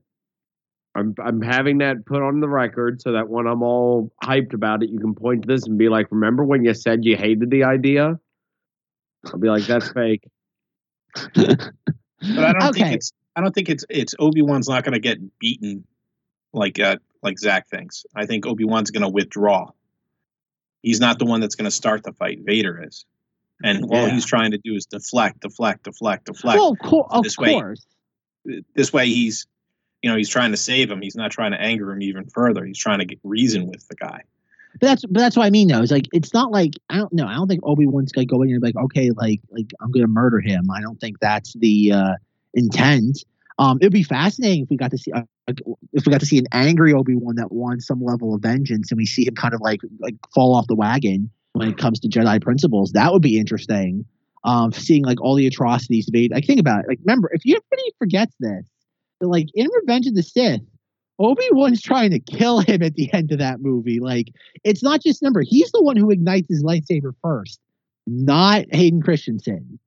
I'm 1.00 1.16
I'm 1.24 1.42
having 1.42 1.80
that 1.80 2.06
put 2.06 2.22
on 2.22 2.40
the 2.40 2.50
record 2.50 3.02
so 3.02 3.14
that 3.14 3.30
when 3.30 3.48
I'm 3.48 3.64
all 3.64 4.12
hyped 4.24 4.54
about 4.54 4.84
it, 4.84 4.90
you 4.90 5.00
can 5.00 5.16
point 5.16 5.44
to 5.44 5.48
this 5.48 5.66
and 5.66 5.78
be 5.78 5.90
like, 5.90 6.08
"Remember 6.12 6.44
when 6.44 6.64
you 6.64 6.74
said 6.74 7.06
you 7.06 7.18
hated 7.18 7.50
the 7.50 7.64
idea?" 7.64 8.20
I'll 9.26 9.40
be 9.40 9.50
like, 9.50 9.66
"That's 9.66 9.90
fake." 9.94 10.28
but 11.36 11.72
I 12.24 12.54
don't 12.54 12.64
okay. 12.70 12.82
think 12.84 12.96
it's 12.96 13.14
I 13.36 13.42
don't 13.42 13.54
think 13.54 13.70
it's 13.70 13.86
it's 13.90 14.16
Obi 14.20 14.42
Wan's 14.42 14.68
not 14.68 14.84
going 14.84 14.94
to 14.94 15.00
get 15.00 15.40
beaten 15.40 15.86
like 16.54 16.80
uh, 16.80 16.98
like 17.24 17.40
Zach 17.40 17.70
thinks. 17.70 18.06
I 18.16 18.26
think 18.26 18.46
Obi 18.46 18.66
Wan's 18.66 18.92
going 18.92 19.04
to 19.04 19.10
withdraw. 19.10 19.72
He's 20.82 21.00
not 21.00 21.20
the 21.20 21.26
one 21.26 21.42
that's 21.42 21.56
going 21.56 21.66
to 21.66 21.76
start 21.76 22.04
the 22.04 22.14
fight. 22.14 22.40
Vader 22.44 22.84
is, 22.86 23.06
and 23.64 23.86
yeah. 23.90 23.98
all 23.98 24.10
he's 24.10 24.26
trying 24.26 24.52
to 24.52 24.58
do 24.58 24.76
is 24.76 24.86
deflect, 24.86 25.42
deflect, 25.42 25.84
deflect, 25.84 26.26
deflect. 26.26 26.58
Well, 26.58 26.72
of, 26.72 26.80
co- 26.80 27.08
of 27.10 27.24
this 27.24 27.36
course. 27.36 27.86
Way, 28.46 28.64
this 28.74 28.94
way, 28.94 29.08
he's 29.08 29.48
you 30.02 30.10
know 30.10 30.16
he's 30.16 30.30
trying 30.30 30.52
to 30.52 30.58
save 30.58 30.90
him. 30.90 31.02
He's 31.02 31.16
not 31.16 31.32
trying 31.32 31.52
to 31.52 31.62
anger 31.62 31.92
him 31.92 32.02
even 32.02 32.26
further. 32.26 32.66
He's 32.66 32.78
trying 32.78 33.00
to 33.00 33.06
get 33.06 33.20
reason 33.24 33.68
with 33.68 33.88
the 33.88 33.96
guy. 33.96 34.24
But 34.74 34.88
that's 34.88 35.06
but 35.06 35.20
that's 35.20 35.36
what 35.36 35.46
I 35.46 35.50
mean 35.50 35.68
though. 35.68 35.82
It's 35.82 35.92
like 35.92 36.08
it's 36.14 36.34
not 36.34 36.52
like 36.52 36.74
I 36.90 36.98
don't 36.98 37.14
know. 37.14 37.28
I 37.28 37.34
don't 37.36 37.48
think 37.48 37.62
Obi 37.64 37.88
Wan's 37.88 38.12
gonna 38.12 38.26
go 38.26 38.42
in 38.44 38.52
and 38.52 38.62
be 38.62 38.68
like, 38.68 38.78
okay, 38.78 39.12
like 39.12 39.42
like 39.50 39.72
I'm 39.82 39.92
gonna 39.92 40.08
murder 40.08 40.40
him. 40.40 40.70
I 40.72 40.82
don't 40.82 41.00
think 41.00 41.20
that's 41.20 41.54
the 41.54 41.92
uh 41.92 42.14
intent. 42.54 43.24
Um, 43.58 43.78
it 43.82 43.86
would 43.86 43.94
be 43.94 44.04
fascinating 44.04 44.64
if 44.64 44.70
we 44.70 44.78
got 44.78 44.92
to 44.92 44.98
see 44.98 45.12
uh, 45.12 45.24
if 45.92 46.06
we 46.06 46.12
got 46.12 46.22
to 46.22 46.26
see 46.26 46.38
an 46.38 46.48
angry 46.54 46.94
Obi 46.94 47.16
Wan 47.16 47.36
that 47.36 47.52
wants 47.52 47.88
some 47.88 48.02
level 48.02 48.34
of 48.34 48.42
vengeance, 48.42 48.92
and 48.92 48.98
we 48.98 49.06
see 49.06 49.28
him 49.28 49.36
kind 49.36 49.54
of 49.54 49.62
like 49.62 49.82
like 50.00 50.16
fall 50.34 50.56
off 50.56 50.68
the 50.68 50.76
wagon 50.76 51.30
when 51.54 51.68
it 51.68 51.78
comes 51.78 52.00
to 52.02 52.08
Jedi 52.08 52.42
principles. 52.42 52.94
That 52.94 53.12
would 53.12 53.22
be 53.22 53.38
interesting. 53.38 54.06
Um, 54.46 54.72
seeing 54.72 55.04
like 55.04 55.20
all 55.20 55.36
the 55.36 55.48
atrocities 55.48 56.10
made. 56.10 56.32
Like 56.32 56.46
think 56.46 56.62
about 56.62 56.86
it. 56.86 56.88
Like 56.88 57.00
remember, 57.04 57.30
if 57.34 57.42
everybody 57.46 57.92
forgets 57.98 58.34
this, 58.40 58.66
like 59.22 59.48
in 59.54 59.68
Revenge 59.82 60.08
of 60.08 60.16
the 60.16 60.24
Sith, 60.24 60.62
Obi 61.20 61.44
Wan's 61.52 61.82
trying 61.82 62.12
to 62.12 62.20
kill 62.20 62.60
him 62.60 62.82
at 62.82 62.96
the 62.96 63.12
end 63.14 63.32
of 63.32 63.40
that 63.40 63.62
movie. 63.62 64.00
Like 64.00 64.28
it's 64.64 64.84
not 64.84 65.02
just 65.02 65.22
number. 65.22 65.42
He's 65.42 65.72
the 65.72 65.84
one 65.84 65.98
who 65.98 66.10
ignites 66.10 66.48
his 66.50 66.64
lightsaber 66.64 67.14
first, 67.22 67.60
not 68.08 68.66
Hayden 68.72 69.02
Christensen. 69.02 69.80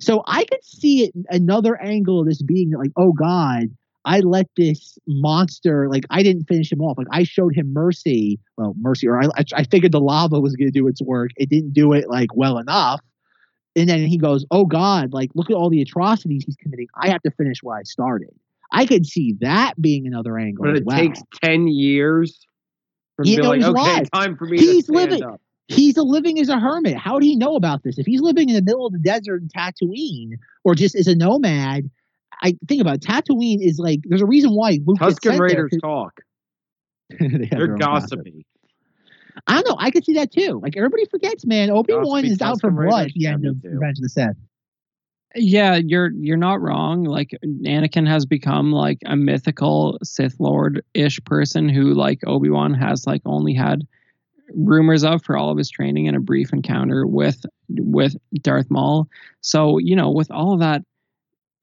So 0.00 0.24
I 0.26 0.44
could 0.44 0.64
see 0.64 1.04
it 1.04 1.12
another 1.28 1.80
angle 1.80 2.20
of 2.20 2.26
this 2.26 2.42
being 2.42 2.72
like, 2.72 2.90
oh 2.96 3.12
God, 3.12 3.68
I 4.04 4.18
let 4.20 4.48
this 4.56 4.98
monster 5.06 5.88
like 5.88 6.04
I 6.10 6.24
didn't 6.24 6.46
finish 6.46 6.72
him 6.72 6.80
off. 6.80 6.98
Like 6.98 7.06
I 7.12 7.22
showed 7.22 7.54
him 7.54 7.72
mercy, 7.72 8.40
well, 8.56 8.74
mercy, 8.80 9.06
or 9.06 9.22
I 9.22 9.28
I 9.54 9.62
figured 9.64 9.92
the 9.92 10.00
lava 10.00 10.40
was 10.40 10.56
going 10.56 10.70
to 10.70 10.76
do 10.76 10.88
its 10.88 11.00
work. 11.00 11.30
It 11.36 11.48
didn't 11.48 11.72
do 11.72 11.92
it 11.92 12.08
like 12.08 12.34
well 12.34 12.58
enough. 12.58 13.00
And 13.76 13.88
then 13.88 14.00
he 14.00 14.18
goes, 14.18 14.44
"Oh 14.50 14.64
God! 14.66 15.12
Like 15.12 15.30
look 15.34 15.50
at 15.50 15.54
all 15.54 15.70
the 15.70 15.80
atrocities 15.80 16.44
he's 16.44 16.56
committing. 16.56 16.88
I 17.00 17.08
have 17.08 17.22
to 17.22 17.30
finish 17.30 17.62
what 17.62 17.74
I 17.74 17.82
started." 17.84 18.34
I 18.72 18.86
could 18.86 19.06
see 19.06 19.36
that 19.40 19.80
being 19.80 20.06
another 20.06 20.38
angle. 20.38 20.64
But 20.64 20.76
it 20.76 20.84
well. 20.84 20.96
takes 20.96 21.20
ten 21.42 21.68
years. 21.68 22.44
For 23.16 23.26
you 23.26 23.36
know, 23.36 23.50
like, 23.50 23.62
okay, 23.62 24.04
time 24.12 24.36
for 24.36 24.46
me 24.46 24.58
he's 24.58 24.86
to 24.86 24.92
living. 24.92 25.22
Up 25.22 25.40
he's 25.68 25.96
a 25.96 26.02
living 26.02 26.38
as 26.38 26.48
a 26.48 26.58
hermit. 26.58 26.96
How 26.96 27.14
would 27.14 27.22
he 27.22 27.36
know 27.36 27.56
about 27.56 27.82
this? 27.82 27.98
If 27.98 28.06
he's 28.06 28.20
living 28.20 28.48
in 28.48 28.54
the 28.54 28.62
middle 28.62 28.86
of 28.86 28.92
the 28.92 28.98
desert 28.98 29.42
in 29.42 29.48
Tatooine, 29.48 30.38
or 30.64 30.74
just 30.74 30.94
as 30.94 31.06
a 31.06 31.14
nomad, 31.14 31.90
I 32.42 32.56
think 32.68 32.80
about 32.80 32.96
it, 32.96 33.02
Tatooine 33.02 33.58
is 33.60 33.78
like 33.78 34.00
there's 34.04 34.22
a 34.22 34.26
reason 34.26 34.52
why 34.52 34.78
Luke 34.84 34.98
Tusken 34.98 35.38
Raiders 35.38 35.72
talk. 35.80 36.20
they 37.20 37.50
are 37.54 37.68
gossipy. 37.76 38.46
I 39.46 39.54
don't 39.54 39.68
know. 39.68 39.76
I 39.78 39.90
could 39.90 40.04
see 40.04 40.14
that 40.14 40.30
too. 40.30 40.60
Like 40.62 40.76
everybody 40.76 41.06
forgets, 41.06 41.46
man. 41.46 41.70
Obi 41.70 41.94
Wan 41.94 42.24
is 42.24 42.40
out 42.42 42.60
for 42.60 42.70
blood 42.70 43.06
at 43.06 43.12
the 43.14 43.26
end 43.26 43.46
of 43.46 43.56
Revenge 43.62 43.98
of 43.98 44.02
the 44.02 44.08
Sith. 44.08 44.36
Yeah, 45.34 45.76
you're 45.76 46.10
you're 46.12 46.36
not 46.36 46.60
wrong. 46.60 47.04
Like 47.04 47.30
Anakin 47.44 48.06
has 48.06 48.26
become 48.26 48.72
like 48.72 48.98
a 49.06 49.16
mythical 49.16 49.98
Sith 50.02 50.38
Lord 50.38 50.84
ish 50.94 51.22
person 51.24 51.68
who 51.68 51.94
like 51.94 52.20
Obi 52.26 52.50
Wan 52.50 52.74
has 52.74 53.06
like 53.06 53.22
only 53.24 53.54
had 53.54 53.86
rumors 54.54 55.04
of 55.04 55.22
for 55.22 55.36
all 55.36 55.50
of 55.50 55.56
his 55.56 55.70
training 55.70 56.06
and 56.06 56.16
a 56.16 56.20
brief 56.20 56.52
encounter 56.52 57.06
with 57.06 57.44
with 57.68 58.14
Darth 58.42 58.70
Maul. 58.70 59.08
So 59.40 59.78
you 59.78 59.96
know, 59.96 60.10
with 60.10 60.30
all 60.30 60.52
of 60.52 60.60
that 60.60 60.82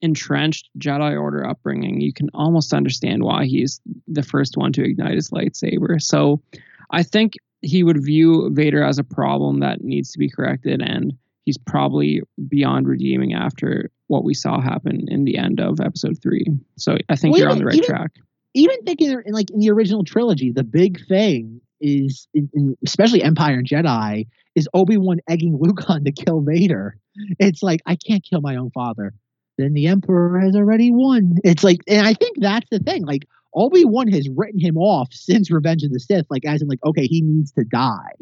entrenched 0.02 0.68
Jedi 0.78 1.20
Order 1.20 1.46
upbringing, 1.46 2.00
you 2.00 2.12
can 2.12 2.28
almost 2.34 2.72
understand 2.72 3.22
why 3.22 3.44
he's 3.44 3.80
the 4.08 4.22
first 4.22 4.56
one 4.56 4.72
to 4.72 4.84
ignite 4.84 5.14
his 5.14 5.30
lightsaber. 5.30 6.00
So 6.00 6.42
I 6.90 7.02
think 7.02 7.34
he 7.60 7.82
would 7.82 8.02
view 8.02 8.50
Vader 8.52 8.82
as 8.82 8.98
a 8.98 9.04
problem 9.04 9.60
that 9.60 9.82
needs 9.82 10.10
to 10.12 10.18
be 10.18 10.30
corrected, 10.30 10.80
and 10.82 11.12
he's 11.50 11.58
probably 11.58 12.22
beyond 12.48 12.86
redeeming 12.86 13.34
after 13.34 13.90
what 14.06 14.22
we 14.22 14.34
saw 14.34 14.60
happen 14.60 15.06
in 15.08 15.24
the 15.24 15.36
end 15.36 15.58
of 15.58 15.80
Episode 15.80 16.16
Three. 16.22 16.46
So 16.78 16.96
I 17.08 17.16
think 17.16 17.32
well, 17.32 17.40
you're 17.40 17.48
even, 17.48 17.52
on 17.52 17.58
the 17.58 17.64
right 17.64 17.74
even, 17.74 17.88
track. 17.88 18.10
Even 18.54 18.82
thinking 18.84 19.10
in 19.10 19.32
like 19.32 19.50
in 19.50 19.58
the 19.58 19.70
original 19.70 20.04
trilogy, 20.04 20.52
the 20.52 20.62
big 20.62 21.04
thing 21.08 21.60
is, 21.80 22.28
in, 22.34 22.76
especially 22.86 23.24
Empire 23.24 23.54
and 23.54 23.66
Jedi, 23.66 24.28
is 24.54 24.68
Obi 24.74 24.96
Wan 24.96 25.18
egging 25.28 25.58
Luke 25.60 25.90
on 25.90 26.04
to 26.04 26.12
kill 26.12 26.40
Vader. 26.40 26.96
It's 27.40 27.64
like 27.64 27.80
I 27.84 27.96
can't 27.96 28.24
kill 28.24 28.40
my 28.40 28.54
own 28.54 28.70
father. 28.70 29.12
Then 29.58 29.72
the 29.72 29.88
Emperor 29.88 30.38
has 30.38 30.54
already 30.54 30.92
won. 30.92 31.34
It's 31.42 31.64
like, 31.64 31.80
and 31.88 32.06
I 32.06 32.14
think 32.14 32.36
that's 32.38 32.68
the 32.70 32.78
thing. 32.78 33.04
Like 33.04 33.26
Obi 33.54 33.84
Wan 33.84 34.06
has 34.06 34.28
written 34.28 34.60
him 34.60 34.76
off 34.76 35.08
since 35.10 35.50
Revenge 35.50 35.82
of 35.82 35.90
the 35.90 35.98
Sith. 35.98 36.26
Like 36.30 36.44
as 36.46 36.62
in, 36.62 36.68
like 36.68 36.84
okay, 36.84 37.06
he 37.06 37.22
needs 37.22 37.50
to 37.52 37.64
die. 37.64 38.14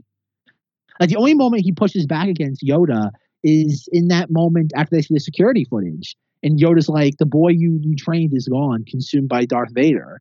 Like 1.00 1.10
the 1.10 1.16
only 1.16 1.34
moment 1.34 1.64
he 1.64 1.72
pushes 1.72 2.06
back 2.06 2.28
against 2.28 2.62
Yoda 2.62 3.10
is 3.42 3.88
in 3.92 4.08
that 4.08 4.30
moment 4.30 4.72
after 4.76 4.96
they 4.96 5.02
see 5.02 5.14
the 5.14 5.20
security 5.20 5.64
footage. 5.64 6.16
And 6.42 6.60
Yoda's 6.60 6.88
like, 6.88 7.16
the 7.18 7.26
boy 7.26 7.50
you 7.50 7.78
you 7.82 7.96
trained 7.96 8.32
is 8.34 8.48
gone, 8.48 8.84
consumed 8.88 9.28
by 9.28 9.44
Darth 9.44 9.72
Vader. 9.72 10.20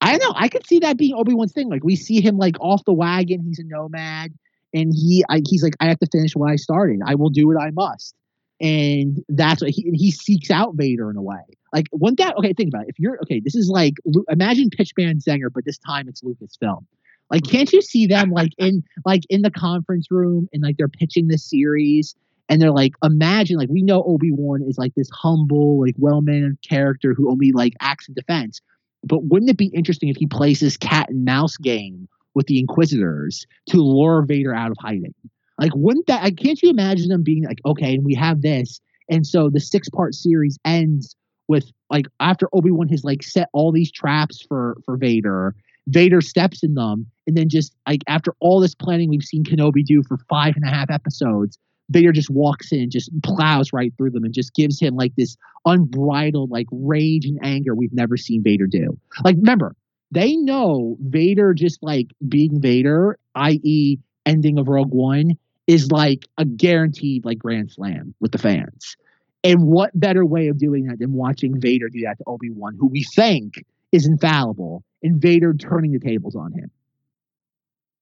I 0.00 0.16
don't 0.16 0.22
know. 0.22 0.34
I 0.36 0.48
could 0.48 0.66
see 0.66 0.78
that 0.80 0.96
being 0.96 1.14
Obi 1.14 1.34
Wan's 1.34 1.52
thing. 1.52 1.68
Like 1.68 1.84
we 1.84 1.96
see 1.96 2.20
him 2.20 2.38
like 2.38 2.56
off 2.60 2.84
the 2.84 2.92
wagon. 2.92 3.42
He's 3.42 3.58
a 3.58 3.64
nomad, 3.64 4.32
and 4.72 4.92
he 4.94 5.24
I, 5.28 5.42
he's 5.46 5.62
like, 5.62 5.74
I 5.80 5.86
have 5.88 5.98
to 5.98 6.06
finish 6.10 6.34
what 6.34 6.50
I 6.50 6.56
started. 6.56 7.00
I 7.06 7.14
will 7.14 7.30
do 7.30 7.46
what 7.46 7.60
I 7.60 7.70
must, 7.70 8.14
and 8.60 9.22
that's 9.28 9.60
what 9.60 9.70
he 9.70 9.86
and 9.86 9.96
he 9.96 10.10
seeks 10.10 10.50
out 10.50 10.74
Vader 10.74 11.10
in 11.10 11.16
a 11.16 11.22
way. 11.22 11.42
Like 11.72 11.86
one 11.92 12.14
that 12.16 12.36
okay, 12.38 12.52
think 12.54 12.68
about 12.68 12.84
it. 12.84 12.90
If 12.90 12.98
you're 12.98 13.18
okay, 13.22 13.40
this 13.40 13.54
is 13.54 13.68
like 13.68 13.94
imagine 14.28 14.70
Pitchman 14.70 15.22
Zenger, 15.22 15.50
but 15.54 15.64
this 15.64 15.78
time 15.78 16.08
it's 16.08 16.22
Lucasfilm. 16.22 16.84
Like, 17.30 17.44
can't 17.44 17.72
you 17.72 17.80
see 17.80 18.06
them 18.06 18.30
like 18.30 18.52
in 18.58 18.82
like 19.04 19.22
in 19.30 19.42
the 19.42 19.50
conference 19.50 20.08
room 20.10 20.48
and 20.52 20.62
like 20.62 20.76
they're 20.76 20.88
pitching 20.88 21.28
the 21.28 21.38
series 21.38 22.14
and 22.48 22.60
they're 22.60 22.72
like, 22.72 22.94
imagine 23.04 23.56
like 23.56 23.68
we 23.68 23.82
know 23.82 24.02
Obi 24.02 24.32
Wan 24.32 24.62
is 24.62 24.76
like 24.76 24.92
this 24.96 25.08
humble, 25.10 25.80
like 25.80 25.94
well 25.98 26.20
mannered 26.20 26.58
character 26.68 27.14
who 27.14 27.30
only 27.30 27.52
like 27.52 27.74
acts 27.80 28.08
in 28.08 28.14
defense. 28.14 28.60
But 29.04 29.24
wouldn't 29.24 29.50
it 29.50 29.56
be 29.56 29.66
interesting 29.66 30.08
if 30.08 30.16
he 30.16 30.26
plays 30.26 30.60
this 30.60 30.76
cat 30.76 31.08
and 31.08 31.24
mouse 31.24 31.56
game 31.56 32.08
with 32.34 32.46
the 32.46 32.58
Inquisitors 32.58 33.46
to 33.68 33.78
lure 33.78 34.22
Vader 34.26 34.54
out 34.54 34.70
of 34.70 34.76
hiding? 34.80 35.14
Like, 35.58 35.72
wouldn't 35.74 36.06
that? 36.06 36.36
Can't 36.36 36.60
you 36.62 36.70
imagine 36.70 37.08
them 37.08 37.22
being 37.22 37.44
like, 37.44 37.60
okay, 37.64 37.94
and 37.94 38.04
we 38.04 38.14
have 38.14 38.42
this, 38.42 38.80
And 39.08 39.26
so 39.26 39.48
the 39.48 39.60
six 39.60 39.88
part 39.88 40.14
series 40.14 40.58
ends 40.64 41.14
with 41.48 41.70
like 41.90 42.06
after 42.18 42.48
Obi 42.52 42.70
Wan 42.70 42.88
has 42.88 43.04
like 43.04 43.22
set 43.22 43.48
all 43.52 43.70
these 43.70 43.92
traps 43.92 44.44
for 44.48 44.76
for 44.84 44.96
Vader, 44.96 45.54
Vader 45.88 46.20
steps 46.20 46.62
in 46.62 46.74
them, 46.74 47.06
and 47.26 47.36
then 47.36 47.48
just 47.48 47.74
like 47.86 48.02
after 48.06 48.34
all 48.40 48.60
this 48.60 48.74
planning 48.74 49.08
we've 49.08 49.22
seen 49.22 49.44
Kenobi 49.44 49.84
do 49.84 50.02
for 50.02 50.18
five 50.28 50.54
and 50.56 50.64
a 50.64 50.70
half 50.70 50.90
episodes, 50.90 51.58
Vader 51.90 52.12
just 52.12 52.30
walks 52.30 52.72
in, 52.72 52.90
just 52.90 53.10
plows 53.22 53.72
right 53.72 53.92
through 53.96 54.10
them, 54.10 54.24
and 54.24 54.34
just 54.34 54.54
gives 54.54 54.80
him 54.80 54.94
like 54.94 55.14
this 55.16 55.36
unbridled 55.64 56.50
like 56.50 56.66
rage 56.70 57.24
and 57.24 57.38
anger 57.42 57.74
we've 57.74 57.92
never 57.92 58.16
seen 58.16 58.42
Vader 58.42 58.66
do. 58.66 58.98
Like 59.24 59.36
remember, 59.36 59.74
they 60.10 60.36
know 60.36 60.96
Vader 61.00 61.54
just 61.54 61.82
like 61.82 62.08
being 62.28 62.60
Vader, 62.60 63.18
i.e., 63.34 63.98
ending 64.26 64.58
of 64.58 64.68
Rogue 64.68 64.92
One, 64.92 65.32
is 65.66 65.90
like 65.90 66.26
a 66.38 66.44
guaranteed 66.44 67.24
like 67.24 67.38
grand 67.38 67.70
slam 67.70 68.14
with 68.20 68.32
the 68.32 68.38
fans. 68.38 68.96
And 69.42 69.66
what 69.66 69.98
better 69.98 70.26
way 70.26 70.48
of 70.48 70.58
doing 70.58 70.86
that 70.86 70.98
than 70.98 71.12
watching 71.14 71.60
Vader 71.60 71.88
do 71.88 72.00
that 72.02 72.18
to 72.18 72.24
Obi 72.26 72.50
Wan, 72.50 72.76
who 72.78 72.86
we 72.86 73.04
think 73.14 73.64
is 73.92 74.06
infallible, 74.06 74.84
and 75.02 75.20
Vader 75.20 75.54
turning 75.54 75.92
the 75.92 75.98
tables 75.98 76.36
on 76.36 76.52
him? 76.52 76.70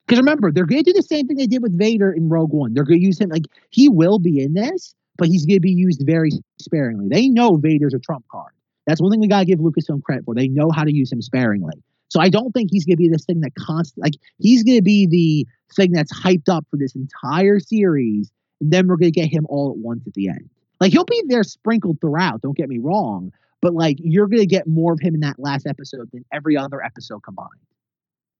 Because 0.07 0.21
remember, 0.21 0.51
they're 0.51 0.67
going 0.67 0.83
to 0.83 0.91
do 0.91 0.97
the 0.97 1.03
same 1.03 1.27
thing 1.27 1.37
they 1.37 1.47
did 1.47 1.63
with 1.63 1.79
Vader 1.79 2.11
in 2.11 2.29
Rogue 2.29 2.53
One. 2.53 2.73
They're 2.73 2.85
going 2.85 3.01
to 3.01 3.05
use 3.05 3.21
him 3.21 3.29
like 3.29 3.45
he 3.71 3.89
will 3.89 4.19
be 4.19 4.43
in 4.43 4.55
this, 4.55 4.95
but 5.19 5.29
he's 5.29 5.45
going 5.45 5.59
to 5.59 5.61
be 5.61 5.71
used 5.71 6.03
very 6.07 6.31
sparingly. 6.59 7.09
They 7.09 7.29
know 7.29 7.57
Vader's 7.57 7.93
a 7.93 7.99
trump 7.99 8.25
card. 8.33 8.53
That's 8.87 9.03
one 9.03 9.11
thing 9.11 9.21
we 9.21 9.29
got 9.29 9.41
to 9.41 9.45
give 9.45 9.59
Lucasfilm 9.59 10.03
credit 10.03 10.25
for. 10.25 10.35
They 10.35 10.49
know 10.49 10.71
how 10.71 10.85
to 10.85 10.95
use 10.95 11.13
him 11.13 11.21
sparingly. 11.21 11.83
So 12.09 12.21
I 12.21 12.31
don't 12.31 12.53
think 12.53 12.71
he's 12.73 12.87
going 12.87 12.97
to 12.97 13.03
be 13.03 13.11
this 13.11 13.27
thing 13.27 13.41
that 13.41 13.55
constant 13.55 14.03
like 14.03 14.15
he's 14.39 14.63
going 14.63 14.79
to 14.79 14.83
be 14.83 15.07
the 15.07 15.47
thing 15.75 15.93
that's 15.93 16.13
hyped 16.13 16.49
up 16.49 16.67
for 16.71 16.79
this 16.79 16.95
entire 16.95 17.61
series, 17.61 18.33
and 18.63 18.73
then 18.73 18.89
we're 18.89 18.97
going 18.97 19.13
to 19.13 19.21
get 19.21 19.29
him 19.29 19.47
all 19.51 19.71
at 19.71 19.77
once 19.77 20.07
at 20.07 20.15
the 20.15 20.29
end. 20.29 20.49
Like 20.81 20.93
he'll 20.93 21.05
be 21.05 21.23
there 21.29 21.45
sprinkled 21.45 22.01
throughout. 22.01 22.41
Don't 22.41 22.57
get 22.57 22.71
me 22.71 22.79
wrong, 22.79 23.31
but 23.61 23.75
like 23.75 23.97
you're 24.01 24.27
going 24.27 24.41
to 24.41 24.47
get 24.47 24.67
more 24.67 24.93
of 24.93 25.01
him 25.01 25.15
in 25.15 25.21
that 25.21 25.39
last 25.39 25.67
episode 25.67 26.09
than 26.13 26.25
every 26.33 26.57
other 26.57 26.83
episode 26.83 27.21
combined. 27.23 27.49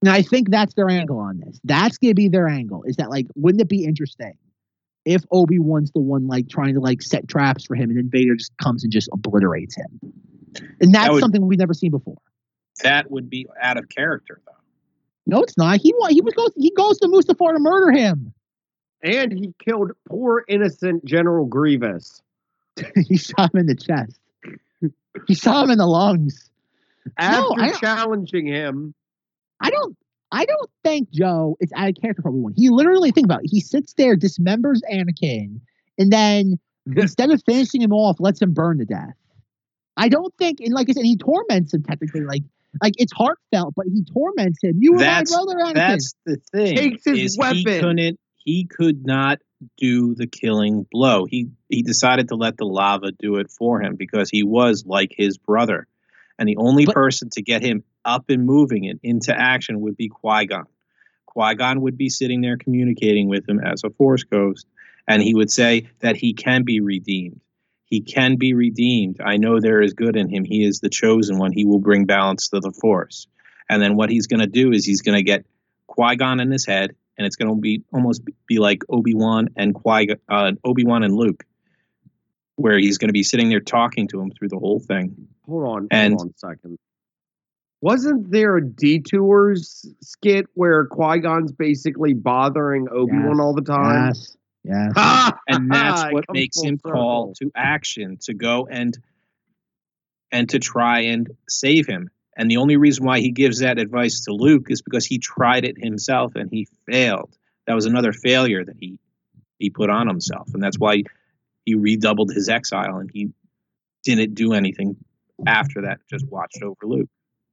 And 0.01 0.09
I 0.09 0.21
think 0.21 0.49
that's 0.49 0.73
their 0.75 0.89
angle 0.89 1.19
on 1.19 1.39
this. 1.45 1.59
That's 1.63 1.97
going 1.97 2.11
to 2.11 2.15
be 2.15 2.29
their 2.29 2.47
angle. 2.47 2.83
Is 2.83 2.95
that 2.97 3.09
like 3.09 3.27
wouldn't 3.35 3.61
it 3.61 3.69
be 3.69 3.83
interesting 3.83 4.33
if 5.05 5.23
Obi 5.31 5.59
Wan's 5.59 5.91
the 5.91 5.99
one 6.01 6.27
like 6.27 6.49
trying 6.49 6.73
to 6.73 6.79
like 6.79 7.01
set 7.01 7.27
traps 7.27 7.65
for 7.65 7.75
him, 7.75 7.89
and 7.89 7.97
then 7.97 8.09
Vader 8.09 8.35
just 8.35 8.55
comes 8.57 8.83
and 8.83 8.91
just 8.93 9.09
obliterates 9.11 9.75
him, 9.75 9.99
and 10.79 10.93
that's 10.93 11.07
That 11.07 11.11
would- 11.13 11.19
something 11.21 11.45
we've 11.47 11.59
never 11.59 11.73
seen 11.73 11.91
before. 11.91 12.17
That 12.83 13.11
would 13.11 13.29
be 13.29 13.45
out 13.61 13.77
of 13.77 13.89
character, 13.89 14.39
though. 14.45 14.53
No, 15.27 15.41
it's 15.43 15.57
not. 15.57 15.79
He 15.81 15.93
wa- 15.97 16.07
he 16.09 16.21
was 16.21 16.33
goes 16.33 16.51
he 16.55 16.71
goes 16.77 16.97
to 16.99 17.07
Mustafar 17.07 17.53
to 17.53 17.59
murder 17.59 17.91
him. 17.91 18.33
And 19.01 19.31
he 19.31 19.53
killed 19.63 19.91
poor 20.07 20.43
innocent 20.49 21.05
General 21.05 21.45
Grievous. 21.45 22.21
he 23.07 23.17
shot 23.17 23.53
him 23.53 23.61
in 23.61 23.65
the 23.67 23.75
chest. 23.75 24.18
He 25.27 25.33
saw 25.33 25.63
him 25.63 25.69
in 25.71 25.77
the 25.77 25.85
lungs. 25.87 26.49
After 27.17 27.59
I- 27.61 27.71
challenging 27.73 28.45
him, 28.47 28.93
I 29.59 29.69
don't 29.69 29.95
I 30.31 30.45
don't 30.45 30.69
think 30.83 31.09
Joe 31.11 31.57
is 31.59 31.71
out 31.75 31.89
of 31.89 31.95
character 31.99 32.21
for 32.21 32.29
Obi 32.29 32.39
Wan. 32.39 32.53
He 32.55 32.69
literally 32.69 33.11
think 33.11 33.25
about 33.25 33.43
it. 33.43 33.49
He 33.49 33.59
sits 33.61 33.93
there, 33.93 34.15
dismembers 34.15 34.79
Anakin, 34.91 35.59
and 35.97 36.11
then 36.13 36.59
instead 36.95 37.31
of 37.31 37.41
finishing 37.45 37.81
him 37.81 37.91
off, 37.91 38.17
lets 38.19 38.41
him 38.41 38.53
burn 38.53 38.77
to 38.79 38.85
death. 38.85 39.15
I 39.97 40.07
don't 40.07 40.33
think, 40.37 40.59
and 40.61 40.73
like 40.73 40.87
I 40.89 40.93
said, 40.93 41.03
he 41.03 41.17
torments 41.17 41.73
him 41.73 41.83
technically. 41.83 42.21
Like 42.21 42.43
like 42.83 42.93
it's 42.97 43.11
heartfelt, 43.11 43.73
but 43.75 43.85
he 43.91 44.03
torments 44.03 44.59
him. 44.61 44.75
You 44.79 44.93
were 44.93 44.99
That's- 44.99 45.31
my 45.31 45.37
brother, 45.43 45.55
Anakin. 45.65 45.73
That's 45.73 46.13
the 46.25 46.37
thing. 46.51 46.75
Takes 46.77 47.05
his 47.05 47.17
is 47.19 47.33
He 47.35 47.39
weapon. 47.39 47.63
couldn't. 47.81 48.19
He 48.37 48.65
could 48.65 49.05
not 49.05 49.39
do 49.77 50.15
the 50.15 50.27
killing 50.27 50.85
blow. 50.91 51.25
He 51.25 51.49
he 51.67 51.81
decided 51.83 52.29
to 52.29 52.35
let 52.35 52.57
the 52.57 52.65
lava 52.65 53.11
do 53.11 53.35
it 53.35 53.51
for 53.51 53.81
him 53.81 53.95
because 53.95 54.29
he 54.29 54.43
was 54.43 54.85
like 54.85 55.13
his 55.15 55.37
brother, 55.37 55.87
and 56.37 56.47
the 56.47 56.57
only 56.57 56.85
But- 56.85 56.95
person 56.95 57.29
to 57.33 57.41
get 57.41 57.63
him 57.63 57.83
up 58.05 58.29
and 58.29 58.45
moving 58.45 58.87
and 58.87 58.99
into 59.03 59.37
action 59.37 59.81
would 59.81 59.97
be 59.97 60.07
Qui 60.07 60.45
Gon. 60.45 60.65
Qui 61.25 61.55
Gon 61.55 61.81
would 61.81 61.97
be 61.97 62.09
sitting 62.09 62.41
there 62.41 62.57
communicating 62.57 63.27
with 63.27 63.47
him 63.47 63.59
as 63.59 63.83
a 63.83 63.89
Force 63.89 64.23
ghost, 64.23 64.65
and 65.07 65.21
he 65.21 65.35
would 65.35 65.51
say 65.51 65.89
that 65.99 66.15
he 66.15 66.33
can 66.33 66.63
be 66.63 66.79
redeemed. 66.79 67.41
He 67.85 68.01
can 68.01 68.37
be 68.37 68.53
redeemed. 68.53 69.19
I 69.23 69.37
know 69.37 69.59
there 69.59 69.81
is 69.81 69.93
good 69.93 70.15
in 70.15 70.29
him. 70.29 70.45
He 70.45 70.63
is 70.63 70.79
the 70.79 70.89
chosen 70.89 71.37
one. 71.37 71.51
He 71.51 71.65
will 71.65 71.79
bring 71.79 72.05
balance 72.05 72.49
to 72.49 72.59
the 72.59 72.71
Force. 72.71 73.27
And 73.69 73.81
then 73.81 73.95
what 73.95 74.09
he's 74.09 74.27
going 74.27 74.39
to 74.39 74.47
do 74.47 74.71
is 74.71 74.85
he's 74.85 75.01
going 75.01 75.17
to 75.17 75.23
get 75.23 75.45
Qui 75.87 76.15
Gon 76.15 76.39
in 76.39 76.51
his 76.51 76.65
head, 76.65 76.95
and 77.19 77.25
it's 77.27 77.35
going 77.35 77.49
to 77.53 77.55
be 77.59 77.83
almost 77.93 78.21
be 78.47 78.57
like 78.59 78.81
Obi 78.89 79.13
Wan 79.13 79.49
and 79.57 79.75
Qui 79.75 80.15
uh, 80.29 80.51
Obi 80.63 80.85
Wan 80.85 81.03
and 81.03 81.13
Luke, 81.13 81.43
where 82.55 82.79
he's 82.79 82.97
going 82.97 83.09
to 83.09 83.13
be 83.13 83.23
sitting 83.23 83.49
there 83.49 83.59
talking 83.59 84.07
to 84.07 84.21
him 84.21 84.31
through 84.31 84.47
the 84.47 84.57
whole 84.57 84.79
thing. 84.79 85.27
hold 85.45 85.65
on, 85.65 85.87
And- 85.91 86.13
hold 86.13 86.21
on 86.21 86.27
a 86.29 86.37
second. 86.39 86.79
Wasn't 87.81 88.29
there 88.29 88.57
a 88.57 88.65
detours 88.65 89.85
skit 90.01 90.47
where 90.53 90.85
Qui 90.85 91.19
Gon's 91.19 91.53
basically 91.53 92.13
bothering 92.13 92.87
Obi 92.91 93.13
Wan 93.13 93.37
Yes, 93.37 93.39
all 93.39 93.53
the 93.53 93.61
time? 93.61 94.07
Yes. 94.07 94.37
Yes. 94.65 95.33
and 95.47 95.71
that's 95.71 96.11
what 96.13 96.25
makes 96.31 96.57
full 96.57 96.67
him 96.67 96.77
call 96.79 97.33
to 97.35 97.51
action 97.55 98.17
to 98.23 98.33
go 98.33 98.67
and 98.69 98.97
and 100.31 100.49
to 100.49 100.59
try 100.59 101.01
and 101.03 101.29
save 101.47 101.87
him 101.87 102.09
and 102.39 102.49
the 102.49 102.57
only 102.57 102.77
reason 102.77 103.05
why 103.05 103.19
he 103.19 103.31
gives 103.31 103.59
that 103.59 103.77
advice 103.77 104.21
to 104.21 104.33
luke 104.33 104.67
is 104.71 104.81
because 104.81 105.05
he 105.05 105.19
tried 105.19 105.65
it 105.65 105.77
himself 105.77 106.35
and 106.35 106.49
he 106.49 106.67
failed. 106.89 107.37
That 107.67 107.75
was 107.75 107.85
another 107.85 108.13
failure 108.13 108.63
that 108.63 108.77
he 108.79 108.97
he 109.59 109.69
put 109.69 109.89
on 109.89 110.07
himself. 110.07 110.47
And 110.53 110.63
that's 110.63 110.79
why 110.79 111.03
he 111.65 111.75
redoubled 111.75 112.33
his 112.33 112.47
exile 112.47 112.97
and 112.97 113.11
he 113.13 113.31
didn't 114.03 114.33
do 114.33 114.53
anything 114.53 114.95
after 115.45 115.81
that 115.81 115.99
just 116.09 116.25
watched 116.29 116.63
over 116.63 116.77
luke 116.83 117.09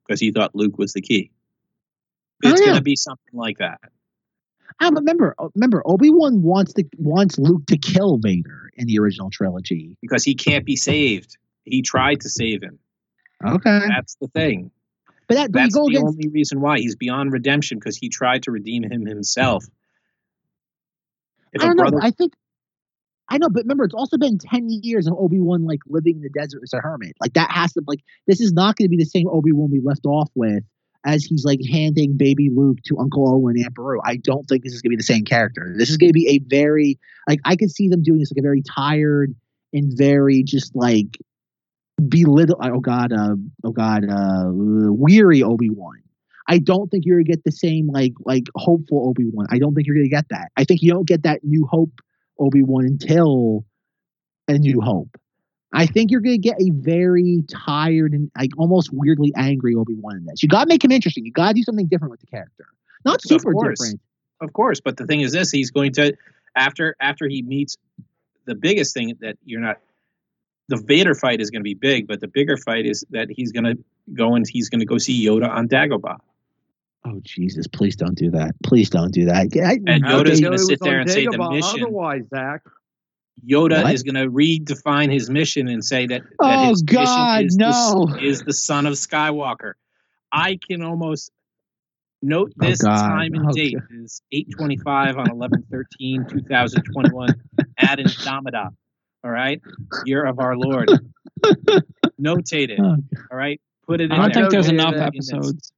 because 0.07 0.21
he 0.21 0.31
thought 0.31 0.55
luke 0.55 0.79
was 0.79 0.93
the 0.93 1.03
key. 1.03 1.33
Oh, 2.45 2.51
it's 2.51 2.61
don't 2.61 2.69
going 2.69 2.79
to 2.79 2.83
be 2.83 2.97
something 2.97 3.35
like 3.35 3.59
that. 3.59 3.81
But 4.79 4.95
remember, 4.95 5.35
oh, 5.39 5.51
remember, 5.55 5.83
Obi 5.87 6.11
Wan 6.11 6.43
wants 6.43 6.75
to 6.75 6.85
wants 6.99 7.39
Luke 7.39 7.65
to 7.69 7.79
kill 7.79 8.19
Vader 8.19 8.71
in 8.75 8.87
the 8.87 8.99
original 8.99 9.31
trilogy. 9.31 9.97
because 10.03 10.23
he 10.23 10.35
can't 10.35 10.67
be 10.67 10.77
saved. 10.77 11.39
He 11.65 11.81
tried 11.81 12.21
to 12.21 12.29
save 12.29 12.63
him. 12.63 12.79
Okay, 13.43 13.81
that's 13.89 14.17
the 14.17 14.29
thing 14.29 14.71
but 15.29 15.35
that 15.35 15.53
but 15.53 15.61
That's 15.61 15.75
the 15.75 15.83
against 15.83 16.05
only 16.05 16.29
reason 16.29 16.61
why 16.61 16.79
he's 16.79 16.97
beyond 16.97 17.33
redemption 17.33 17.79
because 17.79 17.97
he 17.97 18.09
tried 18.09 18.45
to 18.45 18.51
redeem 18.51 18.85
him 18.85 19.07
himself. 19.07 19.65
If 21.53 21.63
I 21.63 21.67
don't 21.67 21.77
know. 21.77 21.83
brother, 21.85 21.99
but 21.99 22.07
I 22.07 22.11
think 22.11 22.35
I 23.29 23.39
know, 23.39 23.49
but 23.49 23.65
remember, 23.65 23.85
it's 23.85 23.95
also 23.95 24.19
been 24.19 24.39
ten 24.39 24.69
years 24.69 25.07
of 25.07 25.15
Obi 25.19 25.41
Wan 25.41 25.65
like 25.65 25.81
living 25.87 26.17
in 26.17 26.23
the 26.23 26.29
desert 26.29 26.61
as 26.63 26.73
a 26.73 26.81
hermit. 26.81 27.17
Like 27.21 27.35
that 27.35 27.51
has 27.51 27.73
to 27.73 27.83
like 27.87 28.01
this 28.27 28.41
is 28.41 28.53
not 28.53 28.77
going 28.77 28.87
to 28.87 28.97
be 28.97 29.03
the 29.03 29.09
same 29.09 29.29
Obi 29.29 29.53
Wan 29.53 29.71
we 29.71 29.81
left 29.81 30.07
off 30.07 30.31
with 30.35 30.63
as 31.05 31.25
he's 31.25 31.45
like 31.45 31.61
handing 31.71 32.17
baby 32.17 32.51
Luke 32.55 32.79
to 32.85 32.99
Uncle 32.99 33.29
Owen 33.29 33.57
and 33.57 33.65
Aunt 33.65 33.75
Beru. 33.75 34.01
I 34.05 34.17
don't 34.17 34.45
think 34.45 34.63
this 34.63 34.75
is 34.75 34.83
going 34.83 34.91
to 34.91 34.97
be 34.97 35.01
the 35.01 35.03
same 35.03 35.25
character. 35.25 35.75
This 35.77 35.91
is 35.91 35.97
going 35.97 36.11
to 36.11 36.15
be 36.15 36.29
a 36.29 36.39
very 36.39 36.99
like 37.29 37.41
I 37.45 37.57
could 37.57 37.71
see 37.71 37.89
them 37.89 38.03
doing 38.03 38.21
this 38.21 38.31
like 38.31 38.39
a 38.39 38.43
very 38.43 38.63
tired 38.63 39.35
and 39.73 39.93
very 39.97 40.45
just 40.45 40.77
like 40.77 41.19
belittle. 42.09 42.59
Oh 42.63 42.81
God, 42.81 43.13
uh, 43.13 43.37
oh 43.65 43.73
God, 43.73 44.05
uh, 44.09 44.45
weary 44.47 45.43
Obi 45.43 45.71
Wan. 45.71 46.03
I 46.49 46.59
don't 46.59 46.89
think 46.91 47.05
you're 47.05 47.17
gonna 47.17 47.25
get 47.25 47.45
the 47.45 47.53
same 47.53 47.89
like 47.91 48.13
like 48.25 48.45
hopeful 48.55 49.09
Obi 49.09 49.25
Wan. 49.27 49.47
I 49.51 49.59
don't 49.59 49.75
think 49.75 49.87
you're 49.87 49.97
gonna 49.97 50.09
get 50.09 50.29
that. 50.31 50.51
I 50.57 50.65
think 50.65 50.83
you 50.83 50.93
don't 50.93 51.07
get 51.07 51.25
that 51.25 51.41
New 51.43 51.67
Hope 51.67 52.01
Obi 52.39 52.63
Wan 52.63 52.85
until 52.85 53.65
a 54.49 54.59
New 54.59 54.81
Hope. 54.81 55.17
I 55.73 55.87
think 55.87 56.11
you're 56.11 56.21
gonna 56.21 56.39
get 56.39 56.57
a 56.61 56.71
very 56.73 57.43
tired 57.51 58.13
and 58.13 58.31
like 58.37 58.51
almost 58.57 58.91
weirdly 58.93 59.33
angry 59.37 59.75
Obi 59.75 59.95
Wan 59.95 60.17
in 60.17 60.27
this. 60.27 60.43
You 60.43 60.49
gotta 60.49 60.69
make 60.69 60.85
him 60.85 60.93
interesting. 60.93 61.27
You 61.27 61.33
gotta 61.33 61.55
do 61.55 61.63
something 61.63 61.89
different 61.89 62.13
with 62.13 62.21
the 62.21 62.27
character. 62.27 62.67
Not 63.05 63.23
super 63.23 63.53
course. 63.53 63.81
different. 63.81 64.01
of 64.41 64.53
course, 64.53 64.81
but 64.81 64.97
the 64.97 65.07
thing 65.07 65.21
is 65.21 65.33
this: 65.33 65.51
he's 65.51 65.71
going 65.71 65.93
to 65.95 66.15
after 66.55 66.97
after 67.01 67.29
he 67.29 67.43
meets 67.43 67.77
the 68.45 68.55
biggest 68.55 68.95
thing 68.95 69.17
that 69.21 69.37
you're 69.45 69.61
not. 69.61 69.79
The 70.69 70.77
Vader 70.77 71.15
fight 71.15 71.41
is 71.41 71.51
going 71.51 71.61
to 71.61 71.65
be 71.65 71.75
big, 71.75 72.07
but 72.09 72.21
the 72.21 72.29
bigger 72.29 72.57
fight 72.57 72.87
is 72.87 73.05
that 73.11 73.29
he's 73.31 73.53
going 73.53 73.65
to 73.65 73.79
go 74.15 74.35
and 74.35 74.45
he's 74.49 74.69
going 74.69 74.81
to 74.81 74.87
go 74.87 74.99
see 74.99 75.25
Yoda 75.25 75.49
on 75.49 75.69
Dagobah, 75.69 76.19
Oh 77.05 77.21
Jesus! 77.23 77.69
Please 77.69 77.95
don't 77.95 78.17
do 78.17 78.33
that. 78.33 78.57
Please 78.65 78.91
don't 78.91 79.13
do 79.13 79.27
that. 79.27 79.47
I, 79.65 79.79
And 79.87 80.05
Yoda's 80.05 80.41
did 80.41 80.45
gonna 80.45 80.59
sit 80.59 80.81
there 80.83 80.99
and 80.99 81.09
say 81.09 81.25
the 81.25 81.39
mission- 81.39 81.83
Otherwise, 81.85 82.25
Zach. 82.31 82.63
Yoda 83.49 83.85
What? 83.85 83.95
is 83.95 84.03
going 84.03 84.15
to 84.17 84.29
redefine 84.31 85.13
his 85.13 85.29
mission 85.31 85.69
and 85.69 85.85
say 85.85 86.07
that, 86.07 86.23
that 86.23 86.59
Oh, 86.59 86.69
his 86.71 86.83
God, 86.83 87.43
mission 87.43 87.47
is, 87.47 87.57
no. 87.57 88.07
the, 88.07 88.25
is 88.25 88.43
the 88.43 88.53
son 88.55 88.87
of 88.87 88.95
Skywalker. 88.95 89.75
I 90.33 90.59
can 90.67 90.83
almost 90.83 91.31
note 92.23 92.53
Oh, 92.61 92.67
this 92.67 92.79
God. 92.81 93.07
time 93.09 93.35
and 93.35 93.47
Oh, 93.47 93.53
date 93.53 93.77
is 93.91 94.23
825 94.33 95.19
on 95.19 95.29
1113 95.37 96.27
2021 96.29 97.35
ad 97.79 98.01
Andromeda. 98.19 98.71
All 99.25 99.31
right, 99.31 99.61
year 100.05 100.25
of 100.25 100.39
our 100.39 100.57
Lord. 100.57 100.89
Notate 102.21 102.71
it. 102.71 102.81
All 102.81 103.37
right, 103.37 103.61
put 103.87 104.01
it 104.01 104.05
in 104.05 104.13
I 104.13 104.17
don't 104.17 104.33
there. 104.33 104.43
think 104.43 104.51
there's 104.53 104.67
Okay, 104.67 104.75
enough 104.75 104.95
that- 104.95 105.07
episodes. 105.09 105.73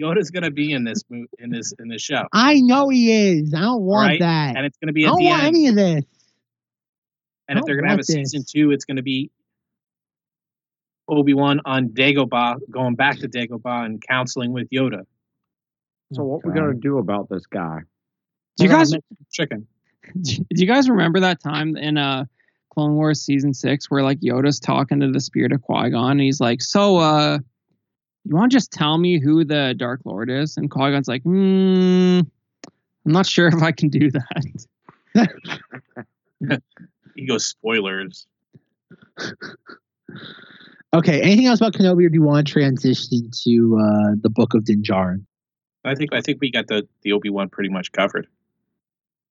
Yoda's 0.00 0.30
gonna 0.30 0.50
be 0.50 0.72
in 0.72 0.84
this 0.84 1.02
mo- 1.10 1.26
in 1.38 1.50
this 1.50 1.72
in 1.78 1.88
this 1.88 2.02
show, 2.02 2.24
I 2.32 2.60
know 2.60 2.88
he 2.88 3.12
is. 3.12 3.54
I 3.54 3.60
don't 3.60 3.82
want 3.82 4.08
Right, 4.08 4.20
that. 4.20 4.56
and 4.56 4.66
it's 4.66 4.76
gonna 4.78 4.92
be 4.92 5.04
I 5.04 5.08
don't 5.10 5.18
the 5.18 5.26
want 5.26 5.42
end. 5.44 5.56
any 5.56 5.68
of 5.68 5.74
this. 5.76 6.04
and 7.48 7.58
if 7.58 7.64
they're 7.64 7.76
gonna 7.76 7.88
have 7.88 7.98
a 7.98 8.02
this. 8.02 8.08
season 8.08 8.44
two, 8.48 8.70
it's 8.72 8.84
gonna 8.84 9.02
be 9.02 9.30
Obi 11.08 11.32
Wan 11.34 11.60
on 11.64 11.88
Dagobah, 11.90 12.58
going 12.70 12.94
back 12.94 13.18
to 13.18 13.28
Dagobah 13.28 13.86
and 13.86 14.02
counseling 14.06 14.52
with 14.52 14.68
Yoda. 14.70 15.04
So 16.12 16.22
what 16.24 16.42
Oh, 16.44 16.48
we 16.48 16.54
gonna 16.54 16.74
do 16.74 16.98
about 16.98 17.28
this 17.28 17.46
guy? 17.46 17.80
Do 18.56 18.64
you 18.64 18.70
guys 18.70 18.92
chicken? 19.32 19.66
do 20.22 20.44
you 20.50 20.66
guys 20.66 20.88
remember 20.88 21.20
that 21.20 21.40
time 21.42 21.76
in 21.76 21.98
uh 21.98 22.24
Clone 22.70 22.94
Wars 22.94 23.20
season 23.20 23.54
six 23.54 23.90
where 23.90 24.02
like 24.02 24.20
Yoda's 24.20 24.60
talking 24.60 25.00
to 25.00 25.10
the 25.10 25.20
spirit 25.20 25.52
of 25.52 25.62
Qui 25.62 25.90
Gon 25.90 26.12
and 26.12 26.20
he's 26.20 26.40
like, 26.40 26.62
"So, 26.62 26.98
uh, 26.98 27.38
you 28.24 28.36
want 28.36 28.52
to 28.52 28.56
just 28.56 28.70
tell 28.70 28.98
me 28.98 29.18
who 29.18 29.44
the 29.44 29.74
Dark 29.76 30.00
Lord 30.04 30.30
is?" 30.30 30.56
And 30.56 30.70
Qui 30.70 30.92
Gon's 30.92 31.08
like, 31.08 31.22
"Hmm, 31.22 32.20
I'm 33.04 33.12
not 33.12 33.26
sure 33.26 33.48
if 33.52 33.62
I 33.62 33.72
can 33.72 33.88
do 33.88 34.10
that." 34.10 34.66
He 37.16 37.26
goes 37.26 37.44
spoilers. 37.44 38.28
Okay. 40.94 41.20
Anything 41.20 41.46
else 41.46 41.60
about 41.60 41.74
Kenobi, 41.74 42.06
or 42.06 42.08
do 42.08 42.14
you 42.14 42.22
want 42.22 42.46
to 42.46 42.52
transition 42.52 43.28
to 43.44 43.78
uh, 43.80 44.14
the 44.20 44.30
Book 44.30 44.54
of 44.54 44.64
Din 44.64 44.82
Djarin? 44.82 45.24
I 45.84 45.96
think 45.96 46.12
I 46.12 46.20
think 46.20 46.38
we 46.40 46.50
got 46.50 46.68
the 46.68 46.86
the 47.02 47.12
Obi 47.12 47.28
Wan 47.28 47.48
pretty 47.48 47.70
much 47.70 47.90
covered. 47.90 48.28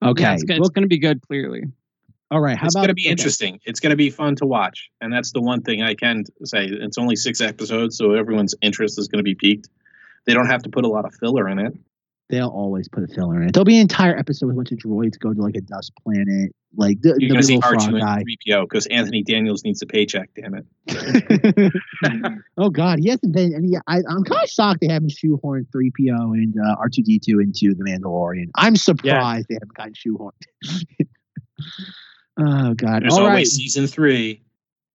Okay. 0.04 0.24
yeah, 0.24 0.34
it's, 0.34 0.44
go- 0.44 0.54
it's 0.56 0.62
Book- 0.62 0.74
going 0.74 0.84
to 0.84 0.90
be 0.90 1.00
good. 1.00 1.22
Clearly, 1.22 1.64
all 2.30 2.42
right. 2.42 2.58
How 2.58 2.66
it's 2.68 2.76
about 2.76 2.82
going 2.82 2.90
to 2.90 2.94
be 2.94 3.04
okay. 3.04 3.12
interesting. 3.12 3.60
It's 3.66 3.80
going 3.80 3.92
to 3.92 3.96
be 3.98 4.10
fun 4.10 4.36
to 4.38 4.46
watch, 4.46 4.90
and 5.02 5.12
that's 5.12 5.32
the 5.32 5.42
one 5.42 5.62
thing 5.62 5.82
I 5.82 5.96
can 5.96 6.26
say. 6.44 6.66
It's 6.66 6.98
only 6.98 7.16
six 7.16 7.42
episodes, 7.42 7.98
so 7.98 8.14
everyone's 8.14 8.56
interest 8.62 9.00
is 9.00 9.08
going 9.08 9.20
to 9.20 9.24
be 9.24 9.36
piqued. 9.36 9.70
They 10.26 10.34
don't 10.34 10.48
have 10.48 10.64
to 10.64 10.70
put 10.70 10.84
a 10.84 10.90
lot 10.90 11.06
of 11.06 11.16
filler 11.16 11.48
in 11.48 11.58
it. 11.60 11.74
They'll 12.30 12.50
always 12.50 12.90
put 12.90 13.04
a 13.04 13.08
filler 13.08 13.42
in 13.42 13.48
it. 13.48 13.54
There'll 13.54 13.64
be 13.64 13.76
an 13.76 13.82
entire 13.82 14.18
episode 14.18 14.48
with 14.48 14.56
a 14.56 14.58
bunch 14.58 14.72
of 14.74 14.80
droids 14.80 15.18
go 15.18 15.34
to 15.34 15.42
like 15.42 15.56
a 15.56 15.62
dust 15.62 15.94
planet, 16.04 16.54
like 16.76 17.00
the, 17.02 17.16
You're 17.20 17.38
the 17.38 17.44
see 17.44 17.56
little 17.56 17.70
R 17.70 17.80
frog 17.80 17.90
two 17.90 18.00
guy. 18.00 18.16
and 18.16 18.24
three 18.24 18.38
PO 18.46 18.64
because 18.64 18.86
Anthony 18.88 19.24
Daniels 19.24 19.64
needs 19.64 19.82
a 19.82 19.86
paycheck. 19.86 20.30
Damn 20.36 20.56
it! 20.56 21.74
oh 22.58 22.70
God, 22.70 23.00
he 23.00 23.10
hasn't 23.10 23.34
been. 23.34 23.56
Any, 23.56 23.78
I, 23.88 24.00
I'm 24.10 24.26
kind 24.26 24.44
of 24.44 24.50
shocked 24.50 24.82
they 24.82 24.90
haven't 24.90 25.12
shoehorned 25.12 25.68
3PO 25.74 26.34
and 26.34 26.54
uh, 26.60 26.76
R2D2 26.84 27.42
into 27.42 27.74
the 27.74 27.86
Mandalorian. 27.86 28.50
I'm 28.56 28.76
surprised 28.76 29.48
they 29.48 29.56
haven't 29.56 29.74
gotten 29.74 29.94
shoehorned. 29.94 30.32
oh 32.40 32.74
God! 32.74 33.04
There's 33.04 33.14
All 33.14 33.20
always 33.22 33.34
right. 33.34 33.48
season 33.48 33.88
three. 33.88 34.42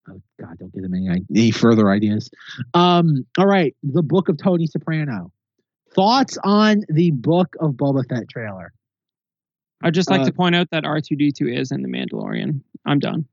Oh 0.07 0.21
God! 0.39 0.59
Don't 0.59 0.73
give 0.75 0.83
them 0.83 0.93
any 0.95 1.09
any 1.31 1.51
further 1.51 1.91
ideas. 1.91 2.31
Um. 2.75 3.25
All 3.39 3.47
right. 3.47 3.75
The 3.83 4.03
Book 4.03 4.29
of 4.29 4.37
Tony 4.37 4.67
Soprano. 4.67 5.33
Thoughts 5.95 6.39
on 6.45 6.83
the 6.89 7.11
Book 7.13 7.55
of 7.61 7.73
Boba 7.73 8.09
Fett 8.09 8.29
trailer? 8.29 8.73
I'd 9.83 9.95
just 9.95 10.11
like 10.11 10.21
Uh, 10.23 10.27
to 10.27 10.33
point 10.33 10.55
out 10.55 10.69
that 10.71 10.85
R2D2 10.85 11.59
is 11.59 11.73
in 11.73 11.83
the 11.83 11.89
Mandalorian. 11.89 12.61
I'm 12.87 12.99
done. 12.99 13.27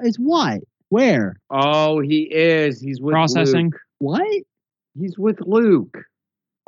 It's 0.00 0.16
what? 0.16 0.60
Where? 0.90 1.36
Oh, 1.50 2.00
he 2.00 2.22
is. 2.32 2.80
He's 2.80 3.00
with 3.00 3.12
Processing. 3.12 3.66
Luke. 3.66 3.80
What? 3.98 4.42
He's 4.98 5.18
with 5.18 5.40
Luke. 5.40 5.98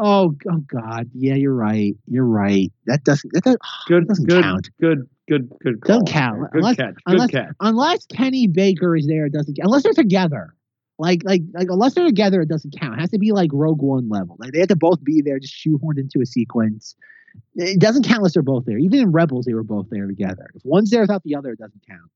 Oh, 0.00 0.34
oh 0.50 0.58
God! 0.68 1.10
Yeah, 1.14 1.34
you're 1.34 1.54
right. 1.54 1.96
You're 2.06 2.24
right. 2.24 2.70
That 2.86 3.02
doesn't. 3.04 3.32
That 3.32 3.42
doesn't, 3.44 3.60
Good, 3.88 4.06
doesn't 4.06 4.28
good, 4.28 4.42
count. 4.44 4.70
good, 4.80 5.08
good, 5.28 5.50
good. 5.60 5.80
Call. 5.80 6.00
Doesn't 6.00 6.08
count. 6.08 6.40
Good 6.52 6.58
Unless- 6.58 6.76
catch. 6.76 6.94
Good 6.94 7.02
unless- 7.14 7.30
catch. 7.30 7.52
unless 7.60 8.06
Kenny 8.06 8.46
Baker 8.46 8.94
is 8.96 9.06
there, 9.08 9.26
it 9.26 9.32
doesn't. 9.32 9.58
Unless 9.60 9.82
they're 9.84 9.92
together. 9.94 10.54
Like, 10.98 11.22
like, 11.24 11.42
like, 11.52 11.68
unless 11.70 11.94
they're 11.94 12.04
together, 12.04 12.40
it 12.40 12.48
doesn't 12.48 12.74
count. 12.78 12.94
It 12.94 13.00
has 13.00 13.10
to 13.10 13.18
be 13.18 13.30
like 13.32 13.50
Rogue 13.52 13.80
One 13.82 14.08
level. 14.08 14.36
Like 14.40 14.52
they 14.52 14.58
have 14.58 14.68
to 14.68 14.76
both 14.76 15.02
be 15.04 15.22
there, 15.22 15.38
just 15.38 15.54
shoehorned 15.54 15.98
into 15.98 16.20
a 16.20 16.26
sequence. 16.26 16.96
It 17.54 17.78
doesn't 17.78 18.02
count 18.02 18.18
unless 18.18 18.34
they're 18.34 18.42
both 18.42 18.64
there. 18.64 18.78
Even 18.78 18.98
in 19.00 19.12
Rebels, 19.12 19.44
they 19.46 19.54
were 19.54 19.62
both 19.62 19.86
there 19.90 20.06
together. 20.08 20.50
If 20.54 20.62
one's 20.64 20.90
there 20.90 21.02
without 21.02 21.22
the 21.22 21.36
other, 21.36 21.52
it 21.52 21.58
doesn't 21.58 21.82
count. 21.88 22.10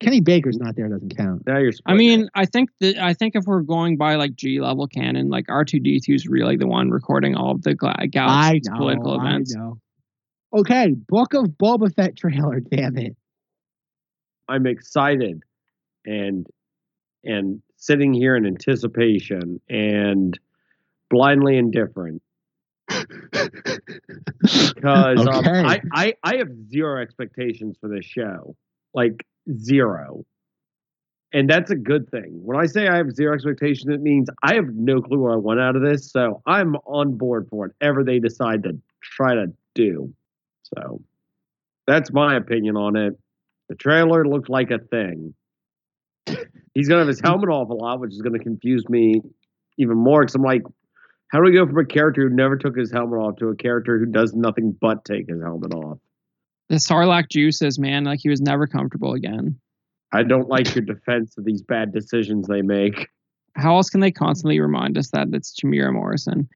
Kenny 0.00 0.20
Baker's 0.20 0.58
not 0.58 0.74
there, 0.74 0.86
it 0.86 0.90
doesn't 0.90 1.16
count. 1.16 1.46
Now 1.46 1.58
you're. 1.58 1.72
I 1.86 1.94
mean. 1.94 2.28
I 2.34 2.44
think 2.44 2.70
that 2.80 2.98
I 2.98 3.14
think 3.14 3.36
if 3.36 3.44
we're 3.44 3.60
going 3.60 3.96
by 3.96 4.16
like 4.16 4.34
G 4.34 4.60
level 4.60 4.88
canon, 4.88 5.28
like 5.30 5.46
R2D2 5.46 6.14
is 6.14 6.26
really 6.26 6.56
the 6.56 6.66
one 6.66 6.90
recording 6.90 7.36
all 7.36 7.52
of 7.52 7.62
the 7.62 7.74
gla- 7.74 7.94
I 7.96 8.06
galaxy's 8.06 8.68
know. 8.68 8.76
political 8.78 9.20
I 9.20 9.28
events. 9.28 9.54
know. 9.54 9.78
Okay, 10.52 10.94
Book 11.08 11.34
of 11.34 11.46
Boba 11.50 11.94
Fett 11.94 12.16
trailer. 12.16 12.60
Damn 12.70 12.96
it. 12.98 13.16
I'm 14.48 14.66
excited, 14.66 15.40
and 16.04 16.46
and 17.24 17.62
sitting 17.76 18.12
here 18.12 18.36
in 18.36 18.46
anticipation 18.46 19.60
and 19.68 20.38
blindly 21.10 21.56
indifferent 21.56 22.22
because 22.88 25.26
um, 25.26 25.44
I, 25.46 25.80
I 25.92 26.14
I 26.22 26.36
have 26.36 26.48
zero 26.68 27.00
expectations 27.00 27.76
for 27.80 27.88
this 27.88 28.04
show, 28.04 28.56
like 28.92 29.26
zero, 29.58 30.24
and 31.32 31.48
that's 31.48 31.70
a 31.70 31.76
good 31.76 32.10
thing. 32.10 32.40
When 32.42 32.58
I 32.58 32.66
say 32.66 32.86
I 32.86 32.96
have 32.96 33.12
zero 33.12 33.34
expectations, 33.34 33.86
it 33.88 34.00
means 34.00 34.28
I 34.42 34.54
have 34.54 34.74
no 34.74 35.00
clue 35.00 35.18
what 35.18 35.32
I 35.32 35.36
want 35.36 35.60
out 35.60 35.76
of 35.76 35.82
this. 35.82 36.10
So 36.10 36.42
I'm 36.46 36.76
on 36.86 37.16
board 37.16 37.48
for 37.48 37.56
whatever 37.56 38.04
they 38.04 38.18
decide 38.18 38.62
to 38.64 38.78
try 39.02 39.34
to 39.34 39.46
do. 39.74 40.12
So 40.62 41.02
that's 41.86 42.12
my 42.12 42.36
opinion 42.36 42.76
on 42.76 42.96
it. 42.96 43.18
The 43.68 43.74
trailer 43.74 44.26
looked 44.26 44.48
like 44.48 44.70
a 44.70 44.78
thing. 44.78 45.34
He's 46.74 46.88
gonna 46.88 47.00
have 47.00 47.08
his 47.08 47.20
helmet 47.20 47.48
off 47.48 47.70
a 47.70 47.74
lot, 47.74 48.00
which 48.00 48.12
is 48.12 48.20
gonna 48.20 48.38
confuse 48.38 48.88
me 48.88 49.22
even 49.78 49.96
more. 49.96 50.22
Because 50.22 50.34
I'm 50.34 50.42
like, 50.42 50.62
how 51.28 51.38
do 51.38 51.44
we 51.44 51.52
go 51.52 51.66
from 51.66 51.78
a 51.78 51.84
character 51.84 52.28
who 52.28 52.34
never 52.34 52.56
took 52.56 52.76
his 52.76 52.92
helmet 52.92 53.18
off 53.18 53.36
to 53.36 53.48
a 53.48 53.56
character 53.56 53.98
who 53.98 54.06
does 54.06 54.34
nothing 54.34 54.76
but 54.80 55.04
take 55.04 55.28
his 55.28 55.40
helmet 55.40 55.72
off? 55.74 55.98
The 56.68 56.76
Sarlacc 56.76 57.28
juices, 57.30 57.78
man, 57.78 58.04
like 58.04 58.20
he 58.22 58.28
was 58.28 58.40
never 58.40 58.66
comfortable 58.66 59.14
again. 59.14 59.58
I 60.12 60.22
don't 60.22 60.48
like 60.48 60.74
your 60.74 60.84
defense 60.84 61.36
of 61.36 61.44
these 61.44 61.62
bad 61.62 61.92
decisions 61.92 62.46
they 62.46 62.62
make. 62.62 63.08
How 63.56 63.76
else 63.76 63.90
can 63.90 64.00
they 64.00 64.12
constantly 64.12 64.60
remind 64.60 64.96
us 64.96 65.10
that 65.10 65.28
it's 65.32 65.54
Temuera 65.54 65.92
Morrison? 65.92 66.48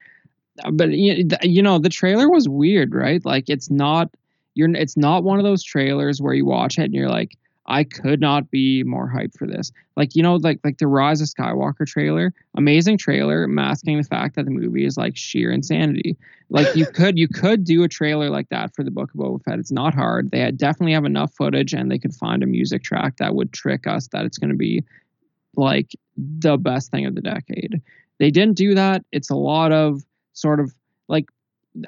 Uh, 0.63 0.71
But 0.71 0.91
you 0.91 1.27
you 1.43 1.61
know, 1.61 1.79
the 1.79 1.89
trailer 1.89 2.29
was 2.29 2.47
weird, 2.49 2.93
right? 2.93 3.23
Like 3.23 3.49
it's 3.49 3.69
not 3.69 4.09
you're 4.55 4.69
it's 4.75 4.97
not 4.97 5.23
one 5.23 5.39
of 5.39 5.43
those 5.45 5.63
trailers 5.63 6.21
where 6.21 6.33
you 6.33 6.45
watch 6.45 6.77
it 6.77 6.83
and 6.83 6.93
you're 6.93 7.09
like, 7.09 7.37
I 7.69 7.83
could 7.83 8.19
not 8.19 8.49
be 8.49 8.83
more 8.83 9.07
hyped 9.07 9.37
for 9.37 9.45
this. 9.45 9.71
Like 9.95 10.15
you 10.15 10.23
know, 10.23 10.35
like 10.35 10.59
like 10.63 10.79
the 10.79 10.87
Rise 10.87 11.21
of 11.21 11.27
Skywalker 11.27 11.85
trailer, 11.85 12.33
amazing 12.57 12.97
trailer, 12.97 13.47
masking 13.47 13.97
the 13.97 14.03
fact 14.03 14.35
that 14.35 14.45
the 14.45 14.51
movie 14.51 14.85
is 14.85 14.97
like 14.97 15.15
sheer 15.15 15.51
insanity. 15.51 16.17
Like 16.49 16.75
you 16.75 16.85
could 16.93 17.17
you 17.19 17.27
could 17.27 17.63
do 17.63 17.83
a 17.83 17.87
trailer 17.87 18.29
like 18.29 18.49
that 18.49 18.75
for 18.75 18.83
the 18.83 18.91
Book 18.91 19.11
of 19.13 19.19
Boba 19.19 19.43
Fett. 19.43 19.59
It's 19.59 19.71
not 19.71 19.93
hard. 19.93 20.31
They 20.31 20.39
had, 20.39 20.57
definitely 20.57 20.93
have 20.93 21.05
enough 21.05 21.33
footage, 21.35 21.73
and 21.73 21.91
they 21.91 21.99
could 21.99 22.13
find 22.13 22.41
a 22.41 22.47
music 22.47 22.83
track 22.83 23.17
that 23.17 23.35
would 23.35 23.53
trick 23.53 23.85
us 23.85 24.07
that 24.07 24.25
it's 24.25 24.39
going 24.39 24.49
to 24.49 24.57
be 24.57 24.83
like 25.55 25.95
the 26.17 26.57
best 26.57 26.89
thing 26.89 27.05
of 27.05 27.13
the 27.13 27.21
decade. 27.21 27.81
They 28.17 28.31
didn't 28.31 28.57
do 28.57 28.73
that. 28.73 29.05
It's 29.11 29.29
a 29.29 29.35
lot 29.35 29.71
of 29.71 30.01
sort 30.33 30.59
of 30.59 30.73
like 31.07 31.25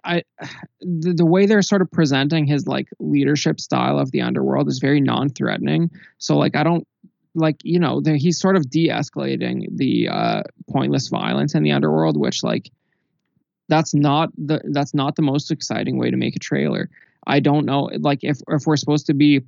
I 0.03 0.23
the, 0.81 1.13
the 1.13 1.25
way 1.25 1.45
they're 1.45 1.61
sort 1.61 1.81
of 1.81 1.91
presenting 1.91 2.45
his 2.45 2.67
like 2.67 2.89
leadership 2.99 3.59
style 3.59 3.99
of 3.99 4.11
the 4.11 4.21
underworld 4.21 4.67
is 4.67 4.79
very 4.79 5.01
non-threatening. 5.01 5.91
So 6.17 6.37
like 6.37 6.55
I 6.55 6.63
don't 6.63 6.87
like 7.33 7.57
you 7.63 7.79
know 7.79 8.01
the, 8.01 8.17
he's 8.17 8.39
sort 8.39 8.55
of 8.55 8.69
de-escalating 8.69 9.65
the 9.77 10.09
uh, 10.09 10.43
pointless 10.69 11.07
violence 11.07 11.55
in 11.55 11.63
the 11.63 11.71
underworld, 11.71 12.17
which 12.17 12.43
like 12.43 12.69
that's 13.69 13.93
not 13.93 14.29
the 14.37 14.61
that's 14.71 14.93
not 14.93 15.15
the 15.15 15.21
most 15.21 15.51
exciting 15.51 15.97
way 15.97 16.11
to 16.11 16.17
make 16.17 16.35
a 16.35 16.39
trailer. 16.39 16.89
I 17.27 17.39
don't 17.39 17.65
know 17.65 17.89
like 17.99 18.19
if 18.23 18.39
if 18.47 18.65
we're 18.65 18.77
supposed 18.77 19.05
to 19.07 19.13
be 19.13 19.41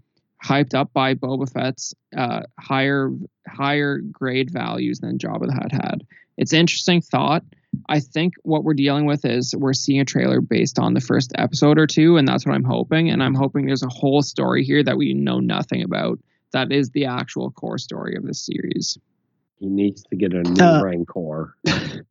hyped 0.44 0.74
up 0.74 0.92
by 0.94 1.16
Boba 1.16 1.52
Fett's 1.52 1.94
uh, 2.16 2.42
higher 2.60 3.12
higher 3.48 4.00
grade 4.00 4.52
values 4.52 5.00
than 5.00 5.18
Jabba 5.18 5.48
the 5.48 5.54
Hutt 5.54 5.72
had. 5.72 6.06
It's 6.38 6.54
interesting 6.54 7.02
thought. 7.02 7.44
I 7.90 8.00
think 8.00 8.34
what 8.44 8.64
we're 8.64 8.74
dealing 8.74 9.06
with 9.06 9.26
is 9.26 9.56
we're 9.56 9.74
seeing 9.74 10.00
a 10.00 10.06
trailer 10.06 10.42
based 10.42 10.80
on 10.80 10.94
the 10.94 11.02
first 11.02 11.32
episode 11.38 11.78
or 11.78 11.88
two, 11.88 12.18
and 12.18 12.28
that's 12.28 12.46
what 12.46 12.56
I'm 12.56 12.64
hoping. 12.64 13.10
And 13.10 13.22
I'm 13.22 13.36
hoping 13.36 13.66
there's 13.66 13.84
a 13.84 13.90
whole 13.90 14.22
story 14.22 14.64
here 14.64 14.84
that 14.84 14.98
we 14.98 15.14
know 15.14 15.40
nothing 15.40 15.84
about. 15.84 16.20
That 16.52 16.72
is 16.72 16.90
the 16.92 17.06
actual 17.06 17.52
core 17.52 17.78
story 17.78 18.16
of 18.16 18.24
this 18.26 18.46
series. 18.46 18.98
He 19.60 19.68
needs 19.68 20.04
to 20.04 20.16
get 20.16 20.34
a 20.34 20.44
new 20.44 20.64
Uh, 20.64 20.82
Rancor. 20.84 21.56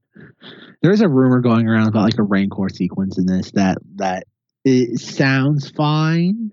There's 0.82 1.00
a 1.00 1.08
rumor 1.08 1.40
going 1.40 1.68
around 1.68 1.88
about 1.88 2.04
like 2.04 2.18
a 2.18 2.22
Rancor 2.22 2.68
sequence 2.68 3.18
in 3.18 3.26
this 3.26 3.50
that 3.52 3.78
that 3.96 4.24
it 4.64 5.00
sounds 5.00 5.70
fine, 5.70 6.50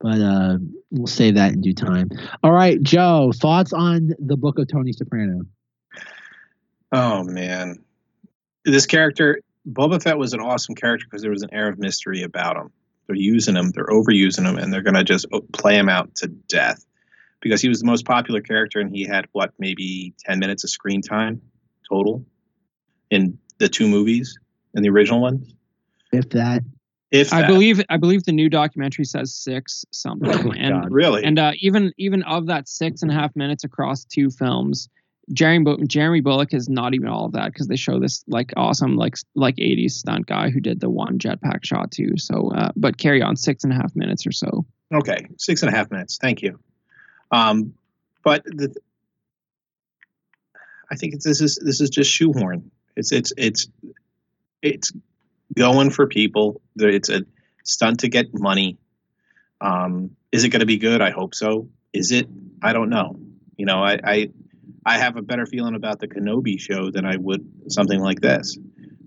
but 0.00 0.20
uh, 0.20 0.58
we'll 0.90 1.06
say 1.06 1.32
that 1.32 1.52
in 1.52 1.60
due 1.60 1.74
time. 1.74 2.10
All 2.42 2.52
right, 2.52 2.80
Joe, 2.82 3.32
thoughts 3.34 3.72
on 3.72 4.10
the 4.18 4.36
Book 4.36 4.58
of 4.58 4.68
Tony 4.68 4.92
Soprano? 4.92 5.42
Oh 6.92 7.24
man, 7.24 7.76
this 8.72 8.86
character 8.86 9.40
Boba 9.68 10.00
Fett 10.02 10.18
was 10.18 10.32
an 10.32 10.40
awesome 10.40 10.74
character 10.74 11.06
because 11.08 11.22
there 11.22 11.30
was 11.30 11.42
an 11.42 11.52
air 11.52 11.68
of 11.68 11.78
mystery 11.78 12.22
about 12.22 12.56
him. 12.56 12.70
They're 13.06 13.16
using 13.16 13.56
him, 13.56 13.70
they're 13.70 13.86
overusing 13.86 14.48
him, 14.48 14.58
and 14.58 14.72
they're 14.72 14.82
gonna 14.82 15.04
just 15.04 15.26
play 15.52 15.76
him 15.76 15.88
out 15.88 16.14
to 16.16 16.28
death 16.28 16.84
because 17.40 17.60
he 17.60 17.68
was 17.68 17.80
the 17.80 17.86
most 17.86 18.04
popular 18.04 18.40
character 18.40 18.80
and 18.80 18.94
he 18.94 19.04
had 19.04 19.26
what 19.32 19.52
maybe 19.58 20.14
ten 20.18 20.38
minutes 20.38 20.64
of 20.64 20.70
screen 20.70 21.02
time 21.02 21.40
total 21.88 22.24
in 23.10 23.38
the 23.58 23.68
two 23.68 23.88
movies 23.88 24.38
and 24.74 24.84
the 24.84 24.90
original 24.90 25.20
ones? 25.20 25.54
If 26.12 26.30
that. 26.30 26.62
If 27.12 27.32
I 27.32 27.46
believe 27.46 27.80
I 27.88 27.96
believe 27.98 28.24
the 28.24 28.32
new 28.32 28.50
documentary 28.50 29.04
says 29.04 29.32
six 29.32 29.84
something, 29.92 30.28
Oh 30.28 30.42
my 30.42 30.56
and 30.56 30.82
God. 30.82 30.92
really, 30.92 31.24
and 31.24 31.38
uh, 31.38 31.52
even 31.60 31.92
even 31.96 32.24
of 32.24 32.46
that 32.46 32.68
six 32.68 33.02
and 33.02 33.10
a 33.10 33.14
half 33.14 33.34
minutes 33.36 33.62
across 33.62 34.04
two 34.04 34.28
films, 34.28 34.88
Jeremy 35.32 35.86
Jeremy 35.86 36.20
Bulloch 36.20 36.54
is 36.54 36.68
not 36.68 36.94
even 36.94 37.08
all 37.08 37.26
of 37.26 37.32
that 37.32 37.52
because 37.52 37.66
they 37.66 37.76
show 37.76 37.98
this 37.98 38.24
like 38.28 38.52
awesome 38.56 38.96
like 38.96 39.16
like 39.34 39.56
80s 39.56 39.92
stunt 39.92 40.26
guy 40.26 40.50
who 40.50 40.60
did 40.60 40.80
the 40.80 40.90
one 40.90 41.18
jetpack 41.18 41.64
shot 41.64 41.90
too. 41.90 42.16
So, 42.16 42.52
uh, 42.52 42.70
but 42.76 42.96
carry 42.96 43.22
on 43.22 43.36
six 43.36 43.64
and 43.64 43.72
a 43.72 43.76
half 43.76 43.94
minutes 43.96 44.26
or 44.26 44.32
so. 44.32 44.66
Okay, 44.94 45.26
six 45.38 45.62
and 45.62 45.72
a 45.72 45.76
half 45.76 45.90
minutes. 45.90 46.18
Thank 46.20 46.42
you. 46.42 46.60
Um, 47.32 47.74
but 48.22 48.44
the, 48.44 48.74
I 50.90 50.94
think 50.94 51.14
it's, 51.14 51.24
this 51.24 51.40
is 51.40 51.56
this 51.56 51.80
is 51.80 51.90
just 51.90 52.10
shoehorn. 52.10 52.70
It's 52.94 53.10
it's 53.10 53.32
it's 53.36 53.68
it's 54.62 54.92
going 55.56 55.90
for 55.90 56.06
people. 56.06 56.60
It's 56.76 57.08
a 57.08 57.22
stunt 57.64 58.00
to 58.00 58.08
get 58.08 58.32
money. 58.32 58.78
Um, 59.60 60.16
is 60.30 60.44
it 60.44 60.50
going 60.50 60.60
to 60.60 60.66
be 60.66 60.78
good? 60.78 61.00
I 61.00 61.10
hope 61.10 61.34
so. 61.34 61.68
Is 61.92 62.12
it? 62.12 62.28
I 62.62 62.72
don't 62.72 62.90
know. 62.90 63.18
You 63.56 63.66
know, 63.66 63.82
I, 63.82 63.98
I 64.04 64.30
I 64.86 64.98
have 64.98 65.16
a 65.16 65.22
better 65.22 65.46
feeling 65.46 65.74
about 65.74 65.98
the 65.98 66.06
Kenobi 66.06 66.60
show 66.60 66.92
than 66.92 67.04
I 67.04 67.16
would 67.16 67.44
something 67.68 68.00
like 68.00 68.20
this, 68.20 68.56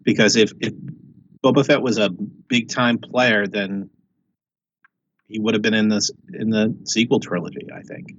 because 0.03 0.35
if 0.35 0.51
if 0.59 0.73
Boba 1.41 1.65
Fett 1.65 1.81
was 1.81 1.97
a 1.97 2.09
big 2.09 2.67
time 2.67 2.97
player, 2.97 3.47
then 3.47 3.89
he 5.27 5.39
would 5.39 5.53
have 5.53 5.63
been 5.63 5.73
in 5.73 5.87
this 5.87 6.11
in 6.33 6.49
the 6.49 6.77
sequel 6.83 7.21
trilogy. 7.21 7.69
I 7.73 7.81
think. 7.81 8.11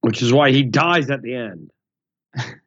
Which 0.00 0.20
is 0.20 0.32
why 0.32 0.50
he 0.50 0.64
dies 0.64 1.10
at 1.10 1.22
the 1.22 1.34
end. 1.34 1.70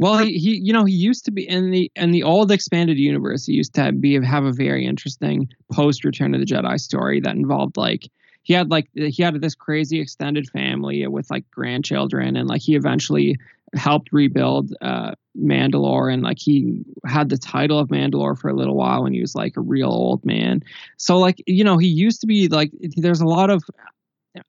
Well, 0.00 0.18
he, 0.18 0.38
he 0.38 0.56
you 0.56 0.72
know 0.72 0.84
he 0.84 0.92
used 0.92 1.24
to 1.26 1.30
be 1.30 1.48
in 1.48 1.70
the 1.70 1.90
in 1.94 2.10
the 2.10 2.24
old 2.24 2.50
expanded 2.50 2.98
universe. 2.98 3.46
He 3.46 3.52
used 3.52 3.74
to 3.74 3.92
be 3.92 4.20
have 4.24 4.44
a 4.44 4.52
very 4.52 4.84
interesting 4.84 5.48
post 5.72 6.04
Return 6.04 6.34
of 6.34 6.40
the 6.40 6.46
Jedi 6.46 6.78
story 6.80 7.20
that 7.20 7.36
involved 7.36 7.76
like 7.76 8.08
he 8.44 8.52
had 8.52 8.70
like 8.70 8.88
he 8.94 9.22
had 9.22 9.40
this 9.40 9.56
crazy 9.56 10.00
extended 10.00 10.48
family 10.50 11.04
with 11.08 11.28
like 11.30 11.50
grandchildren 11.50 12.36
and 12.36 12.48
like 12.48 12.62
he 12.62 12.76
eventually 12.76 13.36
helped 13.74 14.10
rebuild 14.12 14.72
uh 14.80 15.12
Mandalore 15.36 16.12
and 16.12 16.22
like 16.22 16.38
he 16.38 16.84
had 17.04 17.28
the 17.28 17.36
title 17.36 17.78
of 17.78 17.88
Mandalore 17.88 18.38
for 18.38 18.48
a 18.48 18.54
little 18.54 18.76
while 18.76 19.02
when 19.02 19.12
he 19.12 19.20
was 19.20 19.34
like 19.34 19.56
a 19.56 19.60
real 19.60 19.90
old 19.90 20.24
man. 20.24 20.62
So 20.96 21.18
like 21.18 21.42
you 21.46 21.64
know 21.64 21.76
he 21.76 21.88
used 21.88 22.20
to 22.20 22.28
be 22.28 22.46
like 22.46 22.70
there's 22.96 23.20
a 23.20 23.26
lot 23.26 23.50
of 23.50 23.64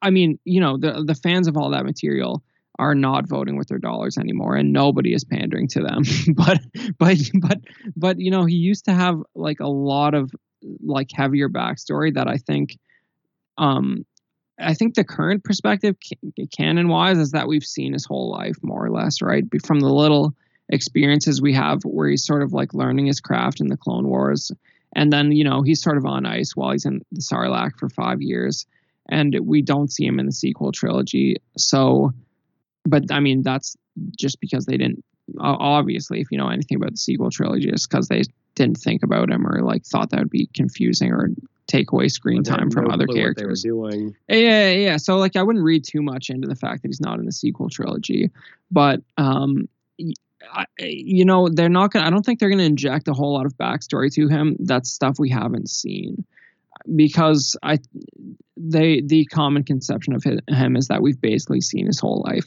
I 0.02 0.12
mean 0.12 0.38
you 0.46 0.62
know 0.62 0.78
the 0.78 1.04
the 1.04 1.16
fans 1.16 1.48
of 1.48 1.58
all 1.58 1.72
that 1.72 1.86
material 1.86 2.44
are 2.78 2.94
not 2.94 3.28
voting 3.28 3.56
with 3.56 3.70
their 3.70 3.80
dollars 3.80 4.18
anymore 4.18 4.56
and 4.56 4.74
nobody 4.74 5.14
is 5.14 5.24
pandering 5.24 5.68
to 5.70 5.82
them 5.82 6.04
but 6.36 6.60
but 7.00 7.18
but 7.36 7.60
but 7.96 8.20
you 8.20 8.30
know 8.30 8.46
he 8.46 8.56
used 8.56 8.86
to 8.86 8.94
have 8.94 9.22
like 9.34 9.62
a 9.62 9.68
lot 9.68 10.14
of 10.14 10.30
like 10.84 11.10
heavier 11.14 11.48
backstory 11.48 12.14
that 12.14 12.28
i 12.28 12.36
think 12.36 12.78
um 13.58 14.06
i 14.60 14.74
think 14.74 14.96
the 14.96 15.04
current 15.04 15.44
perspective 15.44 15.96
canon 16.56 16.88
wise 16.88 17.18
is 17.18 17.32
that 17.32 17.48
we've 17.48 17.64
seen 17.64 17.94
his 17.94 18.06
whole 18.06 18.32
life 18.32 18.58
more 18.62 18.86
or 18.86 18.92
less 18.92 19.22
right 19.22 19.44
from 19.66 19.80
the 19.80 19.90
little 19.90 20.34
experiences 20.70 21.42
we 21.42 21.54
have 21.54 21.84
where 21.84 22.10
he's 22.10 22.26
sort 22.26 22.42
of 22.42 22.54
like 22.54 22.74
learning 22.74 23.06
his 23.06 23.22
craft 23.22 23.60
in 23.60 23.68
the 23.68 23.78
clone 23.78 24.08
wars 24.08 24.52
and 24.96 25.12
then 25.14 25.32
you 25.32 25.44
know 25.44 25.62
he's 25.62 25.82
sort 25.82 25.98
of 25.98 26.06
on 26.06 26.26
ice 26.26 26.56
while 26.56 26.72
he's 26.72 26.86
in 26.86 27.02
the 27.12 27.22
sarlacc 27.22 27.78
for 27.78 27.90
five 27.90 28.22
years 28.22 28.66
and 29.08 29.38
we 29.44 29.62
don't 29.62 29.92
see 29.92 30.06
him 30.06 30.20
in 30.20 30.26
the 30.26 30.32
sequel 30.32 30.72
trilogy 30.72 31.36
so 31.58 32.12
but 32.86 33.12
I 33.12 33.20
mean 33.20 33.42
that's 33.42 33.76
just 34.18 34.40
because 34.40 34.66
they 34.66 34.78
didn't. 34.78 35.04
Obviously, 35.40 36.22
if 36.22 36.28
you 36.32 36.38
know 36.38 36.50
anything 36.50 36.78
about 36.78 36.92
the 36.92 36.98
sequel 36.98 37.32
trilogy, 37.32 37.70
it's 37.70 37.88
because 37.88 38.08
they 38.08 38.22
didn't 38.54 38.78
think 38.78 39.04
about 39.04 39.32
him 39.32 39.46
or 39.46 39.62
like 39.64 39.84
thought 39.86 40.12
that 40.12 40.20
would 40.20 40.30
be 40.30 40.50
confusing 40.56 41.12
or 41.12 41.30
take 41.68 41.92
away 41.92 42.08
screen 42.08 42.44
time 42.44 42.70
from 42.70 42.86
no 42.86 42.94
other 42.94 43.06
clue 43.06 43.16
what 43.16 43.36
they 43.36 43.44
were 43.44 43.56
characters. 43.56 43.64
doing. 43.64 44.16
Yeah, 44.28 44.38
yeah, 44.38 44.70
yeah. 44.72 44.98
So 44.98 45.18
like, 45.18 45.36
I 45.36 45.44
wouldn't 45.44 45.64
read 45.64 45.84
too 45.84 46.02
much 46.02 46.30
into 46.30 46.48
the 46.48 46.56
fact 46.56 46.82
that 46.82 46.90
he's 46.90 47.02
not 47.02 47.20
in 47.20 47.26
the 47.26 47.32
sequel 47.32 47.70
trilogy, 47.70 48.30
but 48.72 49.02
um, 49.18 49.68
I, 50.52 50.66
you 50.80 51.26
know, 51.26 51.50
they're 51.50 51.70
not 51.70 51.92
gonna. 51.92 52.06
I 52.06 52.10
don't 52.10 52.24
think 52.24 52.40
they're 52.40 52.50
gonna 52.50 52.64
inject 52.64 53.08
a 53.08 53.14
whole 53.14 53.34
lot 53.34 53.46
of 53.46 53.58
backstory 53.58 54.12
to 54.14 54.28
him. 54.28 54.58
That's 54.60 54.92
stuff 54.92 55.18
we 55.20 55.30
haven't 55.30 55.70
seen 55.70 56.26
because 56.96 57.58
I 57.64 57.80
they 58.58 59.02
the 59.02 59.26
common 59.26 59.64
conception 59.64 60.14
of 60.14 60.24
him 60.24 60.76
is 60.76 60.88
that 60.88 61.02
we've 61.02 61.20
basically 61.20 61.62
seen 61.62 61.88
his 61.88 62.00
whole 62.00 62.24
life. 62.26 62.46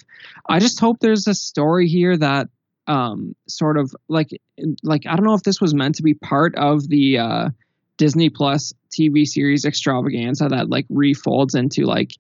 I 0.49 0.59
just 0.59 0.81
hope 0.81 1.01
there's 1.01 1.27
a 1.27 1.35
story 1.35 1.89
here 1.89 2.16
that 2.16 2.49
um 2.86 3.35
sort 3.49 3.77
of 3.77 3.95
like 4.09 4.31
like 4.82 5.07
I 5.07 5.16
don't 5.16 5.24
know 5.24 5.35
if 5.35 5.43
this 5.43 5.61
was 5.61 5.74
meant 5.74 5.97
to 5.97 6.03
be 6.03 6.15
part 6.15 6.55
of 6.55 6.89
the 6.89 7.19
uh 7.19 7.49
Disney 7.99 8.31
Plus 8.31 8.73
TV 8.91 9.27
series 9.27 9.65
extravaganza 9.65 10.49
that 10.49 10.70
like 10.70 10.89
refolds 10.89 11.55
into 11.55 11.85
like 11.85 12.12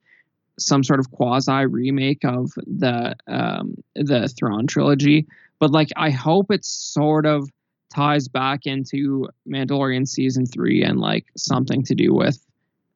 some 0.58 0.84
sort 0.84 1.00
of 1.00 1.10
quasi 1.10 1.64
remake 1.66 2.24
of 2.24 2.50
the 2.66 3.16
um 3.26 3.74
the 3.94 4.28
Thrawn 4.28 4.66
trilogy 4.66 5.26
but 5.58 5.70
like 5.70 5.88
I 5.96 6.10
hope 6.10 6.50
it 6.50 6.64
sort 6.64 7.26
of 7.26 7.48
ties 7.94 8.28
back 8.28 8.66
into 8.66 9.28
Mandalorian 9.48 10.06
season 10.06 10.46
3 10.46 10.82
and 10.84 11.00
like 11.00 11.26
something 11.36 11.82
to 11.84 11.94
do 11.94 12.14
with 12.14 12.38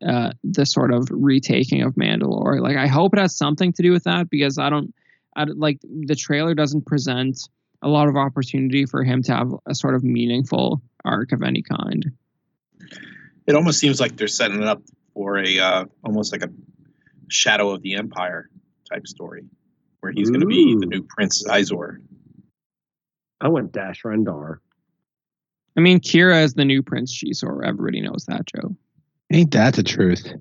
uh, 0.06 0.32
the 0.42 0.66
sort 0.66 0.92
of 0.92 1.08
retaking 1.10 1.82
of 1.82 1.94
Mandalore. 1.94 2.60
Like, 2.60 2.76
I 2.76 2.86
hope 2.88 3.14
it 3.14 3.20
has 3.20 3.36
something 3.36 3.72
to 3.74 3.82
do 3.82 3.92
with 3.92 4.04
that 4.04 4.28
because 4.30 4.58
I 4.58 4.68
don't, 4.68 4.94
I, 5.36 5.44
like, 5.44 5.78
the 5.82 6.16
trailer 6.16 6.54
doesn't 6.54 6.86
present 6.86 7.48
a 7.82 7.88
lot 7.88 8.08
of 8.08 8.16
opportunity 8.16 8.84
for 8.84 9.04
him 9.04 9.22
to 9.24 9.32
have 9.32 9.52
a 9.66 9.74
sort 9.74 9.94
of 9.94 10.04
meaningful 10.04 10.82
arc 11.04 11.32
of 11.32 11.42
any 11.42 11.62
kind. 11.62 12.12
It 13.46 13.54
almost 13.54 13.80
seems 13.80 14.00
like 14.00 14.16
they're 14.16 14.28
setting 14.28 14.62
it 14.62 14.68
up 14.68 14.82
for 15.14 15.38
a 15.38 15.58
uh, 15.58 15.84
almost 16.04 16.32
like 16.32 16.42
a 16.42 16.50
Shadow 17.28 17.70
of 17.70 17.82
the 17.82 17.94
Empire 17.94 18.48
type 18.90 19.06
story, 19.06 19.44
where 20.00 20.12
he's 20.12 20.30
going 20.30 20.40
to 20.40 20.46
be 20.46 20.76
the 20.78 20.86
new 20.86 21.02
Prince 21.02 21.44
Xizor. 21.44 21.96
I 23.40 23.48
went 23.48 23.72
Dash 23.72 24.02
Rendar. 24.02 24.58
I 25.76 25.80
mean, 25.80 26.00
Qi'ra 26.00 26.44
is 26.44 26.54
the 26.54 26.64
new 26.64 26.82
Prince 26.82 27.22
Xizor. 27.22 27.66
Everybody 27.66 28.00
knows 28.00 28.26
that, 28.28 28.46
Joe. 28.46 28.76
Ain't 29.32 29.52
that 29.52 29.74
the 29.74 29.82
truth? 29.82 30.32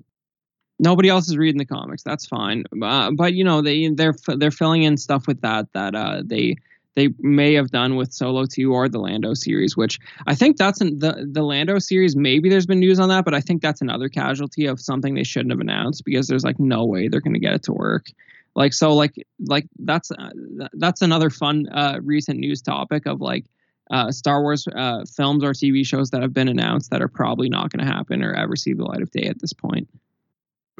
Nobody 0.78 1.08
else 1.08 1.28
is 1.28 1.36
reading 1.36 1.58
the 1.58 1.64
comics. 1.64 2.02
That's 2.02 2.26
fine. 2.26 2.64
Uh, 2.82 3.10
but 3.12 3.34
you 3.34 3.44
know, 3.44 3.62
they 3.62 3.88
they're 3.88 4.14
they're 4.36 4.50
filling 4.50 4.82
in 4.82 4.96
stuff 4.96 5.26
with 5.26 5.40
that 5.40 5.68
that 5.72 5.94
uh, 5.94 6.22
they 6.24 6.56
they 6.94 7.08
may 7.20 7.54
have 7.54 7.70
done 7.70 7.96
with 7.96 8.12
Solo 8.12 8.44
2 8.44 8.72
or 8.72 8.88
the 8.88 8.98
Lando 8.98 9.34
series, 9.34 9.76
which 9.76 9.98
I 10.26 10.34
think 10.34 10.56
that's 10.56 10.80
an, 10.80 10.98
the 10.98 11.26
the 11.30 11.42
Lando 11.42 11.78
series. 11.78 12.14
Maybe 12.16 12.48
there's 12.48 12.66
been 12.66 12.80
news 12.80 13.00
on 13.00 13.08
that, 13.08 13.24
but 13.24 13.34
I 13.34 13.40
think 13.40 13.62
that's 13.62 13.80
another 13.80 14.08
casualty 14.08 14.66
of 14.66 14.80
something 14.80 15.14
they 15.14 15.24
shouldn't 15.24 15.52
have 15.52 15.60
announced 15.60 16.04
because 16.04 16.26
there's 16.26 16.44
like 16.44 16.58
no 16.60 16.84
way 16.84 17.08
they're 17.08 17.20
going 17.20 17.34
to 17.34 17.40
get 17.40 17.54
it 17.54 17.62
to 17.64 17.72
work. 17.72 18.06
Like 18.54 18.74
so, 18.74 18.92
like 18.94 19.14
like 19.46 19.66
that's 19.78 20.10
uh, 20.10 20.30
that's 20.74 21.00
another 21.00 21.30
fun 21.30 21.66
uh, 21.72 22.00
recent 22.02 22.38
news 22.38 22.60
topic 22.60 23.06
of 23.06 23.20
like 23.20 23.46
uh, 23.90 24.10
Star 24.12 24.42
Wars 24.42 24.66
uh, 24.76 25.04
films 25.16 25.42
or 25.42 25.52
TV 25.52 25.86
shows 25.86 26.10
that 26.10 26.20
have 26.20 26.34
been 26.34 26.48
announced 26.48 26.90
that 26.90 27.00
are 27.00 27.08
probably 27.08 27.48
not 27.48 27.70
going 27.70 27.86
to 27.86 27.90
happen 27.90 28.22
or 28.22 28.34
ever 28.34 28.56
see 28.56 28.74
the 28.74 28.84
light 28.84 29.00
of 29.00 29.10
day 29.10 29.24
at 29.24 29.40
this 29.40 29.54
point. 29.54 29.88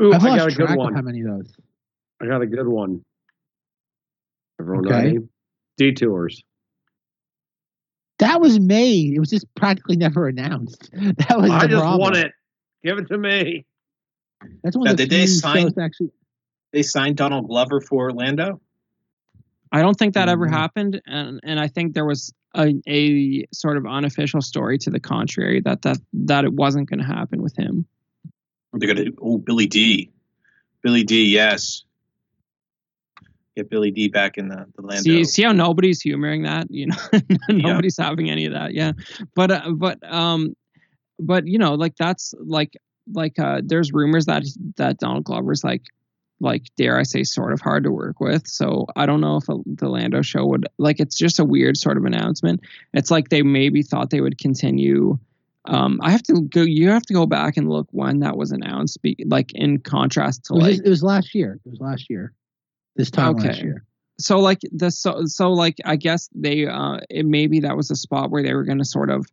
Ooh, 0.03 0.13
I've 0.13 0.25
I 0.25 0.29
lost 0.29 0.39
got 0.39 0.49
a 0.49 0.55
good 0.55 0.67
track 0.67 0.71
of 0.77 0.77
one. 0.79 0.95
how 0.95 1.03
many 1.03 1.21
of 1.21 1.27
those. 1.29 1.55
I 2.21 2.27
got 2.27 2.43
a 2.43 2.47
good 2.47 2.69
one. 2.69 3.03
Everyone 4.61 4.87
Okay. 4.87 4.95
ready? 4.95 5.19
Detours. 5.77 6.43
That 8.19 8.41
was 8.41 8.61
made. 8.61 9.15
It 9.15 9.19
was 9.21 9.31
just 9.31 9.53
practically 9.55 9.97
never 9.97 10.29
announced. 10.29 10.91
That 10.93 11.39
was 11.39 11.51
I 11.51 11.63
the 11.63 11.69
just 11.69 11.81
problem. 11.81 12.01
want 12.01 12.17
it. 12.17 12.33
Give 12.85 12.99
it 12.99 13.09
to 13.09 13.19
me. 13.19 13.65
That's 14.63 14.77
one 14.77 14.85
Now, 14.85 14.91
of 14.93 14.97
the 14.97 15.05
did 15.07 15.11
they 15.11 15.27
few 15.27 15.35
sign- 15.35 15.73
actually. 15.81 16.11
They 16.73 16.83
signed 16.83 17.17
Donald 17.17 17.49
Glover 17.49 17.81
for 17.81 18.13
Lando. 18.13 18.61
I 19.71 19.83
don't 19.83 19.95
think 19.99 20.15
that 20.15 20.29
ever 20.29 20.47
Mhm. 20.47 20.51
happened, 20.51 21.01
and 21.07 21.41
and 21.43 21.59
I 21.61 21.69
think 21.69 21.95
there 21.95 22.05
was 22.05 22.33
a, 22.55 22.75
a 22.87 23.47
sort 23.53 23.77
of 23.79 23.87
unofficial 23.87 24.41
story 24.43 24.79
to 24.79 24.91
the 24.91 25.01
contrary 25.01 25.61
that 25.61 25.83
that 25.83 25.99
that 26.13 26.45
it 26.45 26.53
wasn't 26.53 26.89
going 26.91 27.01
to 27.01 27.07
happen 27.07 27.43
with 27.43 27.57
him. 27.57 27.87
They're 28.75 28.93
going 28.95 29.07
to 29.07 29.17
oh 29.21 29.39
Billy 29.39 29.67
Dee, 29.67 30.11
Billy 30.83 31.05
Dee. 31.05 31.27
Yes, 31.33 31.85
get 33.57 33.71
Billy 33.71 33.91
Dee 33.91 34.09
back 34.09 34.39
in 34.39 34.49
the, 34.49 34.67
the 34.77 34.83
Lando. 34.83 35.03
See, 35.03 35.25
see 35.25 35.43
how 35.43 35.53
nobody's 35.53 36.01
humoring 36.01 36.43
that, 36.43 36.67
you 36.71 36.87
know, 36.87 36.97
nobody's 37.49 37.97
having 37.97 38.31
any 38.31 38.47
of 38.47 38.53
that, 38.53 38.75
yeah. 38.75 38.93
But 39.35 39.51
uh, 39.51 39.71
but 39.73 39.99
um, 40.13 40.55
but 41.19 41.47
you 41.47 41.59
know, 41.59 41.75
like 41.75 41.97
that's 41.97 42.35
like 42.39 42.77
like 43.13 43.39
uh, 43.39 43.63
there's 43.65 43.93
rumors 43.93 44.27
that 44.27 44.45
that 44.77 44.99
Donald 44.99 45.25
Glover's 45.25 45.65
like 45.65 45.83
like 46.41 46.65
dare 46.77 46.99
I 46.99 47.05
say 47.05 47.23
sort 47.23 47.53
of 47.53 47.61
hard 47.61 47.85
to 47.85 47.91
work 47.91 48.21
with. 48.21 48.47
So 48.47 48.87
I 48.97 49.07
don't 49.07 49.21
know 49.21 49.37
if 49.37 49.49
a, 49.49 49.57
the 49.65 49.89
Lando 49.89 50.23
show 50.23 50.45
would 50.47 50.67
like 50.79 51.01
it's 51.01 51.17
just 51.17 51.39
a 51.39 51.45
weird 51.45 51.77
sort 51.77 51.97
of 51.97 52.05
announcement. 52.05 52.61
It's 52.93 53.11
like 53.11 53.29
they 53.29 53.43
maybe 53.43 53.83
thought 53.83 54.11
they 54.11 54.21
would 54.21 54.39
continue. 54.39 55.19
Um, 55.67 56.01
I 56.03 56.11
have 56.11 56.25
to 56.25 56.43
go. 56.43 56.63
You 56.63 56.91
have 56.91 57.05
to 57.05 57.15
go 57.15 57.27
back 57.27 57.57
and 57.57 57.71
look 57.71 57.87
when 57.93 58.21
that 58.21 58.37
was 58.37 58.51
announced. 58.51 59.01
Be, 59.03 59.17
like 59.27 59.53
in 59.55 59.79
contrast 59.79 60.45
to 60.47 60.55
It 60.55 60.57
was, 60.57 60.65
like 60.65 60.87
it 60.87 60.91
was 60.91 61.03
last 61.05 61.35
year. 61.35 61.61
It 61.65 61.71
was 61.71 61.81
last 61.81 62.11
year. 62.11 62.35
This 62.97 63.11
time 63.11 63.35
last 63.35 63.59
Okay. 63.59 63.63
year. 63.63 63.85
so 64.19 64.39
like 64.39 64.61
the 64.73 64.91
so 64.91 65.25
so 65.27 65.51
like 65.51 65.77
I 65.85 65.97
guess 65.97 66.29
they 66.35 66.67
uh 66.67 66.99
it, 67.11 67.27
maybe 67.27 67.61
that 67.61 67.77
was 67.77 67.91
a 67.91 67.97
spot 67.97 68.31
where 68.31 68.43
they 68.43 68.55
were 68.55 68.65
going 68.65 68.79
to 68.79 68.85
sort 68.85 69.11
of 69.11 69.27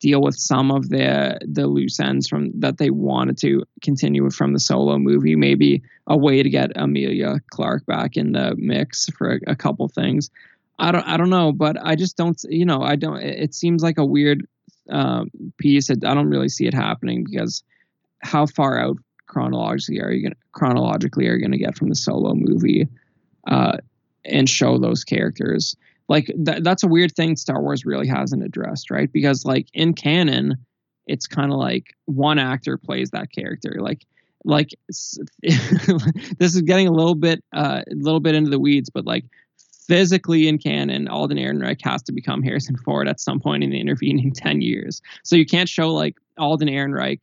deal 0.00 0.20
with 0.20 0.36
some 0.36 0.70
of 0.70 0.90
the 0.90 1.38
the 1.42 1.66
loose 1.66 1.98
ends 1.98 2.28
from 2.28 2.52
that 2.60 2.76
they 2.78 2.90
wanted 2.90 3.38
to 3.38 3.64
continue 3.82 4.28
from 4.30 4.52
the 4.52 4.60
solo 4.60 4.98
movie. 4.98 5.36
Maybe 5.36 5.82
a 6.06 6.16
way 6.16 6.42
to 6.42 6.50
get 6.50 6.70
Emilia 6.76 7.40
Clarke 7.50 7.86
back 7.86 8.16
in 8.16 8.32
the 8.32 8.54
mix 8.58 9.06
for 9.16 9.34
a, 9.36 9.40
a 9.46 9.56
couple 9.56 9.88
things. 9.88 10.30
I 10.78 10.92
don't 10.92 11.06
I 11.08 11.16
don't 11.16 11.30
know, 11.30 11.52
but 11.52 11.76
I 11.82 11.96
just 11.96 12.16
don't 12.18 12.38
you 12.50 12.66
know 12.66 12.82
I 12.82 12.96
don't. 12.96 13.16
It, 13.18 13.38
it 13.44 13.54
seems 13.54 13.82
like 13.82 13.96
a 13.96 14.04
weird 14.04 14.46
um, 14.90 15.30
piece. 15.56 15.90
I 15.90 15.94
don't 15.94 16.28
really 16.28 16.50
see 16.50 16.66
it 16.66 16.74
happening 16.74 17.24
because 17.24 17.62
how 18.20 18.44
far 18.46 18.78
out 18.78 18.98
chronologically 19.26 20.00
are 20.00 20.12
you 20.12 20.22
gonna, 20.24 20.36
chronologically 20.52 21.26
are 21.26 21.34
you 21.34 21.40
going 21.40 21.52
to 21.52 21.58
get 21.58 21.74
from 21.76 21.88
the 21.88 21.94
solo 21.94 22.34
movie 22.34 22.86
uh, 23.46 23.78
and 24.24 24.48
show 24.48 24.78
those 24.78 25.04
characters? 25.04 25.76
like 26.08 26.26
th- 26.26 26.62
that's 26.62 26.82
a 26.82 26.88
weird 26.88 27.12
thing 27.12 27.36
Star 27.36 27.60
Wars 27.60 27.84
really 27.84 28.06
hasn't 28.06 28.44
addressed, 28.44 28.90
right? 28.90 29.10
Because 29.12 29.44
like 29.44 29.68
in 29.74 29.94
canon, 29.94 30.56
it's 31.06 31.26
kind 31.26 31.52
of 31.52 31.58
like 31.58 31.94
one 32.06 32.38
actor 32.38 32.76
plays 32.76 33.10
that 33.10 33.32
character. 33.32 33.76
Like 33.78 34.04
like 34.44 34.70
this 35.42 36.54
is 36.54 36.62
getting 36.62 36.86
a 36.86 36.92
little 36.92 37.14
bit 37.14 37.42
uh, 37.52 37.82
a 37.90 37.94
little 37.94 38.20
bit 38.20 38.34
into 38.34 38.50
the 38.50 38.60
weeds, 38.60 38.90
but 38.90 39.04
like 39.04 39.24
physically 39.88 40.48
in 40.48 40.58
canon, 40.58 41.08
Alden 41.08 41.38
Ehrenreich 41.38 41.80
has 41.84 42.02
to 42.04 42.12
become 42.12 42.42
Harrison 42.42 42.76
Ford 42.76 43.08
at 43.08 43.20
some 43.20 43.40
point 43.40 43.64
in 43.64 43.70
the 43.70 43.80
intervening 43.80 44.32
10 44.34 44.60
years. 44.60 45.00
So 45.22 45.36
you 45.36 45.46
can't 45.46 45.68
show 45.68 45.92
like 45.92 46.16
Alden 46.38 46.68
Ehrenreich 46.68 47.20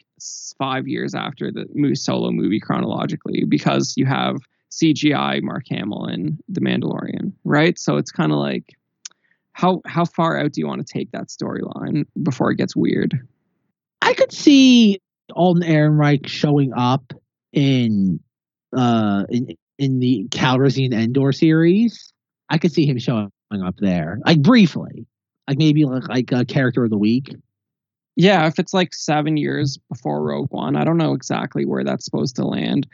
five 0.58 0.88
years 0.88 1.14
after 1.14 1.52
the 1.52 1.68
solo 1.95 2.32
movie 2.32 2.60
chronologically 2.60 3.44
because 3.44 3.95
you 3.98 4.06
have 4.06 4.38
CGI 4.74 5.41
Mark 5.41 5.66
Hamill 5.70 6.08
in 6.08 6.40
The 6.50 6.62
Mandalorian, 6.62 7.34
right? 7.44 7.78
So 7.78 7.98
it's 7.98 8.12
kind 8.12 8.32
of 8.32 8.40
like 8.40 8.76
how 9.54 9.82
how 9.86 10.06
far 10.06 10.40
out 10.40 10.52
do 10.52 10.62
you 10.62 10.68
want 10.68 10.86
to 10.86 10.94
take 10.94 11.12
that 11.12 11.28
storyline 11.28 12.06
before 12.22 12.52
it 12.52 12.58
gets 12.58 12.76
weird? 12.76 13.28
I 14.02 14.14
could 14.14 14.32
see 14.32 15.00
Alden 15.32 15.64
Ehrenreich 15.64 16.28
showing 16.28 16.74
up 16.74 17.14
in 17.52 18.20
uh 18.76 19.26
in 19.30 19.56
in 19.78 20.00
the 20.00 20.28
Cassian 20.32 20.94
Andor 20.94 21.32
series. 21.32 22.12
I 22.50 22.58
could 22.58 22.72
see 22.72 22.88
him 22.88 22.98
showing 22.98 23.32
up 23.64 23.76
there, 23.78 24.20
like 24.26 24.41
briefly, 24.41 25.06
like 25.48 25.58
maybe 25.58 25.86
like 25.86 26.08
like 26.08 26.32
a 26.32 26.45
character 26.45 26.84
of 26.84 26.90
the 26.90 26.98
week. 26.98 27.36
Yeah, 28.16 28.48
if 28.48 28.60
it's 28.60 28.74
like 28.74 28.94
seven 28.94 29.38
years 29.38 29.78
before 29.90 30.24
Rogue 30.24 30.52
One, 30.52 30.76
I 30.76 30.84
don't 30.84 30.98
know 30.98 31.14
exactly 31.14 31.66
where 31.66 31.84
that's 31.84 32.06
supposed 32.06 32.36
to 32.38 32.45
land, 32.45 32.88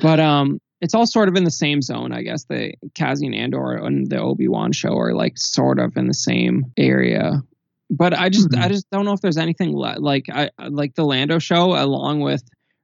but 0.00 0.20
um, 0.20 0.60
it's 0.80 0.94
all 0.94 1.06
sort 1.06 1.28
of 1.28 1.36
in 1.36 1.44
the 1.44 1.50
same 1.50 1.82
zone, 1.82 2.12
I 2.12 2.22
guess. 2.22 2.44
The 2.44 2.74
Cassian 2.94 3.34
Andor 3.34 3.72
and 3.72 4.08
the 4.08 4.18
Obi 4.18 4.48
Wan 4.48 4.72
show 4.72 4.96
are 4.98 5.14
like 5.14 5.36
sort 5.36 5.78
of 5.78 5.96
in 5.96 6.06
the 6.06 6.14
same 6.14 6.72
area, 6.76 7.42
but 7.90 8.14
I 8.14 8.28
just 8.28 8.48
mm-hmm. 8.48 8.62
I 8.62 8.68
just 8.68 8.88
don't 8.90 9.04
know 9.04 9.12
if 9.12 9.20
there's 9.20 9.36
anything 9.36 9.76
le- 9.76 9.98
like 9.98 10.26
I 10.32 10.50
like 10.68 10.94
the 10.94 11.04
Lando 11.04 11.38
show 11.38 11.74
along 11.74 12.20
with 12.20 12.42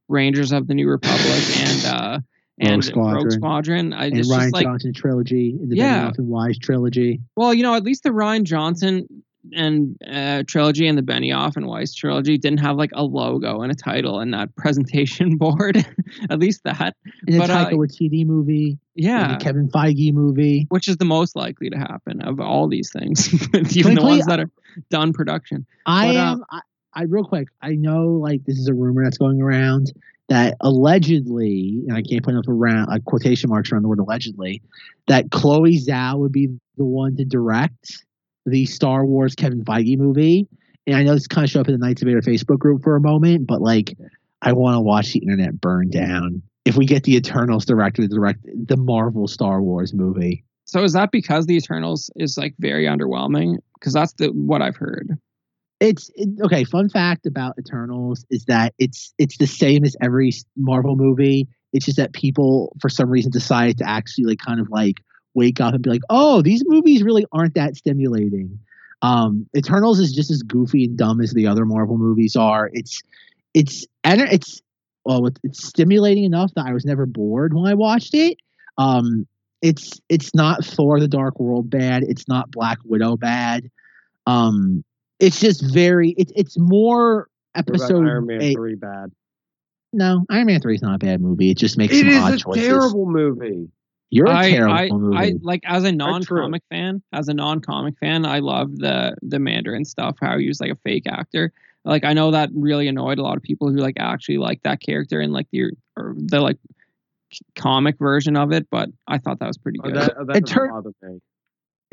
Rangers 0.09 0.53
of 0.53 0.67
the 0.67 0.75
New 0.75 0.89
Republic 0.89 1.43
and 1.59 1.85
uh 1.87 2.19
and 2.59 2.73
Rogue 2.73 2.85
Squadron, 2.85 3.25
Rogue 3.25 3.33
Squadron. 3.33 3.93
I 3.93 4.07
and 4.07 4.17
just 4.17 4.31
like, 4.31 4.65
Johnson 4.65 4.93
trilogy, 4.95 5.57
and 5.61 5.71
the 5.71 5.77
yeah. 5.77 6.13
and 6.17 6.29
Weiss 6.29 6.59
trilogy. 6.59 7.21
Well, 7.37 7.53
you 7.53 7.63
know, 7.63 7.75
at 7.75 7.83
least 7.83 8.03
the 8.03 8.11
Rian 8.11 8.45
Johnson 8.45 9.07
and 9.55 9.97
uh, 10.07 10.43
trilogy 10.47 10.87
and 10.87 10.97
the 10.97 11.03
Benioff 11.03 11.57
and 11.57 11.67
Weiss 11.67 11.95
trilogy 11.95 12.39
didn't 12.39 12.61
have 12.61 12.77
like 12.77 12.91
a 12.95 13.03
logo 13.03 13.63
and 13.63 13.73
a 13.73 13.75
title 13.75 14.21
and 14.21 14.35
that 14.35 14.55
presentation 14.57 15.37
board. 15.37 15.85
At 16.31 16.39
least 16.39 16.65
that. 16.65 16.97
In 17.27 17.39
but, 17.39 17.47
the 17.49 17.53
Taika 17.53 17.67
uh, 17.67 17.77
Waititi 17.77 18.27
movie. 18.27 18.79
Yeah. 18.95 19.37
Kevin 19.39 19.69
Feige 19.69 20.13
movie. 20.13 20.67
Which 20.69 20.89
is 20.89 20.97
the 20.97 21.05
most 21.05 21.37
likely 21.37 21.71
to 21.71 21.77
happen 21.77 22.23
of 22.23 22.41
all 22.41 22.69
these 22.69 22.91
things, 22.93 23.33
even 23.77 23.95
the 23.95 24.03
ones 24.03 24.27
that 24.27 24.41
are 24.41 24.51
done 24.91 25.13
production. 25.13 25.67
I 25.85 26.09
but, 26.09 26.17
uh, 26.17 26.21
am. 26.21 26.45
I, 26.51 26.61
I 26.95 27.03
real 27.03 27.25
quick. 27.25 27.49
I 27.61 27.75
know 27.75 28.09
like 28.09 28.45
this 28.45 28.59
is 28.59 28.69
a 28.69 28.75
rumor 28.75 29.05
that's 29.05 29.19
going 29.19 29.43
around 29.43 29.93
that 30.29 30.57
allegedly, 30.61 31.85
and 31.87 31.97
I 31.97 32.03
can't 32.03 32.25
put 32.25 32.33
enough 32.33 32.49
around 32.49 32.89
like 32.89 33.05
quotation 33.05 33.51
marks 33.51 33.71
around 33.71 33.83
the 33.83 33.89
word 33.89 34.01
allegedly, 34.01 34.63
that 35.07 35.31
Chloe 35.31 35.79
Zhao 35.79 36.19
would 36.19 36.33
be 36.33 36.49
the 36.77 36.85
one 36.85 37.17
to 37.17 37.25
direct 37.25 38.05
the 38.47 38.65
Star 38.67 39.05
Wars 39.05 39.35
Kevin 39.35 39.65
Feige 39.65 39.99
movie. 39.99 40.49
And 40.87 40.97
I 40.97 41.03
know 41.03 41.15
this 41.15 41.27
kind 41.27 41.45
of 41.45 41.51
showed 41.51 41.61
up 41.61 41.69
in 41.69 41.79
the 41.79 41.85
Knights 41.85 42.03
of 42.03 42.07
Vader 42.07 42.23
Facebook 42.23 42.59
group 42.59 42.83
for 42.83 42.97
a 42.97 43.01
moment, 43.01 43.47
but 43.47 43.61
like, 43.61 43.99
I 44.41 44.53
want 44.53 44.77
to 44.77 44.81
watch 44.81 45.13
the 45.13 45.19
internet 45.19 45.61
burn 45.61 45.91
down. 45.91 46.43
If 46.65 46.77
we 46.77 46.87
get 46.87 47.05
the 47.05 47.17
Eternals 47.17 47.65
director 47.65 48.03
to 48.03 48.09
direct 48.09 48.41
the 48.45 48.77
Marvel 48.77 49.27
Star 49.27 49.61
Wars 49.61 49.93
movie. 49.93 50.45
So 50.65 50.83
is 50.83 50.93
that 50.95 51.11
because 51.13 51.47
the 51.47 51.57
Eternals 51.57 52.11
is 52.17 52.37
like 52.37 52.55
very 52.59 52.87
underwhelming? 52.87 53.57
Because 53.79 53.93
that's 53.93 54.13
the 54.15 54.29
what 54.29 54.63
I've 54.63 54.77
heard. 54.77 55.17
It's 55.79 56.11
it, 56.15 56.29
okay. 56.43 56.65
Fun 56.65 56.89
fact 56.89 57.27
about 57.27 57.55
Eternals 57.59 58.25
is 58.31 58.45
that 58.47 58.75
it's 58.79 59.13
it's 59.19 59.39
the 59.39 59.47
same 59.47 59.85
as 59.85 59.97
every 60.03 60.33
Marvel 60.57 60.97
movie. 60.97 61.49
It's 61.73 61.85
just 61.85 61.99
that 61.99 62.13
people, 62.13 62.75
for 62.81 62.89
some 62.89 63.11
reason, 63.11 63.31
decided 63.31 63.79
to 63.79 63.89
actually 63.89 64.25
like 64.25 64.39
kind 64.39 64.61
of 64.61 64.69
like 64.71 64.97
wake 65.37 65.61
up 65.61 65.75
and 65.75 65.83
be 65.83 65.91
like, 65.91 66.03
oh, 66.11 66.43
these 66.43 66.65
movies 66.67 67.03
really 67.05 67.27
aren't 67.31 67.55
that 67.55 67.77
stimulating. 67.77 68.59
Um, 69.03 69.47
Eternals 69.57 70.01
is 70.01 70.13
just 70.13 70.31
as 70.31 70.43
goofy 70.43 70.85
and 70.85 70.97
dumb 70.97 71.21
as 71.21 71.33
the 71.33 71.47
other 71.47 71.65
Marvel 71.65 71.99
movies 71.99 72.35
are. 72.35 72.71
It's 72.73 73.03
it's 73.55 73.87
and 74.03 74.21
it's 74.23 74.63
well, 75.05 75.29
it's 75.45 75.65
stimulating 75.65 76.25
enough 76.25 76.53
that 76.57 76.67
I 76.67 76.73
was 76.73 76.85
never 76.85 77.07
bored 77.07 77.55
when 77.55 77.71
I 77.71 77.75
watched 77.75 78.15
it. 78.15 78.39
Um, 78.79 79.27
it's 79.63 80.01
it's 80.09 80.35
not 80.35 80.65
Thor: 80.65 80.99
The 80.99 81.09
Dark 81.09 81.39
World 81.39 81.71
bad. 81.71 82.03
It's 82.03 82.27
not 82.27 82.51
Black 82.51 82.79
Widow 82.85 83.17
bad. 83.17 83.71
Um, 84.27 84.83
it's 85.21 85.39
just 85.39 85.63
very. 85.73 86.11
It's 86.17 86.33
it's 86.35 86.59
more 86.59 87.29
episode. 87.55 88.07
Iron 88.07 88.27
Man 88.27 88.43
eight. 88.43 88.57
three 88.57 88.75
bad. 88.75 89.13
No, 89.93 90.25
Iron 90.31 90.47
Man 90.47 90.61
three 90.61 90.75
is 90.75 90.83
not 90.83 90.97
a 90.97 90.99
bad 90.99 91.21
movie. 91.21 91.51
It 91.51 91.59
just 91.59 91.79
makes 91.79 91.95
it 91.95 92.01
some 92.13 92.25
odd 92.25 92.35
a 92.35 92.39
choices. 92.39 92.67
terrible 92.67 93.07
movie. 93.07 93.69
You're 94.11 94.27
a 94.27 94.37
I, 94.37 94.51
terrible 94.51 94.75
I, 94.75 94.89
movie. 94.89 95.17
I 95.17 95.35
like 95.43 95.63
as 95.65 95.85
a 95.85 95.93
non-comic 95.93 96.63
fan. 96.71 97.03
As 97.13 97.29
a 97.29 97.35
non-comic 97.35 97.99
fan, 97.99 98.25
I 98.25 98.39
love 98.39 98.77
the 98.77 99.17
the 99.23 99.39
Mandarin 99.39 99.85
stuff. 99.85 100.17
How 100.21 100.39
he 100.39 100.47
was 100.47 100.61
like 100.61 100.71
a 100.71 100.77
fake 100.77 101.07
actor. 101.07 101.53
Like 101.85 102.05
I 102.05 102.13
know 102.13 102.31
that 102.31 102.51
really 102.55 102.89
annoyed 102.89 103.19
a 103.19 103.23
lot 103.23 103.37
of 103.37 103.43
people 103.43 103.71
who 103.71 103.77
like 103.77 103.97
actually 103.99 104.39
like 104.39 104.63
that 104.63 104.81
character 104.81 105.21
and 105.21 105.33
like 105.33 105.49
the 105.53 105.73
or 105.97 106.15
the 106.17 106.41
like 106.41 106.59
comic 107.57 107.99
version 107.99 108.37
of 108.37 108.53
it. 108.53 108.69
But 108.71 108.91
I 109.09 109.19
thought 109.19 109.41
that 109.41 109.47
was 109.49 109.59
pretty 109.59 109.81
oh, 109.83 109.89
good. 109.89 109.97
Oh, 109.97 110.01
that, 110.01 110.15
oh, 110.19 110.25
that 110.25 110.43
Eter- 110.43 111.21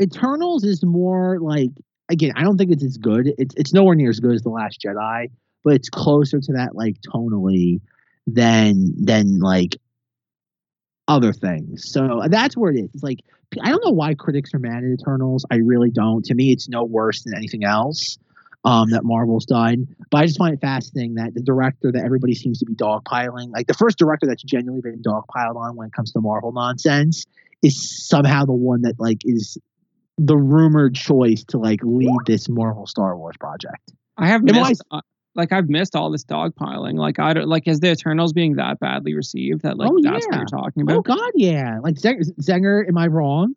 Eternals 0.02 0.64
is 0.64 0.84
more 0.84 1.40
like 1.40 1.72
again. 2.10 2.34
I 2.36 2.44
don't 2.44 2.58
think 2.58 2.72
it's 2.72 2.84
as 2.84 2.98
good. 2.98 3.34
It's 3.38 3.56
it's 3.56 3.74
nowhere 3.74 3.96
near 3.96 4.10
as 4.10 4.20
good 4.20 4.34
as 4.36 4.44
the 4.44 4.50
Last 4.50 4.82
Jedi, 4.82 5.30
but 5.64 5.74
it's 5.74 5.90
closer 5.90 6.40
to 6.40 6.54
that 6.54 6.76
like 6.76 6.98
tonally 7.02 7.82
than 8.28 8.94
than 9.04 9.40
like 9.40 9.78
other 11.08 11.34
things. 11.34 11.92
So 11.92 12.22
that's 12.28 12.56
where 12.56 12.72
it 12.72 12.78
is. 12.78 12.90
It's 12.94 13.04
like 13.04 13.20
I 13.62 13.70
don't 13.70 13.84
know 13.84 13.92
why 13.92 14.14
critics 14.16 14.54
are 14.54 14.60
mad 14.60 14.84
at 14.84 15.00
Eternals. 15.00 15.46
I 15.52 15.58
really 15.58 15.92
don't. 15.92 16.26
To 16.26 16.34
me, 16.34 16.52
it's 16.52 16.68
no 16.68 16.84
worse 16.84 17.24
than 17.24 17.36
anything 17.36 17.64
else 17.64 18.18
um, 18.66 18.90
that 18.92 19.04
Marvel's 19.04 19.46
done. 19.46 19.88
But 20.10 20.22
I 20.22 20.26
just 20.26 20.38
find 20.38 20.54
it 20.54 20.62
fascinating 20.62 21.16
that 21.16 21.34
the 21.34 21.42
director 21.42 21.92
that 21.92 22.04
everybody 22.04 22.34
seems 22.34 22.60
to 22.60 22.66
be 22.66 22.74
dogpiling, 22.74 23.52
like 23.52 23.68
the 23.68 23.74
first 23.74 23.98
director 23.98 24.26
that's 24.28 24.44
genuinely 24.44 24.82
been 24.82 25.02
dogpiled 25.02 25.56
on 25.56 25.76
when 25.76 25.88
it 25.88 25.94
comes 25.94 26.12
to 26.14 26.22
Marvel 26.22 26.52
nonsense, 26.52 27.26
is 27.62 28.08
somehow 28.08 28.46
the 28.46 28.54
one 28.54 28.82
that 28.84 29.00
like 29.00 29.22
is 29.26 29.58
the 30.18 30.38
rumored 30.38 30.96
choice 30.96 31.44
to 31.46 31.58
like 31.58 31.80
lead 31.84 32.18
this 32.26 32.48
Marvel 32.50 32.88
Star 32.88 33.18
Wars 33.18 33.36
project. 33.40 33.92
I 34.18 34.28
have 34.28 34.44
missed, 34.44 34.84
like 35.36 35.52
I've 35.52 35.70
missed 35.70 35.96
all 35.96 36.12
this 36.12 36.24
dogpiling. 36.24 36.96
Like 36.96 37.20
I 37.20 37.34
don't 37.34 37.48
like 37.48 37.68
is 37.68 37.80
the 37.80 37.92
Eternals 37.92 38.34
being 38.34 38.56
that 38.56 38.80
badly 38.80 39.16
received 39.16 39.64
that 39.64 39.78
like 39.78 39.90
oh, 39.92 40.00
that's 40.02 40.26
yeah. 40.30 40.38
what 40.38 40.52
you're 40.52 40.62
talking 40.62 40.84
oh, 40.84 40.84
about? 40.84 40.98
Oh 40.98 41.02
God, 41.02 41.32
yeah. 41.36 41.80
Like 41.82 41.96
Zenger, 41.96 42.88
am 42.88 42.98
I 42.98 43.08
wrong? 43.08 43.56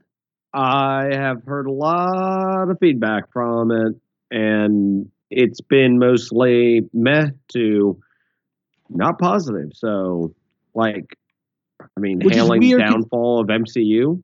I 0.52 1.10
have 1.12 1.44
heard 1.44 1.66
a 1.66 1.72
lot 1.72 2.70
of 2.70 2.78
feedback 2.78 3.30
from 3.32 3.70
it, 3.70 3.94
and 4.30 5.10
it's 5.30 5.60
been 5.60 5.98
mostly 5.98 6.88
meh 6.94 7.26
to 7.52 8.00
not 8.88 9.18
positive. 9.18 9.72
So, 9.74 10.34
like, 10.74 11.18
I 11.80 12.00
mean, 12.00 12.20
Which 12.20 12.34
hailing 12.34 12.62
downfall 12.78 13.40
of 13.40 13.48
MCU. 13.48 14.22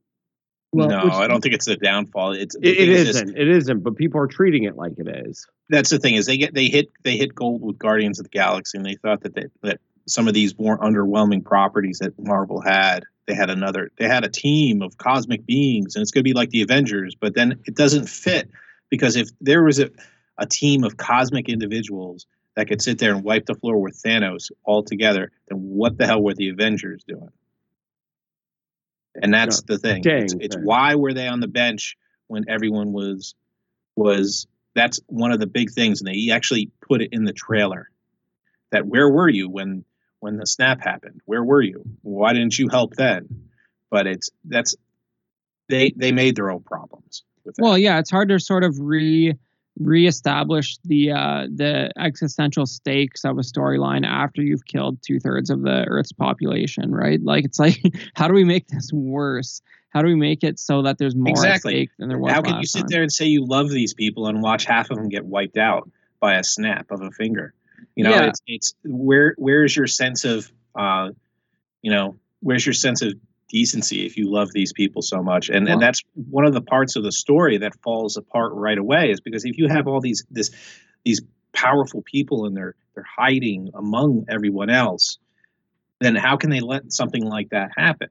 Well, 0.72 0.88
no, 0.88 1.04
which, 1.04 1.12
I 1.12 1.26
don't 1.26 1.42
think 1.42 1.54
it's 1.54 1.68
a 1.68 1.76
downfall. 1.76 2.32
It's 2.32 2.54
it, 2.54 2.66
it 2.66 2.88
isn't. 2.88 3.26
Just, 3.26 3.36
it 3.36 3.48
isn't. 3.48 3.80
But 3.80 3.96
people 3.96 4.20
are 4.20 4.26
treating 4.26 4.64
it 4.64 4.74
like 4.74 4.92
it 4.96 5.08
is. 5.26 5.46
That's 5.68 5.90
the 5.90 5.98
thing 5.98 6.14
is 6.14 6.26
they 6.26 6.38
get 6.38 6.54
they 6.54 6.66
hit 6.66 6.90
they 7.02 7.16
hit 7.16 7.34
gold 7.34 7.62
with 7.62 7.78
Guardians 7.78 8.18
of 8.18 8.24
the 8.24 8.30
Galaxy, 8.30 8.78
and 8.78 8.86
they 8.86 8.94
thought 8.94 9.20
that 9.22 9.34
they, 9.34 9.46
that 9.62 9.80
some 10.06 10.28
of 10.28 10.34
these 10.34 10.58
more 10.58 10.78
underwhelming 10.78 11.44
properties 11.44 11.98
that 11.98 12.18
Marvel 12.18 12.60
had, 12.62 13.04
they 13.26 13.34
had 13.34 13.50
another 13.50 13.90
they 13.98 14.08
had 14.08 14.24
a 14.24 14.30
team 14.30 14.80
of 14.80 14.96
cosmic 14.96 15.44
beings, 15.44 15.94
and 15.94 16.02
it's 16.02 16.10
going 16.10 16.24
to 16.24 16.28
be 16.28 16.32
like 16.32 16.50
the 16.50 16.62
Avengers. 16.62 17.14
But 17.14 17.34
then 17.34 17.60
it 17.66 17.74
doesn't 17.74 18.08
fit 18.08 18.50
because 18.88 19.16
if 19.16 19.28
there 19.42 19.62
was 19.62 19.78
a 19.78 19.90
a 20.38 20.46
team 20.46 20.84
of 20.84 20.96
cosmic 20.96 21.50
individuals 21.50 22.26
that 22.56 22.66
could 22.66 22.80
sit 22.80 22.98
there 22.98 23.14
and 23.14 23.22
wipe 23.22 23.44
the 23.44 23.54
floor 23.54 23.78
with 23.78 24.00
Thanos 24.02 24.50
all 24.64 24.82
together, 24.82 25.30
then 25.48 25.58
what 25.58 25.98
the 25.98 26.06
hell 26.06 26.22
were 26.22 26.34
the 26.34 26.48
Avengers 26.48 27.04
doing? 27.06 27.30
And 29.20 29.32
that's 29.32 29.62
the 29.62 29.78
thing. 29.78 30.02
Dang 30.02 30.22
It's, 30.24 30.34
it's 30.34 30.56
thing. 30.56 30.64
why 30.64 30.94
were 30.94 31.12
they 31.12 31.28
on 31.28 31.40
the 31.40 31.48
bench 31.48 31.96
when 32.28 32.44
everyone 32.48 32.92
was 32.92 33.34
was. 33.96 34.46
That's 34.74 35.00
one 35.06 35.32
of 35.32 35.38
the 35.38 35.46
big 35.46 35.70
things, 35.70 36.00
and 36.00 36.08
they 36.08 36.30
actually 36.32 36.70
put 36.88 37.02
it 37.02 37.10
in 37.12 37.24
the 37.24 37.34
trailer. 37.34 37.90
That 38.70 38.86
where 38.86 39.08
were 39.08 39.28
you 39.28 39.50
when 39.50 39.84
when 40.20 40.38
the 40.38 40.46
snap 40.46 40.80
happened? 40.82 41.20
Where 41.26 41.44
were 41.44 41.60
you? 41.60 41.84
Why 42.00 42.32
didn't 42.32 42.58
you 42.58 42.68
help 42.70 42.94
then? 42.94 43.48
But 43.90 44.06
it's 44.06 44.30
that's 44.44 44.74
they 45.68 45.92
they 45.94 46.12
made 46.12 46.36
their 46.36 46.50
own 46.50 46.62
problems 46.62 47.22
with. 47.44 47.56
Well, 47.58 47.76
yeah, 47.76 47.98
it's 47.98 48.10
hard 48.10 48.30
to 48.30 48.40
sort 48.40 48.64
of 48.64 48.78
re 48.80 49.36
reestablish 49.78 50.78
the 50.84 51.12
uh, 51.12 51.46
the 51.54 51.90
existential 51.98 52.66
stakes 52.66 53.24
of 53.24 53.38
a 53.38 53.42
storyline 53.42 54.06
after 54.06 54.42
you've 54.42 54.64
killed 54.66 54.98
two 55.02 55.18
thirds 55.18 55.50
of 55.50 55.62
the 55.62 55.84
Earth's 55.88 56.12
population, 56.12 56.92
right? 56.92 57.20
Like 57.22 57.44
it's 57.44 57.58
like, 57.58 57.80
how 58.14 58.28
do 58.28 58.34
we 58.34 58.44
make 58.44 58.68
this 58.68 58.90
worse? 58.92 59.62
How 59.90 60.00
do 60.00 60.08
we 60.08 60.14
make 60.14 60.42
it 60.42 60.58
so 60.58 60.82
that 60.82 60.96
there's 60.98 61.14
more 61.14 61.28
at 61.28 61.38
Exactly. 61.38 61.72
stake 61.72 61.90
than 61.98 62.08
there 62.08 62.18
was 62.18 62.32
How 62.32 62.40
can 62.42 62.56
you 62.58 62.66
sit 62.66 62.80
time? 62.80 62.86
there 62.88 63.02
and 63.02 63.12
say 63.12 63.26
you 63.26 63.44
love 63.44 63.68
these 63.70 63.92
people 63.94 64.26
and 64.26 64.40
watch 64.42 64.64
half 64.64 64.90
of 64.90 64.96
them 64.96 65.08
get 65.08 65.24
wiped 65.24 65.58
out 65.58 65.90
by 66.18 66.34
a 66.36 66.44
snap 66.44 66.90
of 66.90 67.02
a 67.02 67.10
finger? 67.10 67.52
You 67.94 68.04
know, 68.04 68.10
Yeah. 68.10 68.28
it's 68.28 68.40
it's 68.46 68.74
where 68.84 69.34
where's 69.36 69.76
your 69.76 69.86
sense 69.86 70.24
of 70.24 70.50
uh, 70.74 71.10
you 71.82 71.90
know, 71.90 72.16
where's 72.40 72.64
your 72.64 72.72
sense 72.72 73.02
of 73.02 73.14
decency 73.52 74.04
if 74.06 74.16
you 74.16 74.28
love 74.32 74.50
these 74.52 74.72
people 74.72 75.02
so 75.02 75.22
much? 75.22 75.48
And 75.50 75.64
Well- 75.66 75.74
and 75.74 75.82
that's 75.82 76.02
one 76.14 76.44
of 76.46 76.54
the 76.54 76.62
parts 76.62 76.96
of 76.96 77.04
the 77.04 77.12
story 77.12 77.58
that 77.58 77.74
falls 77.82 78.16
apart 78.16 78.52
right 78.54 78.78
away 78.78 79.10
is 79.10 79.20
because 79.20 79.44
if 79.44 79.58
you 79.58 79.68
have 79.68 79.86
all 79.86 80.00
these 80.00 80.24
this 80.30 80.50
these 81.04 81.20
powerful 81.52 82.02
people 82.02 82.46
and 82.46 82.56
they're 82.56 82.74
they're 82.94 83.06
hiding 83.16 83.70
among 83.74 84.24
everyone 84.28 84.70
else, 84.70 85.18
then 86.00 86.14
how 86.16 86.36
can 86.36 86.50
they 86.50 86.60
let 86.60 86.92
something 86.92 87.22
like 87.24 87.50
that 87.50 87.70
happen? 87.76 88.08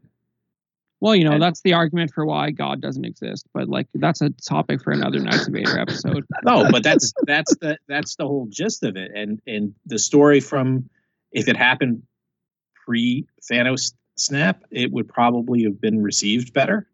Well, 1.00 1.16
you 1.16 1.24
know, 1.24 1.32
And- 1.34 1.42
that's 1.42 1.62
the 1.62 1.74
argument 1.74 2.12
for 2.14 2.24
why 2.26 2.52
God 2.52 2.80
doesn't 2.80 3.06
exist, 3.06 3.48
but 3.54 3.68
like 3.68 3.88
that's 3.96 4.22
a 4.22 4.30
topic 4.30 4.84
for 4.84 4.92
another 4.92 5.20
Knights 5.20 5.48
of 5.48 5.54
Vader 5.54 5.80
episode. 5.80 6.24
No, 6.44 6.68
but 6.72 6.84
that's 6.84 7.12
that's 7.26 7.56
the 7.58 7.78
that's 7.88 8.16
the 8.16 8.28
whole 8.28 8.48
gist 8.50 8.84
of 8.84 8.96
it, 8.96 9.12
and 9.16 9.42
and 9.48 9.74
the 9.88 9.98
story 10.00 10.40
from 10.40 10.90
if 11.32 11.48
it 11.48 11.58
happened 11.58 12.04
pre 12.86 13.26
Thanos 13.52 13.94
snap, 14.16 14.64
it 14.72 14.92
would 14.92 15.08
probably 15.08 15.64
have 15.64 15.80
been 15.80 16.02
received 16.02 16.54
better. 16.54 16.88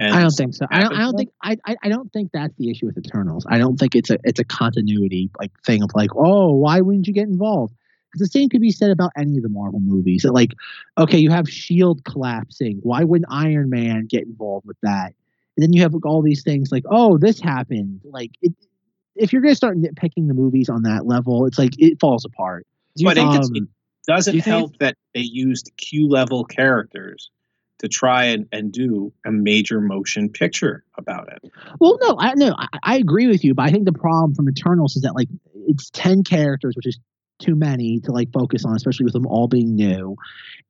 And 0.00 0.14
I 0.14 0.20
don't 0.20 0.30
think 0.30 0.54
so. 0.54 0.66
I 0.70 0.80
don't. 0.80 0.94
I 0.94 1.00
don't 1.00 1.16
think. 1.16 1.30
I, 1.42 1.56
I. 1.66 1.76
I 1.82 1.88
don't 1.88 2.12
think 2.12 2.30
that's 2.32 2.54
the 2.56 2.70
issue 2.70 2.86
with 2.86 2.96
Eternals. 2.98 3.44
I 3.48 3.58
don't 3.58 3.76
think 3.76 3.96
it's 3.96 4.10
a. 4.10 4.18
It's 4.22 4.38
a 4.38 4.44
continuity 4.44 5.28
like 5.40 5.50
thing 5.66 5.82
of 5.82 5.90
like, 5.94 6.10
oh, 6.14 6.52
why 6.52 6.80
wouldn't 6.80 7.08
you 7.08 7.12
get 7.12 7.26
involved? 7.26 7.74
Because 8.12 8.28
the 8.28 8.38
same 8.38 8.48
could 8.48 8.60
be 8.60 8.70
said 8.70 8.92
about 8.92 9.10
any 9.16 9.36
of 9.36 9.42
the 9.42 9.48
Marvel 9.48 9.80
movies. 9.80 10.22
That 10.22 10.32
like, 10.32 10.54
okay, 10.96 11.18
you 11.18 11.30
have 11.30 11.50
Shield 11.50 12.04
collapsing. 12.04 12.78
Why 12.84 13.02
wouldn't 13.02 13.30
Iron 13.30 13.70
Man 13.70 14.06
get 14.06 14.22
involved 14.22 14.66
with 14.66 14.78
that? 14.82 15.14
And 15.56 15.64
then 15.64 15.72
you 15.72 15.82
have 15.82 15.92
like, 15.92 16.06
all 16.06 16.22
these 16.22 16.44
things 16.44 16.70
like, 16.70 16.84
oh, 16.88 17.18
this 17.18 17.40
happened. 17.40 18.00
Like, 18.04 18.30
it, 18.40 18.52
if 19.16 19.32
you're 19.32 19.42
gonna 19.42 19.56
start 19.56 19.76
nitpicking 19.78 20.28
the 20.28 20.34
movies 20.34 20.68
on 20.68 20.82
that 20.82 21.06
level, 21.06 21.44
it's 21.44 21.58
like 21.58 21.72
it 21.76 21.98
falls 21.98 22.24
apart. 22.24 22.68
Do 22.94 23.02
you 23.02 23.08
But 23.08 23.16
think 23.16 23.30
Um, 23.30 23.50
it 23.56 23.68
doesn't 24.08 24.32
do 24.32 24.36
you 24.38 24.42
think 24.42 24.56
help 24.56 24.78
that 24.78 24.96
they 25.14 25.20
used 25.20 25.70
Q 25.76 26.08
level 26.08 26.44
characters 26.44 27.30
to 27.78 27.88
try 27.88 28.24
and, 28.24 28.48
and 28.50 28.72
do 28.72 29.12
a 29.24 29.30
major 29.30 29.80
motion 29.80 30.30
picture 30.30 30.82
about 30.96 31.28
it. 31.32 31.52
Well, 31.78 31.98
no, 32.00 32.16
I 32.18 32.34
no, 32.34 32.54
I, 32.58 32.66
I 32.82 32.96
agree 32.96 33.28
with 33.28 33.44
you, 33.44 33.54
but 33.54 33.66
I 33.66 33.70
think 33.70 33.84
the 33.84 33.92
problem 33.92 34.34
from 34.34 34.48
Eternals 34.48 34.96
is 34.96 35.02
that 35.02 35.14
like 35.14 35.28
it's 35.68 35.90
ten 35.90 36.24
characters, 36.24 36.74
which 36.74 36.86
is 36.86 36.98
too 37.38 37.54
many 37.54 38.00
to 38.00 38.10
like 38.10 38.32
focus 38.32 38.64
on, 38.64 38.74
especially 38.74 39.04
with 39.04 39.12
them 39.12 39.26
all 39.26 39.46
being 39.46 39.76
new, 39.76 40.16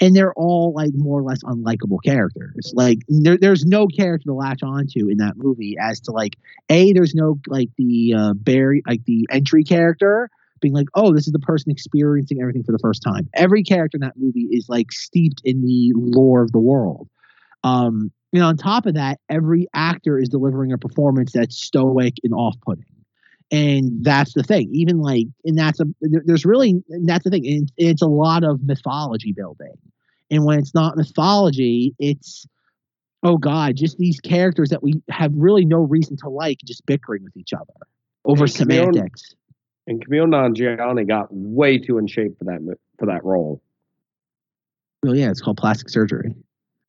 and 0.00 0.14
they're 0.14 0.34
all 0.34 0.72
like 0.74 0.90
more 0.94 1.20
or 1.20 1.22
less 1.22 1.42
unlikable 1.44 1.98
characters. 2.04 2.72
Like 2.74 2.98
there, 3.08 3.38
there's 3.38 3.64
no 3.64 3.86
character 3.86 4.26
to 4.26 4.34
latch 4.34 4.62
onto 4.62 5.08
in 5.08 5.18
that 5.18 5.36
movie 5.36 5.76
as 5.80 6.00
to 6.00 6.10
like 6.10 6.36
a 6.68 6.92
there's 6.92 7.14
no 7.14 7.38
like 7.46 7.70
the 7.78 8.14
uh, 8.14 8.34
Barry 8.34 8.82
like 8.86 9.04
the 9.04 9.26
entry 9.30 9.64
character 9.64 10.28
being 10.60 10.74
like 10.74 10.88
oh 10.94 11.12
this 11.12 11.26
is 11.26 11.32
the 11.32 11.38
person 11.38 11.70
experiencing 11.70 12.40
everything 12.40 12.62
for 12.64 12.72
the 12.72 12.78
first 12.78 13.02
time. 13.02 13.28
Every 13.34 13.62
character 13.62 13.96
in 13.96 14.00
that 14.02 14.16
movie 14.16 14.48
is 14.50 14.68
like 14.68 14.92
steeped 14.92 15.40
in 15.44 15.62
the 15.62 15.92
lore 15.94 16.42
of 16.42 16.52
the 16.52 16.58
world. 16.58 17.08
Um, 17.64 18.12
and 18.32 18.42
on 18.42 18.56
top 18.56 18.86
of 18.86 18.94
that, 18.94 19.20
every 19.28 19.68
actor 19.74 20.18
is 20.18 20.28
delivering 20.28 20.72
a 20.72 20.78
performance 20.78 21.32
that's 21.32 21.56
stoic 21.56 22.14
and 22.22 22.34
off-putting. 22.34 22.84
And 23.50 24.04
that's 24.04 24.34
the 24.34 24.42
thing. 24.42 24.68
Even 24.72 25.00
like, 25.00 25.26
and 25.44 25.56
that's 25.56 25.80
a 25.80 25.86
there's 26.02 26.44
really 26.44 26.82
and 26.90 27.08
that's 27.08 27.24
the 27.24 27.30
thing. 27.30 27.46
And 27.46 27.72
it's 27.78 28.02
a 28.02 28.06
lot 28.06 28.44
of 28.44 28.62
mythology 28.62 29.32
building. 29.32 29.72
And 30.30 30.44
when 30.44 30.58
it's 30.58 30.74
not 30.74 30.98
mythology, 30.98 31.94
it's 31.98 32.46
oh 33.22 33.38
god, 33.38 33.76
just 33.76 33.96
these 33.96 34.20
characters 34.20 34.68
that 34.68 34.82
we 34.82 35.00
have 35.08 35.32
really 35.34 35.64
no 35.64 35.78
reason 35.78 36.16
to 36.18 36.28
like, 36.28 36.58
just 36.66 36.84
bickering 36.84 37.24
with 37.24 37.36
each 37.36 37.54
other 37.54 37.72
over 38.26 38.44
Kumail- 38.44 38.56
semantics. 38.56 39.34
And 39.88 40.06
Kumail 40.06 40.26
Nanjiani 40.28 41.08
got 41.08 41.28
way 41.30 41.78
too 41.78 41.96
in 41.96 42.06
shape 42.06 42.38
for 42.38 42.44
that 42.44 42.60
for 42.98 43.06
that 43.06 43.24
role. 43.24 43.62
Well, 45.02 45.16
yeah, 45.16 45.30
it's 45.30 45.40
called 45.40 45.56
plastic 45.56 45.88
surgery. 45.88 46.34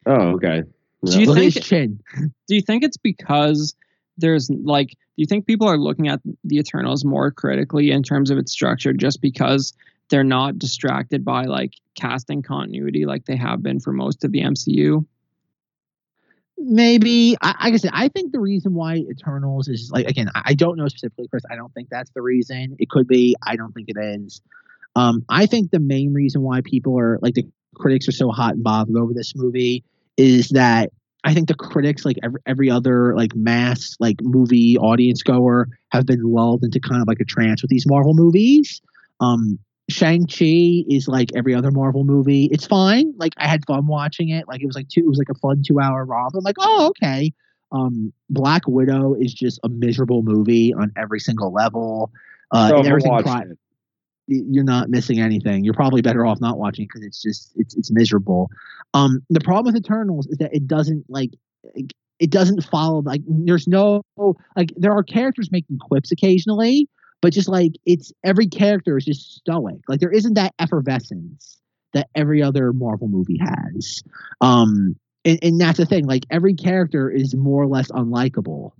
Oh, 0.06 0.34
okay. 0.36 0.64
Do 1.06 1.20
you 1.20 1.28
Look 1.28 1.38
think- 1.38 1.54
his 1.54 1.64
chin. 1.68 2.00
do 2.48 2.56
you 2.56 2.62
think 2.62 2.84
it's 2.84 2.98
because 2.98 3.74
there's 4.18 4.50
like 4.50 4.90
do 4.90 4.96
you 5.16 5.26
think 5.26 5.48
people 5.48 5.68
are 5.68 5.78
looking 5.78 6.10
at 6.10 6.20
the 6.44 6.58
Eternals 6.58 7.06
more 7.06 7.32
critically 7.32 7.92
in 7.92 8.04
terms 8.04 8.30
of 8.32 8.38
its 8.38 8.52
structure 8.52 8.92
just 8.92 9.22
because 9.22 9.74
they're 10.10 10.24
not 10.26 10.60
distracted 10.60 11.24
by 11.24 11.46
like 11.46 11.74
casting 11.96 12.42
continuity 12.42 13.06
like 13.06 13.26
they 13.26 13.38
have 13.38 13.64
been 13.64 13.80
for 13.80 13.94
most 13.94 14.26
of 14.26 14.34
the 14.34 14.42
MCU? 14.42 15.06
Maybe 16.60 17.36
I, 17.42 17.70
like 17.70 17.86
I 17.86 18.06
I 18.06 18.08
think 18.10 18.32
the 18.32 18.40
reason 18.40 18.74
why 18.74 18.96
Eternals 18.96 19.68
is 19.68 19.90
like 19.92 20.08
again, 20.08 20.30
I, 20.36 20.42
I 20.48 20.54
don't 20.54 20.78
know 20.78 20.88
specifically, 20.88 21.28
Chris. 21.28 21.44
I 21.50 21.56
don't 21.56 21.74
think 21.74 21.90
that's 21.90 22.12
the 22.12 22.22
reason. 22.22 22.76
It 22.80 22.90
could 22.90 23.08
be. 23.08 23.36
I 23.46 23.56
don't 23.56 23.74
think 23.74 23.90
it 23.90 23.98
is. 24.00 24.42
Um, 24.96 25.24
I 25.30 25.46
think 25.46 25.72
the 25.72 25.80
main 25.80 26.14
reason 26.14 26.42
why 26.42 26.62
people 26.62 27.00
are 27.00 27.20
like 27.22 27.36
the 27.36 27.48
critics 27.76 28.08
are 28.08 28.14
so 28.14 28.30
hot 28.30 28.56
and 28.56 28.64
bothered 28.64 28.98
over 28.98 29.14
this 29.14 29.34
movie 29.36 29.84
is 30.18 30.50
that 30.50 30.92
I 31.24 31.34
think 31.34 31.48
the 31.48 31.56
critics, 31.56 32.06
like 32.06 32.18
every 32.24 32.42
every 32.46 32.70
other 32.70 33.16
like 33.16 33.36
mass 33.36 33.96
like 34.00 34.18
movie 34.22 34.78
audience 34.78 35.22
goer, 35.24 35.68
have 35.90 36.06
been 36.06 36.24
lulled 36.24 36.64
into 36.64 36.80
kind 36.80 37.02
of 37.02 37.08
like 37.08 37.20
a 37.20 37.26
trance 37.26 37.62
with 37.62 37.70
these 37.70 37.86
Marvel 37.88 38.14
movies. 38.14 38.82
Um, 39.20 39.60
Shang-Chi 39.90 40.86
is 40.90 41.08
like 41.08 41.30
every 41.36 41.54
other 41.56 41.72
Marvel 41.72 42.04
movie. 42.04 42.46
It's 42.52 42.66
fine. 42.66 43.14
Like 43.18 43.34
I 43.38 43.48
had 43.48 43.66
fun 43.66 43.88
watching 43.88 44.30
it. 44.30 44.48
Like 44.48 44.62
it 44.62 44.66
was 44.66 44.76
like 44.76 44.88
two 44.90 45.02
it 45.02 45.08
was 45.08 45.18
like 45.18 45.30
a 45.30 45.40
fun 45.40 45.64
two 45.66 45.80
hour 45.80 46.06
romp. 46.06 46.36
I'm 46.36 46.44
like, 46.44 46.58
oh, 46.60 46.88
okay. 46.90 47.34
Um 47.72 48.14
Black 48.30 48.64
Widow 48.68 49.16
is 49.16 49.34
just 49.34 49.60
a 49.64 49.70
miserable 49.70 50.24
movie 50.24 50.74
on 50.74 50.92
every 50.98 51.20
single 51.20 51.52
level. 51.54 52.12
Uh 52.52 52.70
everything 52.88 53.12
pri- 53.24 53.46
you're 54.28 54.64
not 54.64 54.90
missing 54.90 55.20
anything. 55.20 55.64
You're 55.64 55.74
probably 55.74 56.02
better 56.02 56.26
off 56.26 56.40
not 56.40 56.58
watching 56.60 56.86
because 56.86 57.04
it's 57.04 57.22
just 57.22 57.52
it's 57.56 57.76
it's 57.76 57.92
miserable. 57.92 58.50
Um 58.94 59.22
the 59.30 59.40
problem 59.42 59.74
with 59.74 59.84
Eternals 59.84 60.28
is 60.28 60.38
that 60.38 60.54
it 60.54 60.68
doesn't 60.68 61.06
like 61.10 61.32
it- 61.76 61.92
it 62.20 62.32
doesn't 62.32 62.62
follow 62.66 63.02
like 63.02 63.22
there's 63.26 63.66
no 63.66 64.04
like 64.58 64.74
there 64.76 64.92
are 64.92 65.04
characters 65.04 65.50
making 65.54 65.78
quips 65.80 66.12
occasionally, 66.12 66.90
but 67.22 67.34
just 67.34 67.50
like 67.50 67.74
it's 67.86 68.12
every 68.24 68.48
character 68.48 68.98
is 68.98 69.06
just 69.06 69.36
stoic. 69.36 69.80
Like 69.88 70.00
there 70.00 70.12
isn't 70.12 70.36
that 70.36 70.54
effervescence 70.60 71.58
that 71.94 72.08
every 72.16 72.42
other 72.42 72.72
Marvel 72.74 73.08
movie 73.08 73.40
has. 73.40 74.04
Um, 74.42 74.96
and, 75.26 75.40
and 75.42 75.62
that's 75.62 75.78
the 75.78 75.86
thing. 75.86 76.06
Like 76.06 76.26
every 76.30 76.54
character 76.54 77.10
is 77.10 77.36
more 77.36 77.64
or 77.64 77.68
less 77.68 77.90
unlikable, 77.90 78.72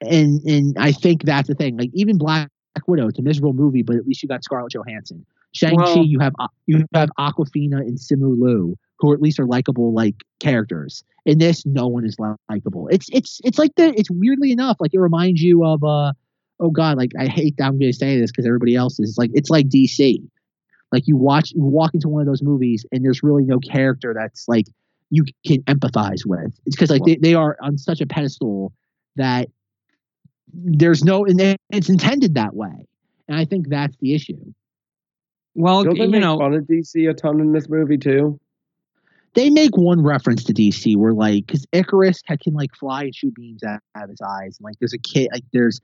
and 0.00 0.42
and 0.42 0.76
I 0.78 0.92
think 0.92 1.24
that's 1.24 1.48
the 1.48 1.54
thing. 1.54 1.78
Like 1.78 1.90
even 1.94 2.18
Black 2.18 2.50
Widow, 2.86 3.08
it's 3.08 3.18
a 3.18 3.22
miserable 3.22 3.52
movie, 3.52 3.82
but 3.82 3.96
at 3.96 4.06
least 4.06 4.22
you 4.22 4.28
got 4.28 4.44
Scarlett 4.44 4.72
Johansson. 4.72 5.24
Shang 5.52 5.76
Chi, 5.76 5.82
Well- 5.82 6.04
you 6.04 6.18
have 6.20 6.34
you 6.66 6.84
have 6.94 7.08
Awkwafina 7.18 7.78
and 7.80 7.98
Simu 7.98 8.38
Liu, 8.40 8.76
who 8.98 9.12
at 9.12 9.20
least 9.20 9.40
are 9.40 9.46
likable 9.46 9.92
like 9.92 10.16
characters. 10.38 11.02
In 11.26 11.38
this, 11.38 11.66
no 11.66 11.86
one 11.86 12.04
is 12.04 12.16
likable. 12.48 12.88
It's 12.88 13.08
it's 13.12 13.40
it's 13.44 13.58
like 13.58 13.72
the 13.76 13.92
it's 13.98 14.10
weirdly 14.10 14.52
enough 14.52 14.76
like 14.80 14.94
it 14.94 15.00
reminds 15.00 15.42
you 15.42 15.64
of 15.64 15.82
uh 15.84 16.12
oh 16.60 16.70
god 16.70 16.96
like 16.96 17.10
I 17.18 17.26
hate 17.26 17.56
that 17.56 17.64
I'm 17.64 17.78
going 17.78 17.92
to 17.92 17.96
say 17.96 18.18
this 18.18 18.30
because 18.30 18.46
everybody 18.46 18.74
else 18.74 19.00
is 19.00 19.16
like 19.18 19.30
it's 19.34 19.50
like 19.50 19.68
DC. 19.68 20.22
Like 20.92 21.06
you 21.06 21.16
watch 21.16 21.52
you 21.52 21.62
walk 21.62 21.94
into 21.94 22.08
one 22.08 22.20
of 22.20 22.26
those 22.26 22.42
movies 22.42 22.84
and 22.92 23.04
there's 23.04 23.22
really 23.22 23.44
no 23.44 23.58
character 23.58 24.14
that's 24.16 24.48
like 24.48 24.66
you 25.10 25.24
can 25.44 25.62
empathize 25.62 26.24
with. 26.24 26.52
It's 26.66 26.76
because 26.76 26.90
like 26.90 27.02
they, 27.04 27.16
they 27.16 27.34
are 27.34 27.56
on 27.62 27.78
such 27.78 28.00
a 28.00 28.06
pedestal 28.06 28.72
that 29.16 29.48
there's 30.52 31.04
no 31.04 31.24
and 31.24 31.56
it's 31.70 31.88
intended 31.88 32.34
that 32.34 32.54
way. 32.54 32.86
And 33.28 33.38
I 33.38 33.44
think 33.44 33.68
that's 33.68 33.96
the 33.98 34.14
issue. 34.14 34.52
Well, 35.54 35.84
Don't 35.84 35.98
they 35.98 36.04
you 36.04 36.10
make 36.10 36.20
know, 36.20 36.38
fun 36.38 36.54
of 36.54 36.64
DC 36.64 37.08
a 37.08 37.14
ton 37.14 37.40
in 37.40 37.52
this 37.52 37.68
movie 37.68 37.98
too? 37.98 38.40
They 39.34 39.50
make 39.50 39.76
one 39.76 40.02
reference 40.02 40.42
to 40.44 40.52
DC 40.52 40.96
where 40.96 41.12
like 41.12 41.46
because 41.46 41.66
Ikaris 41.66 42.24
can, 42.24 42.38
can 42.38 42.54
like 42.54 42.74
fly 42.74 43.04
and 43.04 43.14
shoot 43.14 43.34
beams 43.34 43.62
out, 43.62 43.80
out 43.94 44.04
of 44.04 44.10
his 44.10 44.20
eyes. 44.20 44.56
And 44.58 44.64
like 44.64 44.78
there's 44.80 44.94
a 44.94 44.98
kid 44.98 45.28
like 45.32 45.44
there's 45.52 45.80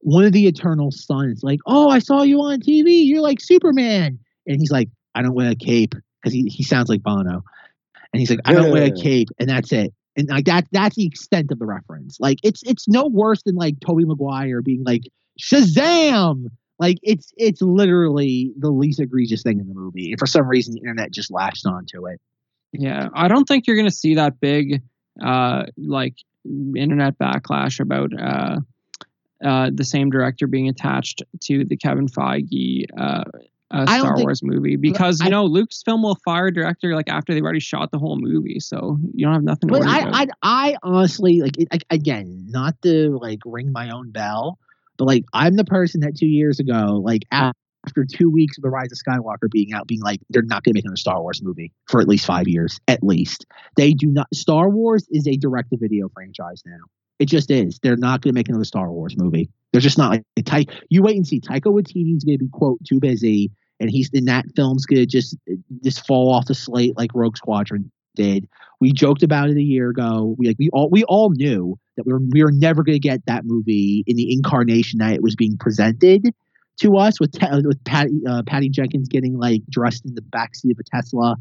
one 0.00 0.24
of 0.24 0.32
the 0.32 0.46
Eternal 0.46 0.90
sons 0.90 1.42
like 1.42 1.60
oh 1.66 1.88
I 1.88 1.98
saw 1.98 2.22
you 2.22 2.40
on 2.40 2.60
TV 2.60 3.06
you're 3.06 3.22
like 3.22 3.40
Superman 3.40 4.18
and 4.46 4.60
he's 4.60 4.70
like 4.70 4.88
I 5.14 5.22
don't 5.22 5.34
wear 5.34 5.50
a 5.50 5.56
cape 5.56 5.94
because 6.22 6.32
he, 6.32 6.44
he 6.44 6.62
sounds 6.62 6.88
like 6.88 7.02
Bono 7.02 7.42
and 8.12 8.20
he's 8.20 8.30
like 8.30 8.40
I 8.44 8.52
don't 8.52 8.70
wear 8.70 8.84
a 8.84 8.90
cape 8.92 9.28
and 9.38 9.48
that's 9.48 9.72
it 9.72 9.92
And 10.18 10.28
like 10.28 10.46
that 10.46 10.66
that's 10.72 10.96
the 10.96 11.06
extent 11.06 11.52
of 11.52 11.60
the 11.60 11.66
reference. 11.66 12.18
Like 12.18 12.38
it's 12.42 12.62
it's 12.64 12.88
no 12.88 13.06
worse 13.06 13.42
than 13.44 13.54
like 13.54 13.76
Tobey 13.80 14.04
Maguire 14.04 14.62
being 14.62 14.82
like 14.84 15.02
Shazam. 15.40 16.46
Like 16.80 16.98
it's 17.02 17.32
it's 17.36 17.62
literally 17.62 18.52
the 18.58 18.70
least 18.70 18.98
egregious 19.00 19.42
thing 19.42 19.60
in 19.60 19.68
the 19.68 19.74
movie. 19.74 20.10
And 20.10 20.18
for 20.18 20.26
some 20.26 20.48
reason 20.48 20.74
the 20.74 20.80
internet 20.80 21.12
just 21.12 21.30
latched 21.30 21.66
onto 21.66 22.08
it. 22.08 22.20
Yeah, 22.72 23.08
I 23.14 23.28
don't 23.28 23.44
think 23.44 23.66
you're 23.66 23.76
gonna 23.76 23.90
see 23.92 24.16
that 24.16 24.40
big 24.40 24.82
uh 25.22 25.66
like 25.76 26.14
internet 26.76 27.18
backlash 27.18 27.78
about 27.78 28.10
uh 28.18 28.58
uh, 29.44 29.70
the 29.72 29.84
same 29.84 30.10
director 30.10 30.46
being 30.46 30.68
attached 30.68 31.22
to 31.42 31.64
the 31.64 31.76
Kevin 31.76 32.06
Feige 32.06 32.84
uh, 32.96 33.24
uh, 33.70 33.86
Star 33.86 34.16
think, 34.16 34.26
Wars 34.26 34.42
movie 34.42 34.76
because 34.76 35.20
you 35.20 35.26
I, 35.26 35.30
know 35.30 35.48
Lucasfilm 35.48 36.02
will 36.02 36.18
fire 36.24 36.46
a 36.46 36.52
director 36.52 36.94
like 36.94 37.08
after 37.08 37.34
they've 37.34 37.42
already 37.42 37.60
shot 37.60 37.90
the 37.90 37.98
whole 37.98 38.18
movie, 38.18 38.60
so 38.60 38.98
you 39.12 39.26
don't 39.26 39.34
have 39.34 39.42
nothing. 39.42 39.68
To 39.68 39.78
but 39.78 39.86
I, 39.86 40.00
about. 40.00 40.14
I, 40.14 40.26
I 40.42 40.76
honestly 40.82 41.40
like 41.40 41.58
it, 41.58 41.84
again, 41.90 42.46
not 42.48 42.80
to 42.82 43.18
like 43.20 43.40
ring 43.44 43.70
my 43.72 43.90
own 43.90 44.10
bell, 44.10 44.58
but 44.96 45.04
like 45.04 45.24
I'm 45.32 45.56
the 45.56 45.64
person 45.64 46.00
that 46.00 46.16
two 46.16 46.26
years 46.26 46.60
ago, 46.60 47.00
like 47.04 47.22
after 47.30 48.06
two 48.10 48.30
weeks 48.30 48.56
of 48.56 48.62
the 48.62 48.70
Rise 48.70 48.88
of 48.90 48.98
Skywalker 48.98 49.50
being 49.50 49.72
out, 49.72 49.86
being 49.86 50.00
like 50.00 50.20
they're 50.30 50.42
not 50.42 50.64
going 50.64 50.72
to 50.72 50.78
make 50.78 50.84
another 50.84 50.96
Star 50.96 51.20
Wars 51.20 51.42
movie 51.42 51.72
for 51.88 52.00
at 52.00 52.08
least 52.08 52.24
five 52.24 52.48
years, 52.48 52.80
at 52.88 53.02
least. 53.02 53.44
They 53.76 53.92
do 53.92 54.06
not. 54.06 54.28
Star 54.32 54.70
Wars 54.70 55.06
is 55.10 55.26
a 55.26 55.36
direct-to-video 55.36 56.08
franchise 56.14 56.62
now. 56.64 56.84
It 57.18 57.26
just 57.26 57.50
is. 57.50 57.78
They're 57.82 57.96
not 57.96 58.22
going 58.22 58.32
to 58.32 58.34
make 58.34 58.48
another 58.48 58.64
Star 58.64 58.90
Wars 58.92 59.16
movie. 59.16 59.50
They're 59.72 59.80
just 59.80 59.98
not 59.98 60.10
like 60.10 60.24
Ty- 60.44 60.66
you 60.88 61.02
wait 61.02 61.16
and 61.16 61.26
see. 61.26 61.40
Taika 61.40 61.66
Waititi's 61.66 62.24
going 62.24 62.38
to 62.38 62.44
be 62.44 62.50
quote 62.52 62.78
too 62.84 63.00
busy, 63.00 63.50
and 63.80 63.90
he's 63.90 64.10
in 64.12 64.26
that 64.26 64.44
film's 64.56 64.86
going 64.86 65.00
to 65.00 65.06
just 65.06 65.36
just 65.82 66.06
fall 66.06 66.32
off 66.32 66.46
the 66.46 66.54
slate 66.54 66.96
like 66.96 67.10
Rogue 67.14 67.36
Squadron 67.36 67.90
did. 68.14 68.48
We 68.80 68.92
joked 68.92 69.22
about 69.22 69.50
it 69.50 69.56
a 69.56 69.62
year 69.62 69.90
ago. 69.90 70.34
We 70.38 70.46
like 70.46 70.58
we 70.58 70.70
all 70.72 70.88
we 70.90 71.04
all 71.04 71.30
knew 71.30 71.78
that 71.96 72.06
we 72.06 72.12
were 72.12 72.20
we 72.30 72.42
were 72.42 72.52
never 72.52 72.82
going 72.82 72.96
to 72.96 73.00
get 73.00 73.26
that 73.26 73.44
movie 73.44 74.04
in 74.06 74.16
the 74.16 74.32
incarnation 74.32 74.98
that 75.00 75.12
it 75.12 75.22
was 75.22 75.34
being 75.34 75.56
presented 75.58 76.32
to 76.78 76.96
us 76.96 77.18
with 77.20 77.34
with 77.64 77.82
Patty 77.84 78.20
uh, 78.26 78.42
Patty 78.46 78.68
Jenkins 78.68 79.08
getting 79.08 79.38
like 79.38 79.62
dressed 79.68 80.04
in 80.06 80.14
the 80.14 80.22
backseat 80.22 80.72
of 80.72 80.78
a 80.78 80.84
Tesla. 80.84 81.36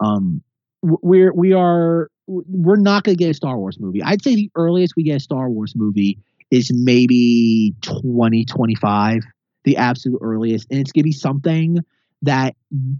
Um, 0.00 0.42
we're 0.82 1.32
we 1.32 1.52
are 1.52 2.10
we're 2.26 2.76
not 2.76 3.04
going 3.04 3.16
to 3.16 3.24
get 3.24 3.30
a 3.30 3.34
Star 3.34 3.56
Wars 3.56 3.78
movie. 3.78 4.02
I'd 4.02 4.22
say 4.22 4.34
the 4.34 4.50
earliest 4.56 4.94
we 4.96 5.04
get 5.04 5.16
a 5.16 5.20
Star 5.20 5.48
Wars 5.48 5.74
movie 5.76 6.18
is 6.50 6.70
maybe 6.72 7.74
2025, 7.82 9.22
the 9.64 9.76
absolute 9.76 10.18
earliest. 10.22 10.66
And 10.70 10.80
it's 10.80 10.92
going 10.92 11.02
to 11.02 11.08
be 11.08 11.12
something 11.12 11.78
that 12.22 12.56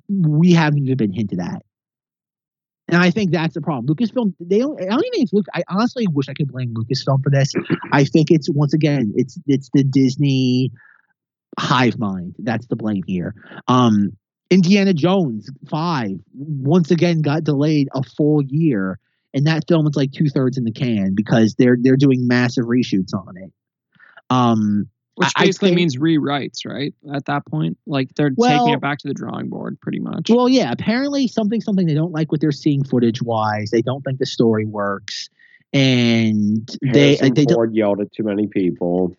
we 0.08 0.52
haven't 0.52 0.84
even 0.84 0.96
been 0.96 1.12
hinted 1.12 1.40
at. 1.40 1.62
And 2.88 3.02
I 3.02 3.10
think 3.10 3.32
that's 3.32 3.54
the 3.54 3.60
problem. 3.60 3.92
Lucasfilm, 3.92 4.34
they 4.38 4.58
don't. 4.58 4.80
I 4.80 4.86
don't 4.86 5.04
even 5.04 5.12
think 5.12 5.30
Luke. 5.32 5.46
I 5.52 5.64
honestly 5.68 6.06
wish 6.06 6.28
I 6.28 6.34
could 6.34 6.52
blame 6.52 6.72
Lucasfilm 6.72 7.20
for 7.22 7.30
this. 7.30 7.52
I 7.92 8.04
think 8.04 8.30
it's 8.30 8.48
once 8.48 8.74
again, 8.74 9.12
it's 9.16 9.36
it's 9.48 9.70
the 9.74 9.82
Disney 9.82 10.70
hive 11.58 11.98
mind 11.98 12.36
that's 12.38 12.66
the 12.66 12.76
blame 12.76 13.02
here. 13.06 13.34
Um, 13.66 14.16
Indiana 14.50 14.94
Jones 14.94 15.50
five 15.68 16.12
once 16.32 16.92
again 16.92 17.22
got 17.22 17.42
delayed 17.42 17.88
a 17.92 18.04
full 18.04 18.42
year 18.42 19.00
and 19.36 19.46
that 19.46 19.68
film 19.68 19.86
is 19.86 19.94
like 19.94 20.12
two 20.12 20.28
thirds 20.28 20.56
in 20.56 20.64
the 20.64 20.72
can 20.72 21.14
because 21.14 21.54
they're 21.56 21.76
they're 21.78 21.98
doing 21.98 22.26
massive 22.26 22.64
reshoots 22.64 23.14
on 23.14 23.36
it. 23.36 23.52
Um, 24.30 24.88
which 25.14 25.28
basically 25.38 25.68
think, 25.70 25.76
means 25.76 25.96
rewrites, 25.96 26.66
right? 26.66 26.94
At 27.14 27.26
that 27.26 27.46
point, 27.46 27.78
like 27.86 28.08
they're 28.16 28.32
well, 28.34 28.64
taking 28.64 28.74
it 28.74 28.80
back 28.80 28.98
to 28.98 29.08
the 29.08 29.14
drawing 29.14 29.48
board, 29.48 29.78
pretty 29.80 29.98
much. 29.98 30.30
Well, 30.30 30.48
yeah. 30.48 30.72
Apparently, 30.72 31.28
something 31.28 31.60
something 31.60 31.86
they 31.86 31.94
don't 31.94 32.12
like 32.12 32.32
what 32.32 32.40
they're 32.40 32.50
seeing 32.50 32.82
footage 32.82 33.22
wise. 33.22 33.70
They 33.70 33.82
don't 33.82 34.02
think 34.02 34.18
the 34.18 34.26
story 34.26 34.64
works, 34.64 35.28
and 35.72 36.68
Harrison 36.82 37.34
they 37.34 37.44
they 37.44 37.52
Ford 37.52 37.74
yelled 37.74 38.00
at 38.00 38.12
too 38.12 38.24
many 38.24 38.46
people. 38.46 39.14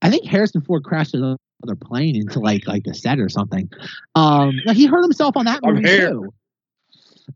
I 0.00 0.10
think 0.10 0.26
Harrison 0.26 0.62
Ford 0.62 0.84
crashed 0.84 1.14
another 1.14 1.38
plane 1.80 2.16
into 2.16 2.40
like 2.40 2.66
like 2.66 2.86
a 2.86 2.94
set 2.94 3.18
or 3.18 3.28
something. 3.28 3.70
Um, 4.14 4.52
he 4.72 4.86
hurt 4.86 5.02
himself 5.02 5.36
on 5.36 5.44
that 5.44 5.60
movie 5.62 5.82
too. 5.82 6.32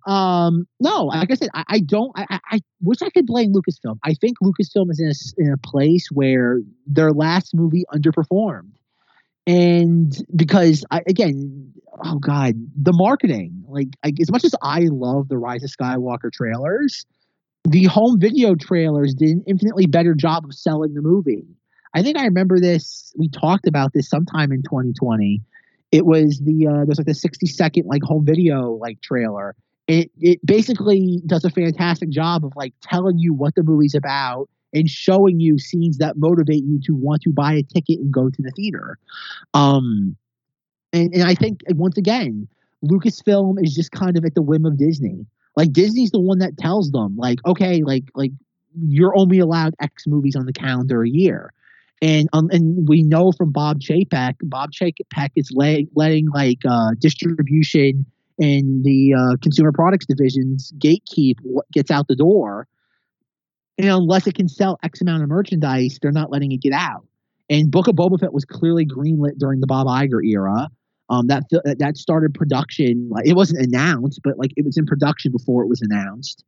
Um, 0.06 0.66
no, 0.80 1.04
like 1.04 1.30
I 1.30 1.34
said, 1.34 1.48
I, 1.54 1.64
I 1.68 1.80
don't. 1.80 2.12
I, 2.16 2.40
I, 2.50 2.60
wish 2.80 3.02
I 3.02 3.10
could 3.10 3.26
blame 3.26 3.52
Lucasfilm. 3.52 3.98
I 4.04 4.14
think 4.14 4.38
Lucasfilm 4.42 4.90
is 4.90 5.00
in 5.00 5.08
a, 5.08 5.46
in 5.46 5.52
a 5.52 5.56
place 5.58 6.08
where 6.10 6.60
their 6.86 7.12
last 7.12 7.54
movie 7.54 7.84
underperformed, 7.94 8.72
and 9.46 10.12
because 10.34 10.84
I, 10.90 11.02
again, 11.06 11.72
oh 12.04 12.18
god, 12.18 12.54
the 12.76 12.92
marketing. 12.92 13.64
Like, 13.68 13.88
as 14.20 14.30
much 14.30 14.44
as 14.44 14.54
I 14.62 14.88
love 14.90 15.28
the 15.28 15.38
Rise 15.38 15.64
of 15.64 15.70
Skywalker 15.70 16.30
trailers, 16.30 17.06
the 17.64 17.84
home 17.84 18.18
video 18.20 18.54
trailers 18.54 19.14
did 19.14 19.30
an 19.30 19.44
infinitely 19.46 19.86
better 19.86 20.14
job 20.14 20.44
of 20.44 20.54
selling 20.54 20.94
the 20.94 21.02
movie. 21.02 21.46
I 21.94 22.02
think 22.02 22.18
I 22.18 22.24
remember 22.24 22.58
this. 22.58 23.12
We 23.16 23.28
talked 23.28 23.66
about 23.66 23.92
this 23.92 24.08
sometime 24.08 24.52
in 24.52 24.62
2020. 24.62 25.42
It 25.92 26.06
was 26.06 26.40
the 26.40 26.66
uh, 26.66 26.84
there's 26.86 26.98
like 26.98 27.06
the 27.06 27.14
60 27.14 27.46
second 27.46 27.86
like 27.86 28.02
home 28.02 28.24
video 28.24 28.72
like 28.72 29.00
trailer, 29.02 29.54
it 29.92 30.10
it 30.20 30.46
basically 30.46 31.20
does 31.26 31.44
a 31.44 31.50
fantastic 31.50 32.08
job 32.08 32.44
of 32.44 32.52
like 32.56 32.72
telling 32.80 33.18
you 33.18 33.34
what 33.34 33.54
the 33.54 33.62
movie's 33.62 33.94
about 33.94 34.48
and 34.72 34.88
showing 34.88 35.38
you 35.38 35.58
scenes 35.58 35.98
that 35.98 36.16
motivate 36.16 36.64
you 36.64 36.80
to 36.84 36.94
want 36.94 37.20
to 37.22 37.30
buy 37.30 37.52
a 37.52 37.62
ticket 37.62 37.98
and 37.98 38.10
go 38.10 38.30
to 38.30 38.40
the 38.40 38.50
theater. 38.52 38.98
Um, 39.52 40.16
and, 40.94 41.12
and 41.12 41.24
I 41.24 41.34
think 41.34 41.60
once 41.70 41.98
again, 41.98 42.48
Lucasfilm 42.82 43.62
is 43.62 43.74
just 43.74 43.92
kind 43.92 44.16
of 44.16 44.24
at 44.24 44.34
the 44.34 44.40
whim 44.40 44.64
of 44.64 44.78
Disney. 44.78 45.26
Like 45.56 45.72
Disney's 45.72 46.10
the 46.10 46.20
one 46.20 46.38
that 46.38 46.56
tells 46.56 46.90
them, 46.90 47.14
like, 47.18 47.38
okay, 47.44 47.82
like 47.82 48.04
like 48.14 48.32
you're 48.86 49.16
only 49.16 49.38
allowed 49.40 49.74
X 49.82 50.06
movies 50.06 50.34
on 50.34 50.46
the 50.46 50.54
calendar 50.54 51.02
a 51.02 51.08
year. 51.08 51.52
And 52.00 52.30
um, 52.32 52.48
and 52.50 52.88
we 52.88 53.02
know 53.02 53.32
from 53.32 53.52
Bob 53.52 53.80
Chapek, 53.80 54.36
Bob 54.44 54.70
Chapek 54.72 55.30
is 55.36 55.50
lay, 55.52 55.86
letting 55.94 56.30
like 56.30 56.60
uh, 56.66 56.92
distribution 56.98 58.06
and 58.38 58.84
the 58.84 59.14
uh, 59.14 59.36
consumer 59.42 59.72
products 59.72 60.06
divisions 60.06 60.72
gatekeep 60.78 61.36
gets 61.72 61.90
out 61.90 62.08
the 62.08 62.16
door. 62.16 62.66
And 63.78 63.88
unless 63.88 64.26
it 64.26 64.34
can 64.34 64.48
sell 64.48 64.78
X 64.82 65.00
amount 65.00 65.22
of 65.22 65.28
merchandise, 65.28 65.98
they're 66.00 66.12
not 66.12 66.30
letting 66.30 66.52
it 66.52 66.60
get 66.60 66.72
out. 66.72 67.06
And 67.48 67.70
Book 67.70 67.88
of 67.88 67.96
Boba 67.96 68.20
Fett 68.20 68.32
was 68.32 68.44
clearly 68.44 68.86
greenlit 68.86 69.38
during 69.38 69.60
the 69.60 69.66
Bob 69.66 69.86
Iger 69.86 70.24
era. 70.24 70.70
Um, 71.10 71.26
that 71.26 71.44
that 71.78 71.96
started 71.96 72.32
production. 72.32 73.08
Like 73.10 73.26
it 73.26 73.34
wasn't 73.34 73.66
announced, 73.66 74.20
but 74.24 74.38
like 74.38 74.52
it 74.56 74.64
was 74.64 74.78
in 74.78 74.86
production 74.86 75.32
before 75.32 75.62
it 75.62 75.68
was 75.68 75.82
announced. 75.82 76.44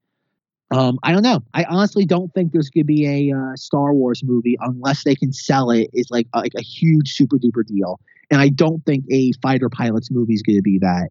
Um, 0.70 0.98
I 1.02 1.12
don't 1.12 1.22
know. 1.22 1.40
I 1.52 1.64
honestly 1.64 2.06
don't 2.06 2.32
think 2.32 2.52
there's 2.52 2.70
going 2.70 2.82
to 2.82 2.86
be 2.86 3.06
a 3.30 3.36
uh, 3.36 3.54
Star 3.56 3.92
Wars 3.92 4.22
movie 4.24 4.56
unless 4.60 5.04
they 5.04 5.14
can 5.14 5.32
sell 5.32 5.70
it 5.70 5.90
is 5.92 6.06
like 6.10 6.26
like 6.34 6.52
a 6.56 6.62
huge 6.62 7.12
super 7.12 7.36
duper 7.36 7.66
deal. 7.66 8.00
And 8.30 8.40
I 8.40 8.48
don't 8.48 8.84
think 8.86 9.04
a 9.10 9.32
fighter 9.42 9.68
pilots 9.68 10.10
movie 10.10 10.34
is 10.34 10.42
going 10.42 10.56
to 10.56 10.62
be 10.62 10.78
that. 10.78 11.10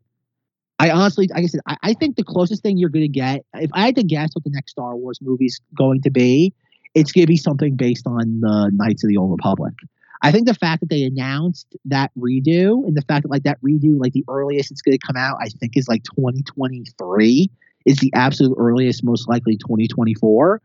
I 0.80 0.90
honestly, 0.90 1.28
like 1.34 1.44
I 1.44 1.48
said, 1.48 1.62
I, 1.68 1.78
I 1.84 1.94
think 1.94 2.16
the 2.16 2.24
closest 2.24 2.64
thing 2.64 2.78
you're 2.78 2.90
going 2.90 3.06
to 3.06 3.08
get, 3.08 3.46
if 3.54 3.70
I 3.74 3.86
had 3.86 3.96
to 3.96 4.04
guess 4.04 4.30
what 4.34 4.44
the 4.44 4.50
next 4.50 4.72
Star 4.72 4.96
Wars 4.96 5.20
movie 5.22 5.46
is 5.46 5.62
going 5.78 6.02
to 6.02 6.12
be, 6.12 6.54
it's 6.96 7.12
going 7.12 7.24
to 7.24 7.28
be 7.28 7.38
something 7.38 7.76
based 7.76 8.06
on 8.08 8.42
the 8.42 8.72
Knights 8.74 9.04
of 9.04 9.10
the 9.10 9.18
Old 9.18 9.32
Republic. 9.32 9.74
I 10.22 10.32
think 10.32 10.48
the 10.48 10.54
fact 10.54 10.80
that 10.80 10.90
they 10.90 11.04
announced 11.04 11.76
that 11.86 12.12
redo 12.18 12.88
and 12.88 12.96
the 12.96 13.02
fact 13.02 13.24
that 13.24 13.30
like 13.30 13.44
that 13.44 13.62
redo, 13.62 14.00
like 14.00 14.14
the 14.14 14.24
earliest 14.30 14.72
it's 14.72 14.82
going 14.82 14.98
to 14.98 15.06
come 15.06 15.18
out, 15.18 15.38
I 15.42 15.50
think 15.50 15.76
is 15.76 15.88
like 15.88 16.04
2023 16.04 17.52
is 17.86 17.98
the 17.98 18.12
absolute 18.16 18.56
earliest, 18.58 19.04
most 19.04 19.28
likely 19.28 19.58
2024. 19.58 20.62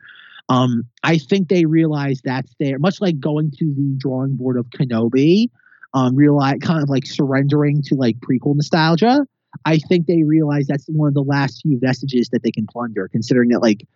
Um, 0.48 0.84
I 1.02 1.18
think 1.18 1.48
they 1.48 1.64
realize 1.64 2.20
that's 2.22 2.54
there, 2.60 2.78
much 2.78 3.00
like 3.00 3.18
going 3.18 3.50
to 3.58 3.64
the 3.64 3.96
drawing 3.98 4.36
board 4.36 4.56
of 4.56 4.66
Kenobi, 4.70 5.50
um, 5.92 6.14
realize 6.14 6.58
kind 6.62 6.82
of 6.82 6.88
like 6.88 7.06
surrendering 7.06 7.82
to 7.86 7.96
like 7.96 8.16
prequel 8.20 8.54
nostalgia. 8.54 9.26
I 9.64 9.78
think 9.78 10.06
they 10.06 10.22
realize 10.22 10.66
that's 10.66 10.86
one 10.86 11.08
of 11.08 11.14
the 11.14 11.22
last 11.22 11.62
few 11.62 11.78
vestiges 11.78 12.28
that 12.30 12.42
they 12.42 12.50
can 12.50 12.66
plunder, 12.66 13.08
considering 13.08 13.50
that 13.50 13.60
like 13.60 13.86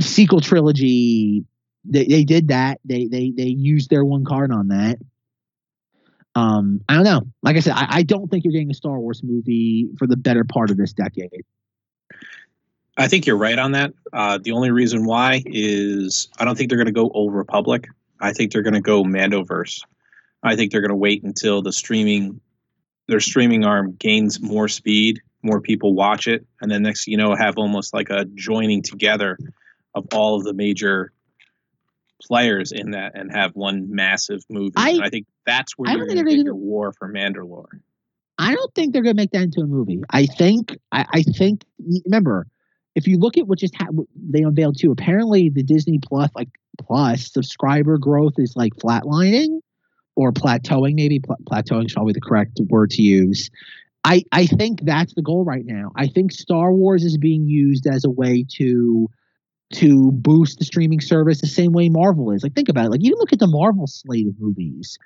sequel 0.00 0.40
trilogy, 0.40 1.44
they, 1.84 2.04
they 2.06 2.24
did 2.24 2.48
that. 2.48 2.80
They 2.84 3.06
they 3.06 3.30
they 3.30 3.44
used 3.44 3.90
their 3.90 4.04
one 4.04 4.24
card 4.24 4.50
on 4.50 4.68
that. 4.68 4.98
Um, 6.34 6.80
I 6.88 6.94
don't 6.94 7.04
know. 7.04 7.22
Like 7.42 7.56
I 7.56 7.60
said, 7.60 7.74
I, 7.74 7.86
I 7.88 8.02
don't 8.02 8.28
think 8.28 8.44
you're 8.44 8.52
getting 8.52 8.70
a 8.70 8.74
Star 8.74 8.98
Wars 8.98 9.22
movie 9.22 9.88
for 9.98 10.06
the 10.06 10.16
better 10.16 10.44
part 10.44 10.70
of 10.70 10.76
this 10.76 10.92
decade. 10.92 11.44
I 12.96 13.08
think 13.08 13.26
you're 13.26 13.36
right 13.36 13.58
on 13.58 13.72
that. 13.72 13.92
Uh, 14.12 14.38
the 14.38 14.52
only 14.52 14.70
reason 14.70 15.04
why 15.04 15.42
is 15.46 16.28
I 16.38 16.44
don't 16.44 16.56
think 16.56 16.70
they're 16.70 16.78
going 16.78 16.86
to 16.86 16.92
go 16.92 17.08
Old 17.08 17.34
Republic. 17.34 17.88
I 18.20 18.32
think 18.32 18.52
they're 18.52 18.62
going 18.62 18.74
to 18.74 18.80
go 18.80 19.02
Mandoverse. 19.02 19.82
I 20.42 20.56
think 20.56 20.70
they're 20.70 20.80
going 20.80 20.90
to 20.90 20.96
wait 20.96 21.22
until 21.24 21.62
the 21.62 21.72
streaming 21.72 22.40
their 23.08 23.20
streaming 23.20 23.64
arm 23.64 23.94
gains 23.98 24.40
more 24.40 24.68
speed, 24.68 25.20
more 25.42 25.60
people 25.60 25.94
watch 25.94 26.26
it, 26.26 26.46
and 26.60 26.70
then 26.70 26.82
next 26.82 27.06
you 27.06 27.16
know 27.16 27.34
have 27.34 27.58
almost 27.58 27.94
like 27.94 28.10
a 28.10 28.24
joining 28.34 28.82
together 28.82 29.38
of 29.94 30.06
all 30.12 30.36
of 30.36 30.44
the 30.44 30.54
major 30.54 31.12
players 32.22 32.72
in 32.72 32.92
that 32.92 33.12
and 33.14 33.30
have 33.32 33.54
one 33.54 33.94
massive 33.94 34.42
movie. 34.48 34.72
I, 34.76 34.98
I 35.02 35.08
think 35.10 35.26
that's 35.44 35.72
where 35.76 35.90
I 35.90 35.94
you're 35.94 36.06
going 36.06 36.24
to 36.24 36.24
get 36.24 36.44
your 36.44 36.54
war 36.54 36.92
for 36.92 37.12
Mandalore. 37.12 37.80
I 38.38 38.54
don't 38.54 38.74
think 38.74 38.92
they're 38.92 39.02
going 39.02 39.16
to 39.16 39.22
make 39.22 39.30
that 39.32 39.42
into 39.42 39.60
a 39.60 39.66
movie. 39.66 40.02
I 40.10 40.26
think 40.26 40.76
I, 40.90 41.06
I 41.12 41.22
think 41.22 41.64
remember 42.04 42.46
if 42.94 43.06
you 43.06 43.18
look 43.18 43.36
at 43.36 43.46
what 43.46 43.58
just 43.58 43.74
happened, 43.74 44.06
they 44.16 44.42
unveiled 44.42 44.78
too. 44.78 44.92
Apparently, 44.92 45.48
the 45.48 45.62
Disney 45.62 45.98
Plus 45.98 46.30
like 46.34 46.48
Plus 46.80 47.32
subscriber 47.32 47.98
growth 47.98 48.34
is 48.38 48.54
like 48.56 48.74
flatlining 48.74 49.60
or 50.16 50.32
plateauing. 50.32 50.94
Maybe 50.94 51.20
Pla- 51.20 51.36
plateauing 51.50 51.86
is 51.86 51.92
probably 51.92 52.12
the 52.12 52.20
correct 52.20 52.60
word 52.68 52.90
to 52.90 53.02
use. 53.02 53.50
I 54.04 54.22
I 54.32 54.46
think 54.46 54.80
that's 54.82 55.14
the 55.14 55.22
goal 55.22 55.44
right 55.44 55.64
now. 55.64 55.92
I 55.96 56.08
think 56.08 56.32
Star 56.32 56.72
Wars 56.72 57.04
is 57.04 57.16
being 57.16 57.46
used 57.46 57.86
as 57.86 58.04
a 58.04 58.10
way 58.10 58.44
to 58.56 59.08
to 59.74 60.12
boost 60.12 60.58
the 60.58 60.64
streaming 60.64 61.00
service 61.00 61.40
the 61.40 61.46
same 61.46 61.72
way 61.72 61.88
Marvel 61.88 62.30
is. 62.30 62.42
Like 62.42 62.54
think 62.54 62.68
about 62.68 62.86
it. 62.86 62.90
Like 62.90 63.02
you 63.02 63.16
look 63.16 63.32
at 63.32 63.38
the 63.38 63.46
Marvel 63.46 63.86
slate 63.86 64.28
of 64.28 64.38
movies. 64.38 64.98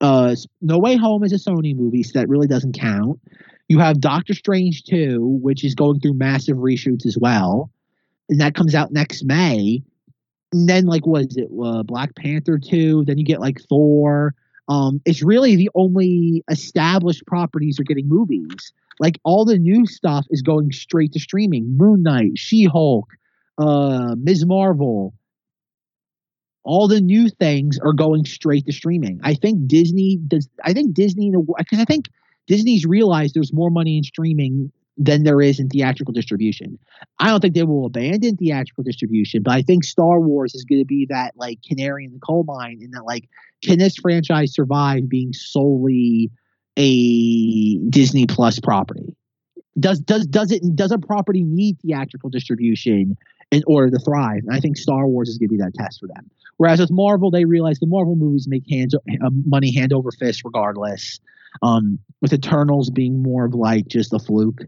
Uh, 0.00 0.34
No 0.60 0.78
Way 0.78 0.96
Home 0.96 1.24
is 1.24 1.32
a 1.32 1.36
Sony 1.36 1.74
movie, 1.74 2.02
so 2.02 2.18
that 2.18 2.28
really 2.28 2.46
doesn't 2.46 2.78
count. 2.78 3.18
You 3.68 3.78
have 3.78 4.00
Doctor 4.00 4.34
Strange 4.34 4.84
2, 4.84 5.38
which 5.42 5.64
is 5.64 5.74
going 5.74 6.00
through 6.00 6.14
massive 6.14 6.56
reshoots 6.56 7.06
as 7.06 7.16
well. 7.18 7.70
And 8.28 8.40
that 8.40 8.54
comes 8.54 8.74
out 8.74 8.92
next 8.92 9.24
May. 9.24 9.82
And 10.52 10.68
then, 10.68 10.86
like, 10.86 11.06
what 11.06 11.22
is 11.22 11.36
it? 11.36 11.48
Uh, 11.62 11.82
Black 11.82 12.14
Panther 12.14 12.58
2. 12.58 13.04
Then 13.06 13.18
you 13.18 13.24
get, 13.24 13.40
like, 13.40 13.60
Thor. 13.68 14.34
Um, 14.68 15.00
it's 15.04 15.22
really 15.22 15.56
the 15.56 15.70
only 15.74 16.42
established 16.50 17.26
properties 17.26 17.78
are 17.78 17.84
getting 17.84 18.08
movies. 18.08 18.72
Like, 18.98 19.18
all 19.24 19.44
the 19.44 19.58
new 19.58 19.86
stuff 19.86 20.26
is 20.30 20.42
going 20.42 20.72
straight 20.72 21.12
to 21.12 21.20
streaming 21.20 21.76
Moon 21.76 22.02
Knight, 22.02 22.32
She 22.36 22.64
Hulk, 22.64 23.06
uh, 23.58 24.14
Ms. 24.18 24.46
Marvel. 24.46 25.14
All 26.64 26.88
the 26.88 27.00
new 27.00 27.28
things 27.28 27.78
are 27.78 27.92
going 27.92 28.24
straight 28.24 28.66
to 28.66 28.72
streaming. 28.72 29.20
I 29.22 29.34
think 29.34 29.68
Disney 29.68 30.18
does. 30.26 30.48
I 30.64 30.72
think 30.72 30.94
Disney, 30.94 31.32
because 31.58 31.78
I 31.78 31.84
think 31.84 32.06
Disney's 32.48 32.84
realized 32.84 33.34
there's 33.34 33.52
more 33.52 33.70
money 33.70 33.98
in 33.98 34.02
streaming 34.02 34.72
than 34.96 35.24
there 35.24 35.42
is 35.42 35.60
in 35.60 35.68
theatrical 35.68 36.12
distribution. 36.12 36.78
I 37.18 37.28
don't 37.28 37.40
think 37.40 37.54
they 37.54 37.64
will 37.64 37.86
abandon 37.86 38.36
theatrical 38.36 38.82
distribution, 38.82 39.42
but 39.42 39.52
I 39.52 39.62
think 39.62 39.84
Star 39.84 40.20
Wars 40.20 40.54
is 40.54 40.64
going 40.64 40.80
to 40.80 40.86
be 40.86 41.06
that 41.10 41.34
like 41.36 41.58
canary 41.66 42.04
in 42.04 42.12
the 42.12 42.18
coal 42.18 42.44
mine 42.44 42.80
and 42.82 42.92
that 42.94 43.04
like 43.04 43.28
can 43.62 43.78
this 43.78 43.96
franchise 43.96 44.54
survive 44.54 45.08
being 45.08 45.32
solely 45.32 46.30
a 46.76 47.78
Disney 47.88 48.26
Plus 48.26 48.60
property? 48.60 49.14
Does 49.78 50.00
does 50.00 50.26
does 50.26 50.50
it 50.52 50.62
does 50.74 50.92
a 50.92 50.98
property 50.98 51.42
need 51.42 51.78
theatrical 51.80 52.30
distribution 52.30 53.16
in 53.50 53.62
order 53.66 53.90
to 53.90 54.02
thrive? 54.02 54.42
And 54.46 54.54
I 54.54 54.60
think 54.60 54.78
Star 54.78 55.06
Wars 55.06 55.28
is 55.28 55.38
going 55.38 55.48
to 55.48 55.56
be 55.56 55.62
that 55.62 55.74
test 55.74 56.00
for 56.00 56.06
them. 56.06 56.30
Whereas 56.56 56.80
with 56.80 56.90
Marvel, 56.90 57.30
they 57.30 57.44
realize 57.44 57.78
the 57.78 57.86
Marvel 57.86 58.16
movies 58.16 58.46
make 58.48 58.64
hands 58.70 58.94
uh, 58.94 59.30
money 59.44 59.74
hand 59.74 59.92
over 59.92 60.10
fist 60.10 60.42
regardless. 60.44 61.20
Um, 61.62 61.98
with 62.20 62.34
Eternals 62.34 62.90
being 62.90 63.22
more 63.22 63.46
of 63.46 63.54
like 63.54 63.88
just 63.88 64.12
a 64.12 64.18
fluke. 64.18 64.66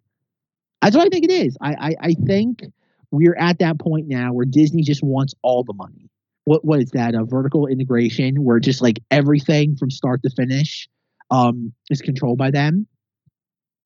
That's 0.82 0.96
what 0.96 1.06
I 1.06 1.08
think 1.10 1.24
it 1.24 1.32
is. 1.32 1.56
I, 1.60 1.74
I, 1.74 1.94
I 2.00 2.12
think 2.14 2.62
we're 3.10 3.36
at 3.36 3.58
that 3.58 3.78
point 3.78 4.06
now 4.08 4.32
where 4.32 4.46
Disney 4.46 4.82
just 4.82 5.02
wants 5.02 5.34
all 5.42 5.64
the 5.64 5.74
money. 5.74 6.10
What 6.44 6.64
what 6.64 6.80
is 6.80 6.90
that? 6.92 7.14
A 7.14 7.24
vertical 7.24 7.66
integration 7.66 8.42
where 8.42 8.58
just 8.58 8.80
like 8.80 9.00
everything 9.10 9.76
from 9.76 9.90
start 9.90 10.22
to 10.22 10.30
finish 10.30 10.88
um, 11.30 11.72
is 11.90 12.00
controlled 12.00 12.38
by 12.38 12.50
them. 12.50 12.86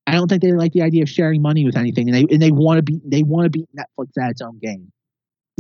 I 0.06 0.12
don't 0.12 0.28
think 0.28 0.43
they 0.43 0.52
like 0.52 0.73
the 0.73 0.82
idea 0.82 1.02
of 1.02 1.09
sharing 1.09 1.43
money 1.43 1.64
with 1.64 1.77
anything, 1.77 2.09
and 2.09 2.16
they 2.16 2.32
and 2.32 2.43
they 2.43 2.51
want 2.51 2.78
to 2.78 2.82
be 2.82 3.01
they 3.05 3.23
want 3.23 3.47
to 3.47 3.51
beat 3.51 3.69
Netflix 3.77 4.23
at 4.23 4.31
its 4.31 4.40
own 4.40 4.59
game. 4.60 4.93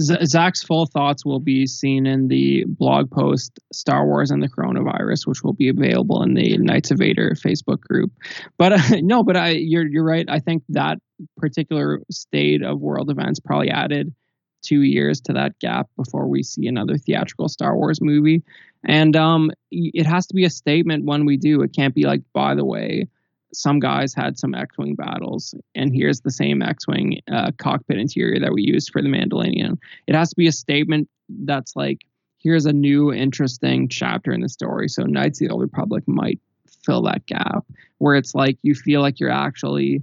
Zach's 0.00 0.62
full 0.62 0.86
thoughts 0.86 1.24
will 1.24 1.38
be 1.38 1.66
seen 1.66 2.06
in 2.06 2.28
the 2.28 2.64
blog 2.66 3.10
post 3.10 3.60
Star 3.72 4.06
Wars 4.06 4.30
and 4.30 4.42
the 4.42 4.48
Coronavirus, 4.48 5.26
which 5.26 5.42
will 5.42 5.52
be 5.52 5.68
available 5.68 6.22
in 6.22 6.34
the 6.34 6.56
Knights 6.58 6.90
of 6.90 6.98
Vader 6.98 7.32
Facebook 7.32 7.80
group. 7.80 8.10
But 8.56 8.72
uh, 8.72 8.78
no, 9.02 9.22
but 9.22 9.36
I 9.36 9.50
you're 9.50 9.86
you're 9.86 10.04
right. 10.04 10.26
I 10.28 10.38
think 10.38 10.62
that 10.70 10.98
particular 11.36 12.00
state 12.10 12.62
of 12.62 12.80
world 12.80 13.10
events 13.10 13.40
probably 13.40 13.70
added 13.70 14.14
two 14.62 14.82
years 14.82 15.20
to 15.20 15.32
that 15.32 15.58
gap 15.58 15.88
before 15.96 16.28
we 16.28 16.42
see 16.42 16.66
another 16.68 16.96
theatrical 16.96 17.48
Star 17.48 17.76
Wars 17.76 18.00
movie. 18.00 18.42
And 18.84 19.16
um, 19.16 19.50
it 19.70 20.06
has 20.06 20.26
to 20.28 20.34
be 20.34 20.44
a 20.44 20.50
statement 20.50 21.04
when 21.04 21.24
we 21.24 21.36
do. 21.36 21.62
It 21.62 21.74
can't 21.74 21.94
be 21.94 22.04
like, 22.04 22.22
by 22.32 22.54
the 22.54 22.64
way, 22.64 23.08
some 23.54 23.80
guys 23.80 24.14
had 24.14 24.38
some 24.38 24.54
X-wing 24.54 24.94
battles, 24.94 25.54
and 25.74 25.92
here's 25.92 26.22
the 26.22 26.30
same 26.30 26.62
X-wing 26.62 27.20
uh, 27.30 27.50
cockpit 27.58 27.98
interior 27.98 28.40
that 28.40 28.54
we 28.54 28.62
used 28.62 28.90
for 28.90 29.02
the 29.02 29.08
Mandalorian. 29.08 29.76
It 30.06 30.14
has 30.14 30.30
to 30.30 30.36
be 30.36 30.46
a 30.46 30.52
statement 30.52 31.08
that's 31.28 31.76
like, 31.76 31.98
here's 32.38 32.64
a 32.64 32.72
new 32.72 33.12
interesting 33.12 33.88
chapter 33.88 34.32
in 34.32 34.40
the 34.40 34.48
story. 34.48 34.88
So 34.88 35.02
Knights 35.02 35.40
of 35.42 35.48
the 35.48 35.52
Old 35.52 35.60
Republic 35.60 36.02
might 36.06 36.40
fill 36.84 37.02
that 37.02 37.26
gap, 37.26 37.66
where 37.98 38.14
it's 38.16 38.34
like 38.34 38.58
you 38.62 38.74
feel 38.74 39.02
like 39.02 39.20
you're 39.20 39.30
actually 39.30 40.02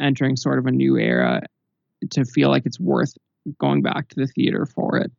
entering 0.00 0.36
sort 0.36 0.58
of 0.58 0.66
a 0.66 0.70
new 0.70 0.96
era 0.96 1.42
to 2.10 2.24
feel 2.24 2.48
like 2.48 2.66
it's 2.66 2.80
worth 2.80 3.14
going 3.58 3.82
back 3.82 4.08
to 4.08 4.16
the 4.16 4.26
theater 4.26 4.66
for 4.66 4.96
it. 4.96 5.10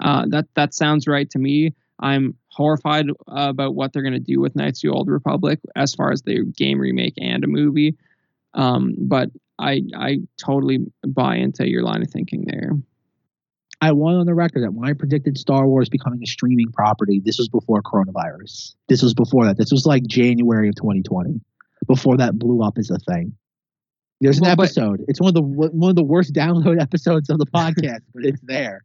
Uh, 0.00 0.24
that 0.28 0.46
that 0.54 0.74
sounds 0.74 1.06
right 1.06 1.28
to 1.30 1.38
me. 1.38 1.74
I'm 2.00 2.34
horrified 2.48 3.08
uh, 3.10 3.14
about 3.28 3.74
what 3.74 3.92
they're 3.92 4.02
going 4.02 4.12
to 4.14 4.18
do 4.18 4.40
with 4.40 4.56
Knights 4.56 4.82
of 4.82 4.90
the 4.90 4.96
Old 4.96 5.08
Republic 5.08 5.60
as 5.76 5.94
far 5.94 6.10
as 6.10 6.22
the 6.22 6.44
game 6.56 6.80
remake 6.80 7.14
and 7.18 7.44
a 7.44 7.46
movie. 7.46 7.96
Um, 8.54 8.94
but 8.98 9.30
I 9.58 9.82
I 9.96 10.18
totally 10.44 10.80
buy 11.06 11.36
into 11.36 11.68
your 11.68 11.82
line 11.82 12.02
of 12.02 12.10
thinking 12.10 12.44
there. 12.46 12.72
I 13.80 13.92
want 13.92 14.18
on 14.18 14.26
the 14.26 14.34
record 14.34 14.62
that 14.62 14.74
when 14.74 14.88
I 14.88 14.92
predicted 14.92 15.36
Star 15.36 15.66
Wars 15.66 15.88
becoming 15.88 16.20
a 16.22 16.26
streaming 16.26 16.70
property, 16.72 17.20
this 17.24 17.38
was 17.38 17.48
before 17.48 17.82
coronavirus. 17.82 18.74
This 18.88 19.02
was 19.02 19.12
before 19.12 19.44
that. 19.46 19.58
This 19.58 19.72
was 19.72 19.86
like 19.86 20.04
January 20.06 20.68
of 20.68 20.76
2020, 20.76 21.40
before 21.88 22.16
that 22.18 22.38
blew 22.38 22.62
up 22.62 22.78
as 22.78 22.90
a 22.90 22.98
thing. 22.98 23.34
There's 24.22 24.38
an 24.38 24.44
well, 24.44 24.52
episode. 24.52 24.98
But, 24.98 25.08
it's 25.08 25.20
one 25.20 25.28
of 25.28 25.34
the 25.34 25.42
one 25.42 25.90
of 25.90 25.96
the 25.96 26.04
worst 26.04 26.32
download 26.34 26.80
episodes 26.80 27.28
of 27.28 27.38
the 27.38 27.46
podcast, 27.46 28.02
but 28.14 28.24
it's 28.24 28.40
there. 28.42 28.84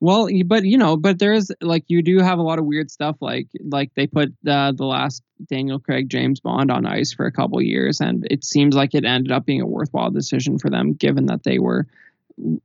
Well, 0.00 0.28
but 0.46 0.64
you 0.64 0.76
know, 0.76 0.96
but 0.96 1.20
there's 1.20 1.52
like 1.60 1.84
you 1.86 2.02
do 2.02 2.18
have 2.18 2.40
a 2.40 2.42
lot 2.42 2.58
of 2.58 2.64
weird 2.64 2.90
stuff. 2.90 3.16
Like 3.20 3.46
like 3.60 3.92
they 3.94 4.08
put 4.08 4.34
uh, 4.46 4.72
the 4.72 4.84
last 4.84 5.22
Daniel 5.48 5.78
Craig 5.78 6.08
James 6.08 6.40
Bond 6.40 6.72
on 6.72 6.86
ice 6.86 7.12
for 7.12 7.24
a 7.24 7.30
couple 7.30 7.62
years, 7.62 8.00
and 8.00 8.26
it 8.28 8.44
seems 8.44 8.74
like 8.74 8.94
it 8.94 9.04
ended 9.04 9.30
up 9.30 9.46
being 9.46 9.60
a 9.60 9.66
worthwhile 9.66 10.10
decision 10.10 10.58
for 10.58 10.70
them, 10.70 10.94
given 10.94 11.26
that 11.26 11.44
they 11.44 11.60
were 11.60 11.86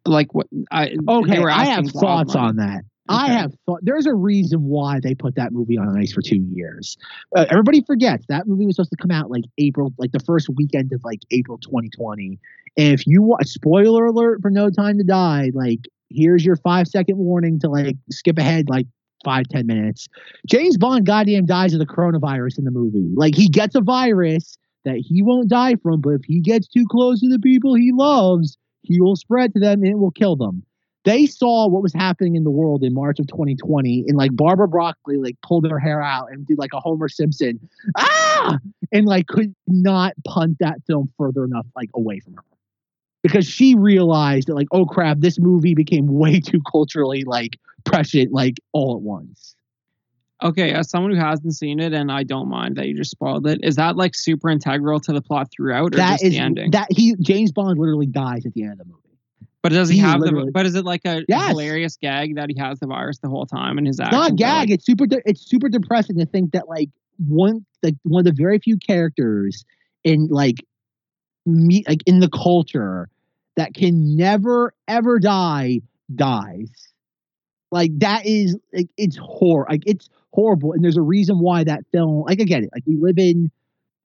like 0.03 0.33
what 0.33 0.47
I 0.71 0.95
okay. 1.07 1.43
I 1.43 1.65
have 1.65 1.87
thoughts 1.89 2.35
on 2.35 2.55
that. 2.55 2.85
Okay. 3.09 3.19
I 3.19 3.27
have 3.27 3.53
thought 3.65 3.79
there's 3.83 4.05
a 4.05 4.13
reason 4.13 4.63
why 4.63 4.99
they 4.99 5.15
put 5.15 5.35
that 5.35 5.53
movie 5.53 5.77
on 5.77 5.97
ice 5.97 6.11
for 6.11 6.21
two 6.21 6.45
years. 6.53 6.97
Uh, 7.35 7.45
everybody 7.49 7.81
forgets 7.81 8.25
that 8.27 8.47
movie 8.47 8.65
was 8.65 8.75
supposed 8.75 8.91
to 8.91 8.97
come 8.97 9.11
out 9.11 9.31
like 9.31 9.45
April, 9.57 9.93
like 9.97 10.11
the 10.11 10.19
first 10.19 10.49
weekend 10.49 10.91
of 10.91 11.03
like 11.03 11.21
April 11.31 11.57
2020. 11.57 12.39
And 12.77 12.93
if 12.93 13.07
you 13.07 13.21
watch, 13.21 13.47
spoiler 13.47 14.05
alert 14.05 14.41
for 14.41 14.51
No 14.51 14.69
Time 14.69 14.97
to 14.97 15.03
Die, 15.03 15.51
like 15.53 15.79
here's 16.09 16.45
your 16.45 16.57
five 16.57 16.87
second 16.87 17.17
warning 17.17 17.59
to 17.59 17.69
like 17.69 17.95
skip 18.11 18.37
ahead 18.37 18.69
like 18.69 18.87
five 19.23 19.47
ten 19.49 19.65
minutes. 19.67 20.07
James 20.45 20.77
Bond 20.77 21.05
goddamn 21.05 21.45
dies 21.45 21.73
of 21.73 21.79
the 21.79 21.85
coronavirus 21.85 22.59
in 22.59 22.65
the 22.65 22.71
movie. 22.71 23.09
Like 23.15 23.35
he 23.35 23.47
gets 23.47 23.75
a 23.75 23.81
virus 23.81 24.57
that 24.85 24.97
he 24.97 25.23
won't 25.23 25.49
die 25.49 25.75
from, 25.75 26.01
but 26.01 26.11
if 26.11 26.21
he 26.25 26.39
gets 26.39 26.67
too 26.67 26.85
close 26.89 27.19
to 27.21 27.29
the 27.29 27.39
people 27.39 27.73
he 27.73 27.91
loves, 27.93 28.57
he 28.83 29.01
will 29.01 29.15
spread 29.15 29.53
to 29.53 29.59
them 29.59 29.81
and 29.81 29.91
it 29.91 29.97
will 29.97 30.11
kill 30.11 30.35
them. 30.35 30.63
They 31.07 31.25
saw 31.25 31.69
what 31.69 31.81
was 31.81 31.93
happening 31.93 32.35
in 32.35 32.43
the 32.43 32.51
world 32.51 32.83
in 32.83 32.93
March 32.93 33.17
of 33.17 33.27
2020, 33.27 34.03
and 34.09 34.17
like 34.17 34.35
Barbara 34.35 34.67
Broccoli 34.67 35.15
like 35.15 35.37
pulled 35.41 35.65
her 35.65 35.79
hair 35.79 36.01
out 36.01 36.29
and 36.31 36.45
did 36.45 36.57
like 36.57 36.73
a 36.73 36.81
Homer 36.81 37.07
Simpson, 37.07 37.61
ah, 37.95 38.59
and 38.91 39.05
like 39.05 39.27
could 39.27 39.55
not 39.67 40.15
punt 40.25 40.57
that 40.59 40.79
film 40.85 41.09
further 41.17 41.45
enough 41.45 41.65
like 41.77 41.89
away 41.93 42.19
from 42.19 42.33
her. 42.33 42.43
Because 43.23 43.47
she 43.47 43.73
realized 43.73 44.49
that 44.49 44.55
like 44.55 44.67
oh 44.73 44.85
crap 44.85 45.19
this 45.19 45.39
movie 45.39 45.73
became 45.73 46.07
way 46.07 46.39
too 46.45 46.61
culturally 46.69 47.23
like 47.23 47.57
prescient 47.85 48.33
like 48.33 48.57
all 48.73 48.97
at 48.97 49.01
once. 49.01 49.55
Okay 50.43 50.73
as 50.73 50.89
someone 50.89 51.13
who 51.13 51.21
hasn't 51.21 51.55
seen 51.55 51.79
it 51.79 51.93
and 51.93 52.11
i 52.11 52.21
don't 52.21 52.47
mind 52.47 52.75
that 52.75 52.87
you 52.87 52.95
just 52.95 53.09
spoiled 53.09 53.47
it 53.47 53.59
is 53.63 53.75
that 53.77 53.95
like 53.95 54.13
super 54.13 54.51
integral 54.51 54.99
to 54.99 55.11
the 55.11 55.21
plot 55.21 55.47
throughout 55.51 55.95
or 55.95 55.97
that 55.97 56.19
just 56.19 56.25
is, 56.25 56.33
the 56.33 56.37
ending? 56.37 56.69
that 56.69 56.85
he 56.91 57.15
james 57.21 57.51
bond 57.51 57.79
literally 57.79 58.05
dies 58.05 58.45
at 58.45 58.53
the 58.53 58.61
end 58.61 58.73
of 58.73 58.77
the 58.77 58.85
movie 58.85 59.06
but 59.67 59.75
does 59.75 59.89
he, 59.89 59.95
he 59.95 60.01
have 60.01 60.21
the? 60.21 60.49
But 60.53 60.65
is 60.65 60.75
it 60.75 60.85
like 60.85 61.01
a 61.05 61.23
yes. 61.27 61.49
hilarious 61.49 61.97
gag 61.97 62.35
that 62.35 62.49
he 62.49 62.57
has 62.57 62.79
the 62.79 62.87
virus 62.87 63.17
the 63.19 63.27
whole 63.27 63.45
time 63.45 63.77
and 63.77 63.85
his 63.85 63.99
actions? 63.99 64.17
Not 64.17 64.35
gag. 64.37 64.69
Like, 64.69 64.75
it's 64.75 64.85
super. 64.85 65.05
De- 65.05 65.21
it's 65.25 65.41
super 65.41 65.67
depressing 65.67 66.17
to 66.19 66.25
think 66.25 66.53
that 66.53 66.69
like 66.69 66.89
one 67.27 67.65
like 67.83 67.95
one 68.03 68.25
of 68.25 68.25
the 68.25 68.41
very 68.41 68.59
few 68.59 68.77
characters 68.77 69.65
in 70.03 70.27
like 70.27 70.65
me 71.45 71.83
like 71.87 72.01
in 72.05 72.21
the 72.21 72.29
culture 72.29 73.09
that 73.57 73.73
can 73.73 74.15
never 74.15 74.73
ever 74.87 75.19
die 75.19 75.81
dies. 76.15 76.93
Like 77.71 77.91
that 77.99 78.25
is 78.25 78.57
like 78.73 78.87
it's 78.95 79.17
horror. 79.17 79.67
Like 79.69 79.83
it's 79.85 80.07
horrible, 80.31 80.71
and 80.71 80.81
there's 80.81 80.97
a 80.97 81.01
reason 81.01 81.39
why 81.39 81.65
that 81.65 81.83
film. 81.91 82.21
Like 82.21 82.39
I 82.39 82.45
get 82.45 82.63
it. 82.63 82.69
Like 82.73 82.83
we 82.85 82.95
live 82.95 83.17
in 83.17 83.51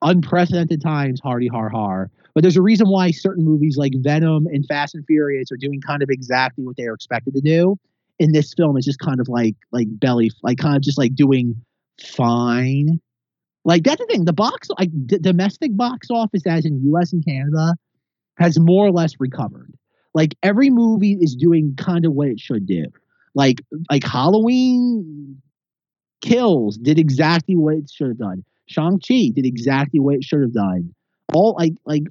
unprecedented 0.02 0.82
times, 0.82 1.20
hardy 1.20 1.46
har 1.46 1.68
har. 1.68 2.10
But 2.34 2.42
there's 2.42 2.56
a 2.56 2.62
reason 2.62 2.88
why 2.88 3.10
certain 3.10 3.44
movies 3.44 3.76
like 3.76 3.92
Venom 3.96 4.46
and 4.46 4.66
Fast 4.66 4.94
and 4.94 5.04
Furious 5.06 5.52
are 5.52 5.56
doing 5.56 5.80
kind 5.80 6.02
of 6.02 6.08
exactly 6.10 6.64
what 6.64 6.76
they 6.76 6.84
are 6.84 6.94
expected 6.94 7.34
to 7.34 7.40
do. 7.40 7.78
In 8.18 8.32
this 8.32 8.54
film, 8.54 8.76
it's 8.76 8.86
just 8.86 9.00
kind 9.00 9.20
of 9.20 9.28
like 9.28 9.56
like 9.72 9.88
belly, 9.98 10.30
like 10.42 10.58
kind 10.58 10.76
of 10.76 10.82
just 10.82 10.98
like 10.98 11.14
doing 11.14 11.56
fine. 12.00 13.00
Like 13.64 13.84
that's 13.84 14.00
the 14.00 14.06
thing. 14.06 14.24
The 14.24 14.32
box, 14.32 14.68
like 14.78 14.90
d- 15.06 15.18
domestic 15.18 15.76
box 15.76 16.08
office, 16.10 16.46
as 16.46 16.64
in 16.64 16.82
U.S. 16.84 17.12
and 17.12 17.24
Canada, 17.24 17.74
has 18.38 18.58
more 18.58 18.86
or 18.86 18.92
less 18.92 19.14
recovered. 19.18 19.72
Like 20.14 20.36
every 20.42 20.70
movie 20.70 21.16
is 21.20 21.34
doing 21.34 21.74
kind 21.76 22.04
of 22.04 22.12
what 22.12 22.28
it 22.28 22.40
should 22.40 22.66
do. 22.66 22.86
Like 23.34 23.62
like 23.90 24.04
Halloween 24.04 25.40
Kills 26.20 26.78
did 26.78 26.98
exactly 26.98 27.56
what 27.56 27.74
it 27.74 27.90
should 27.90 28.08
have 28.08 28.18
done. 28.18 28.44
Shang-Chi 28.66 29.32
did 29.34 29.44
exactly 29.44 30.00
what 30.00 30.14
it 30.14 30.24
should 30.24 30.40
have 30.40 30.54
done. 30.54 30.94
All 31.34 31.54
like 31.58 31.74
like 31.84 32.04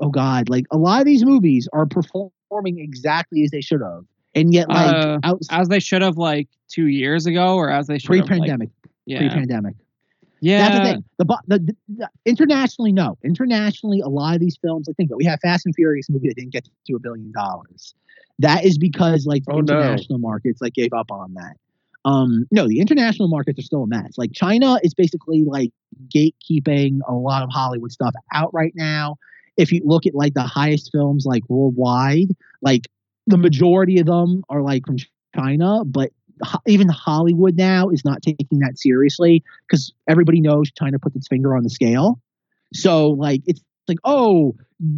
oh 0.00 0.10
god, 0.10 0.48
like 0.48 0.66
a 0.70 0.78
lot 0.78 1.00
of 1.00 1.06
these 1.06 1.24
movies 1.24 1.68
are 1.72 1.86
performing 1.86 2.78
exactly 2.78 3.42
as 3.44 3.50
they 3.50 3.60
should 3.60 3.80
have. 3.82 4.04
And 4.34 4.54
yet 4.54 4.68
like 4.68 4.94
Uh, 4.94 5.18
out, 5.24 5.40
as 5.50 5.68
they 5.68 5.80
should 5.80 6.02
have 6.02 6.16
like 6.16 6.48
two 6.68 6.86
years 6.86 7.26
ago, 7.26 7.56
or 7.56 7.70
as 7.70 7.86
they 7.86 7.98
should 7.98 8.16
have 8.16 8.26
pre-pandemic, 8.26 8.70
yeah, 9.06 9.18
pre-pandemic. 9.18 9.74
yeah. 10.40 10.68
That's 10.68 10.78
the 10.78 10.92
thing. 10.92 11.04
The, 11.18 11.24
the, 11.48 11.58
the, 11.58 11.76
the 11.88 12.08
internationally, 12.24 12.92
no. 12.92 13.18
Internationally, 13.24 14.00
a 14.00 14.08
lot 14.08 14.34
of 14.34 14.40
these 14.40 14.56
films, 14.62 14.86
like 14.86 14.96
think 14.96 15.10
about, 15.10 15.16
it, 15.16 15.18
we 15.18 15.24
have 15.24 15.40
Fast 15.40 15.66
and 15.66 15.74
Furious 15.74 16.08
movie 16.08 16.28
that 16.28 16.36
didn't 16.36 16.52
get 16.52 16.68
to 16.86 16.94
a 16.94 17.00
billion 17.00 17.32
dollars. 17.32 17.94
That 18.38 18.64
is 18.64 18.78
because 18.78 19.26
like 19.26 19.44
the 19.44 19.52
Oh, 19.52 19.60
no. 19.60 19.74
international 19.74 20.18
markets 20.18 20.60
like 20.62 20.74
gave 20.74 20.92
up 20.92 21.10
on 21.10 21.34
that. 21.34 21.56
Um, 22.04 22.46
no, 22.50 22.66
the 22.66 22.80
international 22.80 23.28
markets 23.28 23.58
are 23.58 23.62
still 23.62 23.82
a 23.82 23.86
mess. 23.86 24.16
Like 24.16 24.32
China 24.32 24.78
is 24.82 24.94
basically 24.94 25.42
like 25.44 25.70
gatekeeping 26.08 27.00
a 27.06 27.12
lot 27.12 27.42
of 27.42 27.50
Hollywood 27.52 27.92
stuff 27.92 28.14
out 28.32 28.54
right 28.54 28.72
now. 28.74 29.16
If 29.56 29.72
you 29.72 29.82
look 29.84 30.06
at 30.06 30.14
like 30.14 30.34
the 30.34 30.42
highest 30.42 30.90
films 30.92 31.26
like 31.26 31.42
worldwide, 31.48 32.28
like 32.62 32.88
the 33.26 33.36
majority 33.36 33.98
of 33.98 34.06
them 34.06 34.42
are 34.48 34.62
like 34.62 34.86
from 34.86 34.96
China, 35.34 35.84
but 35.84 36.10
even 36.66 36.88
Hollywood 36.88 37.56
now 37.56 37.88
is 37.90 38.04
not 38.04 38.22
taking 38.22 38.60
that 38.60 38.78
seriously 38.78 39.42
because 39.66 39.92
everybody 40.08 40.40
knows 40.40 40.70
China 40.70 40.98
puts 40.98 41.16
its 41.16 41.28
finger 41.28 41.56
on 41.56 41.62
the 41.62 41.70
scale. 41.70 42.20
So 42.72 43.10
like 43.10 43.42
it's 43.46 43.60
like 43.88 43.98
oh, 44.04 44.54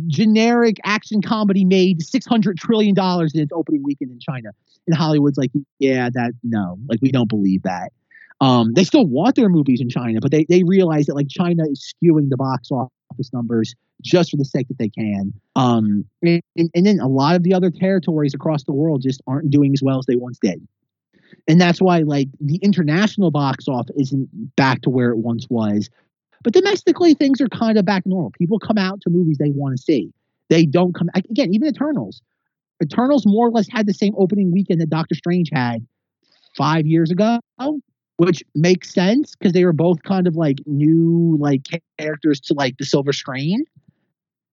generic 0.06 0.76
action 0.84 1.22
comedy 1.22 1.64
made 1.64 2.02
six 2.02 2.26
hundred 2.26 2.58
trillion 2.58 2.94
dollars 2.94 3.34
in 3.34 3.40
its 3.40 3.52
opening 3.52 3.82
weekend 3.82 4.10
in 4.10 4.20
China. 4.20 4.50
And 4.86 4.96
Hollywood's 4.96 5.38
like, 5.38 5.50
yeah, 5.78 6.10
that 6.10 6.32
no, 6.42 6.78
like 6.88 7.00
we 7.02 7.10
don't 7.10 7.28
believe 7.28 7.62
that. 7.62 7.92
Um, 8.40 8.74
they 8.74 8.82
still 8.82 9.06
want 9.06 9.36
their 9.36 9.48
movies 9.48 9.80
in 9.80 9.88
China, 9.88 10.18
but 10.20 10.30
they 10.30 10.44
they 10.48 10.64
realize 10.64 11.06
that 11.06 11.14
like 11.14 11.28
China 11.28 11.64
is 11.70 11.94
skewing 11.94 12.28
the 12.28 12.36
box 12.36 12.70
office 12.70 12.92
numbers 13.32 13.74
just 14.02 14.30
for 14.30 14.36
the 14.36 14.44
sake 14.44 14.68
that 14.68 14.78
they 14.78 14.88
can. 14.88 15.32
Um, 15.56 16.04
and, 16.22 16.42
and, 16.56 16.86
then 16.86 16.98
a 17.00 17.08
lot 17.08 17.36
of 17.36 17.42
the 17.42 17.54
other 17.54 17.70
territories 17.70 18.34
across 18.34 18.64
the 18.64 18.72
world 18.72 19.02
just 19.02 19.22
aren't 19.26 19.50
doing 19.50 19.72
as 19.72 19.82
well 19.82 19.98
as 19.98 20.06
they 20.06 20.16
once 20.16 20.38
did. 20.40 20.66
And 21.48 21.60
that's 21.60 21.80
why 21.80 22.00
like 22.00 22.28
the 22.40 22.56
international 22.56 23.30
box 23.30 23.68
office 23.68 23.94
isn't 23.96 24.56
back 24.56 24.82
to 24.82 24.90
where 24.90 25.10
it 25.10 25.18
once 25.18 25.46
was. 25.48 25.88
But 26.42 26.52
domestically 26.52 27.14
things 27.14 27.40
are 27.40 27.48
kind 27.48 27.78
of 27.78 27.84
back 27.84 28.04
normal. 28.06 28.32
People 28.32 28.58
come 28.58 28.78
out 28.78 29.00
to 29.02 29.10
movies 29.10 29.38
they 29.38 29.50
want 29.50 29.76
to 29.76 29.82
see. 29.82 30.12
They 30.48 30.66
don't 30.66 30.94
come 30.94 31.08
again 31.14 31.54
even 31.54 31.68
eternals. 31.68 32.20
Eternals 32.82 33.24
more 33.24 33.46
or 33.46 33.50
less 33.50 33.68
had 33.70 33.86
the 33.86 33.94
same 33.94 34.14
opening 34.18 34.52
weekend 34.52 34.80
that 34.80 34.90
doctor 34.90 35.14
strange 35.14 35.50
had 35.52 35.86
five 36.56 36.86
years 36.86 37.10
ago 37.10 37.38
which 38.16 38.42
makes 38.54 38.92
sense 38.92 39.34
because 39.34 39.52
they 39.52 39.64
were 39.64 39.72
both 39.72 40.02
kind 40.02 40.26
of 40.26 40.36
like 40.36 40.58
new 40.66 41.36
like 41.40 41.66
characters 41.98 42.40
to 42.40 42.54
like 42.54 42.76
the 42.78 42.84
silver 42.84 43.12
screen 43.12 43.64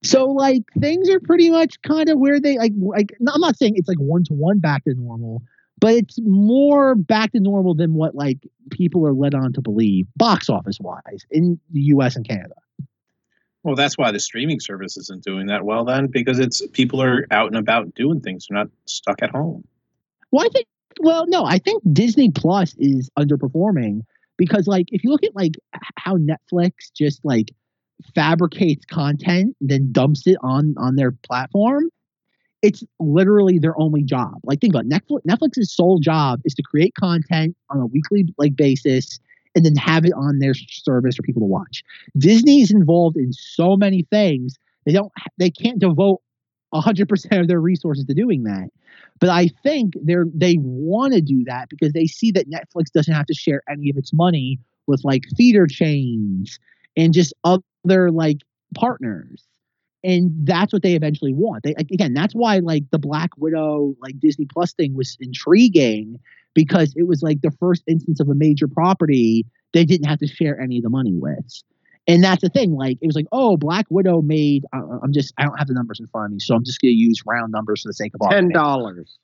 so 0.04 0.28
like 0.28 0.64
things 0.80 1.10
are 1.10 1.20
pretty 1.20 1.50
much 1.50 1.82
kind 1.82 2.10
of 2.10 2.18
where 2.18 2.40
they 2.40 2.58
like 2.58 2.74
like 2.78 3.14
i'm 3.20 3.42
not 3.42 3.58
saying 3.58 3.74
it's 3.76 3.88
like 3.88 3.98
one 4.00 4.24
to 4.24 4.34
one 4.34 4.60
back 4.60 4.84
to 4.84 4.94
normal 4.96 5.42
but 5.80 5.94
it's 5.94 6.20
more 6.22 6.96
back 6.96 7.32
to 7.32 7.40
normal 7.40 7.74
than 7.74 7.94
what 7.94 8.16
like 8.16 8.38
people 8.70 9.06
are 9.08 9.14
led 9.14 9.34
on 9.34 9.54
to 9.54 9.62
believe 9.62 10.08
box 10.16 10.50
office 10.50 10.78
wise 10.80 11.26
in 11.32 11.60
the 11.72 11.82
US 11.82 12.16
and 12.16 12.28
Canada. 12.28 12.56
Well, 13.64 13.76
that's 13.76 13.98
why 13.98 14.12
the 14.12 14.20
streaming 14.20 14.60
service 14.60 14.98
isn't 14.98 15.24
doing 15.24 15.48
that 15.48 15.66
well 15.66 15.86
then, 15.86 16.08
because 16.08 16.40
it's 16.40 16.66
people 16.68 17.02
are 17.02 17.28
out 17.30 17.48
and 17.48 17.58
about 17.58 17.94
doing 17.94 18.22
things. 18.22 18.48
They're 18.48 18.58
not 18.58 18.70
stuck 18.86 19.22
at 19.22 19.32
home. 19.32 19.68
Well, 20.32 20.46
I 20.46 20.50
think 20.50 20.68
well, 21.00 21.26
no, 21.28 21.46
I 21.46 21.60
think 21.60 21.84
Disney 21.94 22.32
Plus 22.32 22.76
is 22.78 23.10
underperforming 23.18 24.02
because 24.38 24.68
like 24.68 24.88
if 24.92 25.04
you 25.04 25.12
look 25.12 25.24
at 25.24 25.36
like 25.36 25.54
how 25.98 26.18
Netflix 26.18 26.92
just 26.96 27.24
like 27.24 27.52
fabricates 28.16 28.86
content 28.86 29.56
and 29.60 29.70
then 29.70 29.92
dumps 29.92 30.26
it 30.26 30.38
on 30.42 30.76
on 30.78 30.96
their 30.96 31.12
platform, 31.12 31.90
it's 32.62 32.84
literally 33.00 33.60
their 33.60 33.80
only 33.80 34.04
job. 34.04 34.36
Like 34.44 34.62
think 34.62 34.74
about 34.74 34.86
it, 34.86 34.90
Netflix 34.90 35.22
Netflix's 35.28 35.74
sole 35.74 36.00
job 36.00 36.42
is 36.46 36.54
to 36.56 36.64
create 36.64 36.96
content 36.96 37.56
on 37.70 37.80
a 37.80 37.86
weekly 37.86 38.26
like 38.38 38.56
basis 38.56 39.20
and 39.56 39.66
then 39.66 39.76
have 39.76 40.06
it 40.06 40.14
on 40.14 40.40
their 40.40 40.54
service 40.54 41.16
for 41.16 41.24
people 41.24 41.42
to 41.42 41.46
watch. 41.46 41.84
Disney 42.18 42.62
is 42.62 42.72
involved 42.72 43.18
in 43.18 43.34
so 43.34 43.76
many 43.76 44.04
things. 44.10 44.56
They 44.86 44.94
don't 44.94 45.12
they 45.38 45.50
can't 45.50 45.80
devote 45.80 46.22
100% 46.74 47.40
of 47.40 47.48
their 47.48 47.60
resources 47.60 48.06
to 48.06 48.14
doing 48.14 48.44
that. 48.44 48.70
But 49.20 49.30
I 49.30 49.50
think 49.64 49.94
they're 50.04 50.26
they 50.34 50.58
want 50.60 51.14
to 51.14 51.22
do 51.22 51.44
that 51.46 51.70
because 51.70 51.94
they 51.94 52.08
see 52.08 52.32
that 52.32 52.50
Netflix 52.50 52.92
doesn't 52.94 53.14
have 53.14 53.26
to 53.26 53.34
share 53.34 53.62
any 53.70 53.90
of 53.90 53.98
its 53.98 54.14
money 54.14 54.60
with 54.88 55.02
like 55.04 55.24
theater 55.36 55.68
chains 55.68 56.58
and 56.96 57.14
just 57.14 57.34
other 57.44 58.12
like 58.12 58.38
partners. 58.76 59.44
And 60.04 60.32
that's 60.46 60.72
what 60.72 60.82
they 60.82 60.96
eventually 60.96 61.34
want. 61.34 61.64
They 61.64 61.74
again, 61.78 62.14
that's 62.14 62.34
why 62.34 62.60
like 62.60 62.84
the 62.92 63.00
Black 63.00 63.32
Widow 63.38 63.96
like 64.02 64.20
Disney 64.20 64.46
Plus 64.46 64.74
thing 64.74 64.96
was 64.96 65.18
intriguing 65.20 66.18
because 66.54 66.94
it 66.96 67.08
was 67.08 67.22
like 67.22 67.42
the 67.42 67.52
first 67.52 67.84
instance 67.88 68.20
of 68.20 68.30
a 68.30 68.36
major 68.36 68.68
property 68.68 69.46
they 69.74 69.86
didn't 69.86 70.08
have 70.08 70.20
to 70.20 70.28
share 70.28 70.60
any 70.60 70.78
of 70.78 70.84
the 70.84 70.90
money 70.90 71.14
with. 71.14 71.64
And 72.10 72.24
that's 72.24 72.42
the 72.42 72.50
thing. 72.50 72.74
Like 72.74 72.98
it 73.02 73.06
was 73.06 73.16
like, 73.16 73.28
oh, 73.32 73.56
Black 73.56 73.86
Widow 73.90 74.22
made. 74.24 74.66
Uh, 74.74 74.98
I'm 75.04 75.14
just. 75.14 75.32
I 75.38 75.44
don't 75.44 75.58
have 75.58 75.68
the 75.68 75.76
numbers 75.76 76.00
in 76.00 76.08
front 76.08 76.26
of 76.26 76.32
me, 76.32 76.40
so 76.40 76.56
I'm 76.56 76.64
just 76.64 76.82
going 76.82 76.92
to 76.92 76.98
use 76.98 77.22
round 77.26 77.52
numbers 77.52 77.84
for 77.84 77.90
the 77.90 77.94
sake 77.94 78.14
of 78.20 78.28
Ten 78.30 78.50
dollars. 78.50 79.20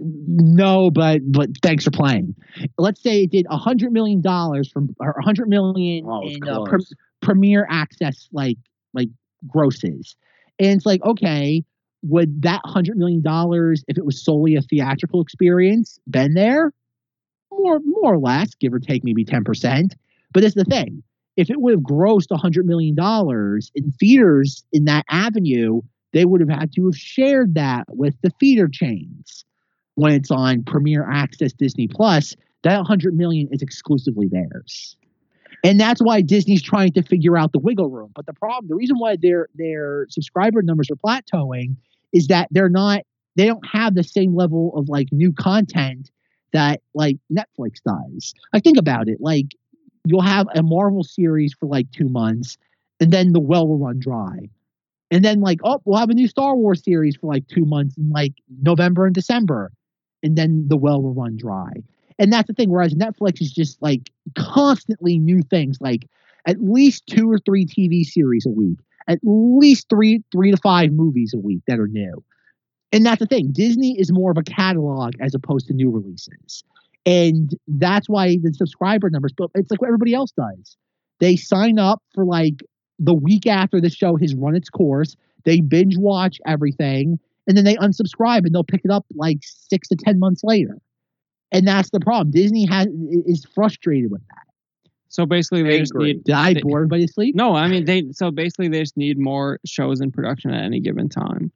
No, 0.00 0.90
but 0.90 1.20
but 1.30 1.50
thanks 1.62 1.84
for 1.84 1.90
playing. 1.90 2.34
Let's 2.78 3.02
say 3.02 3.24
it 3.24 3.30
did 3.30 3.46
a 3.50 3.58
hundred 3.58 3.92
million 3.92 4.22
dollars 4.22 4.70
from 4.72 4.96
or 4.98 5.10
a 5.10 5.22
hundred 5.22 5.48
million 5.48 6.06
Oh, 6.08 6.26
in 6.26 6.48
uh, 6.48 6.64
pre- 6.64 6.86
Premier 7.20 7.66
Access 7.70 8.28
like 8.32 8.56
like 8.94 9.08
grosses, 9.46 10.16
and 10.58 10.78
it's 10.78 10.86
like 10.86 11.04
okay, 11.04 11.62
would 12.02 12.42
that 12.42 12.62
hundred 12.64 12.96
million 12.96 13.20
dollars, 13.20 13.84
if 13.86 13.98
it 13.98 14.06
was 14.06 14.24
solely 14.24 14.56
a 14.56 14.62
theatrical 14.62 15.20
experience, 15.20 15.98
been 16.08 16.32
there? 16.32 16.72
More 17.52 17.80
more 17.84 18.14
or 18.14 18.18
less, 18.18 18.54
give 18.54 18.72
or 18.72 18.80
take 18.80 19.04
maybe 19.04 19.26
ten 19.26 19.44
percent. 19.44 19.94
But 20.32 20.42
that's 20.42 20.54
the 20.54 20.64
thing. 20.64 21.02
If 21.36 21.50
it 21.50 21.60
would 21.60 21.72
have 21.72 21.80
grossed 21.80 22.30
a 22.30 22.36
hundred 22.36 22.66
million 22.66 22.94
dollars 22.94 23.70
in 23.74 23.92
theaters 23.92 24.64
in 24.72 24.84
that 24.84 25.04
avenue, 25.10 25.80
they 26.12 26.24
would 26.24 26.40
have 26.40 26.50
had 26.50 26.72
to 26.74 26.86
have 26.86 26.96
shared 26.96 27.54
that 27.54 27.84
with 27.88 28.14
the 28.22 28.30
theater 28.40 28.68
chains 28.68 29.44
when 29.96 30.12
it's 30.12 30.30
on 30.30 30.62
Premier 30.62 31.08
Access 31.10 31.52
Disney 31.52 31.88
Plus, 31.88 32.34
that 32.62 32.76
100 32.76 33.14
million 33.14 33.48
is 33.52 33.62
exclusively 33.62 34.28
theirs. 34.28 34.96
And 35.62 35.80
that's 35.80 36.02
why 36.02 36.20
Disney's 36.20 36.62
trying 36.62 36.92
to 36.92 37.02
figure 37.02 37.36
out 37.36 37.52
the 37.52 37.58
wiggle 37.58 37.88
room. 37.88 38.10
But 38.14 38.26
the 38.26 38.32
problem, 38.32 38.68
the 38.68 38.74
reason 38.74 38.98
why 38.98 39.16
their 39.16 39.48
their 39.54 40.06
subscriber 40.10 40.62
numbers 40.62 40.88
are 40.90 40.96
plateauing 40.96 41.76
is 42.12 42.26
that 42.28 42.48
they're 42.50 42.68
not 42.68 43.02
they 43.36 43.46
don't 43.46 43.66
have 43.66 43.94
the 43.94 44.04
same 44.04 44.34
level 44.34 44.76
of 44.76 44.88
like 44.88 45.08
new 45.10 45.32
content 45.32 46.10
that 46.52 46.82
like 46.94 47.16
Netflix 47.32 47.80
does. 47.84 48.34
Like 48.52 48.62
think 48.62 48.78
about 48.78 49.08
it. 49.08 49.20
Like 49.20 49.46
you'll 50.04 50.22
have 50.22 50.46
a 50.54 50.62
Marvel 50.62 51.02
series 51.02 51.54
for 51.54 51.66
like 51.66 51.90
2 51.92 52.08
months 52.08 52.56
and 53.00 53.12
then 53.12 53.32
the 53.32 53.40
well 53.40 53.66
will 53.66 53.78
run 53.78 53.98
dry. 53.98 54.48
And 55.10 55.24
then 55.24 55.40
like, 55.40 55.60
oh, 55.64 55.80
we'll 55.84 55.98
have 55.98 56.10
a 56.10 56.14
new 56.14 56.28
Star 56.28 56.56
Wars 56.56 56.82
series 56.82 57.16
for 57.16 57.26
like 57.26 57.46
2 57.48 57.64
months 57.64 57.96
in 57.96 58.10
like 58.10 58.32
November 58.62 59.06
and 59.06 59.14
December 59.14 59.70
and 60.24 60.36
then 60.36 60.66
the 60.68 60.76
well 60.76 61.02
will 61.02 61.14
run 61.14 61.36
dry. 61.36 61.70
And 62.18 62.32
that's 62.32 62.48
the 62.48 62.54
thing. 62.54 62.70
Whereas 62.70 62.94
Netflix 62.94 63.40
is 63.40 63.52
just 63.52 63.80
like 63.82 64.10
constantly 64.36 65.18
new 65.18 65.42
things, 65.42 65.78
like 65.80 66.08
at 66.46 66.60
least 66.60 67.06
two 67.06 67.30
or 67.30 67.38
three 67.38 67.66
TV 67.66 68.04
series 68.04 68.46
a 68.46 68.50
week, 68.50 68.78
at 69.06 69.18
least 69.22 69.88
three 69.88 70.22
three 70.32 70.50
to 70.50 70.56
five 70.56 70.92
movies 70.92 71.32
a 71.34 71.38
week 71.38 71.60
that 71.66 71.78
are 71.78 71.88
new. 71.88 72.24
And 72.92 73.04
that's 73.04 73.18
the 73.18 73.26
thing. 73.26 73.50
Disney 73.52 73.98
is 73.98 74.12
more 74.12 74.30
of 74.30 74.38
a 74.38 74.42
catalog 74.42 75.14
as 75.20 75.34
opposed 75.34 75.66
to 75.66 75.74
new 75.74 75.90
releases. 75.90 76.64
And 77.06 77.54
that's 77.68 78.08
why 78.08 78.38
the 78.42 78.52
subscriber 78.54 79.10
numbers, 79.10 79.32
but 79.36 79.50
it's 79.54 79.70
like 79.70 79.80
what 79.80 79.88
everybody 79.88 80.14
else 80.14 80.32
does. 80.32 80.76
They 81.20 81.36
sign 81.36 81.78
up 81.78 82.02
for 82.14 82.24
like 82.24 82.62
the 82.98 83.14
week 83.14 83.46
after 83.46 83.80
the 83.80 83.90
show 83.90 84.16
has 84.16 84.34
run 84.34 84.54
its 84.56 84.70
course. 84.70 85.16
They 85.44 85.60
binge 85.60 85.96
watch 85.98 86.38
everything 86.46 87.18
and 87.46 87.56
then 87.56 87.64
they 87.64 87.76
unsubscribe 87.76 88.46
and 88.46 88.54
they'll 88.54 88.64
pick 88.64 88.82
it 88.84 88.90
up 88.90 89.04
like 89.14 89.38
six 89.42 89.88
to 89.88 89.96
ten 89.96 90.18
months 90.18 90.42
later. 90.42 90.78
And 91.52 91.68
that's 91.68 91.90
the 91.90 92.00
problem. 92.00 92.30
Disney 92.30 92.64
has 92.66 92.88
is 93.26 93.46
frustrated 93.54 94.10
with 94.10 94.22
that. 94.28 94.38
So 95.08 95.26
basically, 95.26 95.62
they 95.62 95.78
just 95.78 95.92
Angry. 95.94 96.14
need. 96.14 96.24
Did 96.24 96.34
I 96.34 96.54
They- 96.54 96.62
bore 96.62 96.78
everybody 96.78 97.06
to 97.06 97.12
sleep? 97.12 97.36
No, 97.36 97.54
I 97.54 97.68
mean 97.68 97.84
they. 97.84 98.10
So 98.12 98.30
basically, 98.32 98.68
they 98.68 98.80
just 98.80 98.96
need 98.96 99.18
more 99.18 99.60
shows 99.64 100.00
in 100.00 100.10
production 100.10 100.50
at 100.52 100.64
any 100.64 100.80
given 100.80 101.08
time. 101.08 101.52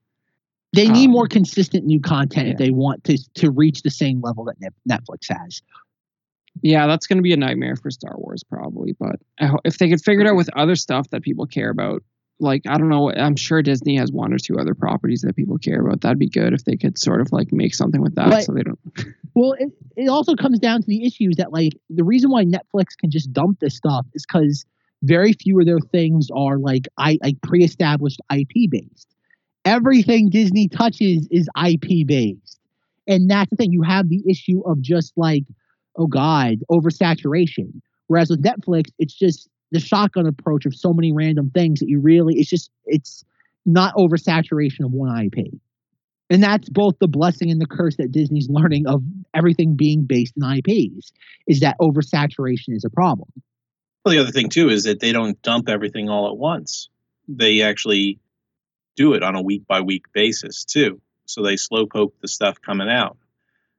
They 0.74 0.88
need 0.88 1.06
Um, 1.06 1.12
more 1.12 1.26
consistent 1.26 1.86
new 1.86 2.00
content 2.00 2.48
if 2.48 2.58
they 2.58 2.70
want 2.70 3.04
to 3.04 3.16
to 3.34 3.50
reach 3.50 3.82
the 3.82 3.90
same 3.90 4.20
level 4.20 4.44
that 4.44 4.56
Netflix 4.88 5.28
has. 5.30 5.62
Yeah, 6.62 6.86
that's 6.86 7.06
going 7.06 7.18
to 7.18 7.22
be 7.22 7.32
a 7.32 7.36
nightmare 7.36 7.76
for 7.76 7.90
Star 7.90 8.14
Wars, 8.16 8.42
probably. 8.42 8.94
But 8.98 9.16
I 9.38 9.46
ho- 9.46 9.60
if 9.64 9.78
they 9.78 9.88
could 9.88 10.02
figure 10.02 10.22
it 10.24 10.28
out 10.28 10.36
with 10.36 10.50
other 10.56 10.74
stuff 10.76 11.08
that 11.10 11.22
people 11.22 11.46
care 11.46 11.70
about, 11.70 12.02
like 12.40 12.62
I 12.68 12.76
don't 12.78 12.88
know. 12.88 13.10
I'm 13.12 13.36
sure 13.36 13.62
Disney 13.62 13.96
has 13.96 14.12
one 14.12 14.32
or 14.32 14.38
two 14.38 14.58
other 14.58 14.74
properties 14.74 15.22
that 15.22 15.36
people 15.36 15.56
care 15.58 15.80
about. 15.80 16.00
That'd 16.02 16.18
be 16.18 16.28
good 16.28 16.52
if 16.52 16.64
they 16.64 16.76
could 16.76 16.98
sort 16.98 17.20
of 17.20 17.32
like 17.32 17.52
make 17.52 17.74
something 17.74 18.00
with 18.02 18.14
that, 18.16 18.28
But- 18.30 18.44
so 18.44 18.52
they 18.52 18.62
don't. 18.62 18.78
Well, 19.34 19.52
it, 19.52 19.70
it 19.96 20.08
also 20.08 20.34
comes 20.34 20.58
down 20.58 20.80
to 20.80 20.86
the 20.88 21.06
issues 21.06 21.36
that 21.36 21.52
like 21.52 21.72
the 21.90 22.02
reason 22.02 22.28
why 22.28 22.44
Netflix 22.44 22.96
can 22.98 23.08
just 23.08 23.32
dump 23.32 23.60
this 23.60 23.76
stuff 23.76 24.04
is 24.14 24.26
because 24.26 24.64
very 25.04 25.32
few 25.32 25.60
of 25.60 25.66
their 25.66 25.78
things 25.78 26.28
are 26.34 26.58
like 26.58 26.88
I 26.96 27.18
like 27.22 27.40
pre-established 27.42 28.20
IP 28.34 28.68
based. 28.68 29.06
Everything 29.64 30.30
Disney 30.30 30.68
touches 30.68 31.28
is 31.30 31.48
IP 31.62 32.06
based, 32.06 32.58
and 33.06 33.30
that's 33.30 33.50
the 33.50 33.56
thing. 33.56 33.72
You 33.72 33.82
have 33.82 34.08
the 34.08 34.22
issue 34.28 34.62
of 34.64 34.80
just 34.80 35.12
like, 35.16 35.44
oh 35.96 36.06
god, 36.06 36.58
oversaturation. 36.70 37.80
Whereas 38.06 38.30
with 38.30 38.42
Netflix, 38.42 38.90
it's 38.98 39.14
just 39.14 39.48
the 39.70 39.80
shotgun 39.80 40.26
approach 40.26 40.64
of 40.66 40.74
so 40.74 40.92
many 40.92 41.12
random 41.12 41.50
things 41.50 41.80
that 41.80 41.88
you 41.88 42.00
really 42.00 42.36
it's 42.38 42.48
just 42.48 42.70
it's 42.86 43.24
not 43.66 43.94
oversaturation 43.94 44.84
of 44.84 44.92
one 44.92 45.26
IP. 45.26 45.52
And 46.30 46.42
that's 46.42 46.68
both 46.68 46.98
the 46.98 47.08
blessing 47.08 47.50
and 47.50 47.60
the 47.60 47.66
curse 47.66 47.96
that 47.96 48.12
Disney's 48.12 48.48
learning 48.50 48.86
of 48.86 49.02
everything 49.34 49.76
being 49.76 50.04
based 50.04 50.34
in 50.36 50.42
IPs 50.42 51.12
is 51.46 51.60
that 51.60 51.76
oversaturation 51.80 52.74
is 52.74 52.84
a 52.84 52.90
problem. 52.90 53.28
Well, 54.04 54.14
the 54.14 54.20
other 54.20 54.32
thing 54.32 54.48
too 54.48 54.68
is 54.68 54.84
that 54.84 55.00
they 55.00 55.12
don't 55.12 55.40
dump 55.42 55.68
everything 55.68 56.08
all 56.08 56.28
at 56.28 56.36
once. 56.36 56.88
They 57.28 57.62
actually 57.62 58.18
do 58.98 59.14
it 59.14 59.22
on 59.22 59.36
a 59.36 59.42
week 59.42 59.66
by 59.66 59.80
week 59.80 60.12
basis 60.12 60.64
too. 60.64 61.00
So 61.26 61.42
they 61.42 61.56
slow 61.56 61.86
poke 61.86 62.14
the 62.20 62.28
stuff 62.28 62.60
coming 62.60 62.90
out. 62.90 63.16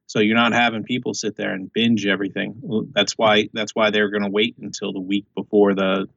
So 0.06 0.20
you're 0.20 0.34
not 0.34 0.52
having 0.52 0.82
people 0.82 1.14
sit 1.14 1.36
there 1.36 1.52
and 1.52 1.72
binge 1.72 2.06
everything. 2.06 2.88
That's 2.94 3.12
why 3.12 3.48
that's 3.52 3.74
why 3.74 3.90
they're 3.90 4.10
going 4.10 4.24
to 4.24 4.30
wait 4.30 4.56
until 4.58 4.92
the 4.92 5.00
week 5.00 5.26
before 5.34 5.74
the 5.74 6.08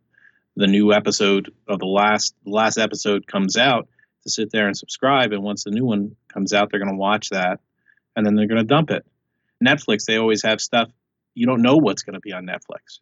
the 0.55 0.67
new 0.67 0.93
episode 0.93 1.51
of 1.67 1.79
the 1.79 1.85
last 1.85 2.33
the 2.45 2.51
last 2.51 2.77
episode 2.77 3.27
comes 3.27 3.57
out 3.57 3.87
to 4.23 4.29
sit 4.29 4.51
there 4.51 4.67
and 4.67 4.77
subscribe. 4.77 5.33
And 5.33 5.43
once 5.43 5.65
the 5.65 5.71
new 5.71 5.85
one 5.85 6.15
comes 6.33 6.53
out, 6.53 6.71
they're 6.71 6.79
going 6.79 6.95
to 6.95 6.97
watch 6.97 7.29
that, 7.29 7.59
and 8.15 8.25
then 8.25 8.35
they're 8.35 8.47
going 8.47 8.61
to 8.61 8.75
dump 8.75 8.89
it. 8.89 9.05
Netflix, 9.63 10.05
they 10.05 10.17
always 10.17 10.43
have 10.43 10.59
stuff 10.59 10.89
you 11.35 11.45
don't 11.45 11.61
know 11.61 11.77
what's 11.77 12.03
going 12.03 12.13
to 12.13 12.19
be 12.19 12.33
on 12.33 12.45
Netflix. 12.45 12.99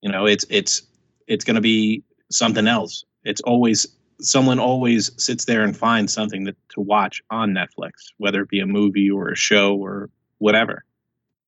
You 0.00 0.10
know, 0.10 0.26
it's 0.26 0.44
it's 0.50 0.82
it's 1.26 1.44
going 1.44 1.56
to 1.56 1.60
be 1.60 2.02
something 2.30 2.66
else. 2.66 3.04
It's 3.24 3.40
always 3.40 3.86
someone 4.22 4.58
always 4.58 5.10
sits 5.22 5.44
there 5.44 5.62
and 5.62 5.76
finds 5.76 6.12
something 6.12 6.44
that, 6.44 6.56
to 6.70 6.80
watch 6.80 7.22
on 7.30 7.52
Netflix, 7.52 8.12
whether 8.18 8.40
it 8.42 8.48
be 8.48 8.60
a 8.60 8.66
movie 8.66 9.10
or 9.10 9.30
a 9.30 9.36
show 9.36 9.76
or 9.76 10.10
whatever. 10.38 10.84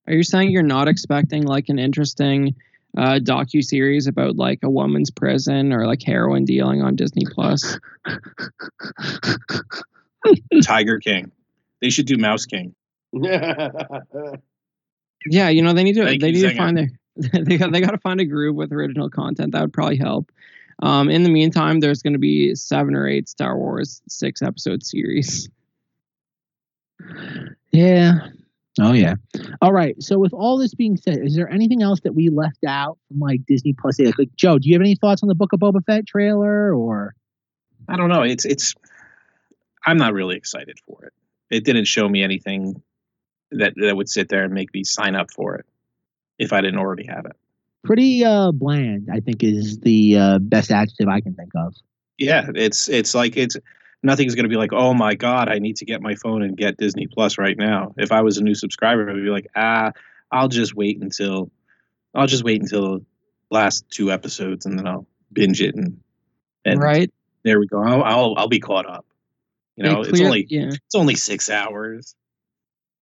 Are 0.07 0.13
you 0.13 0.23
saying 0.23 0.51
you're 0.51 0.63
not 0.63 0.87
expecting 0.87 1.43
like 1.43 1.69
an 1.69 1.79
interesting 1.79 2.55
uh, 2.97 3.19
docu 3.21 3.63
series 3.63 4.07
about 4.07 4.35
like 4.35 4.59
a 4.63 4.69
woman's 4.69 5.09
prison 5.09 5.73
or 5.73 5.87
like 5.87 6.03
heroin 6.03 6.45
dealing 6.45 6.81
on 6.81 6.95
Disney 6.95 7.23
Plus? 7.29 7.79
Tiger 10.63 10.99
King. 10.99 11.31
They 11.81 11.89
should 11.89 12.05
do 12.05 12.17
Mouse 12.17 12.45
King. 12.45 12.75
Yeah, 15.27 15.49
you 15.49 15.61
know 15.61 15.73
they 15.73 15.83
need 15.83 15.93
to 15.93 16.03
Thank 16.03 16.21
they 16.21 16.31
need 16.31 16.41
to 16.41 16.49
Zinger. 16.49 16.57
find 16.57 16.77
their 16.77 16.89
they 17.43 17.57
got 17.57 17.71
they 17.71 17.81
got 17.81 17.91
to 17.91 17.97
find 17.97 18.19
a 18.19 18.25
groove 18.25 18.55
with 18.55 18.71
original 18.71 19.09
content 19.09 19.53
that 19.53 19.61
would 19.61 19.73
probably 19.73 19.97
help. 19.97 20.31
Um, 20.81 21.09
in 21.09 21.23
the 21.23 21.29
meantime, 21.29 21.79
there's 21.79 22.01
going 22.01 22.13
to 22.13 22.19
be 22.19 22.53
seven 22.55 22.95
or 22.95 23.07
eight 23.07 23.29
Star 23.29 23.57
Wars 23.57 24.01
six 24.09 24.41
episode 24.41 24.83
series. 24.83 25.49
Yeah. 27.71 28.29
Oh 28.79 28.91
yeah. 28.91 29.15
All 29.61 29.71
right. 29.71 30.01
So 30.01 30.19
with 30.19 30.33
all 30.33 30.57
this 30.57 30.73
being 30.73 30.97
said, 30.97 31.19
is 31.19 31.35
there 31.35 31.49
anything 31.49 31.81
else 31.81 32.01
that 32.01 32.13
we 32.13 32.29
left 32.29 32.63
out 32.67 32.97
from 33.07 33.19
like 33.19 33.45
Disney 33.45 33.73
Plus? 33.73 33.99
Like, 33.99 34.17
like, 34.19 34.35
Joe, 34.35 34.59
do 34.59 34.67
you 34.67 34.75
have 34.75 34.81
any 34.81 34.95
thoughts 34.95 35.23
on 35.23 35.29
the 35.29 35.35
Book 35.35 35.53
of 35.53 35.61
Boba 35.61 35.83
Fett 35.85 36.05
trailer 36.05 36.73
or? 36.75 37.15
I 37.87 37.95
don't 37.95 38.09
know. 38.09 38.23
It's 38.23 38.45
it's. 38.45 38.75
I'm 39.85 39.97
not 39.97 40.13
really 40.13 40.35
excited 40.35 40.77
for 40.85 41.05
it. 41.05 41.13
It 41.49 41.63
didn't 41.63 41.85
show 41.85 42.07
me 42.09 42.23
anything 42.23 42.81
that 43.51 43.73
that 43.77 43.95
would 43.95 44.09
sit 44.09 44.27
there 44.27 44.43
and 44.43 44.53
make 44.53 44.73
me 44.73 44.83
sign 44.83 45.15
up 45.15 45.31
for 45.31 45.55
it 45.55 45.65
if 46.37 46.51
I 46.51 46.61
didn't 46.61 46.79
already 46.79 47.05
have 47.07 47.25
it. 47.25 47.35
Pretty 47.85 48.25
uh, 48.25 48.51
bland, 48.51 49.09
I 49.11 49.19
think, 49.19 49.43
is 49.43 49.79
the 49.79 50.17
uh, 50.17 50.39
best 50.39 50.71
adjective 50.71 51.07
I 51.07 51.21
can 51.21 51.35
think 51.35 51.51
of. 51.55 51.75
Yeah, 52.17 52.47
it's 52.55 52.89
it's 52.89 53.13
like 53.13 53.37
it's 53.37 53.57
nothing's 54.01 54.35
going 54.35 54.45
to 54.45 54.49
be 54.49 54.57
like, 54.57 54.73
oh 54.73 54.93
my 54.93 55.15
god, 55.15 55.49
I 55.49 55.59
need 55.59 55.77
to 55.77 55.85
get 55.85 56.01
my 56.01 56.15
phone 56.15 56.41
and 56.41 56.57
get 56.57 56.77
Disney 56.77 57.07
Plus 57.07 57.37
right 57.37 57.57
now. 57.57 57.93
If 57.97 58.11
I 58.11 58.21
was 58.21 58.37
a 58.37 58.43
new 58.43 58.55
subscriber, 58.55 59.09
I'd 59.09 59.15
be 59.15 59.29
like, 59.29 59.47
ah, 59.55 59.91
I'll 60.31 60.47
just 60.47 60.75
wait 60.75 61.01
until 61.01 61.51
I'll 62.13 62.27
just 62.27 62.43
wait 62.43 62.61
until 62.61 62.99
the 62.99 63.05
last 63.51 63.85
two 63.89 64.11
episodes 64.11 64.65
and 64.65 64.79
then 64.79 64.87
I'll 64.87 65.07
binge 65.31 65.61
it 65.61 65.75
and 65.75 65.99
and 66.63 66.79
right? 66.79 67.11
there 67.43 67.59
we 67.59 67.67
go. 67.67 67.81
I'll 67.81 68.03
I'll, 68.03 68.33
I'll 68.37 68.47
be 68.47 68.59
caught 68.59 68.85
up. 68.85 69.05
You 69.75 69.83
know, 69.83 70.01
it's 70.01 70.21
only 70.21 70.47
yeah. 70.49 70.69
it's 70.71 70.95
only 70.95 71.15
six 71.15 71.49
hours. 71.49 72.15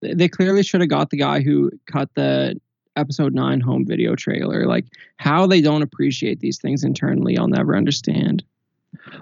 They 0.00 0.28
clearly 0.28 0.62
should 0.62 0.80
have 0.80 0.90
got 0.90 1.10
the 1.10 1.18
guy 1.18 1.42
who 1.42 1.70
cut 1.86 2.10
the 2.14 2.60
episode 2.96 3.34
nine 3.34 3.60
home 3.60 3.86
video 3.86 4.14
trailer. 4.14 4.66
Like 4.66 4.86
how 5.16 5.46
they 5.46 5.60
don't 5.60 5.82
appreciate 5.82 6.40
these 6.40 6.58
things 6.58 6.84
internally, 6.84 7.36
I'll 7.38 7.48
never 7.48 7.76
understand. 7.76 8.44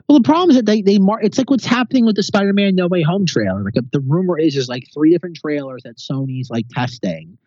Well, 0.09 0.19
the 0.19 0.25
problem 0.25 0.51
is 0.51 0.57
that 0.57 0.67
they 0.67 0.83
they 0.83 0.99
mar- 0.99 1.23
it's 1.23 1.39
like 1.39 1.51
what's 1.51 1.65
happening 1.65 2.05
with 2.05 2.17
the 2.17 2.23
Spider-Man 2.23 2.75
No 2.75 2.89
Way 2.89 3.03
Home 3.03 3.27
trailer. 3.27 3.63
Like 3.63 3.77
uh, 3.77 3.83
the 3.93 4.01
rumor 4.01 4.39
is 4.39 4.55
there's 4.55 4.69
like 4.69 4.89
three 4.93 5.11
different 5.13 5.37
trailers 5.37 5.83
that 5.85 5.99
Sony's 5.99 6.51
like 6.51 6.67
testing. 6.71 7.39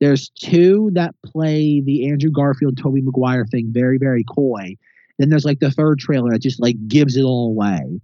There's 0.00 0.30
two 0.30 0.90
that 0.94 1.14
play 1.24 1.80
the 1.80 2.08
Andrew 2.08 2.30
Garfield 2.30 2.76
Tobey 2.76 3.00
Maguire 3.00 3.46
thing 3.46 3.72
very 3.72 3.98
very 3.98 4.24
coy. 4.24 4.76
Then 5.18 5.28
there's 5.28 5.44
like 5.44 5.60
the 5.60 5.70
third 5.70 5.98
trailer 5.98 6.30
that 6.30 6.40
just 6.42 6.60
like 6.60 6.76
gives 6.88 7.16
it 7.16 7.22
all 7.22 7.48
away. 7.48 8.00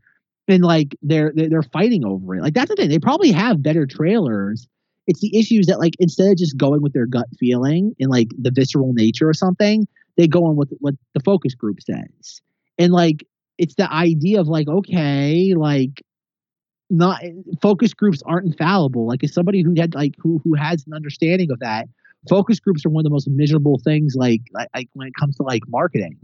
And 0.46 0.64
like 0.64 0.96
they're, 1.02 1.32
they're 1.34 1.62
fighting 1.62 2.04
over 2.04 2.36
it. 2.36 2.42
Like 2.42 2.54
that's 2.54 2.70
the 2.70 2.76
thing. 2.76 2.88
They 2.88 2.98
probably 2.98 3.32
have 3.32 3.62
better 3.62 3.86
trailers. 3.86 4.68
It's 5.08 5.20
the 5.20 5.36
issues 5.36 5.66
that 5.66 5.80
like 5.80 5.94
instead 5.98 6.30
of 6.30 6.36
just 6.36 6.56
going 6.58 6.82
with 6.82 6.92
their 6.92 7.06
gut 7.06 7.26
feeling 7.40 7.96
and 7.98 8.10
like 8.10 8.28
the 8.38 8.50
visceral 8.50 8.92
nature 8.92 9.28
or 9.28 9.32
something, 9.32 9.88
they 10.18 10.28
go 10.28 10.44
on 10.44 10.54
with 10.54 10.70
what 10.80 10.94
the 11.14 11.20
focus 11.20 11.54
group 11.54 11.80
says. 11.80 12.42
And 12.78 12.92
like 12.92 13.26
it's 13.56 13.74
the 13.74 13.90
idea 13.90 14.38
of 14.38 14.48
like 14.48 14.68
okay 14.68 15.54
like 15.54 16.02
not 16.90 17.22
focus 17.62 17.94
groups 17.94 18.22
aren't 18.26 18.46
infallible. 18.46 19.06
Like 19.06 19.24
as 19.24 19.32
somebody 19.32 19.62
who 19.62 19.74
had 19.78 19.94
like 19.94 20.14
who 20.18 20.42
who 20.44 20.54
has 20.54 20.84
an 20.86 20.92
understanding 20.92 21.50
of 21.50 21.58
that 21.60 21.88
focus 22.28 22.60
groups 22.60 22.84
are 22.84 22.90
one 22.90 23.00
of 23.00 23.04
the 23.04 23.10
most 23.10 23.28
miserable 23.28 23.80
things 23.82 24.14
like 24.14 24.42
like, 24.52 24.88
when 24.92 25.08
it 25.08 25.14
comes 25.18 25.36
to 25.36 25.42
like 25.42 25.62
marketing. 25.68 26.18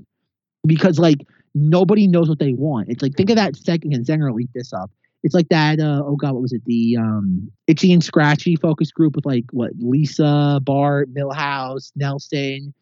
Because 0.66 0.98
like 0.98 1.26
nobody 1.54 2.06
knows 2.06 2.28
what 2.28 2.38
they 2.38 2.52
want. 2.52 2.90
It's 2.90 3.02
like 3.02 3.14
think 3.14 3.30
of 3.30 3.36
that 3.36 3.56
second 3.56 3.94
and 3.94 4.04
Zenger 4.04 4.34
leaked 4.34 4.52
this 4.52 4.74
up 4.74 4.90
it's 5.24 5.34
like 5.34 5.48
that 5.48 5.80
uh, 5.80 6.02
oh 6.04 6.16
god 6.16 6.32
what 6.34 6.42
was 6.42 6.52
it? 6.52 6.62
The 6.66 6.96
um 6.98 7.50
itchy 7.66 7.92
and 7.92 8.04
scratchy 8.04 8.54
focus 8.56 8.92
group 8.92 9.16
with 9.16 9.26
like 9.26 9.44
what 9.50 9.72
lisa 9.78 10.60
bart 10.62 11.12
milhouse 11.12 11.90
nelson. 11.96 12.72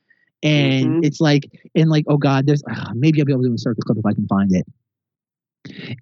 And 0.43 0.97
Mhm. 0.97 1.05
it's 1.07 1.21
like 1.21 1.45
and 1.75 1.89
like 1.89 2.05
oh 2.09 2.19
god 2.19 2.47
there's 2.47 2.63
ah, 2.69 2.91
maybe 2.95 3.21
i'll 3.21 3.25
be 3.27 3.33
able 3.33 3.45
to 3.45 3.51
insert 3.51 3.77
the 3.77 3.83
clip 3.83 3.97
if 3.99 4.05
i 4.07 4.13
can 4.13 4.27
find 4.27 4.55
it. 4.55 4.67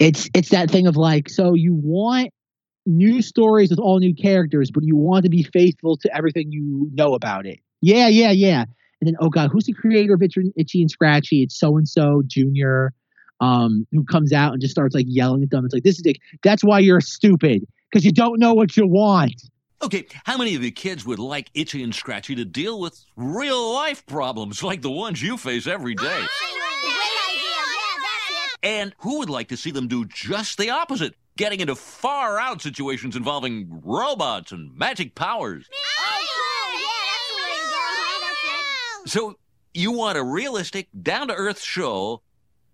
It's 0.01 0.29
it's 0.35 0.49
that 0.51 0.71
thing 0.71 0.87
of 0.87 0.97
like 0.97 1.29
so 1.29 1.55
you 1.55 1.75
want 1.75 2.31
new 2.87 3.21
stories 3.21 3.69
with 3.71 3.79
all 3.79 3.99
new 3.99 4.15
characters 4.15 4.71
but 4.73 4.83
you 4.83 4.97
want 4.97 5.25
to 5.25 5.29
be 5.31 5.43
faithful 5.43 5.97
to 5.99 6.17
everything 6.17 6.51
you 6.51 6.89
know 6.95 7.15
about 7.15 7.47
it. 7.47 7.59
Yeah 7.83 8.09
yeah 8.09 8.31
yeah. 8.31 8.65
And 9.01 9.09
then 9.09 9.17
oh 9.21 9.29
god 9.29 9.51
who's 9.53 9.65
the 9.67 9.75
creator 9.75 10.15
of 10.15 10.23
itchy 10.23 10.81
and 10.81 10.91
scratchy? 10.91 11.43
It's 11.43 11.59
so 11.59 11.77
and 11.77 11.87
so 11.87 12.23
junior 12.27 12.95
um 13.41 13.87
who 13.93 14.05
comes 14.05 14.33
out 14.33 14.53
and 14.53 14.61
just 14.61 14.73
starts 14.73 14.95
like 14.95 15.07
yelling 15.09 15.43
at 15.43 15.51
them 15.51 15.65
it's 15.65 15.75
like 15.75 15.83
this 15.83 15.99
is 15.99 16.07
it 16.07 16.17
that's 16.43 16.63
why 16.63 16.79
you're 16.79 17.01
stupid 17.01 17.67
because 17.91 18.05
you 18.05 18.13
don't 18.13 18.39
know 18.39 18.55
what 18.55 18.77
you 18.77 18.87
want 18.87 19.35
Okay, 19.83 20.07
how 20.25 20.37
many 20.37 20.55
of 20.55 20.63
you 20.63 20.71
kids 20.71 21.07
would 21.07 21.19
like 21.19 21.51
Itchy 21.55 21.83
and 21.83 21.95
Scratchy 21.95 22.35
to 22.35 22.45
deal 22.45 22.79
with 22.79 23.03
real 23.17 23.73
life 23.73 24.05
problems 24.05 24.63
like 24.63 24.83
the 24.83 24.91
ones 24.91 25.23
you 25.23 25.39
face 25.39 25.67
every 25.67 25.95
day? 25.95 26.03
Great 26.05 26.19
idea. 26.19 26.29
Yeah, 26.85 27.97
that's 28.03 28.53
it. 28.53 28.59
And 28.63 28.95
who 28.99 29.21
would 29.21 29.31
like 29.31 29.49
to 29.49 29.57
see 29.57 29.71
them 29.71 29.89
do 29.89 30.05
just 30.05 30.59
the 30.59 30.69
opposite, 30.69 31.15
getting 31.39 31.61
into 31.61 31.75
far 31.75 32.39
out 32.39 32.61
situations 32.61 33.17
involving 33.17 33.81
robots 33.83 34.53
and 34.53 34.77
magic 34.77 35.15
powers? 35.15 35.67
Oh, 35.73 36.27
cool. 36.29 36.79
Yeah, 36.79 36.87
that's 37.07 37.29
the 37.31 37.37
way 37.37 37.57
to 37.57 37.71
go. 37.71 37.79
Huh? 37.81 38.27
That's 38.27 39.07
it. 39.07 39.11
So, 39.11 39.39
you 39.73 39.93
want 39.93 40.19
a 40.19 40.23
realistic, 40.23 40.89
down 41.03 41.29
to 41.29 41.35
earth 41.35 41.63
show 41.63 42.21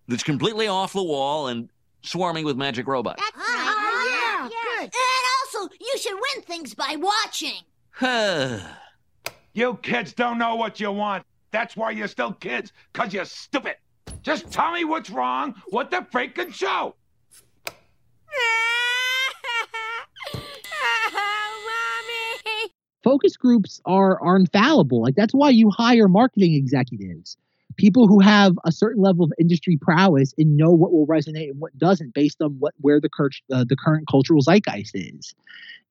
that's 0.09 0.23
completely 0.23 0.69
off 0.69 0.93
the 0.93 1.03
wall 1.03 1.49
and 1.49 1.69
swarming 2.03 2.45
with 2.45 2.57
magic 2.57 2.87
robots? 2.87 3.23
That's 3.23 3.49
oh, 3.49 3.53
right. 3.53 4.51
yeah, 4.51 4.79
good. 4.79 4.85
And 4.85 5.63
also, 5.63 5.75
you 5.81 5.99
should 5.99 6.15
win 6.15 6.43
things 6.45 6.75
by 6.75 6.97
watching. 6.99 7.63
Huh. 7.91 8.59
You 9.55 9.79
kids 9.81 10.13
don't 10.13 10.37
know 10.37 10.57
what 10.57 10.81
you 10.81 10.93
want. 10.93 11.25
That's 11.51 11.79
why 11.79 11.93
you're 11.93 12.09
still 12.09 12.35
kids, 12.35 12.75
because 12.93 13.15
you're 13.15 13.25
stupid. 13.25 13.77
Just 14.21 14.51
tell 14.53 14.71
me 14.73 14.85
what's 14.85 15.09
wrong 15.09 15.55
with 15.73 15.89
the 15.89 16.05
freaking 16.13 16.53
show. 16.53 16.95
Mommy. 21.15 22.71
focus 23.03 23.37
groups 23.37 23.81
are 23.87 24.21
are 24.21 24.37
infallible. 24.37 25.01
Like 25.01 25.15
that's 25.15 25.33
why 25.33 25.51
you 25.51 25.71
hire 25.71 26.09
marketing 26.09 26.55
executives. 26.55 27.37
People 27.77 28.07
who 28.07 28.21
have 28.21 28.59
a 28.65 28.73
certain 28.73 29.03
level 29.03 29.25
of 29.25 29.33
industry 29.39 29.77
prowess 29.81 30.35
and 30.39 30.57
know 30.57 30.71
what 30.71 30.93
will 30.93 31.07
resonate 31.07 31.51
and 31.51 31.61
what 31.61 31.77
doesn't 31.79 32.15
based 32.15 32.41
on 32.41 32.57
what 32.59 32.75
where 32.81 33.01
the 33.01 33.09
current 33.09 33.37
uh, 33.53 33.65
the 33.69 33.77
current 33.77 34.07
cultural 34.11 34.41
zeitgeist 34.41 34.93
is. 34.95 35.35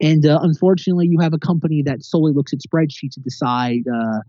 And 0.01 0.25
uh, 0.25 0.39
unfortunately, 0.41 1.07
you 1.07 1.19
have 1.19 1.33
a 1.33 1.39
company 1.39 1.81
that 1.83 2.03
solely 2.03 2.33
looks 2.33 2.53
at 2.53 2.59
spreadsheets 2.59 3.13
to 3.13 3.19
decide 3.19 3.87
uh, 3.87 4.19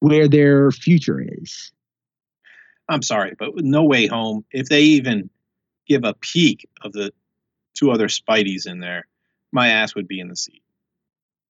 where 0.00 0.28
their 0.28 0.70
future 0.70 1.20
is. 1.20 1.72
I'm 2.88 3.02
sorry, 3.02 3.34
but 3.38 3.50
No 3.56 3.84
Way 3.84 4.06
Home, 4.06 4.44
if 4.50 4.68
they 4.68 4.80
even 4.80 5.28
give 5.86 6.04
a 6.04 6.14
peek 6.14 6.68
of 6.82 6.92
the 6.92 7.12
two 7.74 7.90
other 7.90 8.08
Spideys 8.08 8.66
in 8.66 8.80
there, 8.80 9.06
my 9.52 9.68
ass 9.68 9.94
would 9.94 10.08
be 10.08 10.20
in 10.20 10.28
the 10.28 10.36
seat. 10.36 10.62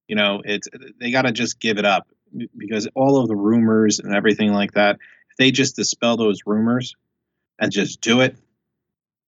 You 0.09 0.16
know, 0.16 0.43
it's 0.44 0.69
they 1.01 1.10
got 1.10 1.23
to 1.23 1.32
just 1.32 1.60
give 1.60 1.78
it 1.78 1.85
up 1.85 2.09
because 2.56 2.89
all 2.94 3.19
of 3.19 3.28
the 3.28 3.36
rumors 3.36 3.98
and 3.98 4.15
everything 4.15 4.52
like 4.52 4.73
that, 4.73 4.98
they 5.39 5.51
just 5.51 5.77
dispel 5.77 6.16
those 6.16 6.40
rumors 6.47 6.94
and 7.59 7.73
just 7.73 8.01
do 8.01 8.20
it, 8.20 8.36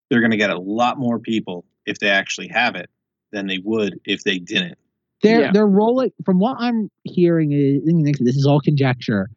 they're 0.09 0.21
going 0.21 0.33
to 0.33 0.37
get 0.37 0.51
a 0.51 0.59
lot 0.59 0.99
more 0.99 1.19
people 1.19 1.65
if 1.87 1.99
they 1.99 2.09
actually 2.09 2.49
have 2.49 2.77
it 2.77 2.91
than 3.33 3.47
they 3.47 3.59
would 3.59 4.01
if 4.05 4.25
they 4.25 4.39
didn't. 4.39 4.79
They're 5.23 5.41
yeah. 5.43 5.53
they're 5.53 5.67
rolling 5.67 6.13
from 6.25 6.39
what 6.39 6.57
I'm 6.59 6.91
hearing 7.05 7.53
is 7.53 7.83
this 8.19 8.37
is 8.37 8.47
all 8.47 8.61
conjecture. 8.61 9.31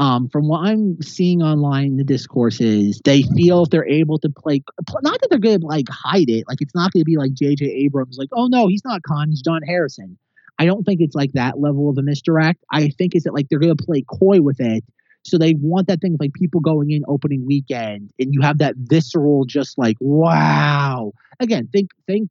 Um, 0.00 0.28
from 0.28 0.48
what 0.48 0.66
I'm 0.66 1.00
seeing 1.02 1.40
online, 1.40 1.96
the 1.96 2.04
discourse 2.04 2.60
is 2.60 3.00
they 3.04 3.22
feel 3.22 3.62
if 3.62 3.70
they're 3.70 3.86
able 3.86 4.18
to 4.18 4.28
play, 4.28 4.60
not 5.02 5.20
that 5.20 5.28
they're 5.30 5.38
going 5.38 5.60
to 5.60 5.66
like 5.66 5.86
hide 5.88 6.28
it, 6.28 6.44
like 6.48 6.60
it's 6.60 6.74
not 6.74 6.92
going 6.92 7.02
to 7.02 7.04
be 7.04 7.16
like 7.16 7.32
J.J. 7.32 7.64
Abrams, 7.66 8.18
like, 8.18 8.30
oh 8.32 8.48
no, 8.48 8.66
he's 8.66 8.84
not 8.84 9.04
Khan, 9.04 9.28
he's 9.30 9.40
John 9.40 9.62
Harrison. 9.62 10.18
I 10.58 10.66
don't 10.66 10.82
think 10.82 11.00
it's 11.00 11.14
like 11.14 11.32
that 11.32 11.60
level 11.60 11.90
of 11.90 11.98
a 11.98 12.02
misdirect. 12.02 12.64
I 12.72 12.88
think 12.88 13.14
is 13.14 13.22
that 13.22 13.34
like 13.34 13.48
they're 13.48 13.60
going 13.60 13.76
to 13.76 13.84
play 13.84 14.02
coy 14.02 14.40
with 14.40 14.60
it. 14.60 14.84
So 15.24 15.38
they 15.38 15.54
want 15.54 15.88
that 15.88 16.00
thing 16.00 16.14
of 16.14 16.20
like 16.20 16.34
people 16.34 16.60
going 16.60 16.90
in 16.90 17.02
opening 17.08 17.46
weekend 17.46 18.10
and 18.18 18.32
you 18.32 18.42
have 18.42 18.58
that 18.58 18.74
visceral, 18.76 19.44
just 19.44 19.78
like, 19.78 19.96
wow. 20.00 21.12
Again, 21.40 21.68
think, 21.72 21.90
think, 22.06 22.30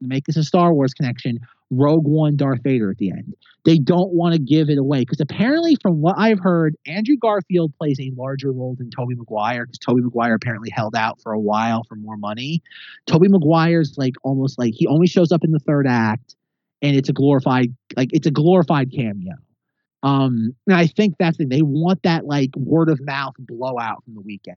make 0.00 0.24
this 0.26 0.36
a 0.36 0.44
Star 0.44 0.72
Wars 0.72 0.92
connection. 0.92 1.40
Rogue 1.70 2.06
One, 2.06 2.36
Darth 2.36 2.62
Vader 2.62 2.90
at 2.90 2.98
the 2.98 3.10
end. 3.10 3.34
They 3.64 3.78
don't 3.78 4.14
want 4.14 4.32
to 4.32 4.38
give 4.38 4.70
it 4.70 4.78
away 4.78 5.00
because 5.00 5.20
apparently, 5.20 5.76
from 5.82 6.00
what 6.00 6.14
I've 6.16 6.38
heard, 6.38 6.74
Andrew 6.86 7.16
Garfield 7.20 7.74
plays 7.78 7.98
a 8.00 8.10
larger 8.16 8.52
role 8.52 8.74
than 8.78 8.88
Tobey 8.90 9.14
Maguire 9.14 9.66
because 9.66 9.78
Tobey 9.78 10.00
Maguire 10.00 10.34
apparently 10.34 10.70
held 10.70 10.94
out 10.94 11.20
for 11.20 11.32
a 11.32 11.38
while 11.38 11.84
for 11.84 11.96
more 11.96 12.16
money. 12.16 12.62
Tobey 13.06 13.28
Maguire's 13.28 13.96
like 13.98 14.14
almost 14.22 14.58
like 14.58 14.72
he 14.74 14.86
only 14.86 15.06
shows 15.06 15.32
up 15.32 15.44
in 15.44 15.50
the 15.50 15.58
third 15.58 15.86
act 15.86 16.36
and 16.80 16.96
it's 16.96 17.08
a 17.08 17.12
glorified 17.12 17.74
like 17.96 18.08
it's 18.12 18.26
a 18.26 18.30
glorified 18.30 18.90
cameo. 18.90 19.34
Um, 20.02 20.54
and 20.66 20.76
I 20.76 20.86
think 20.86 21.16
that's 21.18 21.38
the. 21.38 21.44
They 21.44 21.62
want 21.62 22.02
that 22.04 22.26
like 22.26 22.50
word 22.56 22.88
of 22.88 23.00
mouth 23.00 23.34
blowout 23.38 24.04
from 24.04 24.14
the 24.14 24.20
weekend. 24.20 24.56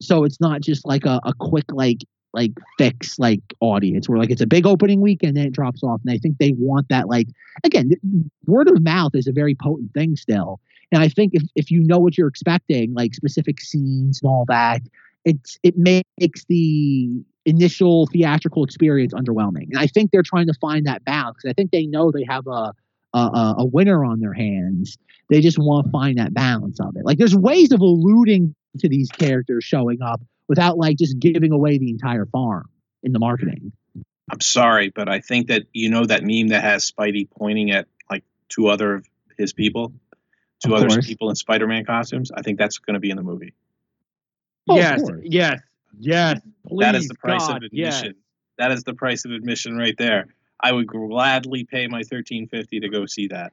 So 0.00 0.24
it's 0.24 0.40
not 0.40 0.60
just 0.60 0.86
like 0.86 1.04
a, 1.04 1.20
a 1.24 1.32
quick 1.38 1.72
like 1.72 1.98
like 2.34 2.52
fix 2.76 3.18
like 3.18 3.40
audience 3.60 4.08
where 4.08 4.18
like 4.18 4.30
it's 4.30 4.42
a 4.42 4.46
big 4.46 4.66
opening 4.66 5.00
weekend 5.00 5.36
and 5.36 5.46
it 5.46 5.52
drops 5.52 5.82
off. 5.82 6.00
And 6.04 6.12
I 6.12 6.18
think 6.18 6.38
they 6.38 6.52
want 6.52 6.88
that 6.90 7.08
like 7.08 7.28
again, 7.64 7.92
word 8.46 8.68
of 8.68 8.82
mouth 8.82 9.14
is 9.14 9.26
a 9.26 9.32
very 9.32 9.54
potent 9.54 9.92
thing 9.94 10.16
still. 10.16 10.60
And 10.92 11.02
I 11.02 11.08
think 11.08 11.34
if, 11.34 11.42
if 11.54 11.70
you 11.70 11.82
know 11.82 11.98
what 11.98 12.16
you're 12.16 12.28
expecting, 12.28 12.94
like 12.94 13.14
specific 13.14 13.60
scenes 13.60 14.20
and 14.22 14.30
all 14.30 14.44
that, 14.48 14.82
it's 15.24 15.58
it 15.62 15.76
makes 15.76 16.44
the 16.48 17.10
initial 17.44 18.06
theatrical 18.12 18.62
experience 18.62 19.14
underwhelming. 19.14 19.68
And 19.70 19.78
I 19.78 19.86
think 19.86 20.10
they're 20.10 20.22
trying 20.22 20.46
to 20.46 20.54
find 20.60 20.86
that 20.86 21.04
balance 21.04 21.38
I 21.46 21.54
think 21.54 21.70
they 21.70 21.86
know 21.86 22.10
they 22.10 22.24
have 22.28 22.46
a, 22.46 22.74
a 23.14 23.54
a 23.58 23.64
winner 23.64 24.04
on 24.04 24.20
their 24.20 24.32
hands. 24.32 24.98
They 25.30 25.40
just 25.40 25.58
want 25.58 25.86
to 25.86 25.92
find 25.92 26.18
that 26.18 26.32
balance 26.32 26.80
of 26.80 26.96
it. 26.96 27.04
Like 27.04 27.18
there's 27.18 27.36
ways 27.36 27.72
of 27.72 27.80
alluding 27.80 28.54
to 28.78 28.88
these 28.88 29.10
characters 29.10 29.64
showing 29.64 30.02
up 30.02 30.20
without 30.48 30.78
like 30.78 30.96
just 30.96 31.18
giving 31.18 31.52
away 31.52 31.78
the 31.78 31.90
entire 31.90 32.26
farm 32.26 32.68
in 33.02 33.12
the 33.12 33.18
marketing. 33.18 33.72
I'm 34.30 34.40
sorry, 34.40 34.90
but 34.90 35.08
I 35.08 35.20
think 35.20 35.48
that 35.48 35.64
you 35.72 35.90
know 35.90 36.04
that 36.04 36.22
meme 36.22 36.48
that 36.48 36.62
has 36.62 36.90
Spidey 36.90 37.28
pointing 37.30 37.70
at 37.70 37.86
like 38.10 38.24
two 38.48 38.68
other 38.68 38.96
of 38.96 39.06
his 39.38 39.52
people, 39.52 39.92
two 40.64 40.74
of 40.74 40.80
other 40.80 40.88
course. 40.88 41.06
people 41.06 41.30
in 41.30 41.36
Spider-Man 41.36 41.84
costumes. 41.84 42.30
I 42.34 42.42
think 42.42 42.58
that's 42.58 42.78
going 42.78 42.94
to 42.94 43.00
be 43.00 43.10
in 43.10 43.16
the 43.16 43.22
movie. 43.22 43.54
Oh, 44.68 44.76
yes, 44.76 45.02
yes, 45.22 45.60
yes. 45.98 46.40
Please, 46.66 46.80
that 46.80 46.94
is 46.94 47.08
the 47.08 47.14
price 47.14 47.46
God, 47.46 47.58
of 47.58 47.62
admission. 47.64 48.06
Yes. 48.06 48.14
That 48.58 48.72
is 48.72 48.82
the 48.84 48.92
price 48.92 49.24
of 49.24 49.30
admission 49.30 49.76
right 49.76 49.96
there. 49.96 50.26
I 50.60 50.72
would 50.72 50.86
gladly 50.86 51.64
pay 51.64 51.86
my 51.86 52.02
thirteen 52.02 52.48
fifty 52.48 52.80
to 52.80 52.88
go 52.88 53.06
see 53.06 53.28
that. 53.28 53.52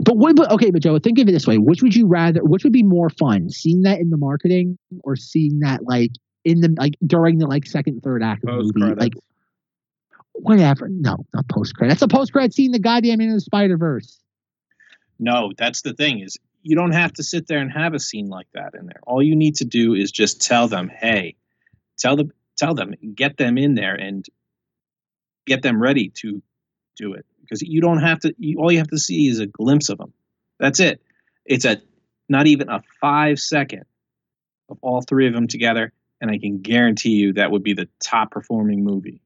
But 0.00 0.16
what? 0.16 0.36
But 0.36 0.50
okay, 0.52 0.70
but 0.70 0.82
Joe, 0.82 0.98
think 0.98 1.18
of 1.18 1.28
it 1.28 1.32
this 1.32 1.46
way: 1.46 1.58
which 1.58 1.82
would 1.82 1.94
you 1.94 2.06
rather? 2.06 2.44
Which 2.44 2.64
would 2.64 2.72
be 2.72 2.82
more 2.82 3.10
fun, 3.10 3.50
seeing 3.50 3.82
that 3.82 4.00
in 4.00 4.10
the 4.10 4.16
marketing 4.16 4.78
or 5.04 5.16
seeing 5.16 5.60
that 5.60 5.84
like 5.84 6.10
in 6.44 6.60
the 6.60 6.74
like 6.76 6.94
during 7.06 7.38
the 7.38 7.46
like 7.46 7.66
second, 7.66 8.02
third 8.02 8.22
act 8.22 8.44
of 8.44 8.68
the 8.68 8.72
movie? 8.74 8.94
Credits. 8.94 9.00
Like 9.00 9.12
whatever. 10.32 10.88
No, 10.88 11.24
not 11.32 11.48
post 11.48 11.74
credit. 11.74 11.92
That's 11.92 12.02
a 12.02 12.08
post 12.08 12.32
credit 12.32 12.52
scene. 12.52 12.72
The 12.72 12.78
goddamn 12.78 13.20
into 13.20 13.34
the 13.34 13.40
Spider 13.40 13.76
Verse. 13.76 14.20
No, 15.18 15.52
that's 15.56 15.82
the 15.82 15.94
thing 15.94 16.20
is 16.20 16.36
you 16.62 16.76
don't 16.76 16.92
have 16.92 17.12
to 17.14 17.22
sit 17.22 17.46
there 17.46 17.60
and 17.60 17.72
have 17.72 17.94
a 17.94 18.00
scene 18.00 18.28
like 18.28 18.48
that 18.52 18.74
in 18.74 18.86
there. 18.86 19.00
All 19.06 19.22
you 19.22 19.36
need 19.36 19.56
to 19.56 19.64
do 19.64 19.94
is 19.94 20.10
just 20.10 20.42
tell 20.42 20.66
them, 20.68 20.88
hey, 20.88 21.36
tell 21.96 22.16
them, 22.16 22.32
tell 22.58 22.74
them, 22.74 22.94
get 23.14 23.36
them 23.36 23.56
in 23.56 23.76
there 23.76 23.94
and 23.94 24.26
get 25.46 25.62
them 25.62 25.80
ready 25.80 26.10
to 26.20 26.42
do 26.96 27.14
it. 27.14 27.24
Because 27.40 27.62
you 27.62 27.80
don't 27.80 28.00
have 28.00 28.20
to. 28.20 28.34
You, 28.38 28.58
all 28.58 28.72
you 28.72 28.78
have 28.78 28.88
to 28.88 28.98
see 28.98 29.28
is 29.28 29.38
a 29.38 29.46
glimpse 29.46 29.88
of 29.88 29.98
them. 29.98 30.12
That's 30.58 30.80
it. 30.80 31.00
It's 31.44 31.64
a 31.64 31.80
not 32.28 32.46
even 32.46 32.68
a 32.68 32.82
five 33.00 33.38
second 33.38 33.84
of 34.68 34.78
all 34.82 35.02
three 35.02 35.28
of 35.28 35.32
them 35.32 35.46
together, 35.46 35.92
and 36.20 36.30
I 36.30 36.38
can 36.38 36.58
guarantee 36.60 37.10
you 37.10 37.34
that 37.34 37.50
would 37.50 37.62
be 37.62 37.74
the 37.74 37.88
top 38.02 38.32
performing 38.32 38.82
movie. 38.82 39.22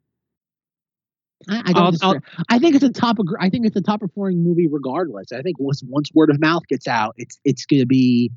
I, 1.49 1.63
I 1.65 1.73
don't. 1.73 2.05
I'll, 2.05 2.15
I'll, 2.15 2.21
I 2.51 2.59
think 2.59 2.75
it's 2.75 2.85
a 2.85 2.93
top. 2.93 3.17
I 3.39 3.49
think 3.49 3.65
it's 3.67 3.77
a 3.77 3.81
top 3.81 4.01
performing 4.01 4.45
movie 4.45 4.69
regardless. 4.69 5.33
I 5.33 5.41
think 5.41 5.59
once 5.59 5.83
once 5.83 6.11
word 6.13 6.31
of 6.31 6.41
mouth 6.41 6.67
gets 6.69 6.87
out, 6.87 7.15
it's 7.17 7.39
it's 7.45 7.65
gonna 7.67 7.87
be. 7.87 8.31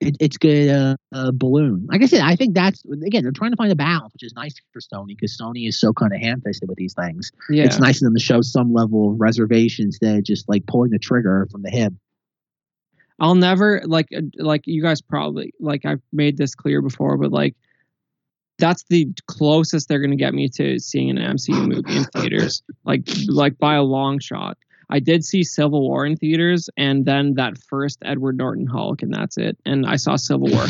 It, 0.00 0.16
it's 0.18 0.38
gonna 0.38 0.96
uh, 1.12 1.30
balloon. 1.32 1.86
Like 1.90 2.02
I 2.02 2.06
said, 2.06 2.22
I 2.22 2.34
think 2.34 2.54
that's 2.54 2.82
again 2.84 3.22
they're 3.22 3.32
trying 3.32 3.50
to 3.50 3.56
find 3.56 3.70
a 3.70 3.76
balance, 3.76 4.12
which 4.14 4.22
is 4.22 4.32
nice 4.34 4.54
for 4.72 4.80
Sony 4.80 5.08
because 5.08 5.36
Sony 5.36 5.68
is 5.68 5.78
so 5.78 5.92
kind 5.92 6.14
of 6.14 6.20
ham-fisted 6.20 6.68
with 6.68 6.78
these 6.78 6.94
things. 6.94 7.30
Yeah. 7.50 7.64
It's 7.64 7.78
nice 7.78 7.96
of 7.96 8.06
them 8.06 8.14
to 8.14 8.20
show 8.20 8.40
some 8.40 8.72
level 8.72 9.12
of 9.12 9.20
reservation 9.20 9.86
instead 9.86 10.16
of 10.16 10.24
just 10.24 10.48
like 10.48 10.66
pulling 10.66 10.90
the 10.90 10.98
trigger 10.98 11.46
from 11.50 11.62
the 11.62 11.70
hip. 11.70 11.92
I'll 13.18 13.34
never 13.34 13.82
like 13.84 14.08
uh, 14.16 14.22
like 14.36 14.62
you 14.66 14.82
guys 14.82 15.02
probably 15.02 15.52
like 15.60 15.84
I've 15.84 16.00
made 16.12 16.38
this 16.38 16.54
clear 16.54 16.80
before, 16.80 17.18
but 17.18 17.30
like 17.30 17.54
that's 18.58 18.84
the 18.88 19.08
closest 19.26 19.88
they're 19.88 19.98
going 20.00 20.10
to 20.10 20.16
get 20.16 20.34
me 20.34 20.48
to 20.50 20.78
seeing 20.78 21.10
an 21.10 21.18
MCU 21.18 21.66
movie 21.66 21.96
in 21.96 22.04
theaters, 22.04 22.62
like 22.84 23.02
like 23.28 23.58
by 23.58 23.74
a 23.74 23.82
long 23.82 24.18
shot. 24.18 24.56
I 24.90 24.98
did 24.98 25.24
see 25.24 25.44
Civil 25.44 25.82
War 25.82 26.04
in 26.04 26.16
theaters, 26.16 26.68
and 26.76 27.06
then 27.06 27.34
that 27.34 27.56
first 27.56 27.98
Edward 28.04 28.36
Norton 28.36 28.66
Hulk, 28.66 29.02
and 29.02 29.14
that's 29.14 29.38
it. 29.38 29.56
And 29.64 29.86
I 29.86 29.96
saw 29.96 30.16
Civil 30.16 30.48
War, 30.48 30.64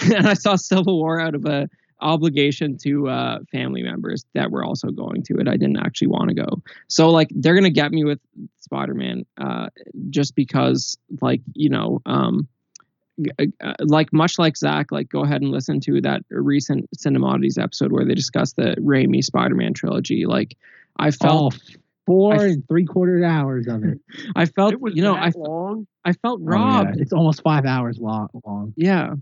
and 0.00 0.26
I 0.26 0.34
saw 0.34 0.56
Civil 0.56 0.98
War 0.98 1.20
out 1.20 1.34
of 1.34 1.44
a 1.44 1.68
obligation 2.00 2.78
to 2.78 3.08
uh, 3.08 3.38
family 3.50 3.82
members 3.82 4.24
that 4.32 4.50
were 4.50 4.64
also 4.64 4.90
going 4.90 5.22
to 5.24 5.34
it. 5.38 5.48
I 5.48 5.56
didn't 5.56 5.78
actually 5.78 6.08
want 6.08 6.30
to 6.30 6.34
go, 6.34 6.62
so 6.88 7.10
like 7.10 7.28
they're 7.30 7.54
gonna 7.54 7.70
get 7.70 7.92
me 7.92 8.02
with 8.02 8.18
Spider 8.60 8.94
Man, 8.94 9.26
uh, 9.38 9.68
just 10.10 10.34
because 10.34 10.98
like 11.20 11.42
you 11.54 11.68
know. 11.68 12.00
Um, 12.06 12.48
uh, 13.40 13.46
uh, 13.60 13.74
like 13.80 14.12
much 14.12 14.38
like 14.38 14.56
Zach, 14.56 14.92
like 14.92 15.08
go 15.08 15.24
ahead 15.24 15.42
and 15.42 15.50
listen 15.50 15.80
to 15.80 16.00
that 16.02 16.22
recent 16.30 16.88
Cinemodities 16.96 17.60
episode 17.60 17.90
where 17.90 18.04
they 18.04 18.14
discussed 18.14 18.54
the 18.54 18.76
Raimi 18.78 19.24
Spider-Man 19.24 19.74
trilogy. 19.74 20.24
Like 20.24 20.56
I 21.00 21.10
felt 21.10 21.56
oh, 21.56 21.80
four 22.08 22.34
I, 22.34 22.46
and 22.46 22.68
three 22.68 22.86
quarter 22.86 23.22
hours 23.22 23.66
of 23.68 23.84
it. 23.84 24.00
I 24.36 24.46
felt 24.46 24.74
you 24.94 25.02
know 25.02 25.14
I 25.14 25.30
long. 25.36 25.86
I 26.04 26.14
felt 26.14 26.40
robbed. 26.42 26.88
Oh, 26.88 26.92
yeah. 26.96 27.02
It's 27.02 27.12
almost 27.12 27.42
five 27.42 27.66
hours 27.66 27.98
long. 27.98 28.28
long. 28.44 28.72
Yeah. 28.76 29.14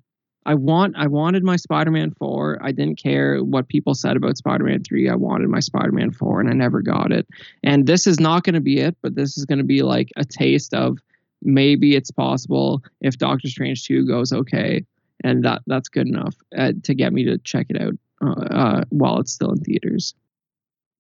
I 0.47 0.55
want 0.55 0.95
I 0.97 1.09
wanted 1.09 1.43
my 1.43 1.57
Spider-Man 1.57 2.13
4. 2.13 2.61
I 2.63 2.71
didn't 2.71 3.03
care 3.03 3.43
what 3.43 3.69
people 3.69 3.95
said 3.97 4.17
about 4.17 4.37
Spider-Man 4.37 4.85
3. 4.85 5.09
I 5.09 5.17
wanted 5.17 5.49
my 5.49 5.59
Spider-Man 5.59 6.13
4 6.13 6.41
and 6.41 6.49
I 6.49 6.53
never 6.53 6.83
got 6.83 7.11
it. 7.11 7.27
And 7.65 7.89
this 7.89 8.07
is 8.07 8.21
not 8.21 8.45
going 8.45 8.55
to 8.55 8.61
be 8.61 8.79
it, 8.79 8.97
but 9.03 9.17
this 9.17 9.37
is 9.37 9.45
going 9.45 9.59
to 9.59 9.65
be 9.65 9.83
like 9.83 10.11
a 10.17 10.25
taste 10.25 10.73
of 10.73 10.99
maybe 11.43 11.97
it's 11.97 12.13
possible 12.13 12.85
if 13.01 13.19
Doctor 13.19 13.49
Strange 13.49 13.85
2 13.87 14.07
goes 14.07 14.33
okay, 14.33 14.85
and 15.25 15.45
that 15.45 15.63
that's 15.67 15.89
good 15.89 16.07
enough 16.07 16.37
uh, 16.57 16.73
to 16.85 16.95
get 16.95 17.13
me 17.13 17.25
to 17.25 17.39
check 17.39 17.67
it 17.69 17.83
out 17.83 17.95
uh, 18.23 18.55
uh, 18.55 18.85
while 18.91 19.19
it's 19.19 19.33
still 19.33 19.51
in 19.51 19.59
theaters. 19.59 20.15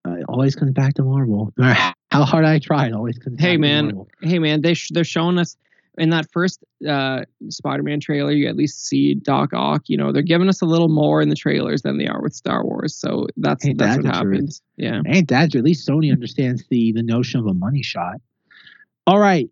Uh, 0.06 0.14
it 0.14 0.24
always 0.28 0.54
comes 0.54 0.72
back 0.72 0.94
to 0.94 1.02
Marvel. 1.02 1.52
No 1.58 1.66
matter 1.66 1.94
How 2.10 2.24
hard 2.24 2.44
I 2.44 2.58
try, 2.58 2.86
it 2.86 2.92
always 2.92 3.18
comes. 3.18 3.36
Back 3.36 3.52
to 3.52 3.58
Marvel. 3.58 4.08
Hey 4.20 4.28
man, 4.28 4.32
hey 4.32 4.38
man, 4.38 4.60
they 4.62 4.74
sh- 4.74 4.90
they're 4.92 5.04
showing 5.04 5.38
us 5.38 5.56
in 5.98 6.10
that 6.10 6.30
first 6.30 6.62
uh, 6.88 7.22
Spider-Man 7.48 8.00
trailer. 8.00 8.32
You 8.32 8.48
at 8.48 8.56
least 8.56 8.86
see 8.86 9.14
Doc 9.14 9.52
Ock. 9.52 9.82
You 9.86 9.96
know, 9.96 10.12
they're 10.12 10.22
giving 10.22 10.48
us 10.48 10.62
a 10.62 10.66
little 10.66 10.88
more 10.88 11.22
in 11.22 11.28
the 11.28 11.34
trailers 11.34 11.82
than 11.82 11.98
they 11.98 12.06
are 12.06 12.20
with 12.22 12.34
Star 12.34 12.64
Wars. 12.64 12.94
So 12.94 13.26
that's 13.36 13.66
Ain't 13.66 13.78
that's 13.78 13.96
that 13.96 14.04
what 14.04 14.14
happens. 14.14 14.62
Yeah, 14.76 15.00
ain't 15.06 15.28
that 15.28 15.54
at 15.54 15.64
least 15.64 15.88
Sony 15.88 16.12
understands 16.12 16.64
the 16.70 16.92
the 16.92 17.02
notion 17.02 17.40
of 17.40 17.46
a 17.46 17.54
money 17.54 17.82
shot. 17.82 18.16
All 19.06 19.18
right, 19.18 19.48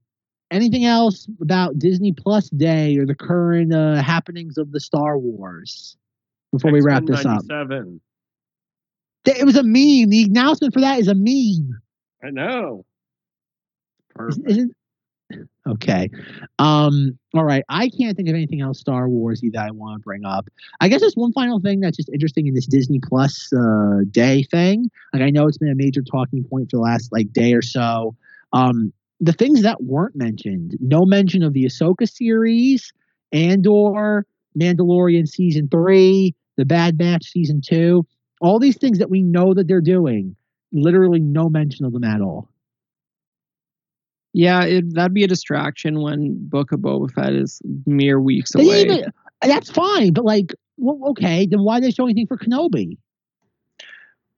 anything 0.50 0.84
else 0.84 1.28
about 1.40 1.78
Disney 1.78 2.12
Plus 2.12 2.48
Day 2.50 2.96
or 2.96 3.06
the 3.06 3.14
current 3.14 3.74
uh, 3.74 4.02
happenings 4.02 4.58
of 4.58 4.72
the 4.72 4.80
Star 4.80 5.18
Wars 5.18 5.96
before 6.52 6.72
we 6.72 6.80
wrap 6.80 7.04
this 7.06 7.24
up? 7.26 7.42
It 9.26 9.44
was 9.44 9.56
a 9.56 9.62
meme. 9.62 10.10
The 10.10 10.24
announcement 10.28 10.74
for 10.74 10.80
that 10.80 10.98
is 10.98 11.08
a 11.08 11.14
meme. 11.14 11.80
I 12.22 12.30
know. 12.30 12.84
Perfect. 14.14 14.50
Isn't, 14.50 14.72
okay. 15.66 16.10
Um, 16.58 17.18
all 17.34 17.44
right. 17.44 17.64
I 17.68 17.88
can't 17.88 18.16
think 18.16 18.28
of 18.28 18.34
anything 18.34 18.60
else 18.60 18.80
Star 18.80 19.08
Wars 19.08 19.40
that 19.40 19.58
I 19.58 19.70
want 19.70 20.00
to 20.00 20.04
bring 20.04 20.24
up. 20.24 20.48
I 20.80 20.88
guess 20.88 21.00
there's 21.00 21.16
one 21.16 21.32
final 21.32 21.60
thing 21.60 21.80
that's 21.80 21.96
just 21.96 22.10
interesting 22.10 22.46
in 22.46 22.54
this 22.54 22.66
Disney 22.66 23.00
Plus 23.02 23.52
uh, 23.52 24.00
day 24.10 24.44
thing. 24.44 24.90
Like 25.12 25.22
I 25.22 25.30
know 25.30 25.46
it's 25.46 25.58
been 25.58 25.70
a 25.70 25.74
major 25.74 26.02
talking 26.02 26.44
point 26.44 26.70
for 26.70 26.76
the 26.76 26.82
last 26.82 27.12
like 27.12 27.32
day 27.32 27.54
or 27.54 27.62
so. 27.62 28.14
Um, 28.52 28.92
the 29.20 29.32
things 29.32 29.62
that 29.62 29.82
weren't 29.82 30.16
mentioned, 30.16 30.76
no 30.80 31.04
mention 31.04 31.42
of 31.42 31.52
the 31.52 31.64
Ahsoka 31.64 32.08
series, 32.08 32.92
Andor, 33.32 34.26
Mandalorian 34.58 35.28
season 35.28 35.68
three, 35.68 36.34
The 36.56 36.64
Bad 36.64 36.98
Batch 36.98 37.24
season 37.24 37.60
two, 37.60 38.06
all 38.44 38.58
these 38.58 38.76
things 38.76 38.98
that 38.98 39.08
we 39.08 39.22
know 39.22 39.54
that 39.54 39.66
they're 39.66 39.80
doing. 39.80 40.36
Literally 40.70 41.18
no 41.20 41.48
mention 41.48 41.86
of 41.86 41.92
them 41.94 42.04
at 42.04 42.20
all. 42.20 42.50
Yeah, 44.34 44.64
it, 44.64 44.92
that'd 44.94 45.14
be 45.14 45.24
a 45.24 45.28
distraction 45.28 46.02
when 46.02 46.36
Book 46.48 46.72
of 46.72 46.80
Boba 46.80 47.10
Fett 47.10 47.32
is 47.32 47.62
mere 47.86 48.20
weeks 48.20 48.52
They 48.52 48.64
away. 48.66 48.82
even- 48.82 49.12
that's 49.42 49.70
fine, 49.70 50.12
but 50.12 50.24
like, 50.24 50.52
well, 50.76 51.10
okay, 51.10 51.46
then 51.46 51.62
why 51.62 51.80
they 51.80 51.90
show 51.90 52.04
anything 52.04 52.26
for 52.26 52.36
Kenobi? 52.36 52.98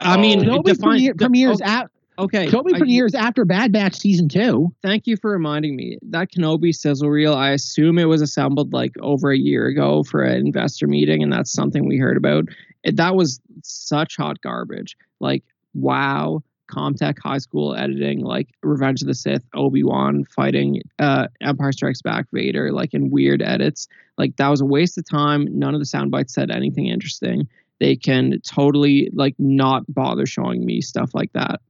I 0.01 0.19
mean, 0.19 0.41
Kenobi 0.43 0.65
define- 0.65 0.91
premiere, 0.91 1.13
de- 1.15 1.25
premieres 1.25 1.61
oh, 1.63 1.65
at 1.65 1.91
okay. 2.19 2.47
Kenobi 2.47 2.81
I- 2.81 2.85
years 2.85 3.15
after 3.15 3.45
Bad 3.45 3.73
Batch 3.73 3.97
season 3.97 4.29
two. 4.29 4.75
Thank 4.83 5.07
you 5.07 5.17
for 5.17 5.31
reminding 5.31 5.77
me. 5.77 5.99
That 6.03 6.31
Kenobi 6.33 6.75
sizzle 6.75 7.11
reel, 7.11 7.35
I 7.35 7.51
assume 7.51 7.99
it 7.99 8.05
was 8.05 8.23
assembled 8.23 8.73
like 8.73 8.93
over 9.01 9.31
a 9.31 9.39
year 9.39 9.67
ago 9.67 10.03
for 10.03 10.23
an 10.23 10.39
investor 10.47 10.87
meeting, 10.87 11.23
and 11.23 11.33
that's 11.33 11.53
something 11.53 11.87
we 11.87 11.99
heard 11.99 12.17
about. 12.17 12.45
It, 12.85 12.97
that 12.97 13.17
was 13.17 13.41
such 13.63 14.17
hot 14.17 14.41
garbage. 14.41 14.97
Like, 15.21 15.43
wow, 15.75 16.43
Comtech 16.71 17.19
High 17.19 17.39
School 17.39 17.75
editing, 17.75 18.21
like 18.21 18.49
Revenge 18.63 19.03
of 19.03 19.09
the 19.09 19.15
Sith, 19.15 19.43
Obi 19.55 19.83
Wan 19.83 20.25
fighting 20.25 20.83
uh, 20.99 21.29
Empire 21.41 21.73
Strikes 21.73 22.03
Back 22.03 22.27
Vader, 22.33 22.73
like 22.73 22.95
in 22.95 23.11
weird 23.11 23.43
edits. 23.43 23.89
Like, 24.19 24.37
that 24.37 24.49
was 24.49 24.61
a 24.61 24.67
waste 24.67 24.99
of 24.99 25.09
time. 25.09 25.47
None 25.51 25.75
of 25.75 25.81
the 25.81 25.87
sound 25.87 26.11
bites 26.11 26.35
said 26.35 26.51
anything 26.51 26.87
interesting. 26.87 27.49
They 27.79 27.97
can 27.97 28.41
totally 28.41 29.11
like 29.13 29.35
not 29.39 29.83
bother 29.93 30.27
showing 30.27 30.65
me 30.65 30.81
stuff 30.81 31.11
like 31.15 31.33
that. 31.35 31.61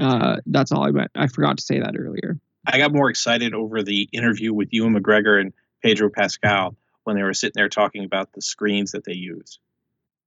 Uh, 0.00 0.36
that's 0.46 0.72
all 0.72 0.84
I 0.86 0.90
meant. 0.90 1.10
I 1.14 1.26
forgot 1.26 1.58
to 1.58 1.62
say 1.62 1.80
that 1.80 1.94
earlier. 1.98 2.38
I 2.66 2.78
got 2.78 2.92
more 2.92 3.10
excited 3.10 3.54
over 3.54 3.82
the 3.82 4.08
interview 4.12 4.52
with 4.54 4.68
Ewan 4.72 4.94
McGregor 4.94 5.40
and 5.40 5.52
Pedro 5.82 6.10
Pascal 6.10 6.76
when 7.04 7.16
they 7.16 7.22
were 7.22 7.34
sitting 7.34 7.54
there 7.56 7.68
talking 7.68 8.04
about 8.04 8.32
the 8.32 8.42
screens 8.42 8.92
that 8.92 9.04
they 9.04 9.14
use. 9.14 9.58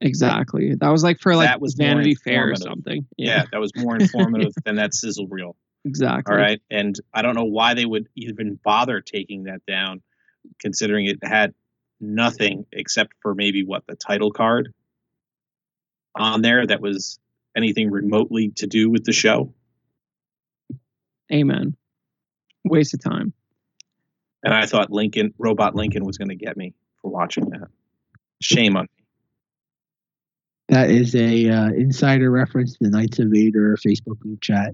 Exactly. 0.02 0.76
That 0.76 0.90
was 0.90 1.04
like 1.04 1.20
for 1.20 1.36
like 1.36 1.48
That 1.48 1.62
was 1.62 1.76
Vanity 1.76 2.16
Fair 2.16 2.52
or 2.52 2.56
something. 2.56 3.08
Yeah, 3.18 3.46
that 3.52 3.60
was 3.60 3.72
more 3.76 3.96
informative 3.96 4.54
than 4.66 4.76
that 4.76 4.94
sizzle 4.94 5.28
reel. 5.28 5.56
Exactly. 5.86 6.34
All 6.34 6.40
right. 6.40 6.62
And 6.70 7.00
I 7.14 7.22
don't 7.22 7.36
know 7.36 7.46
why 7.46 7.74
they 7.74 7.86
would 7.86 8.10
even 8.16 8.60
bother 8.62 9.02
taking 9.02 9.44
that 9.44 9.66
down, 9.66 10.02
considering 10.60 11.06
it 11.06 11.20
had 11.24 11.54
nothing 12.02 12.66
except 12.72 13.14
for 13.22 13.34
maybe 13.34 13.64
what 13.64 13.88
the 13.88 13.96
title 13.96 14.32
card 14.32 14.74
on 16.16 16.42
there 16.42 16.66
that 16.66 16.82
was 16.82 17.20
anything 17.56 17.90
remotely 17.90 18.50
to 18.58 18.68
do 18.68 18.90
with 18.90 19.06
the 19.06 19.14
show. 19.14 19.54
Amen. 21.32 21.76
Waste 22.64 22.94
of 22.94 23.04
time. 23.04 23.34
And 24.44 24.54
I 24.54 24.66
thought 24.66 24.92
Lincoln, 24.92 25.34
Robot 25.38 25.76
Lincoln, 25.76 26.06
was 26.06 26.18
going 26.18 26.30
to 26.30 26.36
get 26.36 26.56
me 26.56 26.74
for 27.02 27.10
watching 27.10 27.50
that. 27.50 27.68
Shame 28.42 28.78
on 28.78 28.84
me. 28.84 29.04
That 30.70 30.90
is 30.90 31.16
a 31.16 31.50
uh, 31.50 31.68
insider 31.70 32.32
reference 32.32 32.74
to 32.74 32.78
the 32.82 32.90
Knights 32.90 33.20
of 33.20 33.30
Vader 33.30 33.78
Facebook 33.78 34.20
group 34.20 34.42
chat. 34.42 34.74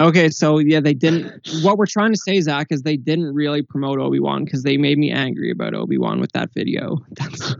Okay, 0.00 0.30
so 0.30 0.58
yeah, 0.58 0.80
they 0.80 0.94
didn't. 0.94 1.46
what 1.62 1.76
we're 1.76 1.84
trying 1.84 2.12
to 2.12 2.18
say, 2.18 2.40
Zach, 2.40 2.68
is 2.70 2.82
they 2.82 2.96
didn't 2.96 3.34
really 3.34 3.60
promote 3.60 3.98
Obi 3.98 4.18
Wan 4.18 4.44
because 4.44 4.62
they 4.62 4.78
made 4.78 4.96
me 4.96 5.10
angry 5.10 5.50
about 5.50 5.74
Obi 5.74 5.98
Wan 5.98 6.20
with 6.20 6.32
that 6.32 6.48
video. 6.54 6.98
That's 7.10 7.54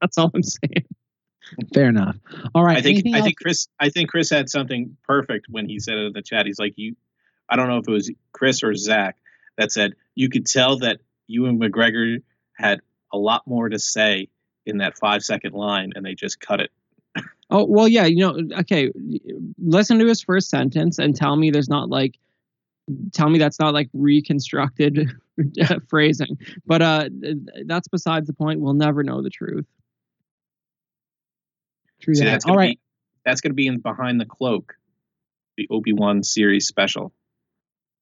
that's 0.00 0.16
all 0.16 0.30
I'm 0.34 0.42
saying. 0.42 0.86
Fair 1.72 1.88
enough. 1.88 2.16
All 2.54 2.64
right. 2.64 2.78
I 2.78 2.82
think 2.82 3.04
I 3.14 3.22
think 3.22 3.38
Chris 3.38 3.68
I 3.78 3.88
think 3.90 4.10
Chris 4.10 4.30
had 4.30 4.48
something 4.48 4.96
perfect 5.04 5.46
when 5.48 5.68
he 5.68 5.78
said 5.78 5.98
it 5.98 6.06
in 6.06 6.12
the 6.12 6.22
chat. 6.22 6.46
He's 6.46 6.58
like 6.58 6.74
you 6.76 6.96
I 7.48 7.56
don't 7.56 7.68
know 7.68 7.78
if 7.78 7.88
it 7.88 7.92
was 7.92 8.10
Chris 8.32 8.62
or 8.62 8.74
Zach 8.74 9.16
that 9.56 9.72
said 9.72 9.94
you 10.14 10.28
could 10.28 10.46
tell 10.46 10.78
that 10.78 11.00
Ewan 11.26 11.58
McGregor 11.58 12.22
had 12.54 12.80
a 13.12 13.18
lot 13.18 13.46
more 13.46 13.68
to 13.68 13.78
say 13.78 14.28
in 14.66 14.78
that 14.78 14.98
five 14.98 15.22
second 15.22 15.54
line 15.54 15.92
and 15.94 16.04
they 16.04 16.14
just 16.14 16.40
cut 16.40 16.60
it. 16.60 16.70
Oh 17.50 17.64
well, 17.64 17.86
yeah, 17.86 18.06
you 18.06 18.16
know, 18.16 18.58
okay. 18.60 18.90
Listen 19.58 19.98
to 19.98 20.06
his 20.06 20.22
first 20.22 20.48
sentence 20.48 20.98
and 20.98 21.14
tell 21.14 21.36
me 21.36 21.50
there's 21.50 21.68
not 21.68 21.88
like, 21.88 22.18
tell 23.12 23.28
me 23.28 23.38
that's 23.38 23.60
not 23.60 23.74
like 23.74 23.90
reconstructed 23.92 25.12
phrasing. 25.88 26.38
But 26.66 26.82
uh, 26.82 27.08
that's 27.66 27.88
besides 27.88 28.26
the 28.26 28.32
point. 28.32 28.60
We'll 28.60 28.74
never 28.74 29.02
know 29.02 29.22
the 29.22 29.30
truth. 29.30 29.66
True 32.04 32.14
See, 32.14 32.24
that. 32.24 32.32
that's 32.32 32.44
gonna 32.44 32.60
be 32.60 32.78
that's 33.24 33.40
gonna 33.40 33.54
be 33.54 33.66
in 33.66 33.80
behind 33.80 34.20
the 34.20 34.26
cloak, 34.26 34.74
the 35.56 35.66
Obi 35.70 35.94
Wan 35.94 36.22
series 36.22 36.66
special. 36.66 37.12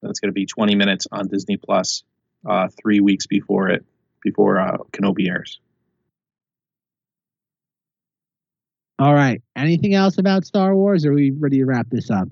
That's 0.02 0.18
gonna 0.18 0.32
be 0.32 0.46
twenty 0.46 0.74
minutes 0.74 1.06
on 1.12 1.28
Disney 1.28 1.56
Plus, 1.56 2.02
uh, 2.44 2.68
three 2.82 2.98
weeks 2.98 3.26
before 3.28 3.68
it 3.68 3.84
before 4.20 4.58
uh, 4.58 4.78
Kenobi 4.92 5.28
airs. 5.28 5.60
All 8.98 9.14
right. 9.14 9.40
Anything 9.56 9.94
else 9.94 10.18
about 10.18 10.44
Star 10.44 10.74
Wars? 10.74 11.04
Or 11.04 11.10
are 11.10 11.14
we 11.14 11.30
ready 11.30 11.58
to 11.58 11.64
wrap 11.64 11.88
this 11.88 12.10
up? 12.10 12.28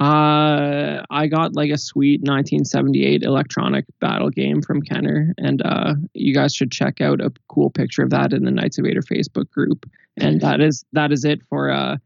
Uh, 0.00 1.04
I 1.10 1.26
got 1.26 1.54
like 1.54 1.70
a 1.70 1.76
sweet 1.76 2.20
1978 2.22 3.22
electronic 3.22 3.84
battle 4.00 4.30
game 4.30 4.62
from 4.62 4.80
Kenner, 4.80 5.34
and 5.36 5.60
uh, 5.62 5.94
you 6.14 6.32
guys 6.32 6.54
should 6.54 6.72
check 6.72 7.02
out 7.02 7.20
a 7.20 7.30
cool 7.48 7.68
picture 7.68 8.02
of 8.02 8.08
that 8.10 8.32
in 8.32 8.44
the 8.44 8.50
Knights 8.50 8.78
of 8.78 8.86
Vader 8.86 9.02
Facebook 9.02 9.50
group. 9.50 9.84
And 10.16 10.40
that 10.40 10.62
is 10.62 10.84
that 10.94 11.12
is 11.12 11.26
it 11.26 11.42
for 11.50 11.70
uh, 11.70 11.98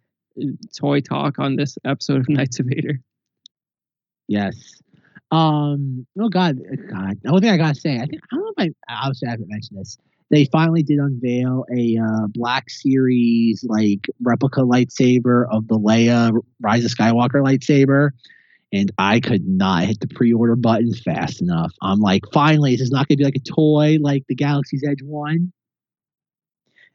toy 0.76 1.00
talk 1.00 1.38
on 1.38 1.54
this 1.54 1.78
episode 1.84 2.20
of 2.20 2.28
Knights 2.28 2.58
of 2.58 2.66
Vader. 2.66 2.98
Yes. 4.26 4.80
Um. 5.30 6.04
Oh 6.18 6.28
God. 6.28 6.58
God. 6.90 7.18
The 7.22 7.28
only 7.28 7.42
thing 7.42 7.50
I 7.50 7.56
gotta 7.56 7.78
say, 7.78 8.00
I 8.00 8.06
think 8.06 8.22
I 8.32 8.36
don't 8.36 8.44
know 8.44 8.52
if 8.64 8.72
I 8.88 8.94
obviously 9.04 9.28
I 9.28 9.30
haven't 9.32 9.48
mentioned 9.48 9.78
this. 9.78 9.98
They 10.30 10.46
finally 10.46 10.82
did 10.82 10.98
unveil 10.98 11.64
a 11.74 11.98
uh, 11.98 12.26
Black 12.28 12.70
Series 12.70 13.64
like 13.68 14.06
replica 14.22 14.60
lightsaber 14.60 15.46
of 15.50 15.68
the 15.68 15.78
Leia 15.78 16.32
Rise 16.60 16.84
of 16.84 16.90
Skywalker 16.90 17.42
lightsaber, 17.44 18.10
and 18.72 18.90
I 18.98 19.20
could 19.20 19.46
not 19.46 19.84
hit 19.84 20.00
the 20.00 20.08
pre-order 20.08 20.56
button 20.56 20.94
fast 20.94 21.42
enough. 21.42 21.72
I'm 21.82 22.00
like, 22.00 22.22
finally, 22.32 22.72
this 22.72 22.82
is 22.82 22.90
not 22.90 23.06
gonna 23.06 23.18
be 23.18 23.24
like 23.24 23.36
a 23.36 23.52
toy 23.52 23.98
like 24.00 24.24
the 24.28 24.34
Galaxy's 24.34 24.84
Edge 24.86 25.02
one. 25.02 25.52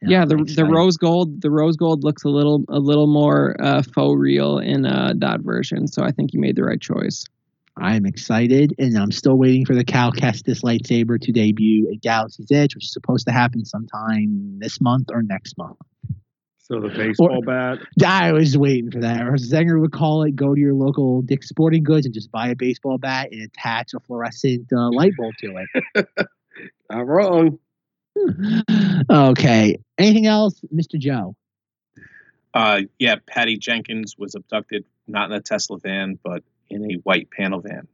And 0.02 0.10
yeah, 0.10 0.22
I'm 0.22 0.28
the 0.28 0.36
like, 0.36 0.54
the 0.54 0.64
rose 0.64 0.96
gold 0.96 1.40
the 1.40 1.50
rose 1.50 1.76
gold 1.76 2.04
looks 2.04 2.24
a 2.24 2.28
little 2.28 2.64
a 2.68 2.78
little 2.78 3.06
more 3.06 3.56
uh, 3.60 3.82
faux 3.94 4.18
real 4.18 4.58
in 4.58 4.86
uh, 4.86 5.14
that 5.18 5.40
version. 5.40 5.86
So 5.86 6.02
I 6.02 6.10
think 6.10 6.32
you 6.32 6.40
made 6.40 6.56
the 6.56 6.64
right 6.64 6.80
choice. 6.80 7.24
I'm 7.80 8.04
excited, 8.04 8.74
and 8.78 8.96
I'm 8.96 9.10
still 9.10 9.36
waiting 9.36 9.64
for 9.64 9.74
the 9.74 9.84
Cal 9.84 10.12
Kestis 10.12 10.62
lightsaber 10.62 11.18
to 11.20 11.32
debut 11.32 11.90
at 11.90 12.02
Galaxy's 12.02 12.52
Edge, 12.52 12.74
which 12.74 12.84
is 12.84 12.92
supposed 12.92 13.26
to 13.26 13.32
happen 13.32 13.64
sometime 13.64 14.58
this 14.58 14.80
month 14.80 15.08
or 15.10 15.22
next 15.22 15.56
month. 15.56 15.78
So 16.58 16.78
the 16.78 16.88
baseball 16.90 17.42
bat. 17.44 17.78
I 18.06 18.32
was 18.32 18.56
waiting 18.56 18.90
for 18.92 19.00
that. 19.00 19.22
Or 19.22 19.32
Zenger 19.32 19.80
would 19.80 19.92
call 19.92 20.22
it, 20.22 20.36
go 20.36 20.54
to 20.54 20.60
your 20.60 20.74
local 20.74 21.22
Dick's 21.22 21.48
Sporting 21.48 21.82
Goods 21.82 22.06
and 22.06 22.14
just 22.14 22.30
buy 22.30 22.48
a 22.48 22.54
baseball 22.54 22.98
bat 22.98 23.30
and 23.32 23.42
attach 23.42 23.92
a 23.94 24.00
fluorescent 24.00 24.68
uh, 24.72 24.90
light 24.92 25.12
bulb 25.16 25.34
to 25.40 25.64
it. 25.96 26.08
Not 26.90 27.06
wrong. 27.08 27.58
okay. 29.10 29.78
Anything 29.98 30.26
else, 30.26 30.60
Mr. 30.72 30.98
Joe? 30.98 31.34
Uh, 32.52 32.82
yeah, 32.98 33.16
Patty 33.26 33.56
Jenkins 33.56 34.16
was 34.18 34.34
abducted 34.34 34.84
not 35.06 35.30
in 35.30 35.36
a 35.36 35.40
Tesla 35.40 35.78
van, 35.78 36.18
but 36.22 36.42
in 36.70 36.90
a 36.90 36.94
white 37.02 37.30
panel 37.30 37.60
van. 37.60 37.88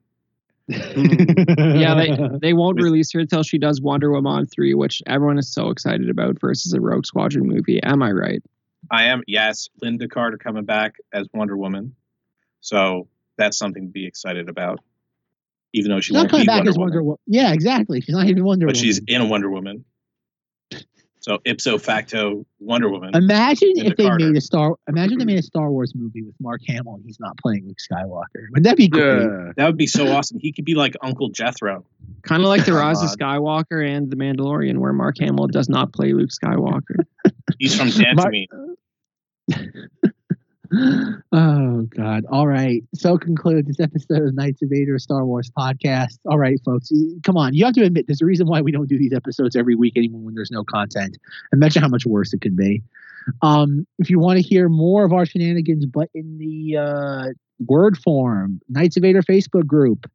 Mm. 0.70 1.80
yeah, 1.80 1.94
they 1.94 2.38
they 2.48 2.52
won't 2.52 2.82
release 2.82 3.12
her 3.12 3.20
until 3.20 3.42
she 3.42 3.58
does 3.58 3.80
Wonder 3.80 4.10
Woman 4.10 4.46
three, 4.46 4.74
which 4.74 5.02
everyone 5.06 5.38
is 5.38 5.52
so 5.52 5.70
excited 5.70 6.10
about 6.10 6.40
versus 6.40 6.72
a 6.72 6.80
Rogue 6.80 7.06
Squadron 7.06 7.46
movie. 7.46 7.80
Am 7.82 8.02
I 8.02 8.10
right? 8.10 8.42
I 8.90 9.04
am 9.06 9.22
yes, 9.26 9.68
Lynda 9.82 10.10
Carter 10.10 10.38
coming 10.38 10.64
back 10.64 10.96
as 11.12 11.26
Wonder 11.32 11.56
Woman, 11.56 11.94
so 12.60 13.08
that's 13.36 13.58
something 13.58 13.86
to 13.86 13.92
be 13.92 14.06
excited 14.06 14.48
about. 14.48 14.80
Even 15.72 15.90
though 15.90 16.00
she 16.00 16.06
She's 16.06 16.14
not 16.14 16.20
won't 16.22 16.30
coming 16.30 16.44
be 16.44 16.46
back 16.46 16.56
Wonder 16.58 16.70
as 16.70 16.78
Wonder 16.78 17.02
Woman. 17.02 17.18
Yeah, 17.26 17.52
exactly. 17.52 18.00
She's 18.00 18.14
not 18.14 18.26
even 18.28 18.44
Wonder 18.44 18.66
but 18.66 18.76
Woman. 18.76 18.80
But 18.80 18.86
she's 18.86 19.00
in 19.06 19.20
a 19.20 19.26
Wonder 19.26 19.50
Woman. 19.50 19.84
So 21.26 21.40
ipso 21.44 21.76
facto, 21.76 22.46
Wonder 22.60 22.88
Woman. 22.88 23.10
Imagine 23.16 23.72
in 23.74 23.86
if 23.86 23.96
they 23.96 24.04
Carter. 24.06 24.26
made 24.26 24.36
a 24.36 24.40
Star. 24.40 24.76
Imagine 24.88 25.18
they 25.18 25.24
made 25.24 25.40
a 25.40 25.42
Star 25.42 25.72
Wars 25.72 25.92
movie 25.92 26.22
with 26.22 26.36
Mark 26.38 26.60
Hamill 26.68 26.94
and 26.94 27.04
he's 27.04 27.18
not 27.18 27.36
playing 27.38 27.66
Luke 27.66 27.78
Skywalker. 27.78 28.46
Would 28.52 28.62
that 28.62 28.76
be 28.76 28.86
great? 28.86 29.22
Yeah. 29.22 29.50
That 29.56 29.66
would 29.66 29.76
be 29.76 29.88
so 29.88 30.06
awesome. 30.06 30.38
He 30.38 30.52
could 30.52 30.64
be 30.64 30.76
like 30.76 30.94
Uncle 31.02 31.30
Jethro. 31.30 31.84
Kind 32.22 32.44
of 32.44 32.48
like 32.48 32.60
the 32.64 32.70
Come 32.70 32.76
Rise 32.80 33.02
of. 33.02 33.10
Skywalker 33.10 33.84
and 33.84 34.08
The 34.08 34.14
Mandalorian, 34.14 34.78
where 34.78 34.92
Mark 34.92 35.16
Hamill 35.18 35.48
does 35.48 35.68
not 35.68 35.92
play 35.92 36.12
Luke 36.12 36.30
Skywalker. 36.30 37.04
He's 37.58 37.74
from 37.76 37.88
Mark- 38.14 38.32
Dantooine. 38.32 38.76
oh 41.32 41.82
God! 41.96 42.24
All 42.30 42.46
right. 42.46 42.82
So 42.94 43.18
conclude 43.18 43.66
this 43.66 43.80
episode 43.80 44.22
of 44.22 44.34
Knights 44.34 44.62
of 44.62 44.70
Vader 44.70 44.98
Star 44.98 45.24
Wars 45.24 45.50
podcast. 45.56 46.18
All 46.28 46.38
right, 46.38 46.58
folks, 46.64 46.90
come 47.24 47.36
on. 47.36 47.54
You 47.54 47.64
have 47.64 47.74
to 47.74 47.84
admit 47.84 48.06
there's 48.06 48.22
a 48.22 48.26
reason 48.26 48.46
why 48.46 48.60
we 48.60 48.72
don't 48.72 48.88
do 48.88 48.98
these 48.98 49.12
episodes 49.12 49.56
every 49.56 49.74
week 49.74 49.96
anymore 49.96 50.22
when 50.22 50.34
there's 50.34 50.50
no 50.50 50.64
content. 50.64 51.18
Imagine 51.52 51.82
how 51.82 51.88
much 51.88 52.06
worse 52.06 52.32
it 52.32 52.40
could 52.40 52.56
be. 52.56 52.82
Um, 53.42 53.86
if 53.98 54.08
you 54.10 54.18
want 54.18 54.38
to 54.38 54.42
hear 54.42 54.68
more 54.68 55.04
of 55.04 55.12
our 55.12 55.26
shenanigans, 55.26 55.86
but 55.86 56.08
in 56.14 56.38
the 56.38 56.76
uh, 56.76 57.24
word 57.66 57.98
form, 57.98 58.60
Knights 58.68 58.96
of 58.96 59.02
Vader 59.02 59.22
Facebook 59.22 59.66
group, 59.66 60.10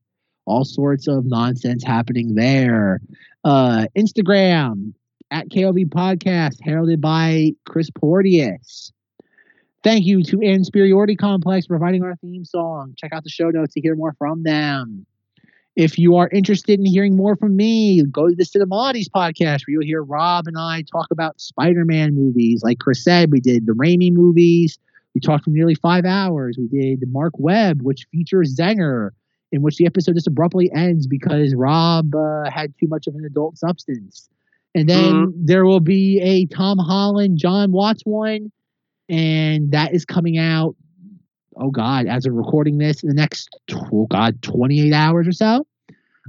all 0.46 0.66
sorts 0.66 1.08
of 1.08 1.26
nonsense 1.26 1.84
happening 1.84 2.36
there. 2.36 3.00
Uh, 3.44 3.86
Instagram 3.98 4.94
at 5.32 5.50
KOV 5.50 5.86
Podcast, 5.88 6.58
heralded 6.62 7.02
by 7.02 7.52
Chris 7.66 7.90
Porteous. 7.90 8.92
Thank 9.84 10.06
you 10.06 10.24
to 10.24 10.40
Insperiority 10.42 11.16
Complex 11.16 11.66
for 11.66 11.78
providing 11.78 12.04
our 12.04 12.16
theme 12.18 12.46
song. 12.46 12.94
Check 12.98 13.14
out 13.14 13.24
the 13.24 13.32
show 13.32 13.50
notes 13.50 13.74
to 13.74 13.82
hear 13.82 13.96
more 13.96 14.14
from 14.14 14.44
them. 14.44 15.08
If 15.76 15.98
you 15.98 16.18
are 16.18 16.30
interested 16.30 16.80
in 16.80 16.86
hearing 16.86 17.16
more 17.16 17.36
from 17.36 17.56
me, 17.56 18.04
go 18.04 18.28
to 18.30 18.36
the 18.36 18.44
Cinemati's 18.44 19.10
podcast 19.10 19.62
where 19.62 19.74
you'll 19.74 19.86
hear 19.86 20.04
Rob 20.04 20.46
and 20.46 20.58
I 20.58 20.84
talk 20.84 21.08
about 21.10 21.42
Spider 21.42 21.84
Man 21.84 22.14
movies. 22.14 22.62
Like 22.62 22.78
Chris 22.78 23.04
said, 23.04 23.32
we 23.32 23.40
did 23.40 23.66
the 23.66 23.72
Raimi 23.72 24.14
movies. 24.14 24.78
We 25.16 25.22
talked 25.22 25.46
for 25.46 25.50
nearly 25.50 25.76
five 25.76 26.06
hours. 26.06 26.58
We 26.60 26.68
did 26.68 27.04
Marc 27.12 27.34
Webb, 27.40 27.82
which 27.82 28.06
features 28.12 28.56
Zenger, 28.56 29.12
in 29.52 29.64
which 29.64 29.78
the 29.78 29.88
episode 29.88 30.14
just 30.14 30.28
abruptly 30.28 30.72
ends 30.76 31.08
because 31.08 31.56
Rob 31.56 32.14
uh, 32.14 32.52
had 32.52 32.74
too 32.80 32.88
much 32.88 33.08
of 33.08 33.16
an 33.16 33.26
adult 33.26 33.58
substance. 33.58 34.30
And 34.76 34.88
then 34.88 35.34
there 35.36 35.66
will 35.66 35.82
be 35.82 36.20
a 36.22 36.46
Tom 36.46 36.78
Holland, 36.78 37.40
Jon 37.40 37.72
Watts 37.72 38.04
one 38.06 38.52
and 39.12 39.72
that 39.72 39.94
is 39.94 40.06
coming 40.06 40.38
out 40.38 40.76
oh 41.58 41.70
god 41.70 42.08
as 42.08 42.26
of 42.26 42.34
recording 42.34 42.78
this 42.78 43.04
in 43.04 43.10
the 43.10 43.16
next 43.16 43.50
oh 43.94 44.08
god 44.10 44.42
28 44.42 44.94
hours 44.94 45.28
or 45.28 45.34
so 45.34 45.68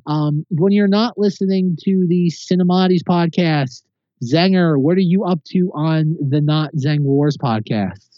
um 0.07 0.45
when 0.51 0.73
you're 0.73 0.89
not 0.89 1.17
listening 1.17 1.79
to 1.81 2.07
the 2.09 2.29
cinematis 2.31 3.03
podcast 3.03 3.83
zenger 4.23 4.79
what 4.79 4.97
are 4.99 5.01
you 5.01 5.25
up 5.25 5.43
to 5.45 5.71
on 5.75 6.17
the 6.29 6.41
not 6.41 6.71
zeng 6.75 7.01
wars 7.01 7.39
podcast 7.39 8.09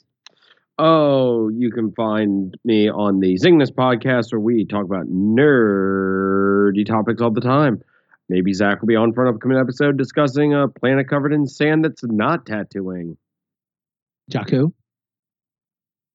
Oh, 0.77 1.51
you 1.51 1.71
can 1.71 1.93
find 1.93 2.59
me 2.65 2.91
on 2.91 3.21
the 3.21 3.37
Zingness 3.37 3.71
podcast 3.71 4.33
where 4.33 4.41
we 4.41 4.67
talk 4.67 4.85
about 4.85 5.07
nerdy 5.07 6.85
topics 6.85 7.23
all 7.23 7.31
the 7.31 7.41
time. 7.41 7.81
Maybe 8.29 8.53
Zach 8.53 8.81
will 8.81 8.89
be 8.89 8.97
on 8.97 9.13
for 9.13 9.25
an 9.25 9.33
upcoming 9.33 9.59
episode 9.59 9.97
discussing 9.97 10.53
a 10.53 10.67
planet 10.67 11.09
covered 11.09 11.33
in 11.33 11.47
sand 11.47 11.85
that's 11.85 12.03
not 12.03 12.45
Tatooine. 12.45 13.17
Jaku 14.31 14.73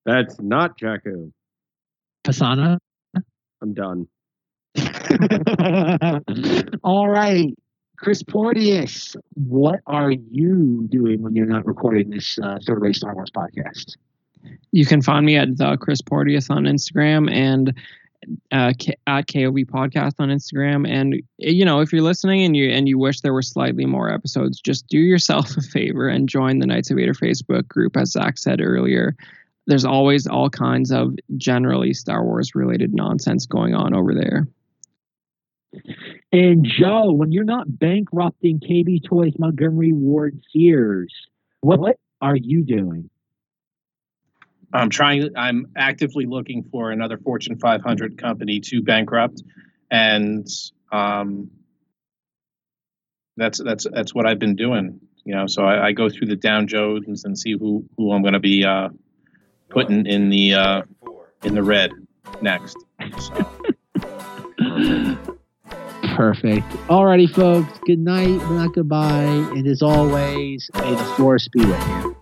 That's 0.06 0.40
not 0.40 0.80
Jakku. 0.80 1.32
Pasaana 2.24 2.78
I'm 3.62 3.74
done. 3.74 4.08
all 6.84 7.10
right 7.10 7.54
chris 7.98 8.24
porteous 8.24 9.16
what 9.34 9.80
are 9.88 10.12
you 10.12 10.88
doing 10.90 11.22
when 11.22 11.36
you're 11.36 11.46
not 11.46 11.66
recording 11.66 12.10
this 12.12 12.38
uh, 12.44 12.58
third 12.66 12.82
rate 12.82 12.96
star 12.96 13.14
wars 13.16 13.32
podcast 13.32 13.96
You 14.72 14.86
can 14.86 15.02
find 15.02 15.26
me 15.26 15.36
at 15.36 15.58
the 15.58 15.78
Chris 15.78 16.02
Porteous 16.02 16.50
on 16.50 16.64
Instagram 16.64 17.32
and 17.32 17.74
uh, 18.52 18.74
at 19.08 19.28
KOV 19.28 19.66
Podcast 19.66 20.14
on 20.20 20.30
Instagram. 20.30 20.88
And 20.90 21.22
you 21.38 21.66
know, 21.66 21.80
if 21.80 21.92
you're 21.94 22.02
listening 22.02 22.44
and 22.44 22.56
you 22.56 22.70
and 22.70 22.88
you 22.88 22.98
wish 22.98 23.22
there 23.22 23.34
were 23.34 23.42
slightly 23.42 23.86
more 23.86 24.12
episodes, 24.12 24.60
just 24.60 24.88
do 24.88 25.00
yourself 25.00 25.50
a 25.58 25.62
favor 25.62 26.08
and 26.08 26.30
join 26.30 26.60
the 26.60 26.68
Knights 26.68 26.92
of 26.92 26.98
Vader 26.98 27.14
Facebook 27.14 27.68
group. 27.68 27.96
As 27.98 28.12
Zach 28.12 28.38
said 28.38 28.62
earlier, 28.62 29.16
there's 29.68 29.86
always 29.86 30.28
all 30.28 30.50
kinds 30.50 30.92
of 30.92 31.16
generally 31.38 31.94
Star 31.94 32.24
Wars 32.24 32.56
related 32.56 32.94
nonsense 32.94 33.46
going 33.46 33.76
on 33.76 33.94
over 33.94 34.14
there. 34.14 34.48
And 36.32 36.66
Joe, 36.66 37.12
when 37.12 37.32
you're 37.32 37.44
not 37.44 37.80
bankrupting 37.80 38.60
KB 38.60 39.04
Toys, 39.08 39.34
Montgomery 39.38 39.94
Ward, 39.94 40.42
Sears, 40.52 41.14
what 41.62 41.98
are 42.22 42.36
you 42.36 42.64
doing? 42.64 43.10
I'm 44.74 44.90
trying. 44.90 45.32
I'm 45.36 45.68
actively 45.76 46.26
looking 46.26 46.64
for 46.72 46.92
another 46.92 47.18
Fortune 47.18 47.58
500 47.58 48.18
company 48.18 48.60
to 48.62 48.82
bankrupt, 48.84 49.42
and 49.90 50.48
um, 50.92 51.50
that's 53.38 53.62
that's 53.64 53.88
that's 53.92 54.14
what 54.14 54.28
I've 54.28 54.40
been 54.40 54.56
doing. 54.56 55.00
You 55.24 55.36
know, 55.36 55.48
so 55.48 55.64
I, 55.64 55.88
I 55.88 55.92
go 55.92 56.10
through 56.10 56.28
the 56.28 56.36
Dow 56.36 56.64
Jones 56.64 57.26
and 57.26 57.38
see 57.38 57.54
who 57.54 57.86
who 57.98 58.12
I'm 58.12 58.22
going 58.22 58.34
to 58.34 58.40
be 58.40 58.64
uh, 58.64 58.90
putting 59.70 60.06
in 60.06 60.30
the 60.30 60.54
uh, 60.54 60.82
in 61.44 61.56
the 61.56 61.64
red 61.64 61.92
next. 62.42 62.78
So. 63.20 63.56
Perfect. 66.16 66.68
Alrighty, 66.90 67.34
folks. 67.34 67.80
Good 67.86 68.00
night, 68.00 68.38
not 68.52 68.74
goodbye. 68.74 69.24
And 69.24 69.66
as 69.66 69.82
always, 69.82 70.70
may 70.74 70.92
the 70.92 71.14
force 71.16 71.48
be 71.48 71.66
with 71.66 71.88
you. 71.88 72.19